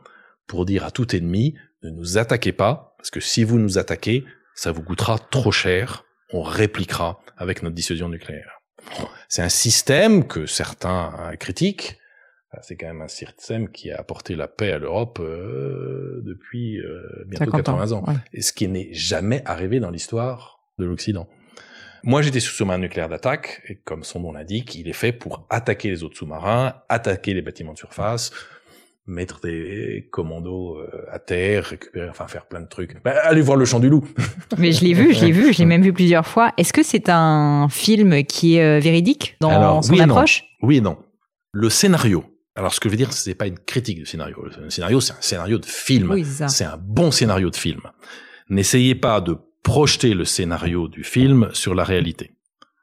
pour 0.47 0.65
dire 0.65 0.86
à 0.86 0.91
tout 0.91 1.15
ennemi 1.15 1.55
ne 1.84 1.89
nous 1.89 2.17
attaquez 2.17 2.51
pas, 2.51 2.95
parce 2.97 3.09
que 3.09 3.20
si 3.20 3.43
vous 3.43 3.59
nous 3.59 3.78
attaquez, 3.78 4.26
ça 4.55 4.72
vous 4.72 4.84
coûtera 4.84 5.17
trop 5.17 5.51
cher, 5.51 6.03
on 6.34 6.41
répliquera 6.41 7.20
avec 7.38 7.63
notre 7.63 7.76
dissuasion 7.76 8.09
nucléaire. 8.09 8.59
C'est 9.27 9.41
un 9.41 9.49
système 9.49 10.27
que 10.27 10.45
certains 10.45 11.34
critiquent. 11.39 11.99
C'est 12.61 12.75
quand 12.75 12.88
même 12.88 13.01
un 13.01 13.07
système 13.07 13.69
qui 13.69 13.91
a 13.91 13.99
apporté 13.99 14.36
la 14.36 14.47
paix 14.47 14.71
à 14.71 14.80
l'Europe 14.80 15.19
euh, 15.21 16.21
depuis 16.23 16.80
euh, 16.80 17.23
bientôt 17.27 17.51
80 17.51 17.91
ans. 17.91 18.03
Et 18.34 18.41
ce 18.41 18.53
qui 18.53 18.67
n'est 18.67 18.91
jamais 18.91 19.43
arrivé 19.45 19.80
dans 19.80 19.91
l'histoire 19.91 20.59
de 20.80 20.86
l'Occident. 20.86 21.27
Moi, 22.03 22.21
j'étais 22.21 22.39
sous 22.39 22.53
sous-marin 22.53 22.80
nucléaire 22.80 23.09
d'attaque, 23.09 23.61
et 23.67 23.75
comme 23.75 24.03
son 24.03 24.21
nom 24.21 24.32
l'indique, 24.32 24.73
il 24.75 24.88
est 24.88 24.93
fait 24.93 25.11
pour 25.11 25.45
attaquer 25.49 25.89
les 25.89 26.03
autres 26.03 26.17
sous-marins, 26.17 26.75
attaquer 26.88 27.34
les 27.34 27.41
bâtiments 27.41 27.73
de 27.73 27.77
surface, 27.77 28.32
mettre 29.10 29.41
des 29.41 30.07
commandos 30.12 30.78
euh, 30.78 31.05
à 31.12 31.20
terre, 31.20 31.66
récupérer, 31.66 32.10
enfin 32.10 32.28
faire 32.28 32.45
plein 32.45 32.62
de 32.62 32.68
trucs. 32.68 33.03
Bah, 33.03 33.16
allez 33.24 33.41
voir 33.41 33.57
le 33.57 33.66
Chant 33.66 33.80
du 33.80 33.89
Loup. 33.89 34.07
Mais 34.57 34.72
je 34.72 34.86
l'ai 34.86 34.93
vu, 34.93 35.14
je 35.14 35.26
l'ai 35.26 35.32
vu, 35.32 35.51
je 35.51 35.60
l'ai 35.60 35.66
même 35.66 35.82
vu 35.82 35.91
plusieurs 35.91 36.28
fois. 36.28 36.53
Est-ce 36.57 36.72
que 36.72 36.84
c'est 36.84 37.10
un 37.10 37.68
film 37.70 38.24
qui 38.24 38.57
est 38.57 38.64
euh, 38.64 38.80
véridique 38.80 39.36
dans 39.41 39.82
son 39.82 39.99
approche? 39.99 40.45
Oui 40.62 40.78
et 40.78 40.82
non. 40.82 40.97
Le 41.51 41.70
scénario. 41.70 42.24
Alors 42.55 42.74
ce 42.74 42.80
que 42.80 42.89
je 42.89 42.91
veux 42.91 42.97
dire, 42.97 43.12
c'est 43.12 43.36
pas 43.36 43.47
une 43.47 43.60
critique 43.60 43.97
du 43.97 44.05
scénario. 44.05 44.45
Le 44.62 44.70
scénario, 44.70 45.01
c'est 45.01 45.14
un 45.14 45.22
scénario 45.22 45.57
de 45.57 45.66
film. 45.66 46.12
Oui, 46.12 46.26
c'est 46.26 46.66
un 46.66 46.78
bon 46.78 47.12
scénario 47.12 47.49
de 47.49 47.55
film. 47.55 47.82
N'essayez 48.49 48.95
pas 48.95 49.22
de 49.22 49.38
projeter 49.64 50.14
le 50.14 50.26
scénario 50.26 50.88
du 50.88 51.03
film 51.03 51.49
sur 51.53 51.74
la 51.74 51.84
réalité. 51.84 52.32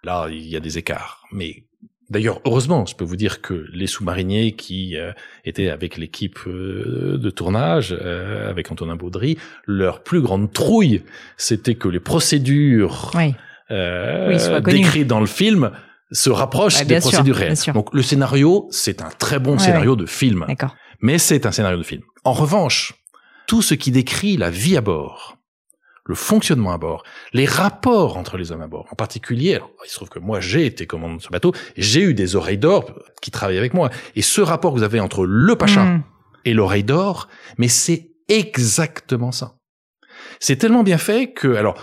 Là, 0.03 0.29
il 0.31 0.47
y 0.47 0.57
a 0.57 0.61
des 0.61 0.79
écarts. 0.79 1.24
Mais 1.33 1.66
D'ailleurs, 2.09 2.41
heureusement, 2.45 2.87
je 2.87 2.95
peux 2.95 3.05
vous 3.05 3.17
dire 3.17 3.41
que 3.41 3.67
les 3.73 3.89
sous-mariniers 3.89 4.53
qui 4.53 4.97
euh, 4.97 5.13
étaient 5.45 5.71
avec 5.71 5.97
l'équipe 5.97 6.39
euh, 6.47 7.19
de 7.19 7.31
tournage, 7.31 7.97
euh, 8.01 8.49
avec 8.49 8.71
Antonin 8.71 8.95
Baudry, 8.95 9.37
leur 9.67 10.03
plus 10.05 10.21
grande 10.21 10.53
trouille, 10.53 11.03
c'était 11.37 11.75
que 11.75 11.89
les 11.89 11.99
procédures 11.99 13.11
décrites 13.69 15.09
dans 15.09 15.19
le 15.19 15.27
film 15.27 15.73
se 16.13 16.31
rapprochent 16.31 16.85
des 16.85 17.01
procédures 17.01 17.35
réelles. 17.35 17.57
Donc 17.75 17.93
le 17.93 18.03
scénario, 18.03 18.69
c'est 18.71 19.03
un 19.03 19.09
très 19.19 19.41
bon 19.41 19.59
scénario 19.59 19.97
de 19.97 20.07
film. 20.07 20.47
Mais 21.01 21.19
c'est 21.19 21.45
un 21.45 21.53
scénario 21.53 21.79
de 21.79 21.83
film. 21.83 22.03
En 22.23 22.33
revanche, 22.33 22.95
tout 23.49 23.63
ce 23.63 23.75
qui 23.75 23.91
décrit 23.91 24.37
la 24.37 24.51
vie 24.51 24.77
à 24.77 24.81
bord, 24.81 25.37
le 26.07 26.15
fonctionnement 26.15 26.73
à 26.73 26.79
bord, 26.79 27.03
les 27.33 27.47
rapports 27.47 28.17
entre 28.17 28.37
les 28.37 28.53
hommes 28.53 28.63
à 28.63 28.67
bord. 28.67 28.87
En 28.91 28.97
particulier, 28.97 29.59
il 29.85 29.91
se 29.91 29.97
trouve 29.97 30.09
que 30.09 30.19
moi 30.19 30.41
j'ai 30.41 30.67
été 30.67 30.87
commandant 30.87 31.17
de 31.17 31.23
ce 31.23 31.29
bateau, 31.29 31.53
j'ai 31.77 32.03
eu 32.03 32.15
des 32.15 32.37
oreilles 32.37 32.59
d'or 32.59 32.85
qui 33.21 33.31
travaillaient 33.31 33.59
avec 33.59 33.75
moi. 33.75 33.91
Et 34.15 34.23
ce 34.23 34.41
rapport 34.41 34.73
que 34.73 34.79
vous 34.79 34.85
avez 34.85 35.01
entre 35.01 35.27
le 35.27 35.57
pacha 35.57 35.85
mm. 35.85 36.03
et 36.45 36.55
l'oreille 36.55 36.85
d'or, 36.85 37.29
mais 37.59 37.69
c'est 37.69 38.11
exactement 38.29 39.33
ça. 39.33 39.57
C'est 40.41 40.57
tellement 40.57 40.83
bien 40.83 40.99
fait 40.99 41.33
que, 41.33 41.55
alors, 41.55 41.77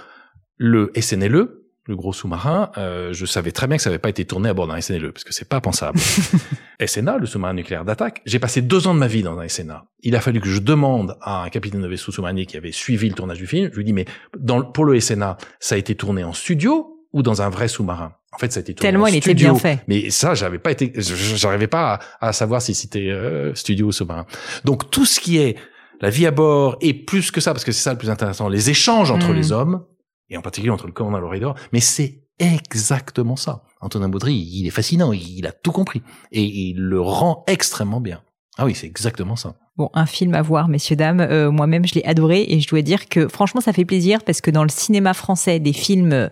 le 0.58 0.92
SNLE, 1.00 1.62
le 1.86 1.96
gros 1.98 2.14
sous-marin, 2.14 2.72
euh, 2.78 3.12
je 3.12 3.26
savais 3.26 3.52
très 3.52 3.68
bien 3.68 3.76
que 3.78 3.84
ça 3.84 3.90
n'avait 3.90 4.00
pas 4.00 4.10
été 4.10 4.24
tourné 4.26 4.48
à 4.50 4.54
bord 4.54 4.68
d'un 4.68 4.80
SNLE, 4.80 5.12
parce 5.12 5.24
que 5.26 5.34
c'est 5.34 5.48
pas 5.50 5.60
pensable. 5.60 6.00
SNA, 6.86 7.18
le 7.18 7.26
sous-marin 7.26 7.54
nucléaire 7.54 7.86
d'attaque, 7.86 8.22
j'ai 8.26 8.40
passé 8.40 8.62
deux 8.62 8.88
ans 8.88 8.94
de 8.94 9.00
ma 9.00 9.08
vie 9.08 9.22
dans 9.24 9.38
un 9.40 9.48
SNA. 9.48 9.86
Il 10.02 10.16
a 10.16 10.22
fallu 10.22 10.40
que 10.40 10.48
je 10.50 10.60
demande 10.60 11.18
à 11.22 11.44
un 11.44 11.50
capitaine 11.50 11.82
de 11.82 11.88
vaisseau 11.88 12.12
sous-marinier 12.12 12.46
qui 12.46 12.58
avait 12.58 12.72
suivi 12.72 13.10
le 13.10 13.16
tournage 13.16 13.38
du 13.38 13.48
film, 13.48 13.70
je 13.72 13.78
lui 13.78 13.84
dis, 13.84 13.94
mais 13.94 14.06
dans, 14.38 14.62
pour 14.64 14.86
le 14.86 15.00
SNA, 15.00 15.38
ça 15.60 15.76
a 15.76 15.78
été 15.78 15.96
tourné 15.96 16.24
en 16.24 16.34
studio 16.34 17.00
ou 17.12 17.22
dans 17.22 17.42
un 17.42 17.50
vrai 17.50 17.68
sous-marin? 17.68 18.14
En 18.32 18.38
fait, 18.40 18.52
ça 18.52 18.60
a 18.60 18.62
été 18.62 18.74
tourné 18.74 18.90
Tellement 18.90 19.06
en 19.06 19.08
il 19.08 19.22
studio. 19.22 19.34
était 19.34 19.52
bien 19.52 19.56
fait. 19.56 19.84
Mais 19.88 20.10
ça, 20.10 20.34
j'avais 20.34 20.58
pas 20.60 20.72
été, 20.72 20.92
j'arrivais 20.98 21.68
pas 21.68 22.00
à, 22.22 22.28
à, 22.30 22.34
savoir 22.34 22.62
si 22.62 22.74
c'était 22.74 23.10
euh, 23.12 23.54
studio 23.54 23.88
ou 23.88 23.92
sous-marin. 23.92 24.26
Donc 24.66 24.90
tout 24.90 25.06
ce 25.06 25.20
qui 25.20 25.38
est 25.38 25.56
la 26.02 26.10
vie 26.10 26.26
à 26.26 26.32
bord 26.32 26.78
et 26.82 26.94
plus 26.94 27.30
que 27.30 27.40
ça, 27.40 27.54
parce 27.54 27.64
que 27.64 27.72
c'est 27.72 27.84
ça 27.84 27.92
le 27.92 28.00
plus 28.00 28.10
intéressant, 28.10 28.50
les 28.50 28.70
échanges 28.72 29.12
entre 29.12 29.30
Mm. 29.30 29.36
les 29.36 29.52
hommes, 29.52 29.84
et 30.30 30.38
en 30.38 30.42
particulier 30.42 30.72
entre 30.72 30.88
le 30.88 30.94
commandant 30.94 31.18
et 31.18 31.22
le 31.22 31.28
Raidor, 31.28 31.56
mais 31.72 31.80
c'est 31.80 32.22
exactement 32.40 33.36
ça. 33.36 33.64
Antonin 33.82 34.10
Baudry, 34.10 34.34
il 34.36 34.66
est 34.68 34.72
fascinant, 34.72 35.12
il 35.14 35.46
a 35.46 35.52
tout 35.52 35.72
compris, 35.72 36.02
et 36.32 36.44
il 36.44 36.80
le 36.80 37.00
rend 37.02 37.44
extrêmement 37.48 38.02
bien. 38.02 38.22
Ah 38.58 38.66
oui, 38.66 38.76
c'est 38.76 38.86
exactement 38.88 39.36
ça. 39.36 39.56
Bon, 39.78 39.90
un 39.96 40.06
film 40.06 40.36
à 40.36 40.44
voir, 40.44 40.68
messieurs, 40.68 40.96
dames. 40.96 41.20
Euh, 41.20 41.50
Moi-même, 41.50 41.88
je 41.88 41.96
l'ai 41.96 42.04
adoré 42.06 42.46
et 42.48 42.60
je 42.60 42.68
dois 42.68 42.84
dire 42.84 43.10
que 43.10 43.28
franchement, 43.28 43.60
ça 43.62 43.74
fait 43.74 43.86
plaisir 43.86 44.24
parce 44.24 44.40
que 44.42 44.52
dans 44.52 44.62
le 44.62 44.70
cinéma 44.70 45.16
français, 45.16 45.60
des 45.60 45.74
films 45.74 46.30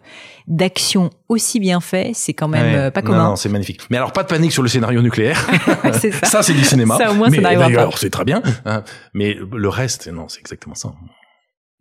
d'action 0.47 1.09
aussi 1.29 1.59
bien 1.59 1.79
faits, 1.81 2.15
c'est 2.15 2.33
quand 2.35 2.47
même 2.47 2.73
Ouais. 2.73 2.79
euh, 2.79 2.91
pas 2.91 3.01
Non, 3.01 3.07
commun. 3.07 3.29
non, 3.29 3.35
c'est 3.35 3.49
magnifique. 3.49 3.81
Mais 3.89 3.97
alors, 3.97 4.13
pas 4.13 4.21
de 4.21 4.27
panique 4.27 4.51
sur 4.51 4.61
le 4.61 4.69
scénario 4.69 5.01
nucléaire. 5.01 5.39
ça. 5.93 6.25
ça, 6.27 6.43
c'est 6.43 6.53
du 6.53 6.63
cinéma. 6.63 6.97
Ça, 6.99 7.11
au 7.11 7.15
moins, 7.15 7.29
ça 7.31 7.35
mais 7.37 7.41
n'arrivera 7.41 7.65
pas. 7.69 7.73
d'ailleurs, 7.73 7.97
c'est 7.97 8.11
très 8.11 8.25
bien. 8.25 8.43
hein. 8.65 8.83
Mais 9.15 9.35
le 9.51 9.69
reste, 9.69 10.07
non, 10.07 10.27
c'est 10.29 10.39
exactement 10.39 10.75
ça. 10.75 10.93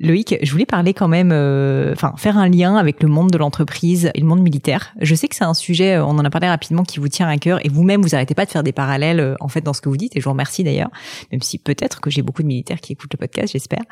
Loïc, 0.01 0.39
je 0.41 0.51
voulais 0.51 0.65
parler 0.65 0.95
quand 0.95 1.09
même, 1.09 1.31
euh, 1.31 1.93
enfin 1.93 2.15
faire 2.17 2.39
un 2.39 2.49
lien 2.49 2.77
avec 2.77 3.03
le 3.03 3.09
monde 3.09 3.31
de 3.31 3.37
l'entreprise 3.37 4.11
et 4.15 4.21
le 4.21 4.27
monde 4.27 4.41
militaire. 4.41 4.95
Je 5.01 5.15
sais 5.15 5.29
que 5.29 5.37
c'est 5.37 5.45
un 5.45 5.53
sujet, 5.53 5.97
euh, 5.97 6.05
on 6.05 6.19
en 6.19 6.25
a 6.25 6.31
parlé 6.31 6.49
rapidement, 6.49 6.85
qui 6.85 6.99
vous 6.99 7.09
tient 7.09 7.29
à 7.29 7.37
cœur 7.37 7.65
et 7.65 7.69
vous-même, 7.69 8.01
vous 8.01 8.15
arrêtez 8.15 8.35
pas 8.35 8.47
de 8.47 8.51
faire 8.51 8.63
des 8.63 8.73
parallèles 8.73 9.21
euh, 9.21 9.35
en 9.41 9.49
fait 9.49 9.61
dans 9.61 9.75
ce 9.75 9.83
que 9.83 9.91
vous 9.91 9.99
dites 9.99 10.17
et 10.17 10.21
je 10.21 10.25
vous 10.25 10.31
remercie 10.31 10.65
d'ailleurs, 10.65 10.89
même 11.31 11.43
si 11.43 11.59
peut-être 11.59 12.01
que 12.01 12.09
j'ai 12.09 12.23
beaucoup 12.23 12.43
de 12.43 12.49
militaires 12.49 12.81
qui 12.81 12.95
écoutent 12.95 13.13
le 13.13 13.19
podcast, 13.19 13.53
j'espère. 13.53 13.83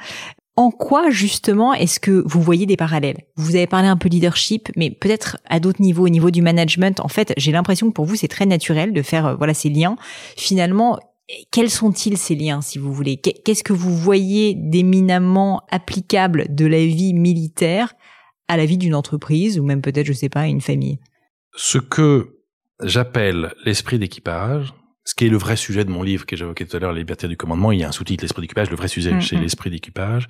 En 0.56 0.70
quoi 0.70 1.11
justement 1.11 1.72
est-ce 1.72 2.00
que 2.00 2.24
vous 2.26 2.42
voyez 2.42 2.66
des 2.66 2.76
parallèles? 2.76 3.18
Vous 3.36 3.54
avez 3.54 3.68
parlé 3.68 3.86
un 3.86 3.96
peu 3.96 4.09
leadership, 4.09 4.70
mais 4.76 4.90
peut-être 4.90 5.36
à 5.48 5.61
d'autres 5.61 5.80
niveaux, 5.80 6.06
au 6.06 6.09
niveau 6.09 6.32
du 6.32 6.42
management. 6.42 6.98
En 6.98 7.06
fait, 7.06 7.32
j'ai 7.36 7.52
l'impression 7.52 7.86
que 7.88 7.92
pour 7.92 8.06
vous 8.06 8.16
c'est 8.16 8.28
très 8.28 8.46
naturel 8.46 8.92
de 8.92 9.02
faire 9.02 9.26
euh, 9.26 9.34
voilà 9.36 9.54
ces 9.54 9.68
liens. 9.68 9.96
Finalement, 10.36 10.98
quels 11.51 11.70
sont-ils 11.70 12.16
ces 12.16 12.35
liens, 12.35 12.61
si 12.61 12.79
vous 12.79 12.93
voulez? 12.93 13.16
Qu'est- 13.18 13.43
Qu'est-ce 13.45 13.62
que 13.64 13.72
vous 13.72 13.95
voyez 13.97 14.55
d'éminemment 14.55 15.62
applicable 15.70 16.47
de 16.55 16.66
la 16.66 16.85
vie 16.85 17.14
militaire 17.14 17.95
à 18.49 18.57
la 18.57 18.64
vie 18.64 18.79
d'une 18.79 18.95
entreprise 18.95 19.59
ou 19.59 19.64
même 19.64 19.83
peut-être, 19.83 20.07
je 20.07 20.12
sais 20.12 20.29
pas, 20.31 20.41
à 20.43 20.47
une 20.47 20.61
famille? 20.61 20.99
Ce 21.55 21.79
que 21.79 22.37
j'appelle 22.83 23.53
l'esprit 23.64 23.99
d'équipage, 23.99 24.72
ce 25.05 25.14
qui 25.14 25.26
est 25.26 25.31
le 25.31 25.37
vrai 25.39 25.57
sujet 25.57 25.85
de 25.85 25.91
mon 25.91 26.03
livre 26.03 26.24
que 26.26 26.37
j'évoquais 26.37 26.64
tout 26.66 26.76
à 26.76 26.81
l'heure, 26.81 26.93
La 26.93 26.99
liberté 26.99 27.29
du 27.29 27.37
commandement, 27.37 27.72
il 27.72 27.81
y 27.81 27.85
a 27.85 27.89
un 27.89 27.93
sous-titre, 27.93 28.22
l'esprit 28.24 28.43
d'équipage, 28.43 28.70
le 28.70 28.76
vrai 28.76 28.89
sujet, 28.89 29.12
Mhm. 29.12 29.20
c'est 29.22 29.37
l'esprit 29.37 29.70
d'équipage. 29.70 30.26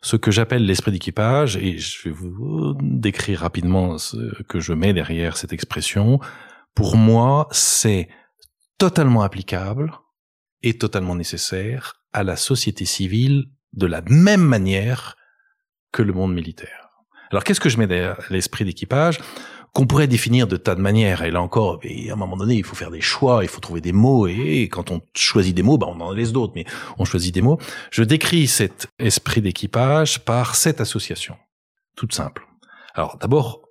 Ce 0.00 0.16
que 0.16 0.32
j'appelle 0.32 0.66
l'esprit 0.66 0.90
d'équipage, 0.90 1.56
et 1.56 1.78
je 1.78 2.08
vais 2.08 2.14
vous 2.14 2.74
décrire 2.80 3.40
rapidement 3.40 3.98
ce 3.98 4.16
que 4.48 4.58
je 4.58 4.72
mets 4.72 4.92
derrière 4.92 5.36
cette 5.36 5.52
expression, 5.52 6.18
pour 6.74 6.96
moi, 6.96 7.46
c'est 7.52 8.08
totalement 8.78 9.22
applicable 9.22 9.92
et 10.62 10.78
totalement 10.78 11.14
nécessaire 11.14 11.94
à 12.12 12.22
la 12.22 12.36
société 12.36 12.84
civile 12.84 13.46
de 13.72 13.86
la 13.86 14.02
même 14.02 14.42
manière 14.42 15.16
que 15.92 16.02
le 16.02 16.12
monde 16.12 16.34
militaire. 16.34 16.90
Alors 17.30 17.44
qu'est-ce 17.44 17.60
que 17.60 17.68
je 17.68 17.78
mets 17.78 17.86
derrière 17.86 18.18
l'esprit 18.30 18.64
d'équipage 18.64 19.18
qu'on 19.72 19.86
pourrait 19.86 20.06
définir 20.06 20.46
de 20.46 20.58
tas 20.58 20.74
de 20.74 20.82
manières? 20.82 21.22
Et 21.22 21.30
là 21.30 21.40
encore, 21.40 21.80
à 21.82 22.12
un 22.12 22.16
moment 22.16 22.36
donné, 22.36 22.56
il 22.56 22.64
faut 22.64 22.76
faire 22.76 22.90
des 22.90 23.00
choix, 23.00 23.42
il 23.42 23.48
faut 23.48 23.60
trouver 23.60 23.80
des 23.80 23.92
mots. 23.92 24.26
Et 24.26 24.68
quand 24.70 24.90
on 24.90 25.00
choisit 25.14 25.54
des 25.54 25.62
mots, 25.62 25.78
bah, 25.78 25.86
on 25.88 25.98
en 26.00 26.12
laisse 26.12 26.32
d'autres, 26.32 26.52
mais 26.54 26.66
on 26.98 27.06
choisit 27.06 27.32
des 27.32 27.40
mots. 27.40 27.58
Je 27.90 28.02
décris 28.02 28.46
cet 28.48 28.88
esprit 28.98 29.40
d'équipage 29.40 30.24
par 30.24 30.56
cette 30.56 30.82
association, 30.82 31.36
toute 31.96 32.12
simple. 32.12 32.46
Alors 32.94 33.16
d'abord, 33.16 33.62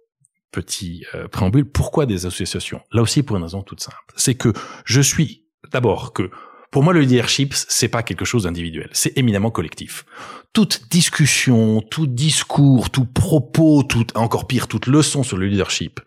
petit 0.51 1.05
euh, 1.13 1.27
préambule, 1.27 1.69
pourquoi 1.69 2.07
des 2.07 2.25
associations? 2.25 2.81
Là 2.91 3.03
aussi 3.03 3.21
pour 3.21 3.37
une 3.37 3.43
raison 3.43 3.61
toute 3.61 3.81
simple. 3.81 3.97
C'est 4.15 4.35
que 4.35 4.53
je 4.85 5.01
suis 5.01 5.45
d'abord 5.71 6.13
que 6.13 6.31
pour 6.72 6.84
moi, 6.84 6.93
le 6.93 7.01
leadership, 7.01 7.53
c'est 7.53 7.89
pas 7.89 8.01
quelque 8.01 8.24
chose 8.24 8.43
d'individuel, 8.43 8.89
c'est 8.93 9.17
éminemment 9.17 9.51
collectif. 9.51 10.05
Toute 10.53 10.89
discussion, 10.89 11.82
tout 11.82 12.07
discours, 12.07 12.89
tout 12.89 13.05
propos, 13.05 13.84
tout, 13.84 14.07
encore 14.15 14.47
pire, 14.47 14.67
toute 14.69 14.88
leçon 14.88 15.22
sur 15.22 15.38
le 15.38 15.47
leadership 15.47 15.99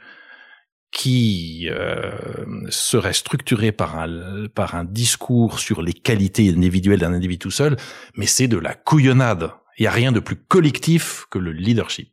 qui 0.91 1.69
euh, 1.71 2.13
serait 2.69 3.13
structurée 3.13 3.73
par 3.73 3.99
un, 3.99 4.47
par 4.47 4.77
un 4.77 4.85
discours 4.85 5.59
sur 5.59 5.83
les 5.83 5.93
qualités 5.93 6.49
individuelles 6.49 7.01
d'un 7.01 7.13
individu 7.13 7.41
tout 7.41 7.51
seul, 7.51 7.77
mais 8.17 8.27
c'est 8.27 8.47
de 8.47 8.57
la 8.57 8.75
couillonnade. 8.75 9.51
Il 9.77 9.83
n'y 9.83 9.89
a 9.89 9.91
rien 9.91 10.13
de 10.13 10.21
plus 10.21 10.37
collectif 10.37 11.27
que 11.31 11.39
le 11.39 11.51
leadership. 11.51 12.11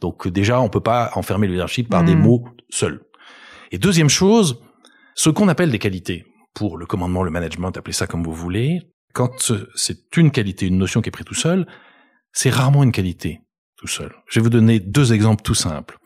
Donc 0.00 0.28
déjà, 0.28 0.60
on 0.60 0.68
peut 0.68 0.80
pas 0.80 1.10
enfermer 1.16 1.48
le 1.48 1.54
leadership 1.54 1.88
par 1.88 2.04
des 2.04 2.14
mots 2.14 2.44
seuls. 2.70 3.02
Et 3.72 3.78
deuxième 3.78 4.08
chose, 4.08 4.62
ce 5.16 5.28
qu'on 5.28 5.48
appelle 5.48 5.70
des 5.70 5.80
qualités 5.80 6.24
pour 6.54 6.76
le 6.76 6.86
commandement, 6.86 7.22
le 7.22 7.30
management, 7.30 7.76
appelez 7.76 7.92
ça 7.92 8.06
comme 8.06 8.22
vous 8.24 8.34
voulez, 8.34 8.80
quand 9.12 9.52
c'est 9.74 10.16
une 10.16 10.30
qualité, 10.30 10.66
une 10.66 10.78
notion 10.78 11.00
qui 11.00 11.08
est 11.08 11.12
prise 11.12 11.26
tout 11.26 11.34
seul, 11.34 11.66
c'est 12.32 12.50
rarement 12.50 12.82
une 12.84 12.92
qualité 12.92 13.40
tout 13.76 13.86
seul. 13.88 14.12
Je 14.28 14.38
vais 14.40 14.44
vous 14.44 14.50
donner 14.50 14.78
deux 14.78 15.12
exemples 15.12 15.42
tout 15.42 15.54
simples. 15.54 15.96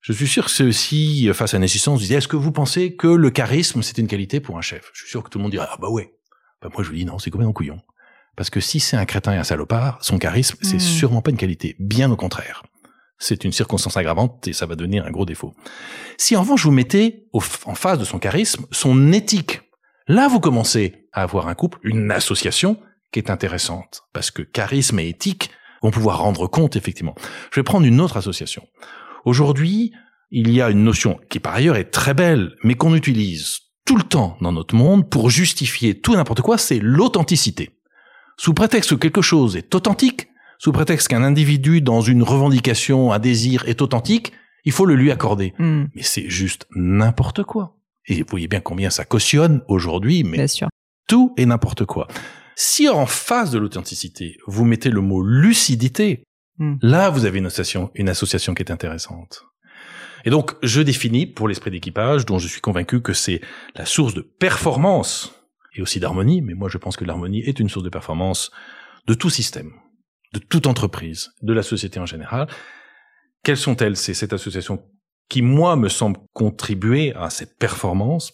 Je 0.00 0.12
suis 0.14 0.26
sûr 0.26 0.46
que 0.46 0.50
ceux-ci, 0.50 1.28
face 1.34 1.52
à 1.52 1.58
une 1.58 1.62
assistance, 1.62 2.00
disaient, 2.00 2.14
est-ce 2.16 2.28
que 2.28 2.36
vous 2.36 2.52
pensez 2.52 2.96
que 2.96 3.06
le 3.06 3.30
charisme, 3.30 3.82
c'est 3.82 3.98
une 3.98 4.06
qualité 4.06 4.40
pour 4.40 4.56
un 4.56 4.62
chef? 4.62 4.90
Je 4.94 5.02
suis 5.02 5.10
sûr 5.10 5.22
que 5.22 5.28
tout 5.28 5.38
le 5.38 5.42
monde 5.42 5.52
dirait, 5.52 5.66
ah 5.70 5.76
bah 5.78 5.90
ouais. 5.90 6.14
Bah 6.62 6.68
moi, 6.72 6.82
je 6.82 6.88
vous 6.88 6.94
dis 6.94 7.04
non, 7.04 7.18
c'est 7.18 7.30
complètement 7.30 7.52
couillon. 7.52 7.80
Parce 8.36 8.48
que 8.48 8.60
si 8.60 8.80
c'est 8.80 8.96
un 8.96 9.04
crétin 9.04 9.34
et 9.34 9.36
un 9.36 9.44
salopard, 9.44 9.98
son 10.02 10.18
charisme, 10.18 10.56
c'est 10.62 10.76
Mm. 10.76 10.80
sûrement 10.80 11.20
pas 11.22 11.30
une 11.30 11.36
qualité. 11.36 11.76
Bien 11.78 12.10
au 12.10 12.16
contraire. 12.16 12.62
C'est 13.22 13.44
une 13.44 13.52
circonstance 13.52 13.98
aggravante 13.98 14.48
et 14.48 14.54
ça 14.54 14.64
va 14.64 14.74
devenir 14.74 15.04
un 15.04 15.10
gros 15.10 15.26
défaut. 15.26 15.54
Si 16.16 16.34
en 16.36 16.40
revanche 16.40 16.64
vous 16.64 16.72
mettez 16.72 17.26
en 17.32 17.74
face 17.74 17.98
de 17.98 18.04
son 18.04 18.18
charisme 18.18 18.64
son 18.72 19.12
éthique, 19.12 19.60
là 20.08 20.26
vous 20.26 20.40
commencez 20.40 21.06
à 21.12 21.22
avoir 21.22 21.46
un 21.46 21.54
couple, 21.54 21.78
une 21.82 22.10
association 22.10 22.80
qui 23.12 23.18
est 23.18 23.30
intéressante. 23.30 24.02
Parce 24.14 24.30
que 24.30 24.40
charisme 24.40 24.98
et 24.98 25.08
éthique 25.08 25.50
vont 25.82 25.90
pouvoir 25.90 26.20
rendre 26.20 26.46
compte 26.46 26.76
effectivement. 26.76 27.14
Je 27.52 27.60
vais 27.60 27.64
prendre 27.64 27.86
une 27.86 28.00
autre 28.00 28.16
association. 28.16 28.66
Aujourd'hui, 29.26 29.92
il 30.30 30.50
y 30.50 30.62
a 30.62 30.70
une 30.70 30.82
notion 30.82 31.20
qui 31.28 31.40
par 31.40 31.54
ailleurs 31.54 31.76
est 31.76 31.90
très 31.90 32.14
belle, 32.14 32.56
mais 32.64 32.74
qu'on 32.74 32.94
utilise 32.94 33.60
tout 33.84 33.96
le 33.96 34.02
temps 34.02 34.38
dans 34.40 34.52
notre 34.52 34.74
monde 34.74 35.10
pour 35.10 35.28
justifier 35.28 36.00
tout 36.00 36.14
n'importe 36.14 36.40
quoi, 36.40 36.56
c'est 36.56 36.78
l'authenticité. 36.78 37.80
Sous 38.38 38.54
prétexte 38.54 38.90
que 38.90 38.96
quelque 38.96 39.20
chose 39.20 39.56
est 39.56 39.74
authentique, 39.74 40.28
sous 40.62 40.72
prétexte 40.72 41.08
qu'un 41.08 41.22
individu 41.22 41.80
dans 41.80 42.02
une 42.02 42.22
revendication, 42.22 43.12
un 43.12 43.18
désir 43.18 43.64
est 43.66 43.80
authentique, 43.80 44.32
il 44.66 44.72
faut 44.72 44.84
le 44.84 44.94
lui 44.94 45.10
accorder. 45.10 45.54
Hmm, 45.58 45.86
Mais 45.94 46.02
c'est 46.02 46.28
juste 46.28 46.66
n'importe 46.76 47.42
quoi. 47.44 47.78
Et 48.06 48.20
vous 48.22 48.28
voyez 48.28 48.46
bien 48.46 48.60
combien 48.60 48.90
ça 48.90 49.06
cautionne 49.06 49.62
aujourd'hui, 49.68 50.22
mais 50.22 50.36
Bien 50.36 50.46
sûr. 50.46 50.68
tout 51.08 51.32
et 51.38 51.46
n'importe 51.46 51.86
quoi. 51.86 52.08
Si 52.56 52.90
en 52.90 53.06
face 53.06 53.50
de 53.50 53.58
l'authenticité, 53.58 54.36
vous 54.46 54.66
mettez 54.66 54.90
le 54.90 55.00
mot 55.00 55.22
lucidité, 55.22 56.22
Hmm. 56.58 56.74
là, 56.82 57.08
vous 57.08 57.24
avez 57.24 57.38
une 57.38 57.46
association, 57.46 57.90
une 57.94 58.10
association 58.10 58.52
qui 58.52 58.62
est 58.62 58.70
intéressante. 58.70 59.44
Et 60.26 60.30
donc, 60.30 60.52
je 60.62 60.82
définis 60.82 61.24
pour 61.24 61.48
l'esprit 61.48 61.70
d'équipage, 61.70 62.26
dont 62.26 62.38
je 62.38 62.46
suis 62.48 62.60
convaincu 62.60 63.00
que 63.00 63.14
c'est 63.14 63.40
la 63.76 63.86
source 63.86 64.12
de 64.12 64.20
performance 64.20 65.32
et 65.74 65.80
aussi 65.80 66.00
d'harmonie, 66.00 66.42
mais 66.42 66.52
moi 66.52 66.68
je 66.68 66.76
pense 66.76 66.98
que 66.98 67.04
l'harmonie 67.06 67.40
est 67.40 67.60
une 67.60 67.70
source 67.70 67.84
de 67.84 67.88
performance 67.88 68.50
de 69.06 69.14
tout 69.14 69.30
système, 69.30 69.72
de 70.32 70.38
toute 70.38 70.66
entreprise, 70.66 71.30
de 71.42 71.52
la 71.52 71.62
société 71.62 71.98
en 72.00 72.06
général. 72.06 72.48
Quelles 73.42 73.56
sont-elles 73.56 73.96
C'est 73.96 74.14
cette 74.14 74.32
association 74.32 74.82
qui, 75.28 75.42
moi, 75.42 75.76
me 75.76 75.88
semble 75.88 76.18
contribuer 76.32 77.14
à 77.14 77.30
cette 77.30 77.58
performance. 77.58 78.32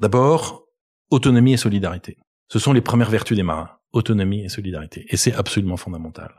D'abord, 0.00 0.64
autonomie 1.10 1.52
et 1.52 1.56
solidarité. 1.56 2.16
Ce 2.48 2.58
sont 2.58 2.72
les 2.72 2.80
premières 2.80 3.10
vertus 3.10 3.36
des 3.36 3.42
marins. 3.42 3.70
Autonomie 3.92 4.44
et 4.44 4.48
solidarité. 4.48 5.06
Et 5.08 5.16
c'est 5.16 5.34
absolument 5.34 5.76
fondamental. 5.76 6.32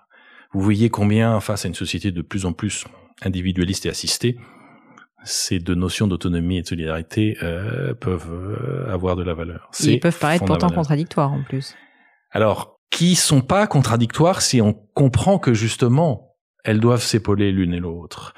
Vous 0.54 0.62
voyez 0.62 0.90
combien, 0.90 1.40
face 1.40 1.66
à 1.66 1.68
une 1.68 1.74
société 1.74 2.12
de 2.12 2.22
plus 2.22 2.46
en 2.46 2.54
plus 2.54 2.86
individualiste 3.22 3.86
et 3.86 3.90
assistée, 3.90 4.38
ces 5.24 5.60
deux 5.60 5.76
notions 5.76 6.08
d'autonomie 6.08 6.58
et 6.58 6.62
de 6.62 6.68
solidarité 6.68 7.38
euh, 7.42 7.94
peuvent 7.94 8.32
euh, 8.32 8.92
avoir 8.92 9.16
de 9.16 9.24
la 9.24 9.34
valeur. 9.34 9.70
Ils 9.82 10.00
peuvent 10.00 10.18
paraître 10.18 10.46
pourtant 10.46 10.70
contradictoires 10.70 11.34
en 11.34 11.44
plus. 11.44 11.76
Alors, 12.32 12.75
qui 12.90 13.16
sont 13.16 13.42
pas 13.42 13.68
contradictoires 13.68 14.42
si 14.42 14.62
on 14.62 14.74
comprend 14.94 15.40
que 15.40 15.54
justement, 15.54 16.36
elles 16.64 16.80
doivent 16.80 17.04
s'épauler 17.04 17.52
l'une 17.52 17.74
et 17.74 17.80
l'autre. 17.80 18.34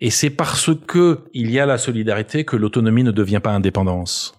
Et 0.00 0.10
c'est 0.10 0.30
parce 0.30 0.70
que 0.86 1.24
il 1.32 1.50
y 1.50 1.60
a 1.60 1.66
la 1.66 1.78
solidarité 1.78 2.44
que 2.44 2.56
l'autonomie 2.56 3.04
ne 3.04 3.12
devient 3.12 3.40
pas 3.42 3.52
indépendance. 3.52 4.34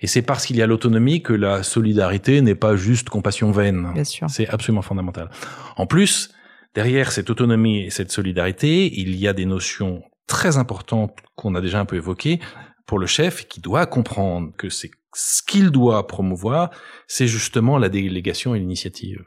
Et 0.00 0.08
c'est 0.08 0.22
parce 0.22 0.46
qu'il 0.46 0.56
y 0.56 0.62
a 0.62 0.66
l'autonomie 0.66 1.22
que 1.22 1.32
la 1.32 1.62
solidarité 1.62 2.40
n'est 2.40 2.56
pas 2.56 2.74
juste 2.74 3.08
compassion 3.08 3.52
vaine. 3.52 3.92
Bien 3.94 4.04
sûr. 4.04 4.28
C'est 4.28 4.48
absolument 4.48 4.82
fondamental. 4.82 5.30
En 5.76 5.86
plus, 5.86 6.34
Derrière 6.74 7.12
cette 7.12 7.28
autonomie 7.28 7.80
et 7.80 7.90
cette 7.90 8.10
solidarité, 8.10 8.98
il 8.98 9.14
y 9.16 9.28
a 9.28 9.34
des 9.34 9.44
notions 9.44 10.02
très 10.26 10.56
importantes 10.56 11.18
qu'on 11.36 11.54
a 11.54 11.60
déjà 11.60 11.80
un 11.80 11.84
peu 11.84 11.96
évoquées 11.96 12.40
pour 12.86 12.98
le 12.98 13.06
chef 13.06 13.46
qui 13.46 13.60
doit 13.60 13.86
comprendre 13.86 14.52
que 14.56 14.68
c'est 14.68 14.90
ce 15.14 15.42
qu'il 15.42 15.70
doit 15.70 16.06
promouvoir, 16.06 16.70
c'est 17.06 17.26
justement 17.26 17.78
la 17.78 17.88
délégation 17.88 18.54
et 18.54 18.58
l'initiative. 18.58 19.24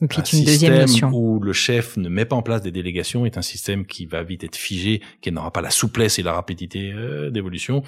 Et 0.00 0.08
puis 0.08 0.20
une 0.32 0.44
deuxième 0.44 0.74
notion. 0.74 1.10
où 1.12 1.38
le 1.38 1.52
chef 1.52 1.96
ne 1.96 2.08
met 2.08 2.24
pas 2.24 2.34
en 2.34 2.42
place 2.42 2.60
des 2.60 2.72
délégations 2.72 3.24
est 3.24 3.38
un 3.38 3.42
système 3.42 3.86
qui 3.86 4.06
va 4.06 4.24
vite 4.24 4.42
être 4.42 4.56
figé, 4.56 5.00
qui 5.20 5.30
n'aura 5.30 5.52
pas 5.52 5.60
la 5.60 5.70
souplesse 5.70 6.18
et 6.18 6.22
la 6.22 6.32
rapidité 6.32 6.92
euh, 6.92 7.30
d'évolution. 7.30 7.82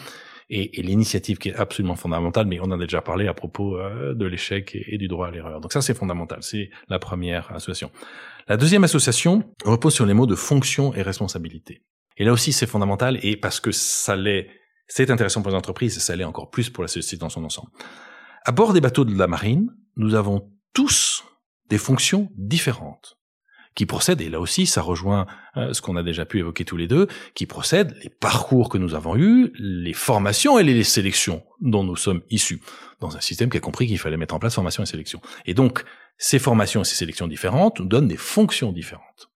Et, 0.51 0.79
et 0.79 0.83
l'initiative 0.83 1.39
qui 1.39 1.49
est 1.49 1.55
absolument 1.55 1.97
fondamentale, 1.97 2.47
mais 2.47 2.61
on 2.61 2.65
en 2.65 2.73
a 2.73 2.85
déjà 2.85 3.01
parlé 3.01 3.27
à 3.27 3.35
propos 3.35 3.79
euh, 3.79 4.15
de 4.15 4.27
l'échec 4.27 4.77
et, 4.87 4.99
du 4.99 5.09
droit 5.09 5.29
à 5.29 5.31
l'erreur. 5.31 5.61
Donc 5.61 5.73
ça, 5.73 5.81
c'est 5.81 5.95
fondamental. 5.95 6.39
C'est 6.43 6.71
la 6.89 6.99
première 6.99 7.51
association. 7.53 7.91
La 8.47 8.59
deuxième 8.59 8.85
association 8.85 9.43
repose 9.65 9.95
sur 9.95 10.05
les 10.05 10.13
mots 10.13 10.27
de 10.27 10.35
fonction 10.35 10.95
et 10.95 11.03
responsabilité. 11.03 11.83
Et 12.17 12.25
là 12.25 12.33
aussi, 12.33 12.53
c'est 12.53 12.67
fondamental, 12.67 13.19
et 13.23 13.37
parce 13.37 13.61
que 13.61 13.73
ça 13.73 14.17
l'est, 14.17 14.49
c'est 14.87 15.11
intéressant 15.11 15.43
pour 15.43 15.51
les 15.51 15.57
entreprises, 15.57 15.97
et 15.97 16.01
ça 16.01 16.15
l'est 16.17 16.25
encore 16.25 16.51
plus 16.51 16.71
pour 16.71 16.83
la 16.83 16.89
société 16.89 17.21
dans 17.21 17.29
son 17.29 17.45
ensemble. 17.45 17.71
À 18.45 18.53
bord 18.53 18.73
des 18.73 18.81
bateaux 18.81 19.05
de 19.05 19.17
la 19.17 19.27
marine, 19.27 19.71
nous 19.97 20.15
avons 20.15 20.51
tous 20.73 21.25
des 21.69 21.79
fonctions 21.79 22.31
différentes 22.37 23.17
qui 23.75 23.87
procèdent, 23.87 24.21
et 24.21 24.29
là 24.29 24.41
aussi 24.41 24.67
ça 24.67 24.83
rejoint 24.83 25.27
euh, 25.57 25.73
ce 25.73 25.83
qu'on 25.83 25.97
a 25.97 26.03
déjà 26.03 26.25
pu 26.25 26.39
évoquer 26.39 26.65
tous 26.65 26.77
les 26.77 26.87
deux, 26.87 27.09
qui 27.35 27.47
procèdent 27.47 27.97
les 28.03 28.11
parcours 28.11 28.69
que 28.69 28.79
nous 28.79 28.95
avons 28.95 29.17
eus, 29.17 29.53
les 29.59 29.93
formations 29.93 30.59
et 30.59 30.63
les 30.63 30.85
sélections 30.85 31.43
dont 31.61 31.83
nous 31.83 31.97
sommes 31.97 32.23
issus, 32.31 32.61
dans 33.01 33.17
un 33.17 33.21
système 33.21 33.51
qui 33.51 33.57
a 33.57 33.61
compris 33.61 33.87
qu'il 33.87 33.99
fallait 33.99 34.17
mettre 34.17 34.35
en 34.35 34.39
place 34.39 34.55
formation 34.55 34.83
et 34.83 34.87
sélection. 34.87 35.21
Et 35.47 35.55
donc, 35.55 35.85
ces 36.19 36.39
formations 36.39 36.83
et 36.83 36.85
ces 36.85 36.95
sélections 36.95 37.27
différentes 37.27 37.81
nous 37.81 37.87
donnent 37.87 38.09
des 38.09 38.17
fonctions 38.17 38.71
différentes. 38.71 39.31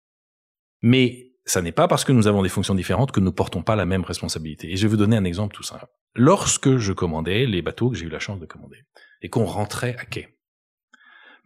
Mais 0.83 1.26
ça 1.47 1.63
n'est 1.63 1.73
pas 1.73 1.89
parce 1.89 2.05
que 2.05 2.13
nous 2.13 2.27
avons 2.27 2.43
des 2.43 2.49
fonctions 2.49 2.75
différentes 2.75 3.13
que 3.13 3.21
nous 3.21 3.33
portons 3.33 3.63
pas 3.63 3.77
la 3.77 3.87
même 3.87 4.05
responsabilité. 4.05 4.71
Et 4.71 4.77
je 4.77 4.83
vais 4.83 4.91
vous 4.91 4.97
donner 4.97 5.17
un 5.17 5.25
exemple 5.25 5.55
tout 5.55 5.63
simple. 5.63 5.87
Lorsque 6.15 6.77
je 6.77 6.93
commandais 6.93 7.47
les 7.47 7.63
bateaux 7.63 7.91
que 7.91 7.97
j'ai 7.97 8.07
eu 8.07 8.11
la 8.11 8.19
chance 8.19 8.41
de 8.41 8.47
commander, 8.47 8.85
et 9.23 9.31
qu'on 9.31 9.45
rentrait 9.45 9.97
à 9.99 10.05
quai, 10.05 10.37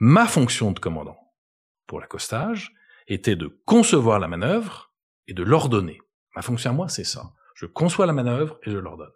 Ma 0.03 0.26
fonction 0.26 0.72
de 0.72 0.78
commandant 0.78 1.18
pour 1.86 2.01
l'accostage 2.01 2.72
était 3.07 3.36
de 3.36 3.61
concevoir 3.66 4.18
la 4.18 4.28
manœuvre 4.28 4.94
et 5.26 5.34
de 5.34 5.42
l'ordonner. 5.42 5.98
Ma 6.34 6.40
fonction 6.40 6.70
à 6.70 6.72
moi, 6.72 6.88
c'est 6.88 7.05
ça. 7.05 7.34
Je 7.55 7.66
conçois 7.66 8.07
la 8.07 8.14
manœuvre 8.14 8.59
et 8.62 8.70
je 8.70 8.78
l'ordonne. 8.78 9.12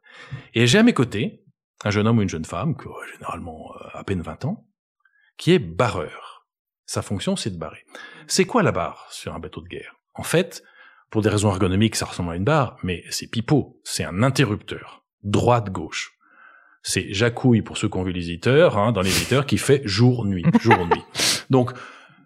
Et 0.53 0.67
j'ai 0.67 0.79
à 0.79 0.83
mes 0.83 0.93
côtés 0.93 1.43
un 1.85 1.91
jeune 1.91 2.07
homme 2.07 2.19
ou 2.19 2.23
une 2.23 2.29
jeune 2.29 2.45
femme, 2.45 2.77
qui 2.77 2.87
a 2.87 3.13
généralement 3.15 3.75
euh, 3.77 3.89
à 3.95 4.05
peine 4.05 4.21
20 4.21 4.45
ans, 4.45 4.69
qui 5.39 5.53
est 5.53 5.59
barreur. 5.59 6.47
Sa 6.85 7.01
fonction, 7.01 7.35
c'est 7.35 7.51
de 7.51 7.59
barrer. 7.59 7.87
C'est 8.27 8.45
quoi 8.45 8.63
la 8.63 8.73
barre 8.73 9.07
sur 9.11 9.35
un 9.35 9.39
bateau 9.39 9.63
de 9.63 9.69
guerre? 9.69 9.97
En 10.13 10.23
fait, 10.23 10.63
pour 11.15 11.23
des 11.23 11.31
raisons 11.31 11.49
ergonomiques, 11.49 11.95
ça 11.95 12.07
ressemble 12.07 12.33
à 12.33 12.37
une 12.37 12.43
barre, 12.43 12.77
mais 12.83 13.05
c'est 13.09 13.29
pipeau, 13.29 13.81
c'est 13.85 14.03
un 14.03 14.25
interrupteur, 14.25 15.05
droite-gauche 15.23 16.15
c'est 16.87 17.15
Jacouille 17.15 17.63
pour 17.63 17.79
ceux 17.79 17.89
qui 17.89 17.97
ont 17.97 18.03
vu 18.03 18.13
les 18.13 18.29
éditeurs, 18.29 18.77
hein, 18.77 18.93
dans 18.93 19.01
les 19.01 19.17
éditeurs, 19.17 19.47
qui 19.47 19.57
fait 19.57 19.81
jour-nuit, 19.85 20.45
jour-nuit. 20.61 21.03
Donc, 21.49 21.73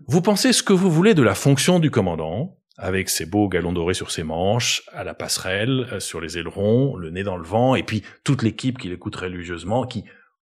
vous 0.09 0.21
pensez 0.21 0.53
ce 0.53 0.65
que 0.65 0.73
vous 0.73 0.91
voulez 0.91 1.15
de 1.15 1.23
la 1.23 1.35
fonction 1.35 1.79
du 1.79 1.93
commandant, 1.93 2.57
avec 2.77 3.09
ses 3.09 3.25
beaux 3.25 3.49
galons 3.49 3.73
dorés 3.73 3.95
sur 3.95 4.11
ses 4.11 4.25
manches, 4.25 4.83
à 4.93 5.05
la 5.05 5.15
passerelle, 5.15 5.87
euh, 5.93 6.01
sur 6.01 6.21
les 6.21 6.39
ailerons, 6.39 6.97
le 6.97 7.11
nez 7.11 7.23
dans 7.23 7.37
le 7.37 7.45
vent, 7.45 7.77
et 7.77 7.85
puis 7.85 8.03
toute 8.25 8.43
l'équipe 8.43 8.79
qui 8.79 8.89
l'écoute 8.89 9.15
religieusement, 9.15 9.87
qui 9.87 10.05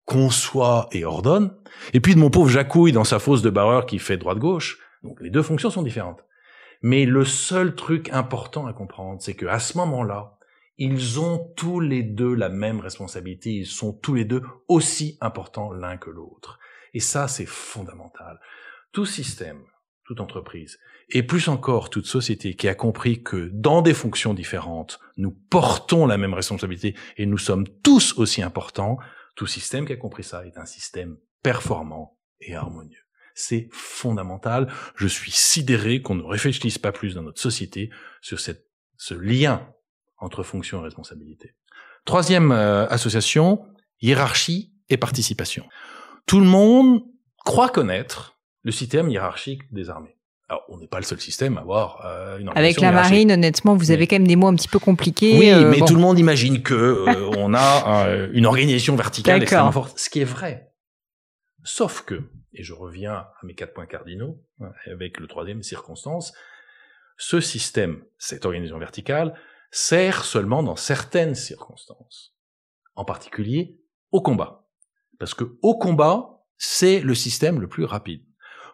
conçoit 0.07 0.89
et 0.93 1.05
ordonne, 1.05 1.53
et 1.93 2.01
puis 2.01 2.15
de 2.15 2.19
mon 2.19 2.31
pauvre 2.31 2.49
Jacouille 2.49 2.93
dans 2.93 3.05
sa 3.05 3.19
fosse 3.19 3.43
de 3.43 3.51
barreur 3.51 3.85
qui 3.85 3.99
fait 3.99 4.17
droite-gauche. 4.17 4.79
Donc 5.03 5.21
les 5.21 5.29
deux 5.29 5.43
fonctions 5.43 5.71
sont 5.71 5.83
différentes. 5.83 6.25
Mais 6.83 7.07
le 7.07 7.25
seul 7.25 7.75
truc 7.75 8.09
important 8.11 8.67
à 8.67 8.73
comprendre, 8.73 9.21
c'est 9.21 9.35
que 9.35 9.47
à 9.47 9.59
ce 9.59 9.77
moment-là, 9.79 10.39
ils 10.77 11.19
ont 11.19 11.53
tous 11.57 11.81
les 11.81 12.05
deux 12.05 12.35
la 12.35 12.49
même 12.49 12.81
responsabilité, 12.81 13.51
ils 13.51 13.67
sont 13.67 13.93
tous 13.93 14.15
les 14.15 14.25
deux 14.25 14.43
aussi 14.69 15.19
importants 15.21 15.73
l'un 15.73 15.97
que 15.97 16.11
l'autre. 16.11 16.59
Et 16.95 17.01
ça, 17.01 17.27
c'est 17.27 17.47
fondamental. 17.47 18.41
Tout 18.93 19.05
système, 19.05 19.65
toute 20.05 20.21
entreprise, 20.21 20.79
et 21.11 21.23
plus 21.23 21.49
encore 21.49 21.91
toute 21.91 22.07
société 22.07 22.55
qui 22.55 22.69
a 22.69 22.75
compris 22.75 23.23
que 23.23 23.51
dans 23.53 23.83
des 23.83 23.95
fonctions 23.95 24.35
différentes, 24.35 25.01
nous 25.17 25.33
portons 25.33 26.07
la 26.07 26.17
même 26.17 26.35
responsabilité 26.35 26.95
et 27.17 27.27
nous 27.27 27.39
sommes 27.39 27.67
tous 27.83 28.17
aussi 28.19 28.43
importants, 28.43 28.99
tout 29.35 29.47
système 29.47 29.87
qui 29.87 29.93
a 29.93 29.97
compris 29.97 30.25
ça 30.25 30.47
est 30.47 30.59
un 30.59 30.67
système 30.67 31.19
performant 31.43 32.19
et 32.41 32.55
harmonieux. 32.55 33.08
C'est 33.41 33.69
fondamental. 33.71 34.67
Je 34.97 35.07
suis 35.07 35.31
sidéré 35.31 36.03
qu'on 36.03 36.17
ne 36.17 36.25
réfléchisse 36.25 36.77
pas 36.77 36.91
plus 36.91 37.15
dans 37.15 37.23
notre 37.23 37.41
société 37.41 37.89
sur 38.21 38.41
cette, 38.41 38.67
ce 38.97 39.15
lien 39.15 39.69
entre 40.19 40.43
fonction 40.43 40.81
et 40.81 40.83
responsabilité. 40.83 41.55
Troisième 42.05 42.51
euh, 42.51 42.89
association, 42.89 43.65
hiérarchie 44.01 44.73
et 44.89 44.97
participation. 44.97 45.65
Tout 46.27 46.41
le 46.41 46.47
monde 46.47 47.03
croit 47.45 47.69
connaître 47.69 48.41
le 48.65 48.73
système 48.73 49.09
hiérarchique 49.09 49.73
des 49.73 49.89
armées. 49.89 50.17
Alors, 50.49 50.65
on 50.69 50.79
n'est 50.79 50.89
pas 50.89 50.99
le 50.99 51.05
seul 51.05 51.21
système 51.21 51.59
à 51.59 51.61
avoir 51.61 52.05
euh, 52.07 52.39
une 52.39 52.51
Avec 52.57 52.81
la 52.81 52.91
marine, 52.91 53.31
honnêtement, 53.31 53.77
vous 53.77 53.93
avez 53.93 54.09
quand 54.09 54.17
même 54.17 54.27
des 54.27 54.35
mots 54.35 54.49
un 54.49 54.57
petit 54.57 54.67
peu 54.67 54.81
compliqués. 54.81 55.39
Oui, 55.39 55.51
euh, 55.51 55.71
mais 55.71 55.79
tout 55.79 55.95
le 55.95 56.01
monde 56.01 56.19
imagine 56.19 56.61
que 56.61 57.05
on 57.37 57.55
a 57.55 58.09
une 58.33 58.47
organisation 58.47 58.97
verticale 58.97 59.43
extrêmement 59.43 59.71
forte, 59.71 59.97
ce 59.97 60.11
qui 60.11 60.21
est 60.21 60.25
vrai. 60.25 60.73
Sauf 61.63 62.03
que, 62.03 62.25
et 62.59 62.65
je 62.65 62.75
reviens 62.75 63.15
à 63.15 63.35
mes 63.45 63.55
quatre 63.55 63.73
points 63.73 63.87
cardinaux, 63.87 64.43
hein, 64.61 64.73
avec 64.87 65.19
le 65.21 65.27
troisième 65.27 65.63
circonstance, 65.63 66.35
ce 67.17 67.41
système, 67.41 68.03
cette 68.19 68.45
organisation 68.45 68.79
verticale, 68.79 69.35
sert 69.71 70.25
seulement 70.25 70.63
dans 70.63 70.77
certaines 70.77 71.35
circonstances, 71.35 72.35
en 72.97 73.05
particulier 73.05 73.79
au 74.11 74.21
combat. 74.21 74.67
Parce 75.19 75.35
que 75.35 75.57
au 75.63 75.79
combat, 75.79 76.45
c'est 76.57 77.01
le 77.01 77.15
système 77.15 77.61
le 77.61 77.69
plus 77.69 77.85
rapide. 77.85 78.23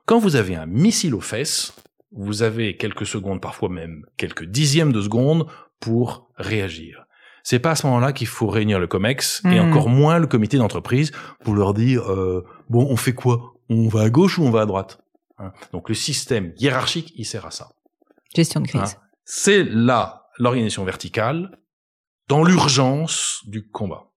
Quand 0.07 0.19
vous 0.19 0.37
avez 0.37 0.55
un 0.55 0.67
missile 0.67 1.15
aux 1.15 1.21
fesses, 1.21 1.75
vous 2.13 2.43
avez 2.43 2.77
quelques 2.77 3.07
secondes, 3.07 3.41
parfois 3.41 3.69
même 3.69 4.07
quelques 4.17 4.45
dixièmes 4.45 4.93
de 4.93 5.03
secondes 5.03 5.47
pour 5.81 6.31
réagir. 6.37 7.07
C'est 7.43 7.59
pas 7.59 7.73
à 7.73 7.75
ce 7.75 7.87
moment-là 7.87 8.13
qu'il 8.13 8.27
faut 8.27 8.47
réunir 8.47 8.79
le 8.79 8.87
COMEX 8.87 9.43
et 9.45 9.61
hmm. 9.61 9.69
encore 9.69 9.91
moins 9.91 10.19
le 10.19 10.27
comité 10.27 10.57
d'entreprise 10.57 11.13
pour 11.43 11.55
leur 11.55 11.75
dire 11.75 12.11
euh, 12.11 12.47
bon, 12.71 12.87
on 12.89 12.97
fait 12.97 13.13
quoi? 13.13 13.54
On 13.69 13.89
va 13.89 14.03
à 14.03 14.11
gauche 14.11 14.39
ou 14.39 14.45
on 14.45 14.51
va 14.51 14.63
à 14.63 14.67
droite 14.67 15.01
hein 15.39 15.53
Donc 15.73 15.89
le 15.89 15.95
système 15.95 16.53
hiérarchique, 16.59 17.13
il 17.17 17.25
sert 17.25 17.47
à 17.47 17.51
ça. 17.51 17.71
Gestion 18.35 18.61
de 18.61 18.69
crise. 18.69 18.83
Hein 18.83 19.01
c'est 19.25 19.65
là 19.65 20.29
l'organisation 20.39 20.85
verticale 20.85 21.59
dans 22.29 22.45
l'urgence 22.45 23.43
du 23.47 23.69
combat. 23.69 24.11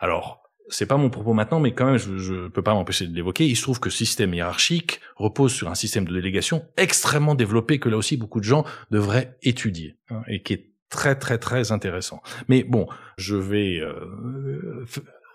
Alors, 0.00 0.42
c'est 0.68 0.86
pas 0.86 0.96
mon 0.96 1.10
propos 1.10 1.34
maintenant, 1.34 1.60
mais 1.60 1.74
quand 1.74 1.86
même, 1.86 1.98
je, 1.98 2.16
je 2.16 2.48
peux 2.48 2.62
pas 2.62 2.74
m'empêcher 2.74 3.06
de 3.06 3.14
l'évoquer. 3.14 3.46
Il 3.46 3.56
se 3.56 3.62
trouve 3.62 3.80
que 3.80 3.90
ce 3.90 3.98
système 3.98 4.32
hiérarchique 4.34 5.00
repose 5.16 5.52
sur 5.52 5.68
un 5.68 5.74
système 5.74 6.06
de 6.06 6.14
délégation 6.14 6.66
extrêmement 6.76 7.34
développé 7.34 7.78
que 7.78 7.88
là 7.88 7.96
aussi 7.96 8.16
beaucoup 8.16 8.40
de 8.40 8.44
gens 8.44 8.64
devraient 8.90 9.36
étudier 9.42 9.96
hein, 10.10 10.22
et 10.26 10.42
qui 10.42 10.54
est 10.54 10.70
très 10.88 11.18
très 11.18 11.38
très 11.38 11.72
intéressant. 11.72 12.22
Mais 12.48 12.62
bon, 12.62 12.86
je 13.18 13.36
vais 13.36 13.78
euh, 13.78 14.86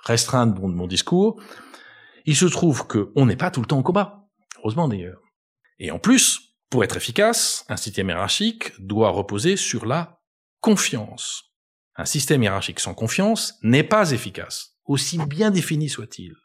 restreindre 0.04 0.60
mon, 0.60 0.70
mon 0.70 0.88
discours. 0.88 1.42
Il 2.26 2.36
se 2.36 2.46
trouve 2.46 2.88
que 2.88 3.12
on 3.16 3.26
n'est 3.26 3.36
pas 3.36 3.52
tout 3.52 3.62
le 3.62 3.68
temps 3.68 3.80
au 3.80 3.84
combat, 3.84 4.28
heureusement 4.58 4.88
d'ailleurs. 4.88 5.22
Et 5.80 5.92
en 5.92 6.00
plus, 6.00 6.56
pour 6.70 6.84
être 6.84 6.98
efficace, 6.98 7.66
un 7.70 7.78
système 7.78 8.10
hiérarchique 8.10 8.74
doit 8.80 9.10
reposer 9.10 9.58
sur 9.58 9.86
la 9.86 10.20
confiance. 10.60 11.44
Un 11.96 12.06
système 12.06 12.44
hiérarchique 12.44 12.80
sans 12.80 12.94
confiance 12.94 13.56
n'est 13.64 13.84
pas 13.84 14.12
efficace, 14.12 14.78
aussi 14.86 15.18
bien 15.18 15.52
défini 15.52 15.90
soit-il. 15.90 16.36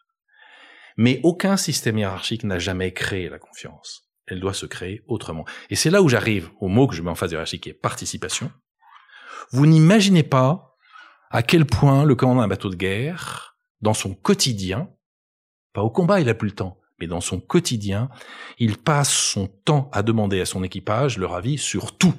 Mais 0.97 1.21
aucun 1.25 1.57
système 1.57 1.99
hiérarchique 1.99 2.45
n'a 2.45 2.59
jamais 2.59 2.93
créé 2.93 3.29
la 3.29 3.39
confiance. 3.39 4.03
Elle 4.27 4.41
doit 4.41 4.55
se 4.55 4.67
créer 4.67 5.03
autrement. 5.07 5.45
Et 5.69 5.77
c'est 5.77 5.91
là 5.91 6.01
où 6.01 6.09
j'arrive 6.09 6.51
au 6.61 6.69
mot 6.69 6.87
que 6.87 6.95
je 6.95 7.03
mets 7.03 7.11
en 7.11 7.15
phase 7.15 7.33
hiérarchique 7.33 7.65
qui 7.65 7.71
est 7.71 7.75
participation. 7.75 8.51
Vous 9.51 9.67
n'imaginez 9.67 10.23
pas 10.23 10.75
à 11.31 11.43
quel 11.43 11.67
point 11.67 12.05
le 12.05 12.15
commandant 12.15 12.41
d'un 12.41 12.49
bateau 12.49 12.71
de 12.71 12.77
guerre, 12.77 13.57
dans 13.81 13.93
son 13.93 14.15
quotidien, 14.15 14.89
pas 15.75 15.83
au 15.83 15.91
combat, 15.91 16.21
il 16.21 16.29
a 16.29 16.35
plus 16.35 16.49
le 16.49 16.55
temps, 16.55 16.79
mais 17.01 17.09
dans 17.09 17.21
son 17.21 17.41
quotidien, 17.41 18.09
il 18.59 18.79
passe 18.79 19.13
son 19.13 19.49
temps 19.49 19.91
à 19.93 20.03
demander 20.03 20.41
à 20.41 20.47
son 20.47 20.63
équipage 20.63 21.19
leur 21.19 21.35
avis 21.35 21.59
sur 21.59 21.99
tout. 21.99 22.15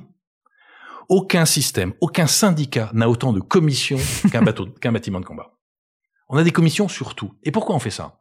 Aucun 1.08 1.45
système, 1.45 1.93
aucun 2.01 2.28
syndicat 2.28 2.91
n'a 2.93 3.10
autant 3.10 3.32
de 3.32 3.39
commissions 3.39 3.97
qu'un 4.32 4.41
bateau, 4.41 4.68
qu'un 4.68 4.91
bâtiment 4.91 5.22
de 5.22 5.26
combat. 5.26 5.53
On 6.28 6.38
a 6.38 6.43
des 6.43 6.51
commissions 6.51 6.89
sur 6.89 7.16
tout. 7.16 7.34
Et 7.43 7.51
pourquoi 7.51 7.76
on 7.76 7.80
fait 7.80 7.91
ça? 7.91 8.20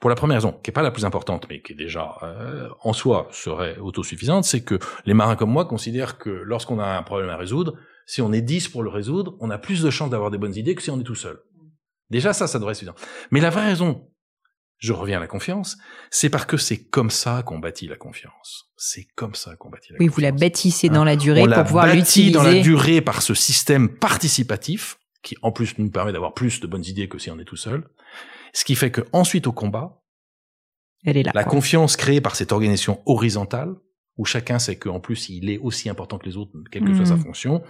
Pour 0.00 0.10
la 0.10 0.16
première 0.16 0.38
raison, 0.38 0.58
qui 0.64 0.70
est 0.70 0.72
pas 0.72 0.82
la 0.82 0.90
plus 0.90 1.04
importante, 1.04 1.46
mais 1.48 1.62
qui 1.62 1.74
est 1.74 1.76
déjà 1.76 2.16
euh, 2.24 2.68
en 2.82 2.92
soi 2.92 3.28
serait 3.30 3.78
autosuffisante, 3.78 4.44
c'est 4.44 4.64
que 4.64 4.80
les 5.04 5.14
marins 5.14 5.36
comme 5.36 5.50
moi 5.50 5.64
considèrent 5.64 6.18
que 6.18 6.30
lorsqu'on 6.30 6.80
a 6.80 6.98
un 6.98 7.02
problème 7.04 7.30
à 7.30 7.36
résoudre, 7.36 7.76
si 8.06 8.20
on 8.20 8.32
est 8.32 8.40
10 8.40 8.66
pour 8.68 8.82
le 8.82 8.90
résoudre, 8.90 9.36
on 9.38 9.48
a 9.50 9.58
plus 9.58 9.80
de 9.80 9.90
chances 9.90 10.10
d'avoir 10.10 10.32
des 10.32 10.38
bonnes 10.38 10.56
idées 10.56 10.74
que 10.74 10.82
si 10.82 10.90
on 10.90 10.98
est 10.98 11.04
tout 11.04 11.14
seul. 11.14 11.38
Déjà 12.10 12.32
ça, 12.32 12.48
ça 12.48 12.58
devrait 12.58 12.74
suffire. 12.74 12.94
Mais 13.30 13.40
la 13.40 13.50
vraie 13.50 13.66
raison 13.66 14.08
je 14.82 14.92
reviens 14.92 15.18
à 15.18 15.20
la 15.20 15.28
confiance, 15.28 15.78
c'est 16.10 16.28
parce 16.28 16.44
que 16.44 16.56
c'est 16.56 16.84
comme 16.88 17.10
ça 17.10 17.42
qu'on 17.44 17.60
bâtit 17.60 17.86
la 17.86 17.94
confiance. 17.96 18.64
C'est 18.76 19.06
comme 19.14 19.36
ça 19.36 19.54
qu'on 19.56 19.70
bâtit 19.70 19.92
la 19.92 19.98
oui, 20.00 20.06
confiance. 20.06 20.14
vous 20.16 20.20
la 20.22 20.32
bâtissez 20.32 20.88
dans 20.88 21.02
Hein, 21.02 21.04
la 21.04 21.16
durée 21.16 21.40
On 21.42 21.44
pour 21.44 21.50
la 21.50 21.64
pouvoir 21.64 21.84
bâtit 21.86 21.98
l'utiliser. 21.98 22.32
dans 22.32 22.42
la 22.42 22.54
durée 22.60 23.00
par 23.00 23.22
ce 23.22 23.32
système 23.34 23.96
participatif 23.96 24.98
qui 25.22 25.36
en 25.42 25.52
plus 25.52 25.78
nous 25.78 25.88
permet 25.88 26.12
d'avoir 26.12 26.34
plus 26.34 26.58
de 26.60 26.66
bonnes 26.66 26.84
idées 26.84 27.08
que 27.08 27.18
si 27.18 27.30
on 27.30 27.38
est 27.38 27.44
tout 27.44 27.56
seul. 27.56 27.88
Ce 28.54 28.64
qui 28.64 28.74
fait 28.74 28.90
que 28.90 29.02
ensuite 29.12 29.46
au 29.46 29.52
combat, 29.52 30.02
Elle 31.04 31.16
est 31.16 31.22
là. 31.22 31.30
la 31.32 31.44
confiance 31.44 31.96
créée 31.96 32.20
par 32.20 32.34
cette 32.34 32.50
organisation 32.50 33.02
horizontale 33.06 33.74
où 34.18 34.24
chacun 34.24 34.58
sait 34.58 34.76
qu'en 34.76 34.98
plus 34.98 35.28
il 35.28 35.48
est 35.48 35.58
aussi 35.58 35.88
important 35.88 36.18
que 36.18 36.26
les 36.26 36.36
autres, 36.36 36.50
quelle 36.72 36.84
que 36.84 36.94
soit 36.94 37.06
sa 37.06 37.14
Mhm. 37.16 37.22
fonction, 37.22 37.62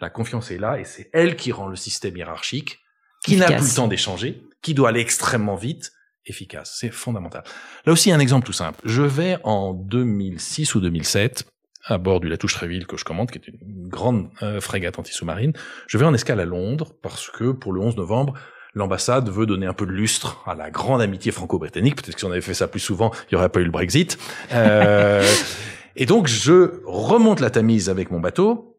la 0.00 0.10
confiance 0.10 0.50
est 0.50 0.58
là 0.58 0.80
et 0.80 0.84
c'est 0.84 1.08
elle 1.12 1.36
qui 1.36 1.52
rend 1.52 1.68
le 1.68 1.76
système 1.76 2.16
hiérarchique, 2.16 2.78
qui 3.24 3.36
n'a 3.36 3.46
plus 3.46 3.70
le 3.70 3.74
temps 3.76 3.88
d'échanger, 3.88 4.42
qui 4.62 4.74
doit 4.74 4.88
aller 4.90 5.00
extrêmement 5.00 5.54
vite, 5.56 5.92
efficace. 6.26 6.76
C'est 6.78 6.90
fondamental. 6.90 7.42
Là 7.84 7.92
aussi, 7.92 8.12
un 8.12 8.18
exemple 8.18 8.46
tout 8.46 8.52
simple. 8.52 8.80
Je 8.84 9.02
vais 9.02 9.38
en 9.44 9.72
2006 9.72 10.74
ou 10.74 10.80
2007 10.80 11.46
à 11.86 11.98
bord 11.98 12.20
du 12.20 12.28
Latouche 12.28 12.54
Tréville 12.54 12.86
que 12.86 12.96
je 12.96 13.04
commande, 13.04 13.30
qui 13.30 13.38
est 13.38 13.48
une 13.48 13.88
grande 13.88 14.28
euh, 14.42 14.60
frégate 14.60 14.98
anti-sous-marine. 14.98 15.52
Je 15.86 15.98
vais 15.98 16.04
en 16.04 16.14
escale 16.14 16.40
à 16.40 16.44
Londres 16.44 16.92
parce 17.00 17.30
que 17.30 17.52
pour 17.52 17.72
le 17.72 17.80
11 17.80 17.96
novembre, 17.96 18.34
l'ambassade 18.74 19.28
veut 19.30 19.46
donner 19.46 19.66
un 19.66 19.72
peu 19.72 19.86
de 19.86 19.92
lustre 19.92 20.42
à 20.46 20.54
la 20.54 20.70
grande 20.70 21.00
amitié 21.00 21.32
franco-britannique. 21.32 21.96
Peut-être 21.96 22.14
que 22.14 22.20
si 22.20 22.24
on 22.24 22.30
avait 22.32 22.40
fait 22.40 22.54
ça 22.54 22.66
plus 22.66 22.80
souvent, 22.80 23.12
il 23.24 23.34
n'y 23.34 23.38
aurait 23.38 23.48
pas 23.48 23.60
eu 23.60 23.64
le 23.64 23.70
Brexit. 23.70 24.18
Euh, 24.52 25.24
et 25.96 26.06
donc, 26.06 26.26
je 26.26 26.80
remonte 26.84 27.40
la 27.40 27.50
Tamise 27.50 27.88
avec 27.88 28.10
mon 28.10 28.20
bateau 28.20 28.76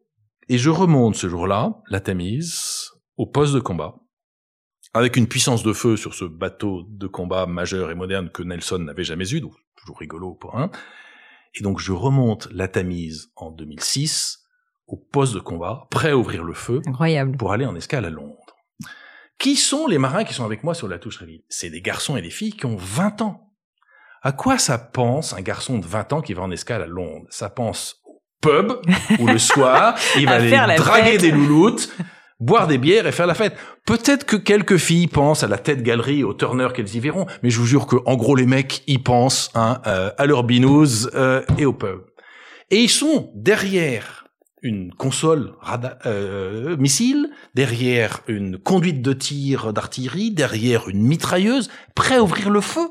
et 0.48 0.58
je 0.58 0.70
remonte 0.70 1.16
ce 1.16 1.28
jour-là 1.28 1.80
la 1.88 2.00
Tamise 2.00 2.90
au 3.16 3.26
poste 3.26 3.54
de 3.54 3.60
combat 3.60 3.96
avec 4.94 5.16
une 5.16 5.28
puissance 5.28 5.62
de 5.62 5.72
feu 5.72 5.96
sur 5.96 6.14
ce 6.14 6.24
bateau 6.24 6.84
de 6.88 7.06
combat 7.06 7.46
majeur 7.46 7.90
et 7.90 7.94
moderne 7.94 8.30
que 8.30 8.42
Nelson 8.42 8.78
n'avait 8.78 9.04
jamais 9.04 9.32
eu, 9.32 9.40
donc 9.40 9.52
toujours 9.76 9.98
rigolo 9.98 10.34
pour 10.34 10.56
un. 10.56 10.70
Et 11.54 11.62
donc 11.62 11.78
je 11.78 11.92
remonte 11.92 12.48
la 12.52 12.68
Tamise 12.68 13.30
en 13.36 13.50
2006 13.50 14.44
au 14.86 14.96
poste 14.96 15.34
de 15.34 15.40
combat, 15.40 15.86
prêt 15.90 16.10
à 16.10 16.16
ouvrir 16.16 16.42
le 16.44 16.54
feu 16.54 16.80
Incroyable. 16.86 17.36
pour 17.36 17.52
aller 17.52 17.66
en 17.66 17.74
escale 17.76 18.06
à 18.06 18.10
Londres. 18.10 18.56
Qui 19.38 19.54
sont 19.54 19.86
les 19.86 19.98
marins 19.98 20.24
qui 20.24 20.34
sont 20.34 20.44
avec 20.44 20.64
moi 20.64 20.74
sur 20.74 20.88
la 20.88 20.98
touche 20.98 21.18
Réville 21.18 21.44
C'est 21.48 21.70
des 21.70 21.82
garçons 21.82 22.16
et 22.16 22.22
des 22.22 22.30
filles 22.30 22.54
qui 22.54 22.66
ont 22.66 22.76
20 22.76 23.22
ans. 23.22 23.52
À 24.22 24.32
quoi 24.32 24.58
ça 24.58 24.78
pense 24.78 25.32
un 25.32 25.42
garçon 25.42 25.78
de 25.78 25.86
20 25.86 26.12
ans 26.14 26.20
qui 26.22 26.34
va 26.34 26.42
en 26.42 26.50
escale 26.50 26.82
à 26.82 26.86
Londres? 26.86 27.26
Ça 27.30 27.48
pense 27.50 28.00
au 28.04 28.20
pub 28.40 28.72
où 29.20 29.26
le 29.28 29.38
soir, 29.38 29.96
il 30.16 30.26
va 30.26 30.36
aller 30.36 30.76
draguer 30.76 31.12
fête. 31.12 31.20
des 31.20 31.30
louloutes, 31.30 31.94
boire 32.40 32.66
des 32.66 32.78
bières 32.78 33.06
et 33.06 33.12
faire 33.12 33.26
la 33.26 33.34
fête. 33.34 33.56
Peut-être 33.84 34.24
que 34.24 34.36
quelques 34.36 34.76
filles 34.76 35.08
pensent 35.08 35.42
à 35.42 35.48
la 35.48 35.58
tête 35.58 35.82
galerie, 35.82 36.24
au 36.24 36.34
Turner 36.34 36.68
qu'elles 36.74 36.94
y 36.94 37.00
verront, 37.00 37.26
mais 37.42 37.50
je 37.50 37.58
vous 37.58 37.66
jure 37.66 37.86
que 37.86 37.96
en 38.06 38.16
gros 38.16 38.36
les 38.36 38.46
mecs 38.46 38.82
y 38.86 38.98
pensent 38.98 39.50
hein, 39.54 39.80
euh, 39.86 40.10
à 40.18 40.26
leur 40.26 40.44
binouze 40.44 41.10
euh, 41.14 41.42
et 41.58 41.66
au 41.66 41.72
pub. 41.72 42.00
Et 42.70 42.82
ils 42.82 42.90
sont 42.90 43.30
derrière 43.34 44.26
une 44.62 44.92
console 44.92 45.54
rada- 45.60 45.98
euh, 46.06 46.76
missile, 46.76 47.30
derrière 47.54 48.20
une 48.26 48.58
conduite 48.58 49.02
de 49.02 49.12
tir 49.12 49.72
d'artillerie, 49.72 50.32
derrière 50.32 50.88
une 50.88 51.02
mitrailleuse, 51.02 51.70
prêts 51.94 52.16
à 52.16 52.22
ouvrir 52.22 52.50
le 52.50 52.60
feu 52.60 52.88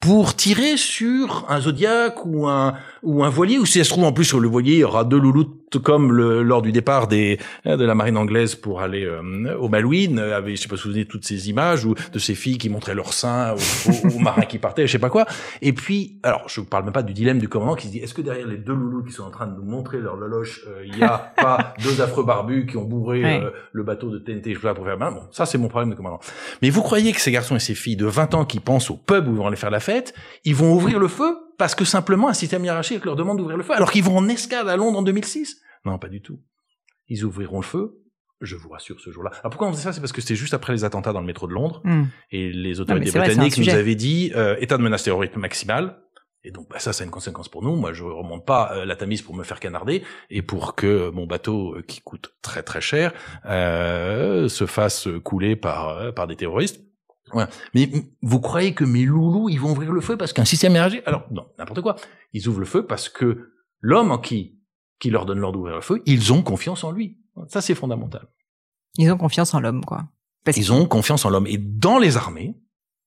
pour 0.00 0.36
tirer 0.36 0.76
sur 0.76 1.46
un 1.48 1.60
Zodiac 1.60 2.24
ou 2.26 2.46
un 2.46 2.74
ou 3.04 3.22
un 3.24 3.28
voilier 3.28 3.58
ou 3.58 3.66
si 3.66 3.78
ça 3.78 3.84
se 3.84 3.90
trouve 3.90 4.04
en 4.04 4.12
plus 4.12 4.24
sur 4.24 4.40
le 4.40 4.48
voilier 4.48 4.74
il 4.74 4.78
y 4.78 4.84
aura 4.84 5.04
deux 5.04 5.18
louloutes 5.20 5.78
comme 5.82 6.12
le, 6.12 6.42
lors 6.44 6.62
du 6.62 6.70
départ 6.70 7.08
des 7.08 7.38
euh, 7.66 7.76
de 7.76 7.84
la 7.84 7.94
marine 7.96 8.16
anglaise 8.16 8.54
pour 8.54 8.80
aller 8.80 9.04
euh, 9.04 9.56
au 9.58 9.68
Malouine 9.68 10.18
euh, 10.20 10.36
avec 10.36 10.56
je 10.56 10.62
sais 10.62 10.68
pas 10.68 10.76
si 10.76 10.82
vous 10.82 10.88
vous 10.88 10.92
souvenez 10.92 11.04
de 11.04 11.08
toutes 11.10 11.24
ces 11.24 11.48
images 11.50 11.84
ou 11.84 11.94
de 12.12 12.18
ces 12.20 12.34
filles 12.36 12.58
qui 12.58 12.68
montraient 12.68 12.94
leurs 12.94 13.12
seins 13.12 13.54
aux, 13.54 13.90
aux- 13.90 14.16
aux 14.16 14.18
marins 14.20 14.42
qui 14.42 14.58
partaient 14.58 14.86
je 14.86 14.92
sais 14.92 14.98
pas 15.00 15.10
quoi. 15.10 15.26
Et 15.62 15.72
puis 15.72 16.18
alors 16.22 16.44
je 16.48 16.60
vous 16.60 16.66
parle 16.66 16.84
même 16.84 16.92
pas 16.92 17.02
du 17.02 17.12
dilemme 17.12 17.38
du 17.38 17.48
commandant 17.48 17.74
qui 17.74 17.88
se 17.88 17.92
dit 17.92 17.98
est-ce 17.98 18.14
que 18.14 18.22
derrière 18.22 18.46
les 18.46 18.56
deux 18.56 18.72
loulous 18.74 19.02
qui 19.02 19.12
sont 19.12 19.24
en 19.24 19.30
train 19.30 19.46
de 19.48 19.54
nous 19.56 19.64
montrer 19.64 19.98
leur 19.98 20.16
loge 20.16 20.62
euh, 20.68 20.84
il 20.86 20.96
y 20.96 21.02
a 21.02 21.18
pas 21.36 21.74
deux 21.82 22.00
affreux 22.00 22.24
barbus 22.24 22.66
qui 22.66 22.76
ont 22.76 22.84
bourré 22.84 23.22
Ouais. 23.24 23.40
euh, 23.42 23.50
le 23.72 23.82
bateau 23.82 24.10
de 24.10 24.18
TNT 24.18 24.54
pas, 24.62 24.74
pour 24.74 24.84
faire 24.84 24.96
ben, 24.98 25.10
bon 25.10 25.22
ça 25.32 25.44
c'est 25.44 25.58
mon 25.58 25.68
problème 25.68 25.90
de 25.90 25.96
commandant. 25.96 26.20
Mais 26.62 26.70
vous 26.70 26.82
croyez 26.82 27.12
que 27.12 27.20
ces 27.20 27.32
garçons 27.32 27.56
et 27.56 27.60
ces 27.60 27.74
filles 27.74 27.96
de 27.96 28.06
20 28.06 28.34
ans 28.34 28.44
qui 28.44 28.60
pensent 28.60 28.90
au 28.90 28.96
pub 28.96 29.26
où 29.28 29.32
ils 29.32 29.36
vont 29.36 29.46
aller 29.48 29.56
faire 29.56 29.70
la 29.70 29.80
fête, 29.80 30.14
ils 30.44 30.54
vont 30.54 30.72
ouvrir 30.74 30.98
le 31.00 31.08
feu? 31.08 31.36
Parce 31.58 31.74
que 31.74 31.84
simplement 31.84 32.28
un 32.28 32.34
système 32.34 32.64
hiérarchique 32.64 33.04
leur 33.04 33.16
demande 33.16 33.38
d'ouvrir 33.38 33.56
le 33.56 33.62
feu 33.62 33.72
alors 33.74 33.90
qu'ils 33.90 34.04
vont 34.04 34.16
en 34.16 34.28
escale 34.28 34.68
à 34.68 34.76
Londres 34.76 34.98
en 34.98 35.02
2006 35.02 35.60
Non, 35.84 35.98
pas 35.98 36.08
du 36.08 36.20
tout. 36.20 36.38
Ils 37.08 37.24
ouvriront 37.24 37.58
le 37.60 37.64
feu, 37.64 37.98
je 38.40 38.56
vous 38.56 38.68
rassure 38.70 39.00
ce 39.00 39.10
jour-là. 39.10 39.30
Alors 39.40 39.50
pourquoi 39.50 39.68
on 39.68 39.72
faisait 39.72 39.82
ça? 39.84 39.92
C'est 39.92 40.00
parce 40.00 40.12
que 40.12 40.20
c'était 40.20 40.34
juste 40.36 40.54
après 40.54 40.72
les 40.72 40.84
attentats 40.84 41.12
dans 41.12 41.20
le 41.20 41.26
métro 41.26 41.46
de 41.46 41.52
Londres 41.52 41.80
Hmm. 41.84 42.04
et 42.30 42.50
les 42.52 42.80
autorités 42.80 43.10
vrai, 43.10 43.26
britanniques 43.26 43.58
nous 43.58 43.68
avaient 43.70 43.94
dit 43.94 44.32
euh, 44.34 44.56
état 44.60 44.76
de 44.78 44.82
menace 44.82 45.02
terroriste 45.04 45.36
maximale. 45.36 46.00
Et 46.46 46.50
donc 46.50 46.68
bah, 46.68 46.78
ça, 46.78 46.92
ça 46.92 47.02
a 47.02 47.06
une 47.06 47.10
conséquence 47.10 47.48
pour 47.48 47.62
nous. 47.62 47.74
Moi, 47.74 47.94
je 47.94 48.04
remonte 48.04 48.44
pas 48.44 48.72
euh, 48.74 48.84
la 48.84 48.96
Tamise 48.96 49.22
pour 49.22 49.34
me 49.34 49.44
faire 49.44 49.60
canarder 49.60 50.02
et 50.28 50.42
pour 50.42 50.74
que 50.74 51.08
mon 51.10 51.26
bateau, 51.26 51.74
euh, 51.76 51.82
qui 51.82 52.02
coûte 52.02 52.34
très 52.42 52.62
très 52.62 52.82
cher, 52.82 53.12
euh, 53.46 54.48
se 54.48 54.66
fasse 54.66 55.08
couler 55.24 55.56
par 55.56 55.88
euh, 55.88 56.12
par 56.12 56.26
des 56.26 56.36
terroristes. 56.36 56.82
Mais 57.74 57.90
vous 58.22 58.40
croyez 58.40 58.74
que 58.74 58.84
mes 58.84 59.04
loulous, 59.04 59.48
ils 59.48 59.58
vont 59.60 59.72
ouvrir 59.72 59.92
le 59.92 60.00
feu 60.00 60.16
parce 60.16 60.32
qu'un 60.32 60.44
système 60.44 60.72
énergétique 60.72 61.06
Alors 61.06 61.26
non, 61.30 61.46
n'importe 61.58 61.80
quoi. 61.80 61.96
Ils 62.32 62.48
ouvrent 62.48 62.60
le 62.60 62.66
feu 62.66 62.86
parce 62.86 63.08
que 63.08 63.52
l'homme 63.80 64.10
en 64.12 64.18
qui 64.18 64.58
qui 64.98 65.10
leur 65.10 65.26
donne 65.26 65.38
l'ordre 65.38 65.58
d'ouvrir 65.58 65.76
le 65.76 65.80
feu, 65.82 66.02
ils 66.06 66.32
ont 66.32 66.42
confiance 66.42 66.84
en 66.84 66.92
lui. 66.92 67.18
Ça, 67.48 67.60
c'est 67.60 67.74
fondamental. 67.74 68.28
Ils 68.96 69.10
ont 69.10 69.16
confiance 69.18 69.52
en 69.54 69.60
l'homme, 69.60 69.84
quoi. 69.84 70.04
Parce 70.44 70.56
Ils 70.56 70.72
ont 70.72 70.86
confiance 70.86 71.24
en 71.24 71.30
l'homme. 71.30 71.46
Et 71.48 71.58
dans 71.58 71.98
les 71.98 72.16
armées, 72.16 72.56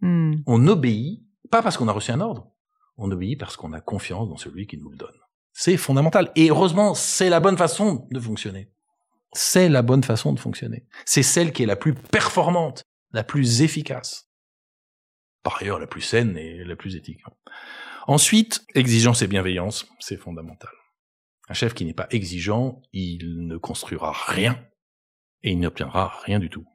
Hmm. 0.02 0.36
on 0.46 0.68
obéit, 0.68 1.24
pas 1.50 1.64
parce 1.64 1.76
qu'on 1.76 1.88
a 1.88 1.92
reçu 1.92 2.12
un 2.12 2.22
ordre, 2.22 2.52
on 2.98 3.10
obéit 3.10 3.40
parce 3.40 3.58
qu'on 3.58 3.74
a 3.74 3.82
confiance 3.82 4.30
dans 4.30 4.38
celui 4.38 4.68
qui 4.68 4.78
nous 4.78 4.90
le 4.90 4.96
donne. 4.98 5.16
C'est 5.54 5.76
fondamental. 5.76 6.32
Et 6.36 6.50
heureusement, 6.50 6.94
c'est 6.94 7.30
la 7.30 7.40
bonne 7.40 7.58
façon 7.58 8.08
de 8.12 8.20
fonctionner. 8.20 8.72
C'est 9.34 9.70
la 9.70 9.82
bonne 9.82 10.04
façon 10.04 10.34
de 10.34 10.40
fonctionner. 10.40 10.86
C'est 11.06 11.24
celle 11.24 11.52
qui 11.52 11.64
est 11.64 11.68
la 11.68 11.76
plus 11.76 11.96
performante, 11.96 12.84
la 13.12 13.24
plus 13.24 13.62
efficace. 13.62 14.30
Par 15.44 15.62
ailleurs, 15.62 15.80
la 15.80 15.88
plus 15.88 16.02
saine 16.02 16.38
et 16.38 16.64
la 16.64 16.76
plus 16.76 16.96
éthique. 16.96 17.22
Ensuite, 18.08 18.66
exigence 18.76 19.22
et 19.22 19.28
bienveillance, 19.28 19.88
c'est 20.00 20.18
fondamental. 20.18 20.72
Un 21.50 21.54
chef 21.54 21.74
qui 21.74 21.86
n'est 21.86 21.94
pas 21.94 22.08
exigeant, 22.10 22.82
il 22.92 23.48
ne 23.48 23.58
construira 23.58 24.12
rien 24.12 24.62
et 25.44 25.52
il 25.52 25.60
n'obtiendra 25.60 26.20
rien 26.24 26.40
du 26.40 26.50
tout. 26.50 26.66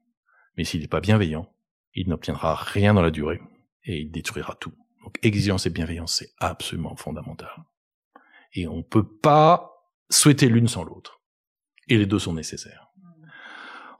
Mais 0.57 0.65
s'il 0.65 0.81
n'est 0.81 0.89
pas 0.89 1.01
bienveillant, 1.01 1.53
il 1.95 2.09
n'obtiendra 2.09 2.55
rien 2.55 2.95
dans 2.95 3.03
la 3.03 3.11
durée 3.11 3.41
et 3.85 4.01
il 4.01 4.11
détruira 4.11 4.55
tout. 4.55 4.73
Donc 5.03 5.19
exigence 5.23 5.67
et 5.67 5.71
bienveillance, 5.71 6.15
c'est 6.15 6.33
absolument 6.39 6.97
fondamental. 6.97 7.51
Et 8.55 8.67
on 8.67 8.83
peut 8.83 9.07
pas 9.07 9.73
souhaiter 10.11 10.49
l'une 10.49 10.69
sans 10.69 10.85
l'autre. 10.85 11.21
Et 11.89 11.99
les 11.99 12.07
deux 12.07 12.19
sont 12.19 12.35
nécessaires. 12.35 12.92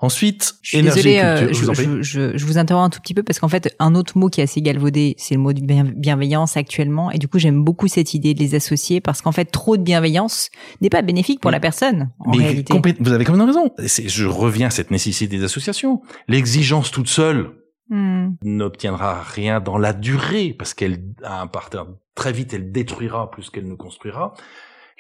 Ensuite, 0.03 0.55
Je 0.63 0.69
suis 0.71 0.79
énergie 0.79 0.97
désolée, 1.03 1.15
et 1.15 1.25
euh, 1.25 1.47
culture. 1.47 1.75
je, 1.75 1.83
je 1.83 1.89
vous 1.89 1.97
je- 1.97 2.03
je- 2.03 2.37
je 2.37 2.45
vous 2.47 2.59
interromps 2.59 2.87
un 2.87 2.91
tout 2.91 3.01
petit 3.01 3.15
peu 3.15 3.23
parce 3.23 3.39
qu'en 3.39 3.49
fait, 3.49 3.75
un 3.79 3.95
autre 3.95 4.19
mot 4.19 4.29
qui 4.29 4.41
est 4.41 4.45
assez 4.45 4.61
galvaudé, 4.61 5.15
c'est 5.17 5.35
le 5.37 5.41
mot 5.41 5.53
de 5.53 5.61
bien- 5.61 5.85
bienveillance 5.97 6.57
actuellement. 6.57 7.11
Et 7.13 7.19
du 7.19 7.29
coup, 7.29 7.39
j'aime 7.39 7.63
beaucoup 7.63 7.87
cette 7.89 8.13
idée 8.13 8.35
de 8.35 8.41
les 8.41 8.55
associer 8.57 9.01
parce 9.01 9.23
qu'en 9.23 9.33
fait, 9.33 9.45
trop 9.47 9.77
de 9.77 9.83
bienveillance 9.83 10.51
n'est 10.81 10.91
pas 10.91 11.03
bénéfique 11.03 11.41
pour 11.41 11.51
Mais- 11.53 11.57
la 11.57 11.61
personne, 11.61 12.11
en 12.19 12.33
Mais 12.33 12.39
réalité. 12.45 12.73
vous 13.01 13.13
avez 13.13 13.25
complètement 13.25 13.47
raison. 13.47 13.71
C'est- 13.87 14.09
Je 14.09 14.27
reviens 14.27 14.67
à 14.67 14.71
cette 14.71 14.91
nécessité 14.91 15.37
des 15.39 15.45
associations. 15.45 16.03
L'exigence 16.29 16.91
toute 16.91 17.09
seule 17.09 17.51
Hmm. 17.89 18.31
n'obtiendra 18.43 19.23
rien 19.23 19.61
dans 19.61 19.77
la 19.79 19.93
durée 19.93 20.55
parce 20.59 20.73
qu'elle 20.75 21.05
a 21.23 21.43
un 21.43 21.47
parterre 21.47 21.87
très 22.15 22.33
vite 22.33 22.55
elle 22.55 22.73
détruira 22.73 23.31
plus 23.31 23.51
qu'elle 23.51 23.69
ne 23.69 23.75
construira 23.75 24.35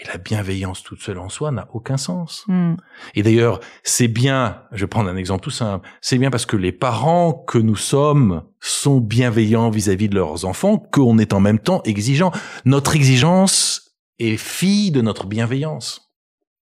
et 0.02 0.08
la 0.08 0.18
bienveillance 0.18 0.82
toute 0.82 1.00
seule 1.00 1.18
en 1.18 1.28
soi 1.28 1.50
n'a 1.50 1.68
aucun 1.72 1.96
sens 1.96 2.44
Hmm. 2.48 2.74
et 3.14 3.22
d'ailleurs 3.22 3.60
c'est 3.82 4.08
bien 4.08 4.62
je 4.72 4.80
vais 4.84 4.88
prendre 4.88 5.08
un 5.08 5.16
exemple 5.16 5.42
tout 5.42 5.50
simple 5.50 5.88
c'est 6.00 6.18
bien 6.18 6.30
parce 6.30 6.46
que 6.46 6.56
les 6.56 6.72
parents 6.72 7.32
que 7.32 7.58
nous 7.58 7.76
sommes 7.76 8.42
sont 8.60 9.00
bienveillants 9.00 9.70
vis-à-vis 9.70 10.08
de 10.08 10.14
leurs 10.14 10.44
enfants 10.44 10.78
qu'on 10.78 11.18
est 11.18 11.32
en 11.32 11.40
même 11.40 11.58
temps 11.58 11.82
exigeant 11.84 12.32
notre 12.64 12.96
exigence 12.96 13.96
est 14.18 14.36
fille 14.36 14.90
de 14.90 15.00
notre 15.00 15.26
bienveillance 15.26 16.12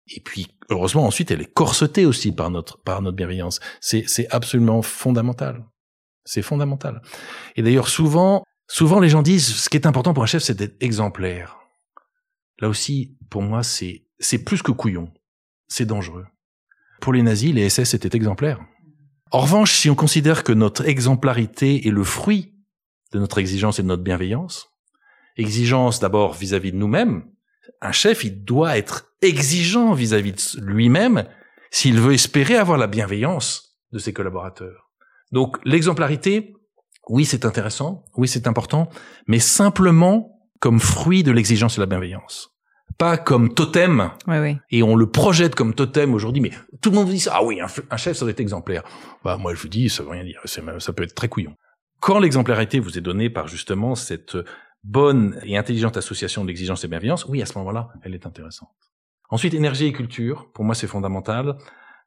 et 0.08 0.20
puis 0.20 0.48
heureusement 0.70 1.06
ensuite 1.06 1.30
elle 1.30 1.40
est 1.40 1.52
corsetée 1.52 2.06
aussi 2.06 2.32
par 2.32 2.50
notre 2.50 2.82
par 2.82 3.02
notre 3.02 3.16
bienveillance 3.16 3.60
c'est 3.80 4.04
c'est 4.06 4.26
absolument 4.30 4.82
fondamental 4.82 5.64
c'est 6.28 6.42
fondamental. 6.42 7.00
Et 7.56 7.62
d'ailleurs, 7.62 7.88
souvent, 7.88 8.44
souvent 8.68 9.00
les 9.00 9.08
gens 9.08 9.22
disent, 9.22 9.46
ce 9.46 9.70
qui 9.70 9.78
est 9.78 9.86
important 9.86 10.12
pour 10.12 10.22
un 10.22 10.26
chef, 10.26 10.42
c'est 10.42 10.54
d'être 10.54 10.76
exemplaire. 10.80 11.56
Là 12.60 12.68
aussi, 12.68 13.16
pour 13.30 13.42
moi, 13.42 13.62
c'est, 13.62 14.06
c'est 14.18 14.44
plus 14.44 14.62
que 14.62 14.72
couillon. 14.72 15.12
C'est 15.68 15.86
dangereux. 15.86 16.26
Pour 17.00 17.12
les 17.12 17.22
nazis, 17.22 17.54
les 17.54 17.68
SS 17.68 17.94
étaient 17.94 18.16
exemplaires. 18.16 18.60
En 19.30 19.40
revanche, 19.40 19.72
si 19.72 19.90
on 19.90 19.94
considère 19.94 20.42
que 20.42 20.52
notre 20.52 20.86
exemplarité 20.86 21.86
est 21.86 21.90
le 21.90 22.04
fruit 22.04 22.54
de 23.12 23.18
notre 23.18 23.38
exigence 23.38 23.78
et 23.78 23.82
de 23.82 23.88
notre 23.88 24.02
bienveillance, 24.02 24.68
exigence 25.36 26.00
d'abord 26.00 26.34
vis-à-vis 26.34 26.72
de 26.72 26.76
nous-mêmes, 26.76 27.24
un 27.80 27.92
chef, 27.92 28.24
il 28.24 28.44
doit 28.44 28.76
être 28.76 29.12
exigeant 29.22 29.92
vis-à-vis 29.92 30.32
de 30.32 30.60
lui-même 30.64 31.28
s'il 31.70 32.00
veut 32.00 32.14
espérer 32.14 32.56
avoir 32.56 32.78
la 32.78 32.86
bienveillance 32.86 33.78
de 33.92 33.98
ses 33.98 34.12
collaborateurs. 34.12 34.90
Donc 35.32 35.58
l'exemplarité, 35.64 36.54
Oui, 37.10 37.24
c'est 37.24 37.46
intéressant, 37.46 38.04
oui, 38.16 38.28
c'est 38.28 38.46
important, 38.46 38.90
mais 39.26 39.38
simplement 39.38 40.37
comme 40.60 40.80
fruit 40.80 41.22
de 41.22 41.32
l'exigence 41.32 41.74
et 41.74 41.76
de 41.76 41.82
la 41.82 41.86
bienveillance. 41.86 42.50
Pas 42.96 43.16
comme 43.16 43.54
totem, 43.54 44.10
et 44.70 44.82
on 44.82 44.96
le 44.96 45.08
projette 45.08 45.54
comme 45.54 45.74
totem 45.74 46.14
aujourd'hui, 46.14 46.40
mais 46.40 46.50
tout 46.80 46.90
le 46.90 46.96
monde 46.96 47.06
vous 47.06 47.12
dit 47.12 47.20
ça, 47.20 47.34
ah 47.36 47.44
oui, 47.44 47.60
un, 47.60 47.96
chef, 47.96 48.16
ça 48.16 48.24
doit 48.24 48.30
être 48.30 48.40
exemplaire. 48.40 48.82
Bah, 49.22 49.36
moi, 49.36 49.54
je 49.54 49.60
vous 49.60 49.68
dis, 49.68 49.88
ça 49.88 50.02
veut 50.02 50.08
rien 50.08 50.24
dire, 50.24 50.40
ça 50.44 50.92
peut 50.92 51.02
être 51.02 51.14
très 51.14 51.28
couillon. 51.28 51.54
Quand 52.00 52.18
l'exemplarité 52.18 52.80
vous 52.80 52.98
est 52.98 53.02
donnée 53.02 53.30
par 53.30 53.46
justement 53.46 53.94
cette 53.94 54.36
bonne 54.84 55.38
et 55.44 55.56
intelligente 55.56 55.96
association 55.96 56.44
d'exigence 56.44 56.84
et 56.84 56.88
bienveillance, 56.88 57.24
oui, 57.26 57.42
à 57.42 57.46
ce 57.46 57.58
moment-là, 57.58 57.90
elle 58.02 58.14
est 58.14 58.26
intéressante. 58.26 58.70
Ensuite, 59.30 59.54
énergie 59.54 59.86
et 59.86 59.92
culture, 59.92 60.50
pour 60.52 60.64
moi, 60.64 60.74
c'est 60.74 60.86
fondamental. 60.86 61.56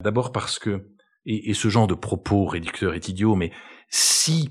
D'abord 0.01 0.31
parce 0.31 0.57
que, 0.59 0.87
et, 1.25 1.53
ce 1.53 1.67
genre 1.69 1.87
de 1.87 1.93
propos 1.93 2.45
réducteur 2.45 2.93
est 2.95 3.07
idiot, 3.07 3.35
mais 3.35 3.51
si, 3.89 4.49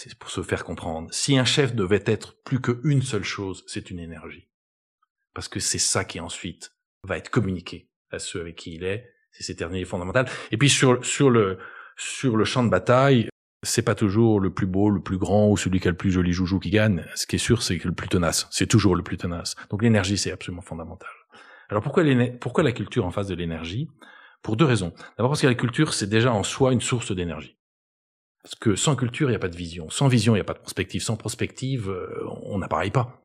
c'est 0.00 0.16
pour 0.16 0.30
se 0.30 0.42
faire 0.42 0.62
comprendre, 0.62 1.08
si 1.10 1.36
un 1.36 1.44
chef 1.44 1.74
devait 1.74 2.04
être 2.06 2.40
plus 2.44 2.60
qu'une 2.60 3.02
seule 3.02 3.24
chose, 3.24 3.64
c'est 3.66 3.90
une 3.90 3.98
énergie. 3.98 4.48
Parce 5.34 5.48
que 5.48 5.58
c'est 5.58 5.80
ça 5.80 6.04
qui 6.04 6.20
ensuite 6.20 6.72
va 7.02 7.18
être 7.18 7.30
communiqué 7.30 7.90
à 8.12 8.20
ceux 8.20 8.40
avec 8.40 8.54
qui 8.54 8.74
il 8.74 8.84
est. 8.84 9.12
C'est 9.32 9.42
cette 9.42 9.60
énergie 9.60 9.84
fondamentale. 9.84 10.28
Et 10.52 10.56
puis 10.56 10.68
sur, 10.68 11.04
sur 11.04 11.30
le, 11.30 11.58
sur 11.96 12.36
le 12.36 12.44
champ 12.44 12.62
de 12.62 12.70
bataille, 12.70 13.28
c'est 13.64 13.82
pas 13.82 13.96
toujours 13.96 14.38
le 14.38 14.54
plus 14.54 14.68
beau, 14.68 14.88
le 14.88 15.02
plus 15.02 15.18
grand 15.18 15.50
ou 15.50 15.56
celui 15.56 15.80
qui 15.80 15.88
a 15.88 15.90
le 15.90 15.96
plus 15.96 16.12
joli 16.12 16.32
joujou 16.32 16.60
qui 16.60 16.70
gagne. 16.70 17.04
Ce 17.16 17.26
qui 17.26 17.34
est 17.34 17.40
sûr, 17.40 17.60
c'est 17.64 17.76
que 17.78 17.88
le 17.88 17.94
plus 17.94 18.08
tenace. 18.08 18.46
C'est 18.52 18.68
toujours 18.68 18.94
le 18.94 19.02
plus 19.02 19.16
tenace. 19.16 19.56
Donc 19.68 19.82
l'énergie, 19.82 20.16
c'est 20.16 20.30
absolument 20.30 20.62
fondamental. 20.62 21.10
Alors 21.70 21.82
pourquoi, 21.82 22.04
pourquoi 22.40 22.62
la 22.62 22.72
culture 22.72 23.04
en 23.04 23.10
face 23.10 23.26
de 23.26 23.34
l'énergie? 23.34 23.90
Pour 24.42 24.56
deux 24.56 24.64
raisons. 24.64 24.94
D'abord 25.16 25.32
parce 25.32 25.42
que 25.42 25.48
la 25.48 25.56
culture, 25.56 25.92
c'est 25.92 26.06
déjà 26.06 26.32
en 26.32 26.44
soi 26.44 26.72
une 26.72 26.80
source 26.80 27.10
d'énergie. 27.10 27.57
Parce 28.42 28.54
que 28.54 28.76
sans 28.76 28.96
culture, 28.96 29.28
il 29.28 29.32
n'y 29.32 29.36
a 29.36 29.40
pas 29.40 29.48
de 29.48 29.56
vision. 29.56 29.90
Sans 29.90 30.08
vision, 30.08 30.34
il 30.34 30.38
n'y 30.38 30.42
a 30.42 30.44
pas 30.44 30.54
de 30.54 30.58
prospective. 30.58 31.02
Sans 31.02 31.16
prospective, 31.16 31.90
euh, 31.90 32.24
on 32.42 32.58
n'appareille 32.58 32.90
pas. 32.90 33.22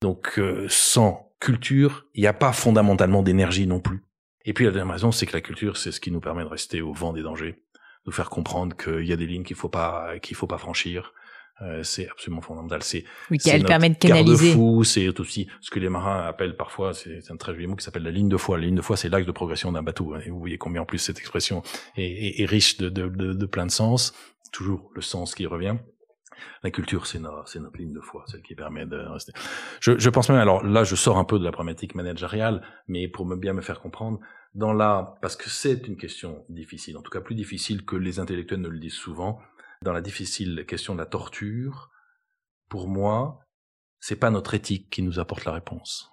Donc 0.00 0.38
euh, 0.38 0.66
sans 0.68 1.34
culture, 1.40 2.06
il 2.14 2.22
n'y 2.22 2.26
a 2.26 2.32
pas 2.32 2.52
fondamentalement 2.52 3.22
d'énergie 3.22 3.66
non 3.66 3.80
plus. 3.80 4.04
Et 4.44 4.52
puis 4.52 4.64
la 4.64 4.70
deuxième 4.70 4.90
raison, 4.90 5.12
c'est 5.12 5.26
que 5.26 5.32
la 5.32 5.40
culture, 5.40 5.76
c'est 5.76 5.92
ce 5.92 6.00
qui 6.00 6.10
nous 6.10 6.20
permet 6.20 6.42
de 6.42 6.48
rester 6.48 6.80
au 6.80 6.92
vent 6.92 7.12
des 7.12 7.22
dangers, 7.22 7.62
nous 8.06 8.12
faire 8.12 8.30
comprendre 8.30 8.76
qu'il 8.76 9.06
y 9.06 9.12
a 9.12 9.16
des 9.16 9.26
lignes 9.26 9.42
qu'il 9.42 9.56
faut 9.56 9.68
pas 9.68 10.18
qu'il 10.20 10.36
faut 10.36 10.46
pas 10.46 10.58
franchir, 10.58 11.12
euh, 11.62 11.82
c'est 11.82 12.08
absolument 12.08 12.40
fondamental. 12.40 12.82
C'est 12.82 13.04
oui, 13.30 13.38
elle 13.46 13.64
permet 13.64 13.90
de 13.90 13.96
canaliser. 13.96 14.54
C'est 14.84 15.20
aussi 15.20 15.48
ce 15.60 15.70
que 15.70 15.78
les 15.78 15.88
marins 15.88 16.20
appellent 16.26 16.56
parfois, 16.56 16.94
c'est 16.94 17.30
un 17.30 17.36
très 17.36 17.52
joli 17.54 17.66
mot 17.66 17.76
qui 17.76 17.84
s'appelle 17.84 18.02
la 18.02 18.10
ligne 18.10 18.28
de 18.28 18.36
foi. 18.36 18.58
La 18.58 18.64
ligne 18.64 18.76
de 18.76 18.82
foi, 18.82 18.96
c'est 18.96 19.08
l'axe 19.08 19.26
de 19.26 19.32
progression 19.32 19.72
d'un 19.72 19.82
bateau. 19.82 20.14
Hein. 20.14 20.20
Et 20.24 20.30
vous 20.30 20.38
voyez 20.38 20.58
combien 20.58 20.82
en 20.82 20.86
plus 20.86 20.98
cette 20.98 21.18
expression 21.18 21.62
est, 21.96 22.40
est, 22.40 22.46
riche 22.46 22.78
de, 22.78 22.88
de, 22.88 23.08
de, 23.08 23.32
de, 23.34 23.46
plein 23.46 23.66
de 23.66 23.70
sens. 23.70 24.14
Toujours 24.52 24.90
le 24.94 25.02
sens 25.02 25.34
qui 25.34 25.46
revient. 25.46 25.76
La 26.62 26.70
culture, 26.70 27.06
c'est 27.06 27.18
notre, 27.18 27.58
notre, 27.58 27.76
ligne 27.76 27.92
de 27.92 28.00
foi, 28.00 28.24
celle 28.26 28.40
qui 28.40 28.54
permet 28.54 28.86
de 28.86 28.96
rester. 28.96 29.32
Je, 29.80 29.98
je, 29.98 30.10
pense 30.10 30.30
même, 30.30 30.38
alors 30.38 30.64
là, 30.64 30.84
je 30.84 30.94
sors 30.94 31.18
un 31.18 31.24
peu 31.24 31.38
de 31.38 31.44
la 31.44 31.52
problématique 31.52 31.94
managériale, 31.94 32.62
mais 32.88 33.08
pour 33.08 33.26
me 33.26 33.36
bien 33.36 33.52
me 33.52 33.60
faire 33.60 33.80
comprendre, 33.80 34.20
dans 34.54 34.72
la, 34.72 35.16
parce 35.22 35.36
que 35.36 35.48
c'est 35.48 35.86
une 35.86 35.96
question 35.96 36.44
difficile, 36.48 36.96
en 36.96 37.02
tout 37.02 37.10
cas 37.10 37.20
plus 37.20 37.34
difficile 37.34 37.84
que 37.84 37.96
les 37.96 38.18
intellectuels 38.18 38.60
ne 38.60 38.68
le 38.68 38.78
disent 38.78 38.94
souvent, 38.94 39.38
dans 39.82 39.92
la 39.94 40.02
difficile 40.02 40.66
question 40.68 40.94
de 40.94 40.98
la 40.98 41.06
torture, 41.06 41.90
pour 42.68 42.86
moi, 42.86 43.40
c'est 43.98 44.16
pas 44.16 44.30
notre 44.30 44.52
éthique 44.52 44.90
qui 44.90 45.00
nous 45.00 45.18
apporte 45.18 45.46
la 45.46 45.52
réponse, 45.52 46.10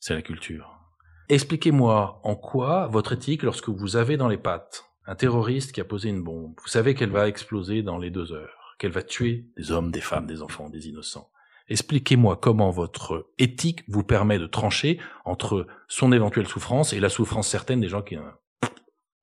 c'est 0.00 0.14
la 0.14 0.22
culture. 0.22 0.80
Expliquez-moi 1.28 2.20
en 2.24 2.34
quoi 2.34 2.88
votre 2.88 3.12
éthique, 3.12 3.44
lorsque 3.44 3.68
vous 3.68 3.96
avez 3.96 4.16
dans 4.16 4.26
les 4.26 4.36
pattes 4.36 4.84
un 5.06 5.14
terroriste 5.14 5.72
qui 5.72 5.80
a 5.80 5.84
posé 5.84 6.08
une 6.08 6.24
bombe, 6.24 6.54
vous 6.60 6.68
savez 6.68 6.94
qu'elle 6.94 7.10
va 7.10 7.28
exploser 7.28 7.82
dans 7.82 7.98
les 7.98 8.10
deux 8.10 8.32
heures, 8.32 8.74
qu'elle 8.80 8.90
va 8.90 9.02
tuer 9.02 9.46
des 9.56 9.70
hommes, 9.70 9.92
des 9.92 10.00
femmes, 10.00 10.26
des 10.26 10.42
enfants, 10.42 10.68
des 10.68 10.88
innocents. 10.88 11.30
Expliquez-moi 11.68 12.36
comment 12.36 12.70
votre 12.70 13.30
éthique 13.38 13.84
vous 13.88 14.02
permet 14.02 14.40
de 14.40 14.46
trancher 14.46 14.98
entre 15.24 15.66
son 15.86 16.12
éventuelle 16.12 16.48
souffrance 16.48 16.92
et 16.92 17.00
la 17.00 17.08
souffrance 17.08 17.48
certaine 17.48 17.80
des 17.80 17.88
gens 17.88 18.02
qui 18.02 18.16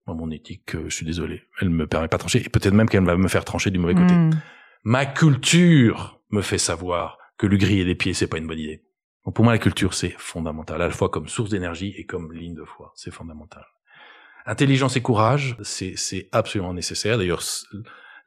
moi, 0.07 0.15
mon 0.15 0.31
éthique, 0.31 0.75
euh, 0.75 0.85
je 0.87 0.95
suis 0.95 1.05
désolé, 1.05 1.43
elle 1.59 1.69
me 1.69 1.87
permet 1.87 2.07
pas 2.07 2.17
de 2.17 2.21
trancher, 2.21 2.43
et 2.43 2.49
peut-être 2.49 2.73
même 2.73 2.89
qu'elle 2.89 3.05
va 3.05 3.17
me 3.17 3.27
faire 3.27 3.45
trancher 3.45 3.69
du 3.69 3.79
mauvais 3.79 3.95
côté. 3.95 4.13
Hmm. 4.13 4.31
Ma 4.83 5.05
culture 5.05 6.19
me 6.31 6.41
fait 6.41 6.57
savoir 6.57 7.17
que 7.37 7.45
lui 7.45 7.57
griller 7.57 7.83
les 7.83 7.95
pieds, 7.95 8.13
c'est 8.13 8.27
pas 8.27 8.37
une 8.37 8.47
bonne 8.47 8.59
idée. 8.59 8.83
Donc 9.25 9.35
pour 9.35 9.43
moi, 9.43 9.53
la 9.53 9.59
culture, 9.59 9.93
c'est 9.93 10.15
fondamental, 10.17 10.81
à 10.81 10.87
la 10.87 10.93
fois 10.93 11.09
comme 11.09 11.27
source 11.27 11.49
d'énergie 11.51 11.93
et 11.97 12.05
comme 12.05 12.33
ligne 12.33 12.55
de 12.55 12.63
foi. 12.63 12.91
C'est 12.95 13.11
fondamental. 13.11 13.65
Intelligence 14.45 14.95
et 14.95 15.01
courage, 15.01 15.55
c'est, 15.61 15.93
c'est 15.95 16.27
absolument 16.31 16.73
nécessaire. 16.73 17.19
D'ailleurs, 17.19 17.43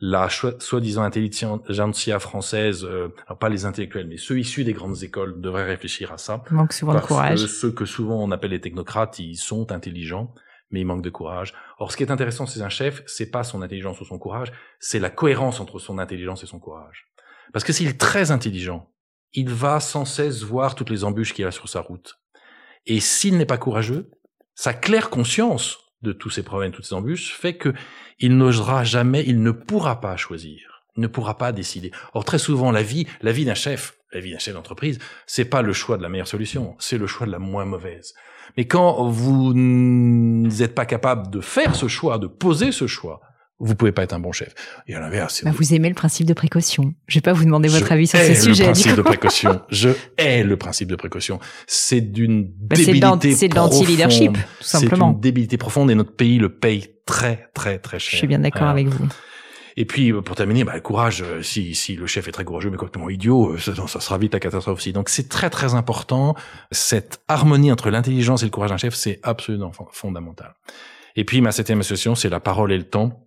la 0.01 0.28
soi-disant 0.28 1.02
intelligentsia 1.02 2.18
française, 2.20 2.84
euh, 2.84 3.09
pas 3.40 3.48
les 3.48 3.64
intellectuels, 3.64 4.06
mais 4.06 4.16
ceux 4.16 4.38
issus 4.38 4.62
des 4.64 4.72
grandes 4.72 5.02
écoles 5.02 5.40
devraient 5.40 5.64
réfléchir 5.64 6.12
à 6.12 6.18
ça. 6.18 6.44
manque 6.51 6.72
souvent 6.72 6.94
de 6.94 7.01
courage. 7.01 7.42
Que 7.42 7.46
ceux 7.48 7.72
que 7.72 7.84
souvent 7.84 8.22
on 8.22 8.30
appelle 8.30 8.51
les 8.51 8.60
technocrates, 8.60 9.18
ils 9.18 9.36
sont 9.36 9.72
intelligents, 9.72 10.34
mais 10.74 10.80
il 10.80 10.86
manque 10.86 11.02
de 11.02 11.10
courage. 11.10 11.55
Or, 11.78 11.92
ce 11.92 11.96
qui 11.96 12.02
est 12.02 12.10
intéressant 12.10 12.46
chez 12.46 12.60
un 12.60 12.68
chef, 12.68 13.05
c'est 13.06 13.30
pas 13.30 13.44
son 13.44 13.62
intelligence 13.62 14.01
ou 14.01 14.05
son 14.05 14.18
courage, 14.18 14.52
c'est 14.80 14.98
la 14.98 15.09
cohérence 15.09 15.60
entre 15.60 15.78
son 15.78 15.98
intelligence 15.98 16.42
et 16.42 16.46
son 16.46 16.59
courage. 16.59 17.06
Parce 17.52 17.64
que 17.64 17.72
s'il 17.72 17.88
est 17.88 18.01
très 18.01 18.32
intelligent, 18.32 18.90
il 19.34 19.51
va 19.51 19.78
sans 19.78 20.05
cesse 20.05 20.42
voir 20.42 20.74
toutes 20.74 20.90
les 20.90 21.05
embûches 21.05 21.32
qu'il 21.32 21.46
a 21.46 21.52
sur 21.52 21.68
sa 21.68 21.80
route. 21.80 22.18
Et 22.86 22.98
s'il 22.98 23.38
n'est 23.38 23.46
pas 23.46 23.56
courageux, 23.56 24.10
sa 24.56 24.74
claire 24.74 25.10
conscience 25.10 25.78
de 26.02 26.12
tous 26.12 26.30
ces 26.30 26.42
problèmes, 26.42 26.72
toutes 26.72 26.86
ces 26.86 26.94
embûches, 26.94 27.32
fait 27.32 27.56
que 27.56 27.72
il 28.18 28.36
n'osera 28.36 28.82
jamais, 28.82 29.22
il 29.24 29.42
ne 29.42 29.52
pourra 29.52 30.01
pas 30.01 30.16
choisir, 30.16 30.84
ne 30.96 31.06
pourra 31.06 31.38
pas 31.38 31.52
décider. 31.52 31.92
Or, 32.14 32.24
très 32.24 32.38
souvent, 32.38 32.72
la 32.72 32.82
vie, 32.82 33.06
la 33.22 33.30
vie 33.30 33.44
d'un 33.44 33.55
chef, 33.55 33.96
la 34.12 34.18
vie 34.18 34.32
d'un 34.32 34.38
chef 34.38 34.55
d'entreprise, 34.55 34.98
c'est 35.26 35.44
pas 35.44 35.62
le 35.62 35.72
choix 35.72 35.96
de 35.96 36.02
la 36.02 36.09
meilleure 36.09 36.28
solution, 36.28 36.74
c'est 36.80 36.98
le 36.98 37.06
choix 37.06 37.28
de 37.28 37.32
la 37.32 37.38
moins 37.38 37.64
mauvaise. 37.64 38.14
Mais 38.56 38.66
quand 38.66 39.08
vous 39.08 39.52
n'êtes 39.54 40.74
pas 40.74 40.86
capable 40.86 41.30
de 41.30 41.40
faire 41.40 41.74
ce 41.74 41.88
choix, 41.88 42.18
de 42.18 42.26
poser 42.26 42.72
ce 42.72 42.86
choix, 42.86 43.20
vous 43.60 43.74
pouvez 43.74 43.92
pas 43.92 44.02
être 44.02 44.12
un 44.12 44.18
bon 44.18 44.32
chef. 44.32 44.54
Et 44.88 44.94
à 44.94 45.00
l'inverse, 45.00 45.42
bah, 45.44 45.52
vous 45.54 45.74
aimez 45.74 45.88
le 45.88 45.94
principe 45.94 46.26
de 46.26 46.34
précaution. 46.34 46.92
Je 47.06 47.18
vais 47.18 47.22
pas 47.22 47.32
vous 47.32 47.44
demander 47.44 47.68
votre 47.68 47.90
avis 47.92 48.06
sur 48.06 48.18
ce 48.18 48.34
sujet. 48.34 48.64
Le 48.64 48.72
principe 48.72 48.96
de 48.96 49.02
précaution. 49.02 49.60
Je 49.70 49.90
hais 50.18 50.42
le 50.42 50.56
principe 50.56 50.88
de 50.88 50.96
précaution. 50.96 51.38
C'est 51.66 52.00
d'une 52.00 52.44
bah, 52.44 52.76
débilité 52.76 53.34
C'est 53.34 53.48
de 53.48 53.54
l'anti-leadership, 53.54 54.32
tout 54.32 54.64
simplement. 54.64 55.08
C'est 55.08 55.14
une 55.14 55.20
débilité 55.20 55.56
profonde 55.56 55.90
et 55.90 55.94
notre 55.94 56.14
pays 56.14 56.38
le 56.38 56.48
paye 56.48 56.88
très, 57.06 57.48
très, 57.54 57.78
très 57.78 57.98
cher. 57.98 58.12
Je 58.12 58.16
suis 58.18 58.26
bien 58.26 58.40
d'accord 58.40 58.68
avec 58.68 58.88
vous. 58.88 59.06
Et 59.76 59.84
puis 59.84 60.12
euh, 60.12 60.22
pour 60.22 60.36
terminer, 60.36 60.64
bah, 60.64 60.78
courage. 60.80 61.22
Euh, 61.22 61.42
si, 61.42 61.74
si 61.74 61.96
le 61.96 62.06
chef 62.06 62.28
est 62.28 62.32
très 62.32 62.44
courageux 62.44 62.70
mais 62.70 62.76
complètement 62.76 63.10
idiot, 63.10 63.52
euh, 63.52 63.59
ça, 63.59 63.74
ça 63.74 64.01
sera 64.01 64.18
vite 64.18 64.32
la 64.32 64.40
catastrophe 64.40 64.78
aussi. 64.78 64.92
Donc 64.92 65.09
c'est 65.09 65.28
très 65.28 65.51
très 65.51 65.74
important 65.74 66.34
cette 66.70 67.22
harmonie 67.28 67.72
entre 67.72 67.90
l'intelligence 67.90 68.42
et 68.42 68.46
le 68.46 68.51
courage 68.51 68.70
d'un 68.70 68.76
chef, 68.76 68.94
c'est 68.94 69.20
absolument 69.22 69.72
fondamental. 69.92 70.55
Et 71.16 71.24
puis 71.24 71.40
ma 71.40 71.52
septième 71.52 71.80
association, 71.80 72.14
c'est 72.14 72.28
la 72.28 72.40
parole 72.40 72.72
et 72.72 72.78
le 72.78 72.88
temps. 72.88 73.20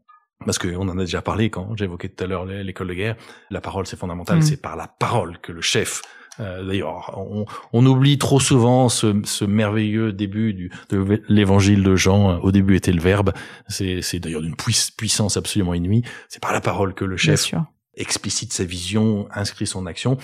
Parce 0.46 0.60
qu'on 0.60 0.88
en 0.88 1.00
a 1.00 1.02
déjà 1.02 1.24
parlé 1.24 1.50
quand 1.50 1.76
j'évoquais 1.76 2.10
tout 2.10 2.24
à 2.24 2.28
l'heure 2.28 2.46
l'école 2.46 2.90
de 2.90 2.94
guerre. 2.94 3.16
La 3.50 3.60
parole, 3.60 3.88
c'est 3.88 3.98
fondamental. 3.98 4.38
Mmh. 4.38 4.42
C'est 4.44 4.62
par 4.62 4.76
la 4.76 4.88
parole 4.88 5.40
que 5.40 5.52
le 5.52 5.62
chef 5.62 6.04
euh, 6.40 6.64
d'ailleurs, 6.64 7.14
on, 7.18 7.46
on, 7.74 7.86
oublie 7.86 8.18
trop 8.18 8.40
souvent 8.40 8.90
ce, 8.90 9.22
ce 9.24 9.46
merveilleux 9.46 10.12
début 10.12 10.54
du, 10.54 10.72
de 10.90 11.22
l'évangile 11.30 11.84
de 11.84 11.96
Jean. 11.96 12.40
Au 12.40 12.52
début 12.52 12.76
était 12.76 12.92
le 12.92 13.02
Verbe. 13.02 13.34
C'est, 13.68 14.20
d'ailleurs 14.20 14.42
d'une 14.42 14.56
puissance 14.56 15.38
absolument 15.38 15.74
inouïe. 15.74 16.04
C'est 16.30 16.42
par 16.42 16.54
la 16.54 16.62
parole 16.62 16.94
que 16.94 17.06
le 17.06 17.18
chef 17.18 17.54
explicite 17.96 18.54
sa 18.54 18.64
vision, 18.64 19.28
inscrit 19.32 19.68
son 19.68 19.86
action. 19.86 20.18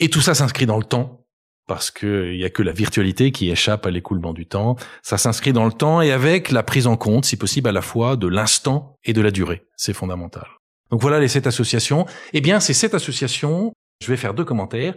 Et 0.00 0.10
tout 0.10 0.20
ça 0.20 0.34
s'inscrit 0.34 0.66
dans 0.66 0.76
le 0.76 0.84
temps 0.84 1.26
parce 1.66 1.90
que 1.90 2.30
il 2.32 2.38
y 2.38 2.44
a 2.44 2.50
que 2.50 2.62
la 2.62 2.72
virtualité 2.72 3.32
qui 3.32 3.50
échappe 3.50 3.86
à 3.86 3.90
l'écoulement 3.90 4.32
du 4.32 4.46
temps. 4.46 4.76
Ça 5.02 5.18
s'inscrit 5.18 5.52
dans 5.52 5.64
le 5.64 5.72
temps 5.72 6.00
et 6.00 6.12
avec 6.12 6.50
la 6.50 6.62
prise 6.62 6.86
en 6.86 6.96
compte, 6.96 7.24
si 7.24 7.36
possible, 7.36 7.68
à 7.68 7.72
la 7.72 7.82
fois 7.82 8.16
de 8.16 8.28
l'instant 8.28 8.96
et 9.04 9.12
de 9.12 9.20
la 9.20 9.30
durée. 9.30 9.64
C'est 9.76 9.92
fondamental. 9.92 10.46
Donc 10.90 11.02
voilà 11.02 11.18
les 11.18 11.28
sept 11.28 11.46
associations. 11.46 12.06
Eh 12.32 12.40
bien, 12.40 12.60
ces 12.60 12.74
sept 12.74 12.94
associations, 12.94 13.72
je 14.00 14.08
vais 14.08 14.16
faire 14.16 14.34
deux 14.34 14.44
commentaires 14.44 14.94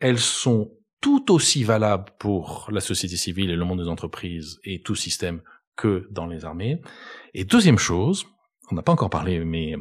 elles 0.00 0.18
sont 0.18 0.72
tout 1.00 1.32
aussi 1.32 1.64
valables 1.64 2.10
pour 2.18 2.68
la 2.70 2.80
société 2.80 3.16
civile 3.16 3.50
et 3.50 3.56
le 3.56 3.64
monde 3.64 3.80
des 3.80 3.88
entreprises 3.88 4.58
et 4.64 4.82
tout 4.82 4.94
système 4.94 5.42
que 5.76 6.06
dans 6.10 6.26
les 6.26 6.44
armées. 6.44 6.80
Et 7.32 7.44
deuxième 7.44 7.78
chose, 7.78 8.26
on 8.70 8.74
n'a 8.74 8.82
pas 8.82 8.92
encore 8.92 9.10
parlé, 9.10 9.44
mais 9.44 9.76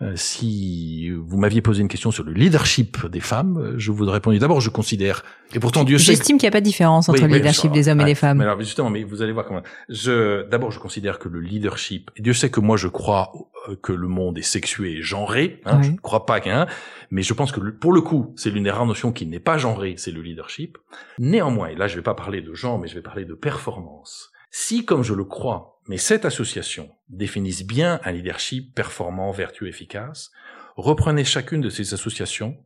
euh, 0.00 0.12
si 0.14 1.10
vous 1.10 1.38
m'aviez 1.38 1.60
posé 1.60 1.82
une 1.82 1.88
question 1.88 2.12
sur 2.12 2.22
le 2.22 2.32
leadership 2.32 3.06
des 3.06 3.20
femmes, 3.20 3.58
euh, 3.58 3.74
je 3.78 3.90
vous 3.90 4.04
répondu 4.04 4.38
d'abord, 4.38 4.60
je 4.60 4.70
considère, 4.70 5.24
et 5.52 5.58
pourtant 5.58 5.82
Dieu 5.82 5.98
sait... 5.98 6.12
J'estime 6.12 6.38
qu'il 6.38 6.46
n'y 6.46 6.50
a 6.50 6.52
pas 6.52 6.60
de 6.60 6.66
différence 6.66 7.08
entre 7.08 7.22
le 7.22 7.26
leadership 7.26 7.72
des 7.72 7.88
hommes 7.88 8.00
et 8.02 8.04
des 8.04 8.14
femmes. 8.14 8.38
Mais 8.38 8.44
alors 8.44 8.60
justement, 8.60 8.90
mais 8.90 9.02
vous 9.02 9.22
allez 9.22 9.32
voir 9.32 9.44
comment... 9.44 9.62
Je, 9.88 10.48
d'abord, 10.48 10.70
je 10.70 10.78
considère 10.78 11.18
que 11.18 11.28
le 11.28 11.40
leadership, 11.40 12.12
et 12.16 12.22
Dieu 12.22 12.32
sait 12.32 12.50
que 12.50 12.60
moi 12.60 12.76
je 12.76 12.86
crois 12.86 13.32
euh, 13.68 13.74
que 13.82 13.92
le 13.92 14.06
monde 14.06 14.38
est 14.38 14.42
sexué 14.42 14.98
et 14.98 15.02
genré, 15.02 15.60
hein, 15.64 15.82
je 15.82 15.90
ne 15.90 15.96
crois 15.96 16.26
pas 16.26 16.38
qu'un, 16.38 16.66
mais 17.10 17.22
je 17.22 17.34
pense 17.34 17.50
que 17.50 17.58
pour 17.58 17.92
le 17.92 18.00
coup, 18.00 18.32
c'est 18.36 18.50
l'une 18.50 18.64
des 18.64 18.70
rares 18.70 18.86
notions 18.86 19.10
qui 19.10 19.26
n'est 19.26 19.40
pas 19.40 19.58
genrée, 19.58 19.94
c'est 19.96 20.12
le 20.12 20.22
leadership. 20.22 20.78
Néanmoins, 21.18 21.68
et 21.68 21.74
là 21.74 21.88
je 21.88 21.94
ne 21.94 21.98
vais 21.98 22.04
pas 22.04 22.14
parler 22.14 22.40
de 22.40 22.54
genre, 22.54 22.78
mais 22.78 22.86
je 22.86 22.94
vais 22.94 23.02
parler 23.02 23.24
de 23.24 23.34
performance. 23.34 24.30
Si, 24.50 24.84
comme 24.84 25.02
je 25.02 25.14
le 25.14 25.24
crois, 25.24 25.80
mais 25.88 25.98
cette 25.98 26.24
association 26.24 26.90
définisse 27.08 27.66
bien 27.66 28.00
un 28.04 28.12
leadership 28.12 28.74
performant, 28.74 29.30
vertueux, 29.30 29.68
efficace, 29.68 30.30
reprenez 30.76 31.24
chacune 31.24 31.60
de 31.60 31.70
ces 31.70 31.94
associations, 31.94 32.56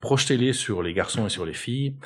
projetez-les 0.00 0.52
sur 0.52 0.82
les 0.82 0.92
garçons 0.92 1.26
et 1.26 1.30
sur 1.30 1.46
les 1.46 1.54
filles, 1.54 1.96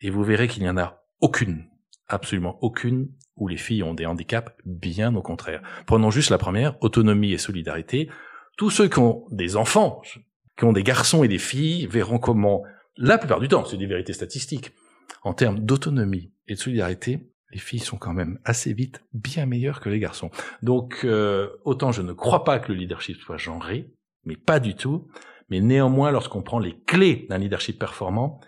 et 0.00 0.10
vous 0.10 0.22
verrez 0.22 0.48
qu'il 0.48 0.62
n'y 0.62 0.68
en 0.68 0.76
a 0.76 1.04
aucune, 1.20 1.66
absolument 2.08 2.58
aucune, 2.62 3.08
où 3.36 3.48
les 3.48 3.56
filles 3.56 3.82
ont 3.82 3.94
des 3.94 4.06
handicaps, 4.06 4.52
bien 4.64 5.14
au 5.14 5.22
contraire. 5.22 5.62
Prenons 5.86 6.10
juste 6.10 6.30
la 6.30 6.38
première, 6.38 6.76
autonomie 6.82 7.32
et 7.32 7.38
solidarité. 7.38 8.08
Tous 8.56 8.70
ceux 8.70 8.88
qui 8.88 8.98
ont 8.98 9.26
des 9.30 9.56
enfants, 9.56 10.02
qui 10.56 10.64
ont 10.64 10.72
des 10.72 10.84
garçons 10.84 11.24
et 11.24 11.28
des 11.28 11.38
filles, 11.38 11.86
verront 11.86 12.18
comment, 12.18 12.62
la 12.96 13.18
plupart 13.18 13.40
du 13.40 13.48
temps, 13.48 13.64
c'est 13.64 13.76
des 13.76 13.86
vérités 13.86 14.12
statistiques, 14.12 14.72
en 15.22 15.34
termes 15.34 15.58
d'autonomie 15.60 16.32
et 16.46 16.54
de 16.54 16.60
solidarité, 16.60 17.28
les 17.54 17.60
filles 17.60 17.80
sont 17.80 17.96
quand 17.96 18.12
même 18.12 18.38
assez 18.44 18.74
vite 18.74 19.00
bien 19.14 19.46
meilleures 19.46 19.80
que 19.80 19.88
les 19.88 20.00
garçons. 20.00 20.30
Donc, 20.62 21.00
euh, 21.04 21.48
autant 21.64 21.92
je 21.92 22.02
ne 22.02 22.12
crois 22.12 22.44
pas 22.44 22.58
que 22.58 22.72
le 22.72 22.78
leadership 22.78 23.16
soit 23.18 23.36
genré, 23.36 23.90
mais 24.24 24.36
pas 24.36 24.60
du 24.60 24.74
tout. 24.74 25.06
Mais 25.50 25.60
néanmoins, 25.60 26.10
lorsqu'on 26.10 26.42
prend 26.42 26.58
les 26.58 26.76
clés 26.86 27.26
d'un 27.28 27.38
leadership 27.38 27.78
performant, 27.78 28.40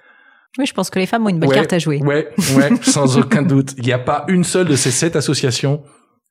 oui, 0.58 0.64
je 0.66 0.72
pense 0.72 0.88
que 0.88 0.98
les 0.98 1.06
femmes 1.06 1.26
ont 1.26 1.28
une 1.28 1.38
bonne 1.38 1.52
carte 1.52 1.72
à 1.74 1.78
jouer. 1.78 2.00
Ouais, 2.02 2.30
ouais, 2.56 2.76
sans 2.82 3.18
aucun 3.18 3.42
doute. 3.42 3.74
Il 3.76 3.84
n'y 3.84 3.92
a 3.92 3.98
pas 3.98 4.24
une 4.28 4.42
seule 4.42 4.66
de 4.66 4.74
ces 4.74 4.90
sept 4.90 5.14
associations 5.14 5.82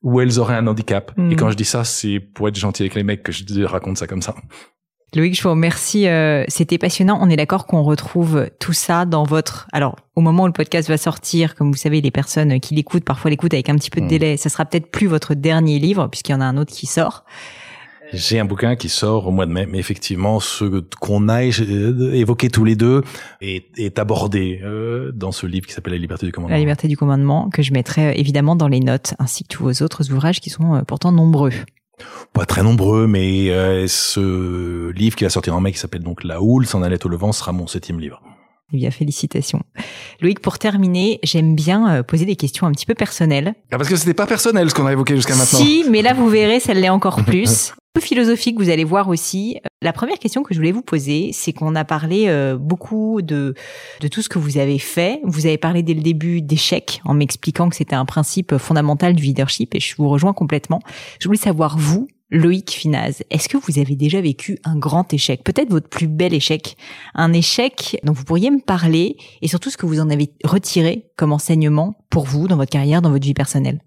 où 0.02 0.19
elles 0.19 0.39
auraient 0.39 0.56
un 0.56 0.65
handicap. 0.65 1.11
Et 1.18 1.22
hmm. 1.22 1.35
quand 1.35 1.52
je 1.52 1.56
dis 1.56 1.65
ça, 1.65 1.84
c'est 1.84 2.19
pour 2.19 2.47
être 2.47 2.56
gentil 2.56 2.84
avec 2.84 2.95
les 2.95 3.03
mecs 3.03 3.22
que 3.22 3.31
je 3.31 3.64
raconte 3.64 3.97
ça 3.97 4.07
comme 4.07 4.23
ça. 4.23 4.35
Loïc, 5.15 5.35
je 5.35 5.41
vous 5.43 5.49
remercie. 5.49 6.07
Euh, 6.07 6.43
c'était 6.49 6.77
passionnant. 6.77 7.17
On 7.21 7.29
est 7.29 7.37
d'accord 7.37 7.65
qu'on 7.65 7.83
retrouve 7.83 8.49
tout 8.59 8.73
ça 8.73 9.05
dans 9.05 9.23
votre. 9.23 9.67
Alors, 9.71 9.95
au 10.15 10.21
moment 10.21 10.43
où 10.43 10.47
le 10.47 10.53
podcast 10.53 10.89
va 10.89 10.97
sortir, 10.97 11.55
comme 11.55 11.71
vous 11.71 11.77
savez, 11.77 12.01
les 12.01 12.11
personnes 12.11 12.59
qui 12.59 12.75
l'écoutent, 12.75 13.05
parfois 13.05 13.31
l'écoutent 13.31 13.53
avec 13.53 13.69
un 13.69 13.75
petit 13.75 13.89
peu 13.89 14.01
de 14.01 14.05
hmm. 14.05 14.09
délai. 14.09 14.37
Ça 14.37 14.49
sera 14.49 14.65
peut-être 14.65 14.91
plus 14.91 15.07
votre 15.07 15.33
dernier 15.33 15.79
livre, 15.79 16.07
puisqu'il 16.07 16.33
y 16.33 16.35
en 16.35 16.41
a 16.41 16.45
un 16.45 16.57
autre 16.57 16.73
qui 16.73 16.85
sort. 16.85 17.23
J'ai 18.13 18.39
un 18.39 18.45
bouquin 18.45 18.75
qui 18.75 18.89
sort 18.89 19.27
au 19.27 19.31
mois 19.31 19.45
de 19.45 19.51
mai, 19.51 19.65
mais 19.65 19.79
effectivement, 19.79 20.39
ce 20.39 20.65
qu'on 20.99 21.27
a 21.27 21.43
évoqué 21.43 22.49
tous 22.49 22.63
les 22.63 22.75
deux 22.75 23.01
est, 23.41 23.65
est 23.79 23.97
abordé 23.97 24.61
euh, 24.63 25.11
dans 25.13 25.31
ce 25.31 25.47
livre 25.47 25.65
qui 25.65 25.73
s'appelle 25.73 25.93
La 25.93 25.99
liberté 25.99 26.25
du 26.25 26.31
commandement. 26.31 26.53
La 26.53 26.59
liberté 26.59 26.87
du 26.87 26.97
commandement, 26.97 27.49
que 27.49 27.63
je 27.63 27.73
mettrai 27.73 28.09
euh, 28.09 28.13
évidemment 28.15 28.55
dans 28.55 28.67
les 28.67 28.79
notes, 28.79 29.15
ainsi 29.17 29.43
que 29.43 29.47
tous 29.47 29.63
vos 29.63 29.83
autres 29.83 30.11
ouvrages 30.11 30.39
qui 30.39 30.49
sont 30.51 30.83
pourtant 30.85 31.11
nombreux 31.11 31.51
pas 32.34 32.45
très 32.45 32.63
nombreux, 32.63 33.07
mais 33.07 33.49
euh, 33.49 33.88
ce 33.88 34.91
livre 34.91 35.15
qui 35.15 35.23
va 35.23 35.30
sortir 35.30 35.55
en 35.55 35.61
mai, 35.61 35.72
qui 35.72 35.80
s'appelle 35.80 36.03
donc 36.03 36.23
La 36.23 36.41
Houle, 36.41 36.65
s'en 36.65 36.81
allait 36.84 37.03
au 37.05 37.09
levant, 37.09 37.31
sera 37.31 37.51
mon 37.51 37.67
septième 37.67 37.99
livre. 37.99 38.22
Eh 38.73 38.77
bien, 38.77 38.91
félicitations. 38.91 39.61
Loïc, 40.22 40.39
pour 40.39 40.57
terminer, 40.57 41.19
j'aime 41.23 41.55
bien 41.55 41.97
euh, 41.97 42.03
poser 42.03 42.26
des 42.26 42.35
questions 42.35 42.65
un 42.65 42.72
petit 42.72 42.85
peu 42.88 42.95
personnelles. 42.95 43.53
Ah, 43.72 43.77
parce 43.77 43.89
que 43.89 43.95
c'était 43.95 44.15
pas 44.15 44.26
personnel 44.26 44.69
ce 44.69 44.76
qu'on 44.76 44.88
a 44.88 44.91
évoqué 44.91 45.15
jusqu'à 45.15 45.35
maintenant. 45.35 45.59
Si, 45.59 45.85
mais 45.89 46.01
là, 46.01 46.13
vous 46.13 46.27
verrez, 46.27 46.59
ça 46.59 46.73
l'est 46.73 46.89
encore 46.89 47.23
plus. 47.26 47.73
Peu 47.95 48.01
philosophique, 48.01 48.57
vous 48.59 48.69
allez 48.69 48.84
voir 48.84 49.07
aussi. 49.07 49.57
La 49.81 49.93
première 49.93 50.19
question 50.19 50.43
que 50.43 50.53
je 50.53 50.59
voulais 50.59 50.73
vous 50.73 50.81
poser, 50.81 51.30
c'est 51.31 51.53
qu'on 51.53 51.76
a 51.76 51.85
parlé 51.85 52.26
euh, 52.27 52.57
beaucoup 52.57 53.22
de, 53.22 53.53
de 54.01 54.07
tout 54.09 54.22
ce 54.22 54.27
que 54.27 54.38
vous 54.38 54.57
avez 54.57 54.80
fait. 54.80 55.22
Vous 55.23 55.45
avez 55.45 55.57
parlé 55.57 55.81
dès 55.81 55.93
le 55.93 56.01
début 56.01 56.41
d'échec 56.41 56.99
en 57.05 57.13
m'expliquant 57.13 57.69
que 57.69 57.76
c'était 57.77 57.95
un 57.95 58.03
principe 58.03 58.57
fondamental 58.57 59.15
du 59.15 59.23
leadership 59.23 59.76
et 59.76 59.80
je 59.80 59.95
vous 59.95 60.09
rejoins 60.09 60.34
complètement. 60.34 60.81
Je 61.22 61.30
voulais 61.30 61.39
savoir, 61.39 61.77
vous, 61.77 62.09
Loïc 62.31 62.72
Finaz, 62.72 63.23
est-ce 63.30 63.47
que 63.47 63.55
vous 63.55 63.80
avez 63.80 63.95
déjà 63.95 64.19
vécu 64.19 64.59
un 64.65 64.76
grand 64.76 65.13
échec 65.13 65.45
Peut-être 65.45 65.69
votre 65.69 65.88
plus 65.88 66.07
bel 66.07 66.34
échec? 66.34 66.76
Un 67.13 67.31
échec 67.31 67.97
dont 68.03 68.11
vous 68.11 68.26
pourriez 68.26 68.51
me 68.51 68.59
parler 68.59 69.15
et 69.41 69.47
surtout 69.47 69.69
ce 69.69 69.77
que 69.77 69.85
vous 69.85 70.01
en 70.01 70.09
avez 70.09 70.34
retiré 70.43 71.05
comme 71.15 71.31
enseignement 71.31 71.95
pour 72.09 72.26
vous 72.26 72.49
dans 72.49 72.57
votre 72.57 72.72
carrière, 72.72 73.01
dans 73.01 73.11
votre 73.11 73.26
vie 73.26 73.34
personnelle? 73.34 73.80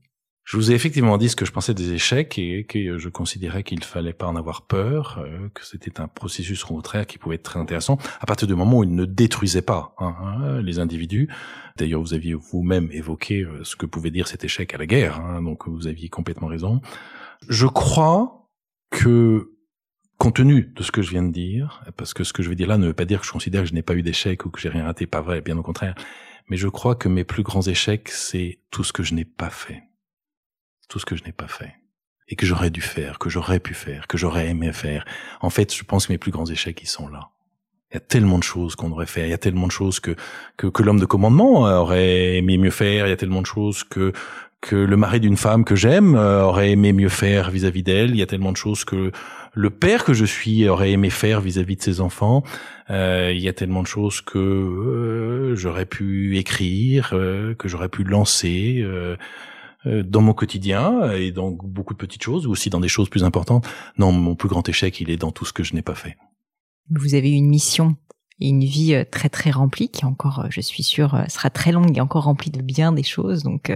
Je 0.49 0.57
vous 0.57 0.73
ai 0.73 0.75
effectivement 0.75 1.19
dit 1.19 1.29
ce 1.29 1.37
que 1.37 1.45
je 1.45 1.53
pensais 1.53 1.75
des 1.75 1.93
échecs 1.93 2.39
et 2.39 2.65
que 2.65 2.97
je 2.97 3.11
considérais 3.11 3.63
qu'il 3.63 3.85
fallait 3.85 4.15
pas 4.15 4.27
en 4.27 4.35
avoir 4.35 4.63
peur, 4.63 5.19
euh, 5.23 5.51
que 5.53 5.63
c'était 5.63 6.01
un 6.01 6.09
processus 6.09 6.65
contraire 6.65 7.07
qui 7.07 7.19
pouvait 7.19 7.35
être 7.35 7.43
très 7.43 7.61
intéressant 7.61 7.99
à 8.19 8.25
partir 8.25 8.49
du 8.49 8.55
moment 8.55 8.79
où 8.79 8.85
il 8.85 8.95
ne 8.95 9.05
détruisait 9.05 9.61
pas 9.61 9.95
hein, 9.99 10.17
hein, 10.19 10.63
les 10.63 10.79
individus. 10.79 11.29
D'ailleurs, 11.77 12.01
vous 12.01 12.15
aviez 12.15 12.33
vous-même 12.33 12.89
évoqué 12.93 13.43
euh, 13.43 13.63
ce 13.63 13.77
que 13.77 13.85
pouvait 13.85 14.11
dire 14.11 14.27
cet 14.27 14.43
échec 14.43 14.73
à 14.73 14.79
la 14.79 14.87
guerre, 14.87 15.21
hein, 15.21 15.43
donc 15.43 15.69
vous 15.69 15.87
aviez 15.87 16.09
complètement 16.09 16.49
raison. 16.49 16.81
Je 17.47 17.67
crois 17.67 18.49
que, 18.91 19.53
compte 20.17 20.37
tenu 20.37 20.73
de 20.75 20.83
ce 20.83 20.91
que 20.91 21.03
je 21.03 21.11
viens 21.11 21.25
de 21.25 21.31
dire, 21.31 21.85
parce 21.99 22.15
que 22.15 22.25
ce 22.25 22.33
que 22.33 22.43
je 22.43 22.49
vais 22.49 22.57
dire 22.57 22.69
là 22.69 22.79
ne 22.79 22.87
veut 22.87 22.95
pas 22.95 23.05
dire 23.05 23.21
que 23.21 23.27
je 23.27 23.33
considère 23.33 23.65
que 23.65 23.69
je 23.69 23.75
n'ai 23.75 23.83
pas 23.83 23.97
eu 23.97 24.03
d'échec 24.03 24.47
ou 24.47 24.49
que 24.49 24.59
j'ai 24.59 24.71
rien 24.71 24.85
raté, 24.85 25.07
pas 25.07 25.21
vrai, 25.21 25.43
bien 25.43 25.59
au 25.59 25.63
contraire, 25.63 25.95
mais 26.49 26.57
je 26.57 26.69
crois 26.69 26.95
que 26.95 27.11
mes 27.11 27.25
plus 27.25 27.43
grands 27.43 27.61
échecs, 27.61 28.09
c'est 28.09 28.61
tout 28.71 28.83
ce 28.83 28.95
que 28.95 29.03
je 29.03 29.13
n'ai 29.13 29.27
pas 29.27 29.51
fait. 29.51 29.88
Tout 30.89 30.99
ce 30.99 31.07
que 31.07 31.17
je 31.17 31.25
n'ai 31.25 31.33
pas 31.33 31.49
fait. 31.49 31.75
Et 32.29 32.37
que 32.37 32.47
j'aurais 32.47 32.71
dû 32.71 32.81
faire, 32.81 33.19
que 33.19 33.31
j'aurais 33.31 33.61
pu 33.61 33.75
faire, 33.75 34.07
que 34.07 34.19
j'aurais 34.19 34.49
aimé 34.49 34.73
faire. 34.73 35.05
En 35.41 35.51
fait, 35.51 35.75
je 35.75 35.83
pense 35.85 36.07
que 36.07 36.13
mes 36.13 36.19
plus 36.19 36.31
grands 36.31 36.47
échecs, 36.47 36.81
ils 36.83 36.89
sont 36.89 37.09
là. 37.09 37.31
Il 37.91 37.95
y 37.95 37.97
a 37.97 38.01
tellement 38.01 38.37
de 38.37 38.43
choses 38.43 38.75
qu'on 38.77 38.91
aurait 38.93 39.07
fait, 39.07 39.23
il 39.23 39.31
y 39.31 39.35
a 39.35 39.39
tellement 39.39 39.67
de 39.67 39.73
choses 39.73 39.99
que, 39.99 40.15
que, 40.59 40.67
que 40.67 40.83
l'homme 40.83 41.01
de 41.01 41.07
commandement 41.07 41.63
aurait 41.63 42.37
aimé 42.37 42.59
mieux 42.59 42.71
faire, 42.71 43.07
il 43.07 43.11
y 43.11 43.13
a 43.13 43.17
tellement 43.17 43.41
de 43.41 43.47
choses 43.47 43.83
que 43.83 44.13
que 44.61 44.77
le 44.77 44.97
mari 44.97 45.21
d'une 45.21 45.37
femme 45.37 45.65
que 45.65 45.77
j'aime 45.77 46.17
euh, 46.17 46.43
aurait 46.43 46.73
aimé 46.73 46.93
mieux 46.93 47.09
faire 47.09 47.51
vis-à-vis 47.51 47.83
d'elle. 47.83 48.11
Il 48.11 48.17
y 48.17 48.23
a 48.23 48.27
tellement 48.27 48.53
de 48.53 48.57
choses 48.57 48.85
que 48.85 49.13
le 49.55 49.71
père 49.71 50.05
que 50.05 50.15
je 50.15 50.25
suis 50.25 50.69
aurait 50.69 50.91
aimé 50.91 51.11
faire 51.11 51.41
vis-à-vis 51.41 51.77
de 51.77 51.83
ses 51.83 52.01
enfants. 52.01 52.43
Euh, 52.91 53.33
il 53.35 53.41
y 53.41 53.49
a 53.49 53.53
tellement 53.53 53.83
de 53.83 53.87
choses 53.87 54.21
que 54.21 54.39
euh, 54.39 55.55
j'aurais 55.55 55.87
pu 55.87 56.39
écrire, 56.39 57.11
que 57.11 57.69
j'aurais 57.69 57.89
pu 57.89 58.05
lancer 58.05 58.85
dans 59.85 60.21
mon 60.21 60.35
quotidien 60.35 61.13
et 61.13 61.31
dans 61.31 61.51
beaucoup 61.51 61.95
de 61.95 61.99
petites 61.99 62.23
choses, 62.23 62.47
ou 62.47 62.51
aussi 62.51 62.71
dans 62.71 62.81
des 62.81 62.89
choses 62.89 63.09
plus 63.09 63.25
importantes. 63.25 63.67
Non, 63.97 64.13
mon 64.13 64.35
plus 64.35 64.49
grand 64.49 64.69
échec, 64.69 65.01
il 65.01 65.11
est 65.11 65.17
dans 65.17 65.31
tout 65.31 65.45
ce 65.45 65.53
que 65.53 65.63
je 65.63 65.75
n'ai 65.75 65.83
pas 65.83 65.95
fait. 65.95 66.17
Vous 66.91 67.15
avez 67.15 67.31
une 67.31 67.49
mission 67.49 67.97
une 68.41 68.65
vie 68.65 68.95
euh, 68.95 69.05
très 69.05 69.29
très 69.29 69.51
remplie 69.51 69.89
qui 69.89 70.05
encore, 70.05 70.41
euh, 70.41 70.49
je 70.51 70.61
suis 70.61 70.83
sûre, 70.83 71.15
euh, 71.15 71.23
sera 71.29 71.51
très 71.51 71.73
longue 71.73 71.97
et 71.97 72.01
encore 72.01 72.25
remplie 72.25 72.51
de 72.51 72.63
bien 72.63 72.93
des 72.93 73.03
choses. 73.03 73.43
Donc, 73.43 73.73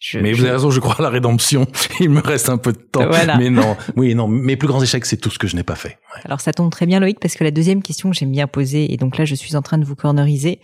je, 0.00 0.18
mais 0.18 0.32
vous 0.32 0.42
avez 0.42 0.52
raison, 0.52 0.70
je 0.70 0.80
crois 0.80 0.96
à 0.98 1.02
la 1.02 1.08
rédemption. 1.08 1.66
Il 2.00 2.10
me 2.10 2.20
reste 2.20 2.48
un 2.48 2.58
peu 2.58 2.72
de 2.72 2.78
temps. 2.78 3.08
Mais 3.38 3.50
non, 3.50 3.76
oui, 3.96 4.14
non. 4.14 4.26
Mes 4.28 4.56
plus 4.56 4.68
grands 4.68 4.82
échecs, 4.82 5.06
c'est 5.06 5.16
tout 5.16 5.30
ce 5.30 5.38
que 5.38 5.46
je 5.46 5.56
n'ai 5.56 5.62
pas 5.62 5.76
fait. 5.76 5.98
Alors 6.24 6.40
ça 6.40 6.52
tombe 6.52 6.70
très 6.70 6.86
bien, 6.86 7.00
Loïc, 7.00 7.20
parce 7.20 7.34
que 7.34 7.44
la 7.44 7.50
deuxième 7.50 7.82
question 7.82 8.10
que 8.10 8.16
j'aime 8.16 8.32
bien 8.32 8.46
poser, 8.46 8.92
et 8.92 8.96
donc 8.96 9.18
là, 9.18 9.24
je 9.24 9.34
suis 9.34 9.56
en 9.56 9.62
train 9.62 9.78
de 9.78 9.84
vous 9.84 9.96
corneriser, 9.96 10.60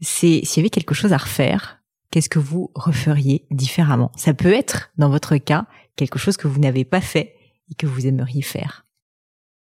c'est 0.00 0.40
s'il 0.44 0.58
y 0.58 0.60
avait 0.60 0.70
quelque 0.70 0.94
chose 0.94 1.12
à 1.12 1.18
refaire, 1.18 1.79
qu'est-ce 2.10 2.28
que 2.28 2.38
vous 2.38 2.70
referiez 2.74 3.46
différemment? 3.50 4.12
Ça 4.16 4.34
peut 4.34 4.52
être, 4.52 4.90
dans 4.98 5.10
votre 5.10 5.36
cas, 5.36 5.66
quelque 5.96 6.18
chose 6.18 6.36
que 6.36 6.48
vous 6.48 6.60
n'avez 6.60 6.84
pas 6.84 7.00
fait 7.00 7.34
et 7.70 7.74
que 7.74 7.86
vous 7.86 8.06
aimeriez 8.06 8.42
faire. 8.42 8.86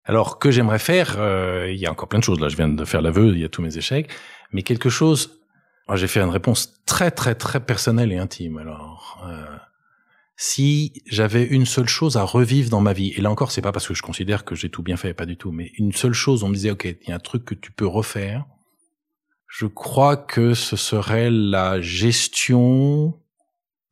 Alors 0.04 0.38
que 0.38 0.50
j'aimerais 0.50 0.78
faire, 0.78 1.16
euh, 1.18 1.70
il 1.72 1.78
y 1.78 1.86
a 1.86 1.90
encore 1.90 2.08
plein 2.08 2.18
de 2.18 2.24
choses. 2.24 2.40
Là, 2.40 2.48
je 2.48 2.56
viens 2.56 2.68
de 2.68 2.84
faire 2.84 3.00
l'aveu, 3.00 3.32
il 3.32 3.40
y 3.40 3.44
a 3.44 3.48
tous 3.48 3.62
mes 3.62 3.78
échecs, 3.78 4.10
mais 4.52 4.62
quelque 4.62 4.90
chose. 4.90 5.40
J'ai 5.94 6.06
fait 6.06 6.20
une 6.20 6.30
réponse 6.30 6.82
très 6.86 7.10
très 7.10 7.34
très 7.34 7.60
personnelle 7.60 8.12
et 8.12 8.16
intime. 8.16 8.58
Alors, 8.58 9.22
euh, 9.26 9.56
si 10.36 11.02
j'avais 11.06 11.44
une 11.44 11.66
seule 11.66 11.88
chose 11.88 12.16
à 12.16 12.22
revivre 12.22 12.70
dans 12.70 12.80
ma 12.80 12.92
vie, 12.92 13.12
et 13.16 13.20
là 13.20 13.30
encore, 13.30 13.50
c'est 13.50 13.62
pas 13.62 13.72
parce 13.72 13.86
que 13.86 13.94
je 13.94 14.02
considère 14.02 14.44
que 14.44 14.54
j'ai 14.54 14.70
tout 14.70 14.82
bien 14.82 14.96
fait, 14.96 15.14
pas 15.14 15.26
du 15.26 15.36
tout, 15.36 15.52
mais 15.52 15.72
une 15.78 15.92
seule 15.92 16.12
chose, 16.12 16.42
on 16.42 16.48
me 16.48 16.54
disait, 16.54 16.70
ok, 16.70 16.84
il 16.84 17.08
y 17.08 17.12
a 17.12 17.14
un 17.14 17.20
truc 17.20 17.44
que 17.44 17.54
tu 17.54 17.70
peux 17.70 17.86
refaire. 17.86 18.44
Je 19.56 19.66
crois 19.66 20.16
que 20.16 20.52
ce 20.52 20.74
serait 20.74 21.30
la 21.30 21.80
gestion 21.80 23.22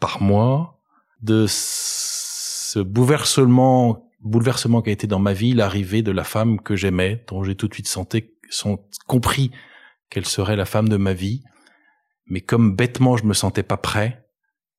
par 0.01 0.21
moi 0.21 0.83
de 1.21 1.47
ce 1.49 2.81
bouleversement 2.81 4.11
bouleversement 4.19 4.83
qui 4.83 4.91
a 4.91 4.93
été 4.93 5.07
dans 5.07 5.21
ma 5.21 5.33
vie 5.33 5.55
l'arrivée 5.55 6.03
de 6.03 6.11
la 6.11 6.25
femme 6.25 6.61
que 6.61 6.75
j'aimais, 6.75 7.25
dont 7.29 7.45
j'ai 7.45 7.55
tout 7.55 7.69
de 7.69 7.75
suite 7.75 7.87
senti, 7.87 8.25
compris 9.07 9.53
qu'elle 10.11 10.27
serait 10.27 10.57
la 10.57 10.65
femme 10.65 10.89
de 10.89 10.97
ma 10.97 11.13
vie. 11.13 11.45
Mais 12.27 12.41
comme 12.41 12.75
bêtement 12.75 13.17
je 13.17 13.25
me 13.25 13.33
sentais 13.33 13.63
pas 13.63 13.77
prêt, 13.77 14.27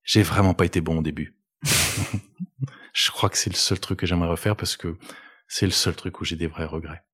j'ai 0.02 0.22
vraiment 0.22 0.52
pas 0.52 0.66
été 0.66 0.82
bon 0.82 0.98
au 0.98 1.02
début. 1.02 1.34
je 2.92 3.10
crois 3.10 3.30
que 3.30 3.38
c'est 3.38 3.48
le 3.48 3.56
seul 3.56 3.80
truc 3.80 4.00
que 4.00 4.06
j'aimerais 4.06 4.28
refaire 4.28 4.54
parce 4.54 4.76
que 4.76 4.98
c'est 5.48 5.64
le 5.64 5.72
seul 5.72 5.96
truc 5.96 6.20
où 6.20 6.26
j'ai 6.26 6.36
des 6.36 6.46
vrais 6.46 6.66
regrets. 6.66 7.04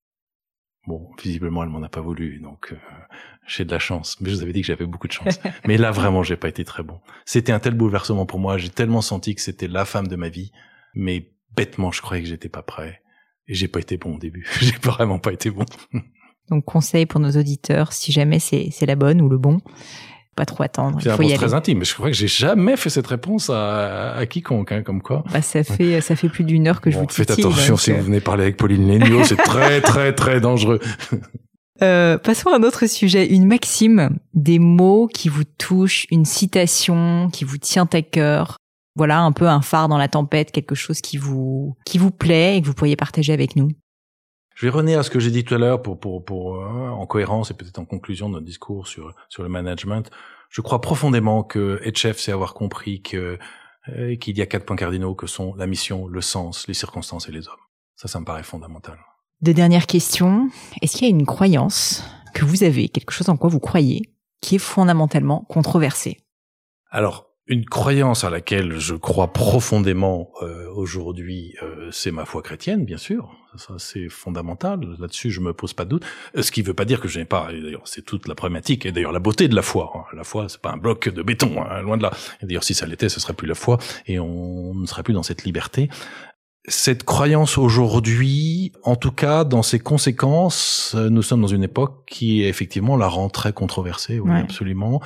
Bon, 0.86 1.12
visiblement, 1.22 1.62
elle 1.62 1.68
m'en 1.68 1.82
a 1.82 1.88
pas 1.88 2.00
voulu, 2.00 2.40
donc 2.40 2.72
euh, 2.72 2.76
j'ai 3.50 3.64
de 3.64 3.70
la 3.70 3.78
chance. 3.78 4.16
Mais 4.20 4.30
je 4.30 4.36
vous 4.36 4.42
avais 4.42 4.52
dit 4.52 4.60
que 4.60 4.66
j'avais 4.66 4.86
beaucoup 4.86 5.08
de 5.08 5.12
chance. 5.12 5.40
Mais 5.66 5.76
là, 5.76 5.90
vraiment, 5.90 6.22
j'ai 6.22 6.36
pas 6.36 6.48
été 6.48 6.64
très 6.64 6.82
bon. 6.82 7.00
C'était 7.24 7.52
un 7.52 7.58
tel 7.58 7.74
bouleversement 7.74 8.26
pour 8.26 8.38
moi. 8.38 8.58
J'ai 8.58 8.68
tellement 8.68 9.02
senti 9.02 9.34
que 9.34 9.40
c'était 9.40 9.68
la 9.68 9.84
femme 9.84 10.06
de 10.06 10.16
ma 10.16 10.28
vie, 10.28 10.52
mais 10.94 11.32
bêtement, 11.56 11.90
je 11.90 12.00
croyais 12.00 12.22
que 12.22 12.28
j'étais 12.28 12.48
pas 12.48 12.62
prêt. 12.62 13.02
Et 13.48 13.54
j'ai 13.54 13.68
pas 13.68 13.80
été 13.80 13.96
bon 13.96 14.16
au 14.16 14.18
début. 14.18 14.46
j'ai 14.60 14.76
vraiment 14.82 15.18
pas 15.18 15.32
été 15.32 15.50
bon. 15.50 15.64
Donc, 16.50 16.64
conseil 16.64 17.06
pour 17.06 17.20
nos 17.20 17.30
auditeurs, 17.30 17.92
si 17.92 18.12
jamais 18.12 18.38
c'est, 18.38 18.70
la 18.82 18.96
bonne 18.96 19.20
ou 19.20 19.28
le 19.28 19.38
bon, 19.38 19.60
pas 20.34 20.46
trop 20.46 20.64
attendre. 20.64 20.98
C'est 21.00 21.10
un 21.10 21.16
réponse 21.16 21.34
très 21.34 21.54
intime, 21.54 21.78
mais 21.78 21.84
je 21.84 21.94
crois 21.94 22.08
que 22.08 22.16
j'ai 22.16 22.26
jamais 22.26 22.76
fait 22.76 22.90
cette 22.90 23.06
réponse 23.06 23.50
à, 23.50 24.14
à 24.14 24.26
quiconque, 24.26 24.72
hein, 24.72 24.82
comme 24.82 25.00
quoi. 25.00 25.22
Bah, 25.32 25.42
ça 25.42 25.62
fait, 25.62 26.00
ça 26.00 26.16
fait 26.16 26.28
plus 26.28 26.42
d'une 26.42 26.66
heure 26.66 26.80
que 26.80 26.90
je 26.90 26.98
vous 26.98 27.06
Faites 27.08 27.30
attention 27.30 27.76
si 27.76 27.92
vous 27.92 27.98
euh. 27.98 28.02
venez 28.02 28.20
parler 28.20 28.42
avec 28.44 28.56
Pauline 28.56 28.88
Léniaud, 28.88 29.22
c'est 29.22 29.36
très, 29.36 29.80
très, 29.80 30.12
très 30.12 30.40
dangereux. 30.40 30.80
Euh, 31.82 32.18
passons 32.18 32.50
à 32.50 32.56
un 32.56 32.62
autre 32.62 32.86
sujet, 32.86 33.26
une 33.26 33.46
maxime, 33.46 34.18
des 34.34 34.58
mots 34.58 35.06
qui 35.06 35.28
vous 35.28 35.44
touchent, 35.44 36.06
une 36.10 36.26
citation 36.26 37.30
qui 37.32 37.44
vous 37.44 37.56
tient 37.56 37.88
à 37.92 38.02
cœur, 38.02 38.58
voilà 38.96 39.20
un 39.20 39.32
peu 39.32 39.48
un 39.48 39.62
phare 39.62 39.88
dans 39.88 39.96
la 39.96 40.08
tempête, 40.08 40.52
quelque 40.52 40.74
chose 40.74 41.00
qui 41.00 41.16
vous 41.16 41.76
qui 41.86 41.96
vous 41.96 42.10
plaît 42.10 42.56
et 42.56 42.62
que 42.62 42.66
vous 42.66 42.74
pourriez 42.74 42.96
partager 42.96 43.32
avec 43.32 43.56
nous. 43.56 43.70
Je 44.54 44.66
vais 44.66 44.70
revenir 44.70 44.98
à 44.98 45.02
ce 45.02 45.08
que 45.08 45.20
j'ai 45.20 45.30
dit 45.30 45.42
tout 45.42 45.54
à 45.54 45.58
l'heure 45.58 45.80
pour, 45.80 45.98
pour, 45.98 46.22
pour 46.22 46.56
euh, 46.56 46.88
en 46.90 47.06
cohérence 47.06 47.50
et 47.50 47.54
peut-être 47.54 47.78
en 47.78 47.86
conclusion 47.86 48.28
de 48.28 48.34
notre 48.34 48.44
discours 48.44 48.86
sur, 48.86 49.14
sur 49.30 49.42
le 49.42 49.48
management. 49.48 50.10
Je 50.50 50.60
crois 50.60 50.82
profondément 50.82 51.44
que 51.44 51.80
HF 51.86 52.18
c'est 52.18 52.32
avoir 52.32 52.52
compris 52.52 53.00
que 53.00 53.38
euh, 53.88 54.16
qu'il 54.16 54.36
y 54.36 54.42
a 54.42 54.46
quatre 54.46 54.66
points 54.66 54.76
cardinaux 54.76 55.14
que 55.14 55.26
sont 55.26 55.54
la 55.54 55.66
mission, 55.66 56.06
le 56.06 56.20
sens, 56.20 56.68
les 56.68 56.74
circonstances 56.74 57.28
et 57.28 57.32
les 57.32 57.48
hommes. 57.48 57.54
Ça, 57.96 58.08
ça 58.08 58.20
me 58.20 58.26
paraît 58.26 58.42
fondamental. 58.42 58.98
Deux 59.42 59.54
dernières 59.54 59.86
questions. 59.86 60.50
Est-ce 60.82 60.98
qu'il 60.98 61.08
y 61.08 61.10
a 61.10 61.14
une 61.14 61.24
croyance 61.24 62.04
que 62.34 62.44
vous 62.44 62.62
avez, 62.62 62.90
quelque 62.90 63.10
chose 63.10 63.30
en 63.30 63.38
quoi 63.38 63.48
vous 63.48 63.58
croyez, 63.58 64.02
qui 64.42 64.56
est 64.56 64.58
fondamentalement 64.58 65.46
controversé? 65.48 66.18
Alors, 66.90 67.30
une 67.46 67.64
croyance 67.64 68.22
à 68.22 68.30
laquelle 68.30 68.78
je 68.78 68.94
crois 68.94 69.32
profondément 69.32 70.30
euh, 70.42 70.70
aujourd'hui, 70.74 71.54
euh, 71.62 71.88
c'est 71.90 72.10
ma 72.10 72.26
foi 72.26 72.42
chrétienne, 72.42 72.84
bien 72.84 72.98
sûr. 72.98 73.34
Ça, 73.56 73.74
c'est 73.78 74.08
fondamental. 74.08 74.80
Là-dessus, 75.00 75.30
je 75.30 75.40
me 75.40 75.52
pose 75.52 75.72
pas 75.72 75.84
de 75.84 75.90
doute. 75.90 76.04
Euh, 76.36 76.42
ce 76.42 76.52
qui 76.52 76.62
veut 76.62 76.74
pas 76.74 76.84
dire 76.84 77.00
que 77.00 77.08
je 77.08 77.18
n'ai 77.18 77.24
pas. 77.24 77.48
D'ailleurs, 77.50 77.88
c'est 77.88 78.04
toute 78.04 78.28
la 78.28 78.36
problématique 78.36 78.86
et 78.86 78.92
d'ailleurs 78.92 79.10
la 79.10 79.18
beauté 79.18 79.48
de 79.48 79.56
la 79.56 79.62
foi. 79.62 79.90
Hein. 79.94 80.16
La 80.16 80.22
foi, 80.22 80.48
c'est 80.48 80.60
pas 80.60 80.70
un 80.70 80.76
bloc 80.76 81.08
de 81.08 81.22
béton, 81.22 81.60
hein, 81.62 81.80
loin 81.82 81.96
de 81.96 82.02
là. 82.02 82.12
D'ailleurs, 82.42 82.62
si 82.62 82.74
ça 82.74 82.86
l'était, 82.86 83.08
ce 83.08 83.18
serait 83.18 83.32
plus 83.32 83.48
la 83.48 83.56
foi 83.56 83.78
et 84.06 84.20
on 84.20 84.74
ne 84.74 84.86
serait 84.86 85.02
plus 85.02 85.14
dans 85.14 85.24
cette 85.24 85.42
liberté. 85.42 85.88
Cette 86.66 87.04
croyance 87.04 87.56
aujourd'hui, 87.56 88.72
en 88.82 88.94
tout 88.94 89.12
cas 89.12 89.44
dans 89.44 89.62
ses 89.62 89.78
conséquences, 89.78 90.94
nous 90.94 91.22
sommes 91.22 91.40
dans 91.40 91.46
une 91.46 91.64
époque 91.64 92.04
qui 92.06 92.42
effectivement 92.42 92.96
la 92.96 93.08
rend 93.08 93.30
très 93.30 93.52
controversée, 93.52 94.20
oui, 94.20 94.32
absolument 94.32 95.00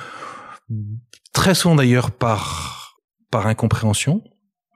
très 1.35 1.53
souvent 1.53 1.75
d'ailleurs 1.75 2.11
par 2.11 3.01
par 3.29 3.47
incompréhension. 3.47 4.23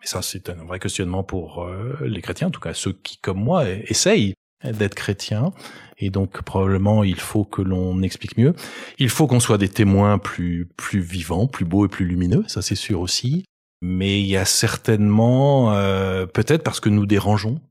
Mais 0.01 0.05
ça, 0.05 0.21
c'est 0.21 0.49
un 0.49 0.65
vrai 0.65 0.79
questionnement 0.79 1.23
pour 1.23 1.63
euh, 1.63 1.97
les 2.05 2.21
chrétiens, 2.21 2.47
en 2.47 2.51
tout 2.51 2.59
cas 2.59 2.73
ceux 2.73 2.93
qui, 2.93 3.17
comme 3.17 3.39
moi, 3.39 3.67
essayent 3.69 4.33
d'être 4.63 4.95
chrétiens. 4.95 5.51
Et 5.97 6.09
donc 6.09 6.41
probablement, 6.41 7.03
il 7.03 7.19
faut 7.19 7.45
que 7.45 7.61
l'on 7.61 8.01
explique 8.01 8.37
mieux. 8.37 8.53
Il 8.97 9.09
faut 9.09 9.27
qu'on 9.27 9.39
soit 9.39 9.57
des 9.57 9.69
témoins 9.69 10.17
plus 10.17 10.69
plus 10.77 10.99
vivants, 10.99 11.47
plus 11.47 11.65
beaux 11.65 11.85
et 11.85 11.89
plus 11.89 12.05
lumineux. 12.05 12.43
Ça, 12.47 12.61
c'est 12.61 12.75
sûr 12.75 12.99
aussi. 12.99 13.45
Mais 13.81 14.19
il 14.19 14.27
y 14.27 14.35
a 14.35 14.45
certainement, 14.45 15.73
euh, 15.73 16.25
peut-être 16.25 16.63
parce 16.63 16.79
que 16.79 16.89
nous 16.89 17.05
dérangeons, 17.05 17.61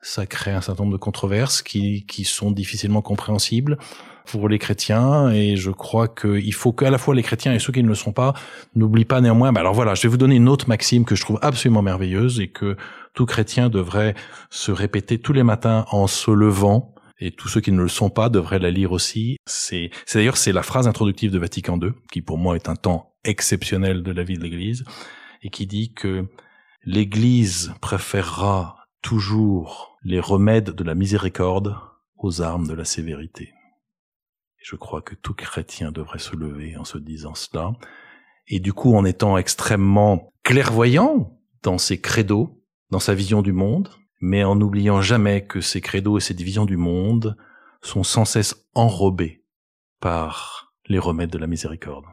ça 0.00 0.26
crée 0.26 0.52
un 0.52 0.60
certain 0.60 0.82
nombre 0.82 0.94
de 0.94 1.00
controverses 1.00 1.62
qui 1.62 2.04
qui 2.06 2.24
sont 2.24 2.50
difficilement 2.50 3.02
compréhensibles 3.02 3.78
pour 4.26 4.48
les 4.48 4.58
chrétiens 4.58 5.30
et 5.30 5.56
je 5.56 5.70
crois 5.70 6.08
qu'il 6.08 6.52
faut 6.54 6.72
qu'à 6.72 6.90
la 6.90 6.98
fois 6.98 7.14
les 7.14 7.22
chrétiens 7.22 7.54
et 7.54 7.58
ceux 7.58 7.72
qui 7.72 7.82
ne 7.82 7.88
le 7.88 7.94
sont 7.94 8.12
pas 8.12 8.34
n'oublient 8.74 9.04
pas 9.04 9.20
néanmoins. 9.20 9.52
Mais 9.52 9.60
alors 9.60 9.74
voilà, 9.74 9.94
je 9.94 10.02
vais 10.02 10.08
vous 10.08 10.16
donner 10.16 10.36
une 10.36 10.48
autre 10.48 10.68
maxime 10.68 11.04
que 11.04 11.14
je 11.14 11.22
trouve 11.22 11.38
absolument 11.42 11.82
merveilleuse 11.82 12.40
et 12.40 12.48
que 12.48 12.76
tout 13.14 13.26
chrétien 13.26 13.68
devrait 13.68 14.14
se 14.50 14.72
répéter 14.72 15.18
tous 15.18 15.32
les 15.32 15.42
matins 15.42 15.86
en 15.90 16.06
se 16.06 16.30
levant 16.30 16.94
et 17.18 17.30
tous 17.30 17.48
ceux 17.48 17.60
qui 17.60 17.72
ne 17.72 17.82
le 17.82 17.88
sont 17.88 18.10
pas 18.10 18.28
devraient 18.28 18.58
la 18.58 18.70
lire 18.70 18.92
aussi. 18.92 19.36
C'est, 19.46 19.90
c'est 20.06 20.18
d'ailleurs 20.18 20.36
c'est 20.36 20.52
la 20.52 20.62
phrase 20.62 20.88
introductive 20.88 21.30
de 21.30 21.38
Vatican 21.38 21.78
II 21.80 21.92
qui 22.10 22.22
pour 22.22 22.38
moi 22.38 22.56
est 22.56 22.68
un 22.68 22.76
temps 22.76 23.14
exceptionnel 23.24 24.02
de 24.02 24.12
la 24.12 24.24
vie 24.24 24.36
de 24.36 24.42
l'Église 24.42 24.84
et 25.42 25.50
qui 25.50 25.66
dit 25.66 25.92
que 25.92 26.26
l'Église 26.84 27.74
préférera 27.80 28.86
toujours 29.02 29.98
les 30.02 30.20
remèdes 30.20 30.70
de 30.70 30.84
la 30.84 30.94
miséricorde 30.94 31.76
aux 32.16 32.40
armes 32.40 32.68
de 32.68 32.74
la 32.74 32.84
sévérité. 32.84 33.52
Je 34.58 34.76
crois 34.76 35.02
que 35.02 35.14
tout 35.16 35.34
chrétien 35.34 35.90
devrait 35.90 36.20
se 36.20 36.36
lever 36.36 36.76
en 36.76 36.84
se 36.84 36.98
disant 36.98 37.34
cela. 37.34 37.72
Et 38.46 38.60
du 38.60 38.72
coup, 38.72 38.94
en 38.94 39.04
étant 39.04 39.36
extrêmement 39.36 40.32
clairvoyant 40.44 41.36
dans 41.62 41.78
ses 41.78 42.00
credos, 42.00 42.62
dans 42.90 43.00
sa 43.00 43.14
vision 43.14 43.42
du 43.42 43.52
monde, 43.52 43.90
mais 44.20 44.44
en 44.44 44.54
n'oubliant 44.54 45.00
jamais 45.00 45.44
que 45.44 45.60
ces 45.60 45.80
credos 45.80 46.18
et 46.18 46.20
cette 46.20 46.40
vision 46.40 46.64
du 46.64 46.76
monde 46.76 47.36
sont 47.80 48.04
sans 48.04 48.24
cesse 48.24 48.68
enrobés 48.74 49.44
par 50.00 50.72
les 50.86 50.98
remèdes 50.98 51.30
de 51.30 51.38
la 51.38 51.48
miséricorde. 51.48 52.04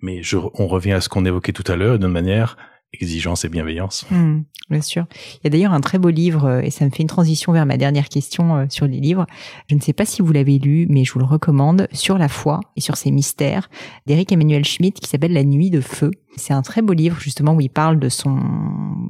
Mais 0.00 0.22
je, 0.22 0.36
on 0.36 0.66
revient 0.66 0.92
à 0.92 1.00
ce 1.00 1.08
qu'on 1.08 1.24
évoquait 1.24 1.52
tout 1.52 1.70
à 1.70 1.76
l'heure 1.76 1.98
d'une 1.98 2.08
manière 2.08 2.56
exigence 3.00 3.44
et 3.44 3.48
bienveillance. 3.48 4.06
Hmm, 4.10 4.42
bien 4.70 4.80
sûr. 4.80 5.06
Il 5.36 5.40
y 5.44 5.46
a 5.46 5.50
d'ailleurs 5.50 5.72
un 5.72 5.80
très 5.80 5.98
beau 5.98 6.10
livre, 6.10 6.44
euh, 6.46 6.60
et 6.60 6.70
ça 6.70 6.84
me 6.84 6.90
fait 6.90 7.02
une 7.02 7.08
transition 7.08 7.52
vers 7.52 7.66
ma 7.66 7.76
dernière 7.76 8.08
question 8.08 8.56
euh, 8.56 8.66
sur 8.68 8.86
les 8.86 9.00
livres. 9.00 9.26
Je 9.68 9.74
ne 9.74 9.80
sais 9.80 9.92
pas 9.92 10.04
si 10.04 10.22
vous 10.22 10.32
l'avez 10.32 10.58
lu, 10.58 10.86
mais 10.88 11.04
je 11.04 11.12
vous 11.12 11.18
le 11.18 11.24
recommande, 11.24 11.88
sur 11.92 12.18
la 12.18 12.28
foi 12.28 12.60
et 12.76 12.80
sur 12.80 12.96
ses 12.96 13.10
mystères, 13.10 13.68
d'Éric 14.06 14.32
Emmanuel 14.32 14.64
Schmitt, 14.64 15.00
qui 15.00 15.08
s'appelle 15.08 15.32
La 15.32 15.44
nuit 15.44 15.70
de 15.70 15.80
feu. 15.80 16.10
C'est 16.36 16.52
un 16.52 16.62
très 16.62 16.82
beau 16.82 16.92
livre, 16.92 17.18
justement, 17.20 17.54
où 17.54 17.60
il 17.60 17.70
parle 17.70 17.98
de 17.98 18.08
son, 18.08 18.36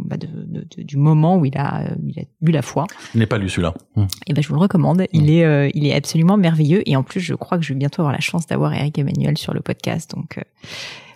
bah 0.05 0.17
de, 0.17 0.27
de, 0.27 0.83
du 0.83 0.97
moment 0.97 1.39
où 1.39 1.45
il 1.45 1.57
a, 1.57 1.85
euh, 1.85 1.95
il 2.07 2.21
a 2.21 2.25
eu 2.43 2.51
la 2.51 2.63
foi. 2.63 2.87
Je 3.15 3.19
n'ai 3.19 3.27
pas 3.27 3.39
lu 3.39 3.49
celui-là. 3.49 3.75
Et 3.97 4.01
hmm. 4.01 4.07
eh 4.27 4.33
ben, 4.35 4.43
je 4.43 4.49
vous 4.49 4.55
le 4.55 4.61
recommande. 4.61 5.07
Il 5.13 5.25
hmm. 5.25 5.29
est, 5.29 5.71
il 5.75 5.87
est 5.87 5.95
absolument 5.95 6.37
merveilleux. 6.37 6.83
Et 6.87 6.97
en 6.97 7.03
plus, 7.03 7.21
je 7.21 7.35
crois 7.35 7.59
que 7.59 7.65
je 7.65 7.73
vais 7.73 7.79
bientôt 7.79 8.03
avoir 8.03 8.13
la 8.13 8.21
chance 8.21 8.47
d'avoir 8.47 8.75
Éric 8.75 8.99
Emmanuel 8.99 9.39
sur 9.39 9.55
le 9.55 9.61
podcast. 9.61 10.11
Donc, 10.15 10.39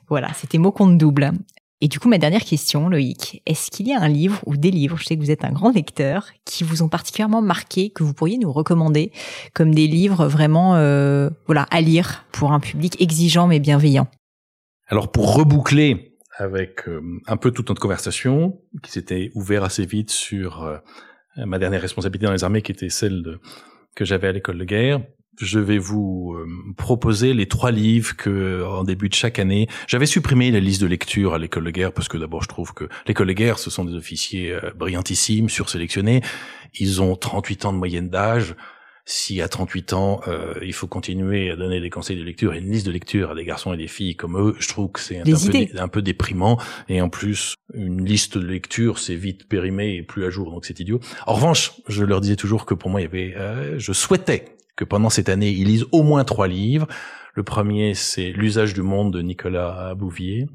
voilà, 0.08 0.32
c'était 0.34 0.58
mot 0.58 0.72
compte 0.72 0.96
double. 0.96 1.32
Et 1.80 1.86
du 1.86 2.00
coup, 2.00 2.08
ma 2.08 2.18
dernière 2.18 2.42
question, 2.42 2.88
Loïc, 2.88 3.40
est-ce 3.46 3.70
qu'il 3.70 3.86
y 3.86 3.92
a 3.92 4.00
un 4.00 4.08
livre 4.08 4.40
ou 4.46 4.56
des 4.56 4.72
livres, 4.72 4.96
je 4.98 5.04
sais 5.04 5.16
que 5.16 5.20
vous 5.20 5.30
êtes 5.30 5.44
un 5.44 5.52
grand 5.52 5.70
lecteur, 5.70 6.26
qui 6.44 6.64
vous 6.64 6.82
ont 6.82 6.88
particulièrement 6.88 7.40
marqué, 7.40 7.90
que 7.90 8.02
vous 8.02 8.14
pourriez 8.14 8.36
nous 8.36 8.50
recommander 8.50 9.12
comme 9.54 9.72
des 9.72 9.86
livres 9.86 10.26
vraiment, 10.26 10.74
euh, 10.74 11.30
voilà, 11.46 11.68
à 11.70 11.80
lire 11.80 12.26
pour 12.32 12.52
un 12.52 12.58
public 12.58 13.00
exigeant 13.00 13.46
mais 13.46 13.60
bienveillant? 13.60 14.08
Alors, 14.88 15.12
pour 15.12 15.36
reboucler 15.36 16.16
avec 16.36 16.88
euh, 16.88 17.00
un 17.28 17.36
peu 17.36 17.52
toute 17.52 17.68
notre 17.68 17.80
conversation, 17.80 18.60
qui 18.82 18.90
s'était 18.90 19.30
ouvert 19.34 19.62
assez 19.62 19.86
vite 19.86 20.10
sur 20.10 20.64
euh, 20.64 20.78
ma 21.36 21.60
dernière 21.60 21.80
responsabilité 21.80 22.26
dans 22.26 22.32
les 22.32 22.42
armées, 22.42 22.62
qui 22.62 22.72
était 22.72 22.88
celle 22.88 23.22
de, 23.22 23.40
que 23.94 24.04
j'avais 24.04 24.26
à 24.26 24.32
l'école 24.32 24.58
de 24.58 24.64
guerre, 24.64 25.00
je 25.40 25.58
vais 25.58 25.78
vous 25.78 26.34
euh, 26.34 26.46
proposer 26.76 27.32
les 27.32 27.46
trois 27.46 27.70
livres 27.70 28.16
que, 28.16 28.64
en 28.64 28.84
début 28.84 29.08
de 29.08 29.14
chaque 29.14 29.38
année, 29.38 29.68
j'avais 29.86 30.06
supprimé 30.06 30.50
la 30.50 30.60
liste 30.60 30.80
de 30.80 30.86
lecture 30.86 31.34
à 31.34 31.38
l'école 31.38 31.64
de 31.64 31.70
guerre 31.70 31.92
parce 31.92 32.08
que 32.08 32.16
d'abord 32.16 32.42
je 32.42 32.48
trouve 32.48 32.74
que 32.74 32.88
l'école 33.06 33.28
de 33.28 33.32
guerre, 33.32 33.58
ce 33.58 33.70
sont 33.70 33.84
des 33.84 33.94
officiers 33.94 34.52
euh, 34.52 34.72
brillantissimes, 34.74 35.48
sursélectionnés. 35.48 36.22
Ils 36.78 37.00
ont 37.00 37.16
38 37.16 37.66
ans 37.66 37.72
de 37.72 37.78
moyenne 37.78 38.08
d'âge. 38.08 38.54
Si 39.10 39.40
à 39.40 39.48
38 39.48 39.94
ans, 39.94 40.20
euh, 40.28 40.52
il 40.60 40.74
faut 40.74 40.86
continuer 40.86 41.50
à 41.50 41.56
donner 41.56 41.80
des 41.80 41.88
conseils 41.88 42.18
de 42.18 42.22
lecture 42.22 42.52
et 42.52 42.58
une 42.58 42.70
liste 42.70 42.84
de 42.84 42.92
lecture 42.92 43.30
à 43.30 43.34
des 43.34 43.44
garçons 43.44 43.72
et 43.72 43.78
des 43.78 43.88
filles 43.88 44.16
comme 44.16 44.38
eux, 44.38 44.54
je 44.58 44.68
trouve 44.68 44.92
que 44.92 45.00
c'est 45.00 45.20
un, 45.20 45.24
peu, 45.24 45.78
un 45.78 45.88
peu 45.88 46.02
déprimant. 46.02 46.58
Et 46.90 47.00
en 47.00 47.08
plus, 47.08 47.54
une 47.72 48.04
liste 48.04 48.36
de 48.36 48.46
lecture, 48.46 48.98
c'est 48.98 49.14
vite 49.14 49.48
périmé 49.48 49.94
et 49.94 50.02
plus 50.02 50.26
à 50.26 50.30
jour, 50.30 50.50
donc 50.50 50.66
c'est 50.66 50.78
idiot. 50.78 51.00
En 51.26 51.32
revanche, 51.32 51.72
je 51.88 52.04
leur 52.04 52.20
disais 52.20 52.36
toujours 52.36 52.66
que 52.66 52.74
pour 52.74 52.90
moi, 52.90 53.00
il 53.00 53.04
y 53.04 53.06
avait, 53.06 53.78
je 53.78 53.94
souhaitais 53.94 54.57
que 54.78 54.84
pendant 54.84 55.10
cette 55.10 55.28
année, 55.28 55.50
ils 55.50 55.66
lisent 55.66 55.86
au 55.90 56.04
moins 56.04 56.22
trois 56.22 56.46
livres. 56.46 56.86
Le 57.34 57.42
premier, 57.42 57.94
c'est 57.94 58.30
L'usage 58.30 58.74
du 58.74 58.82
monde 58.82 59.12
de 59.12 59.20
Nicolas 59.20 59.92
Bouvier. 59.96 60.46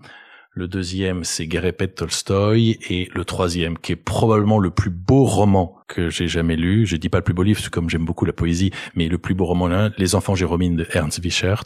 Le 0.52 0.70
deuxième, 0.70 1.26
c'est 1.26 1.46
Guerépet 1.46 1.90
Tolstoï. 1.90 2.80
Et 2.90 3.10
le 3.14 3.26
troisième, 3.26 3.78
qui 3.78 3.92
est 3.92 3.98
probablement 3.98 4.60
le 4.60 4.70
plus 4.70 4.92
beau 4.92 5.26
roman 5.26 5.76
que 5.90 6.10
j'ai 6.10 6.30
jamais 6.30 6.56
lu. 6.56 6.86
Je 6.86 6.96
dis 6.96 7.10
pas 7.10 7.18
le 7.18 7.24
plus 7.26 7.34
beau 7.34 7.44
livre, 7.44 7.70
comme 7.70 7.90
j'aime 7.90 8.06
beaucoup 8.06 8.24
la 8.24 8.32
poésie, 8.32 8.72
mais 8.96 9.10
le 9.10 9.18
plus 9.18 9.36
beau 9.36 9.44
roman 9.44 9.90
Les 9.98 10.16
enfants 10.16 10.36
Jérômines 10.36 10.78
de 10.78 10.88
Ernst 10.94 11.20
Wichert. 11.22 11.66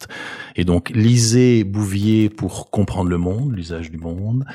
Et 0.55 0.65
donc, 0.65 0.89
lisez 0.89 1.63
Bouvier 1.63 2.29
pour 2.29 2.71
comprendre 2.71 3.11
le 3.11 3.19
monde, 3.19 3.55
l'usage 3.55 3.91
du 3.91 3.99
monde. 3.99 4.45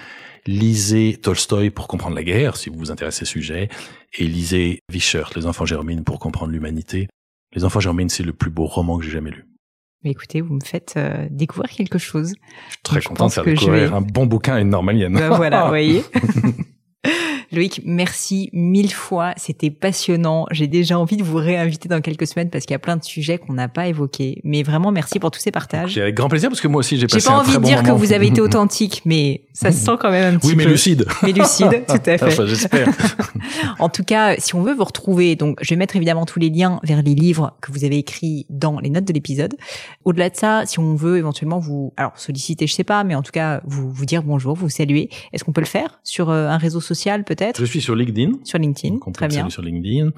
Lisez 0.49 1.19
Tolstoï 1.23 1.71
pour 1.71 1.87
comprendre 1.87 2.17
la 2.17 2.25
guerre, 2.25 2.57
si 2.57 2.69
vous 2.69 2.79
vous 2.79 2.91
intéressez 2.91 3.23
au 3.23 3.27
sujet. 3.27 3.69
Et 4.19 4.25
lisez 4.25 4.81
Wichert, 4.93 5.31
Les 5.37 5.47
enfants 5.47 5.67
Jérômines 5.67 6.03
pour 6.03 6.19
comprendre 6.19 6.51
l'humanité. 6.51 7.07
Les 7.55 7.65
enfants 7.65 7.81
germaines, 7.81 8.09
c'est 8.09 8.23
le 8.23 8.33
plus 8.33 8.51
beau 8.51 8.67
roman 8.67 8.99
que 8.99 9.05
j'ai 9.05 9.11
jamais 9.11 9.31
lu. 9.31 9.47
Mais 10.05 10.11
écoutez, 10.11 10.41
vous 10.41 10.55
me 10.55 10.65
faites 10.65 10.95
euh, 10.97 11.29
découvrir 11.31 11.71
quelque 11.71 11.99
chose. 11.99 12.35
Je 12.69 12.73
suis 12.73 12.83
très 12.83 13.03
content 13.03 13.27
de 13.29 13.33
faire 13.33 13.45
découvrir 13.45 13.95
un 13.95 14.01
bon 14.01 14.27
bouquin 14.27 14.55
à 14.55 14.61
une 14.61 14.71
normalienne. 14.71 15.15
Ben 15.15 15.31
voilà, 15.31 15.63
vous 15.63 15.69
voyez. 15.69 16.03
Loïc, 17.53 17.83
merci 17.85 18.49
mille 18.55 18.93
fois. 18.93 19.35
C'était 19.37 19.71
passionnant. 19.71 20.47
J'ai 20.51 20.67
déjà 20.67 20.99
envie 20.99 21.19
de 21.19 21.23
vous 21.23 21.37
réinviter 21.37 21.87
dans 21.87 22.01
quelques 22.01 22.27
semaines 22.27 22.49
parce 22.49 22.65
qu'il 22.65 22.73
y 22.73 22.77
a 22.77 22.79
plein 22.79 22.97
de 22.97 23.05
sujets 23.05 23.37
qu'on 23.37 23.53
n'a 23.53 23.69
pas 23.69 23.89
évoqués. 23.89 24.41
Mais 24.43 24.63
vraiment, 24.63 24.91
merci 24.91 25.19
pour 25.19 25.31
tous 25.31 25.41
ces 25.41 25.51
partages. 25.51 25.99
Avec 25.99 26.15
grand 26.15 26.31
plaisir 26.31 26.49
parce 26.49 26.63
que 26.63 26.69
moi 26.69 26.79
aussi, 26.79 26.99
j'ai 26.99 27.07
passé 27.07 27.17
un 27.17 27.21
très 27.21 27.29
bon 27.29 27.35
moment. 27.35 27.45
J'ai 27.45 27.53
pas 27.53 27.59
envie 27.59 27.75
de 27.75 27.83
dire 27.83 27.83
que 27.83 27.99
vous 27.99 28.13
avez 28.15 28.27
été 28.29 28.41
authentique, 28.41 29.03
mais 29.05 29.45
ça 29.53 29.71
se 29.71 29.85
sent 29.85 29.93
quand 30.01 30.11
même 30.11 30.35
un 30.35 30.39
petit 30.39 30.55
peu. 30.55 30.57
Oui, 30.57 30.65
mais 30.65 30.71
lucide. 30.71 31.05
Mais 31.23 31.33
lucide, 31.33 31.85
tout 31.87 31.95
à 31.95 32.19
fait. 32.19 32.23
enfin, 32.23 32.47
j'espère. 32.47 32.89
en 33.79 33.89
tout 33.91 34.03
cas, 34.03 34.37
si 34.39 34.55
on 34.55 34.63
veut 34.63 34.75
vous 34.75 34.85
retrouver, 34.85 35.37
donc 35.37 35.59
je 35.61 35.69
vais 35.71 35.77
mettre 35.77 35.95
évidemment 35.95 36.25
tous 36.25 36.39
les 36.39 36.49
liens 36.49 36.81
vers 36.85 37.03
les 37.03 37.15
livres 37.15 37.57
que 37.61 37.71
vous 37.71 37.85
avez 37.85 37.99
écrits 37.99 38.47
dans 38.49 38.81
les 38.81 38.89
notes 38.89 39.05
de 39.05 39.13
l'épisode. 39.13 39.55
Au-delà 40.05 40.31
de 40.31 40.37
ça, 40.37 40.63
si 40.65 40.79
on 40.79 40.95
veut 40.95 41.19
éventuellement 41.19 41.59
vous, 41.59 41.93
alors 41.99 42.13
solliciter, 42.17 42.67
je 42.67 42.73
sais 42.73 42.83
pas, 42.83 43.05
mais 43.05 43.15
en 43.15 43.23
tout 43.23 43.31
cas 43.31 43.61
vous 43.67 43.91
vous 43.91 44.07
dire 44.07 44.23
bonjour, 44.23 44.57
vous 44.57 44.71
saluer, 44.71 45.11
est-ce 45.33 45.45
qu'on 45.45 45.53
peut 45.53 45.61
le 45.61 45.67
faire 45.67 46.01
sur 46.03 46.31
euh, 46.31 46.49
un 46.49 46.57
réseau 46.57 46.81
social 46.81 47.25
peut-être 47.25 47.42
Je 47.57 47.65
suis 47.65 47.81
sur 47.81 47.95
LinkedIn 47.95 48.33
sur 48.45 48.59
LinkedIn, 48.59 48.99
on 49.07 49.13
très 49.13 49.29
bien. 49.29 49.49
Sur 49.51 49.63
LinkedIn, 49.63 50.11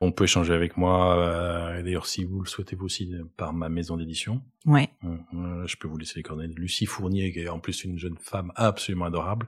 on 0.00 0.12
peut 0.12 0.24
échanger 0.24 0.52
avec 0.54 0.76
moi. 0.76 1.16
Euh, 1.18 1.82
D'ailleurs, 1.82 2.06
si 2.06 2.24
vous 2.24 2.40
le 2.40 2.48
souhaitez 2.48 2.76
vous 2.76 2.86
aussi, 2.86 3.12
par 3.36 3.52
ma 3.52 3.68
maison 3.68 3.96
d'édition. 3.96 4.40
Ouais. 4.66 4.88
Euh, 5.04 5.66
je 5.66 5.76
peux 5.76 5.88
vous 5.88 5.98
laisser 5.98 6.14
les 6.16 6.22
coordonnées. 6.22 6.54
Lucie 6.54 6.86
Fournier, 6.86 7.32
qui 7.32 7.40
est 7.40 7.48
en 7.48 7.58
plus 7.58 7.84
une 7.84 7.98
jeune 7.98 8.16
femme 8.20 8.52
absolument 8.56 9.06
adorable, 9.06 9.46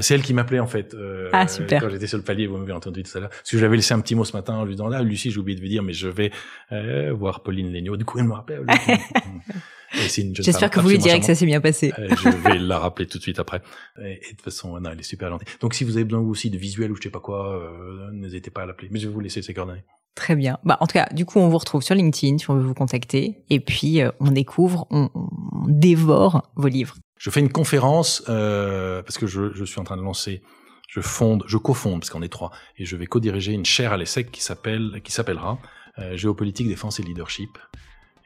C'est 0.00 0.14
elle 0.14 0.22
qui 0.22 0.34
m'appelait 0.34 0.60
en 0.60 0.66
fait. 0.66 0.94
Euh, 0.94 1.30
ah 1.32 1.46
super. 1.46 1.80
Quand 1.82 1.88
j'étais 1.88 2.06
sur 2.06 2.18
le 2.18 2.24
palier, 2.24 2.46
vous 2.46 2.56
m'avez 2.56 2.72
entendu 2.72 3.02
tout 3.02 3.16
à 3.16 3.20
l'heure. 3.20 3.30
Parce 3.30 3.50
que 3.50 3.58
j'avais 3.58 3.76
laissé 3.76 3.94
un 3.94 4.00
petit 4.00 4.14
mot 4.14 4.24
ce 4.24 4.36
matin 4.36 4.54
en 4.54 4.64
lui 4.64 4.72
disant 4.72 4.88
là, 4.88 5.02
Lucie, 5.02 5.30
j'ai 5.30 5.38
oublié 5.38 5.56
de 5.56 5.62
vous 5.62 5.68
dire, 5.68 5.82
mais 5.82 5.92
je 5.92 6.08
vais 6.08 6.32
euh, 6.72 7.12
voir 7.12 7.42
Pauline 7.42 7.72
Legnaud. 7.72 7.96
Du 7.96 8.04
coup, 8.04 8.18
elle 8.18 8.24
me 8.24 8.32
rappelle. 8.32 8.66
J'espère 9.94 10.70
que 10.70 10.80
vous 10.80 10.88
lui 10.88 10.98
direz 10.98 11.20
que 11.20 11.26
ça 11.26 11.34
s'est 11.34 11.46
bien 11.46 11.60
passé. 11.60 11.92
Euh, 11.98 12.08
je 12.16 12.28
vais 12.28 12.58
la 12.58 12.78
rappeler 12.78 13.06
tout 13.06 13.18
de 13.18 13.22
suite 13.22 13.38
après. 13.38 13.62
Et, 13.98 14.14
de 14.14 14.28
toute 14.30 14.42
façon, 14.42 14.78
non, 14.80 14.90
elle 14.90 15.00
est 15.00 15.02
super 15.02 15.30
gentille. 15.30 15.48
Donc, 15.60 15.74
si 15.74 15.84
vous 15.84 15.96
avez 15.96 16.04
besoin 16.04 16.20
aussi 16.20 16.50
de 16.50 16.58
visuels 16.58 16.92
ou 16.92 16.96
je 16.96 17.02
sais 17.02 17.10
pas 17.10 17.20
quoi, 17.20 17.56
euh, 17.56 18.10
n'hésitez 18.12 18.50
pas 18.50 18.62
à 18.62 18.66
l'appeler. 18.66 18.88
Mais 18.90 18.98
je 18.98 19.08
vais 19.08 19.14
vous 19.14 19.20
laisser 19.20 19.42
ses 19.42 19.54
coordonnées. 19.54 19.84
Très 20.14 20.36
bien. 20.36 20.58
Bah, 20.64 20.76
en 20.80 20.86
tout 20.86 20.92
cas, 20.92 21.08
du 21.12 21.24
coup, 21.26 21.40
on 21.40 21.48
vous 21.48 21.58
retrouve 21.58 21.82
sur 21.82 21.94
LinkedIn 21.94 22.38
si 22.38 22.48
on 22.48 22.54
veut 22.54 22.62
vous 22.62 22.74
contacter. 22.74 23.42
Et 23.50 23.58
puis, 23.58 24.00
euh, 24.00 24.10
on 24.20 24.30
découvre, 24.30 24.86
on, 24.90 25.10
on, 25.14 25.28
dévore 25.66 26.52
vos 26.54 26.68
livres. 26.68 26.94
Je 27.18 27.30
fais 27.30 27.40
une 27.40 27.50
conférence 27.50 28.22
euh, 28.28 29.02
parce 29.02 29.18
que 29.18 29.26
je, 29.26 29.52
je, 29.54 29.64
suis 29.64 29.80
en 29.80 29.84
train 29.84 29.96
de 29.96 30.02
lancer, 30.02 30.42
je 30.88 31.00
fonde, 31.00 31.42
je 31.46 31.56
cofonde 31.56 32.00
parce 32.00 32.10
qu'on 32.10 32.22
est 32.22 32.28
trois, 32.28 32.50
et 32.76 32.84
je 32.84 32.96
vais 32.96 33.06
co-diriger 33.06 33.52
une 33.52 33.64
chaire 33.64 33.92
à 33.92 33.96
l'ESSEC 33.96 34.30
qui 34.30 34.42
s'appelle, 34.42 35.00
qui 35.02 35.10
s'appellera 35.10 35.58
euh, 35.98 36.16
Géopolitique, 36.16 36.68
défense 36.68 37.00
et 37.00 37.02
leadership. 37.02 37.58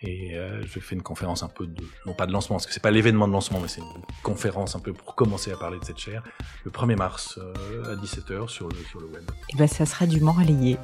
Et 0.01 0.37
euh, 0.37 0.63
je 0.65 0.79
fais 0.79 0.95
une 0.95 1.03
conférence 1.03 1.43
un 1.43 1.49
peu 1.49 1.67
de, 1.67 1.83
non 2.07 2.15
pas 2.15 2.27
de 2.27 2.33
lancement, 2.33 2.57
parce 2.57 2.67
que 2.67 2.73
c'est 2.73 2.83
pas 2.83 2.93
l'événement 2.93 3.27
de 3.27 3.33
lancement, 3.33 3.59
mais 3.61 3.67
c'est 3.69 3.81
une 3.81 4.03
conférence 4.23 4.77
un 4.77 4.81
peu 4.81 4.93
pour 4.93 5.17
commencer 5.17 5.51
à 5.51 5.57
parler 5.57 5.79
de 5.81 5.85
cette 5.85 5.99
chaire, 5.99 6.23
le 6.65 6.71
1er 6.71 6.97
mars 6.97 7.39
euh, 7.39 7.93
à 7.93 7.97
17h 7.97 8.49
sur 8.49 8.69
le, 8.69 8.77
sur 8.91 9.01
le 9.01 9.07
web. 9.07 9.29
Et 9.53 9.57
ben 9.57 9.67
ça 9.67 9.87
sera 9.87 10.07
dûment 10.07 10.33
relayé. 10.33 10.77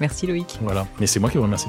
Merci 0.00 0.26
Loïc. 0.26 0.58
Voilà, 0.62 0.86
mais 0.98 1.06
c'est 1.06 1.20
moi 1.20 1.30
qui 1.30 1.36
vous 1.36 1.44
remercie. 1.44 1.68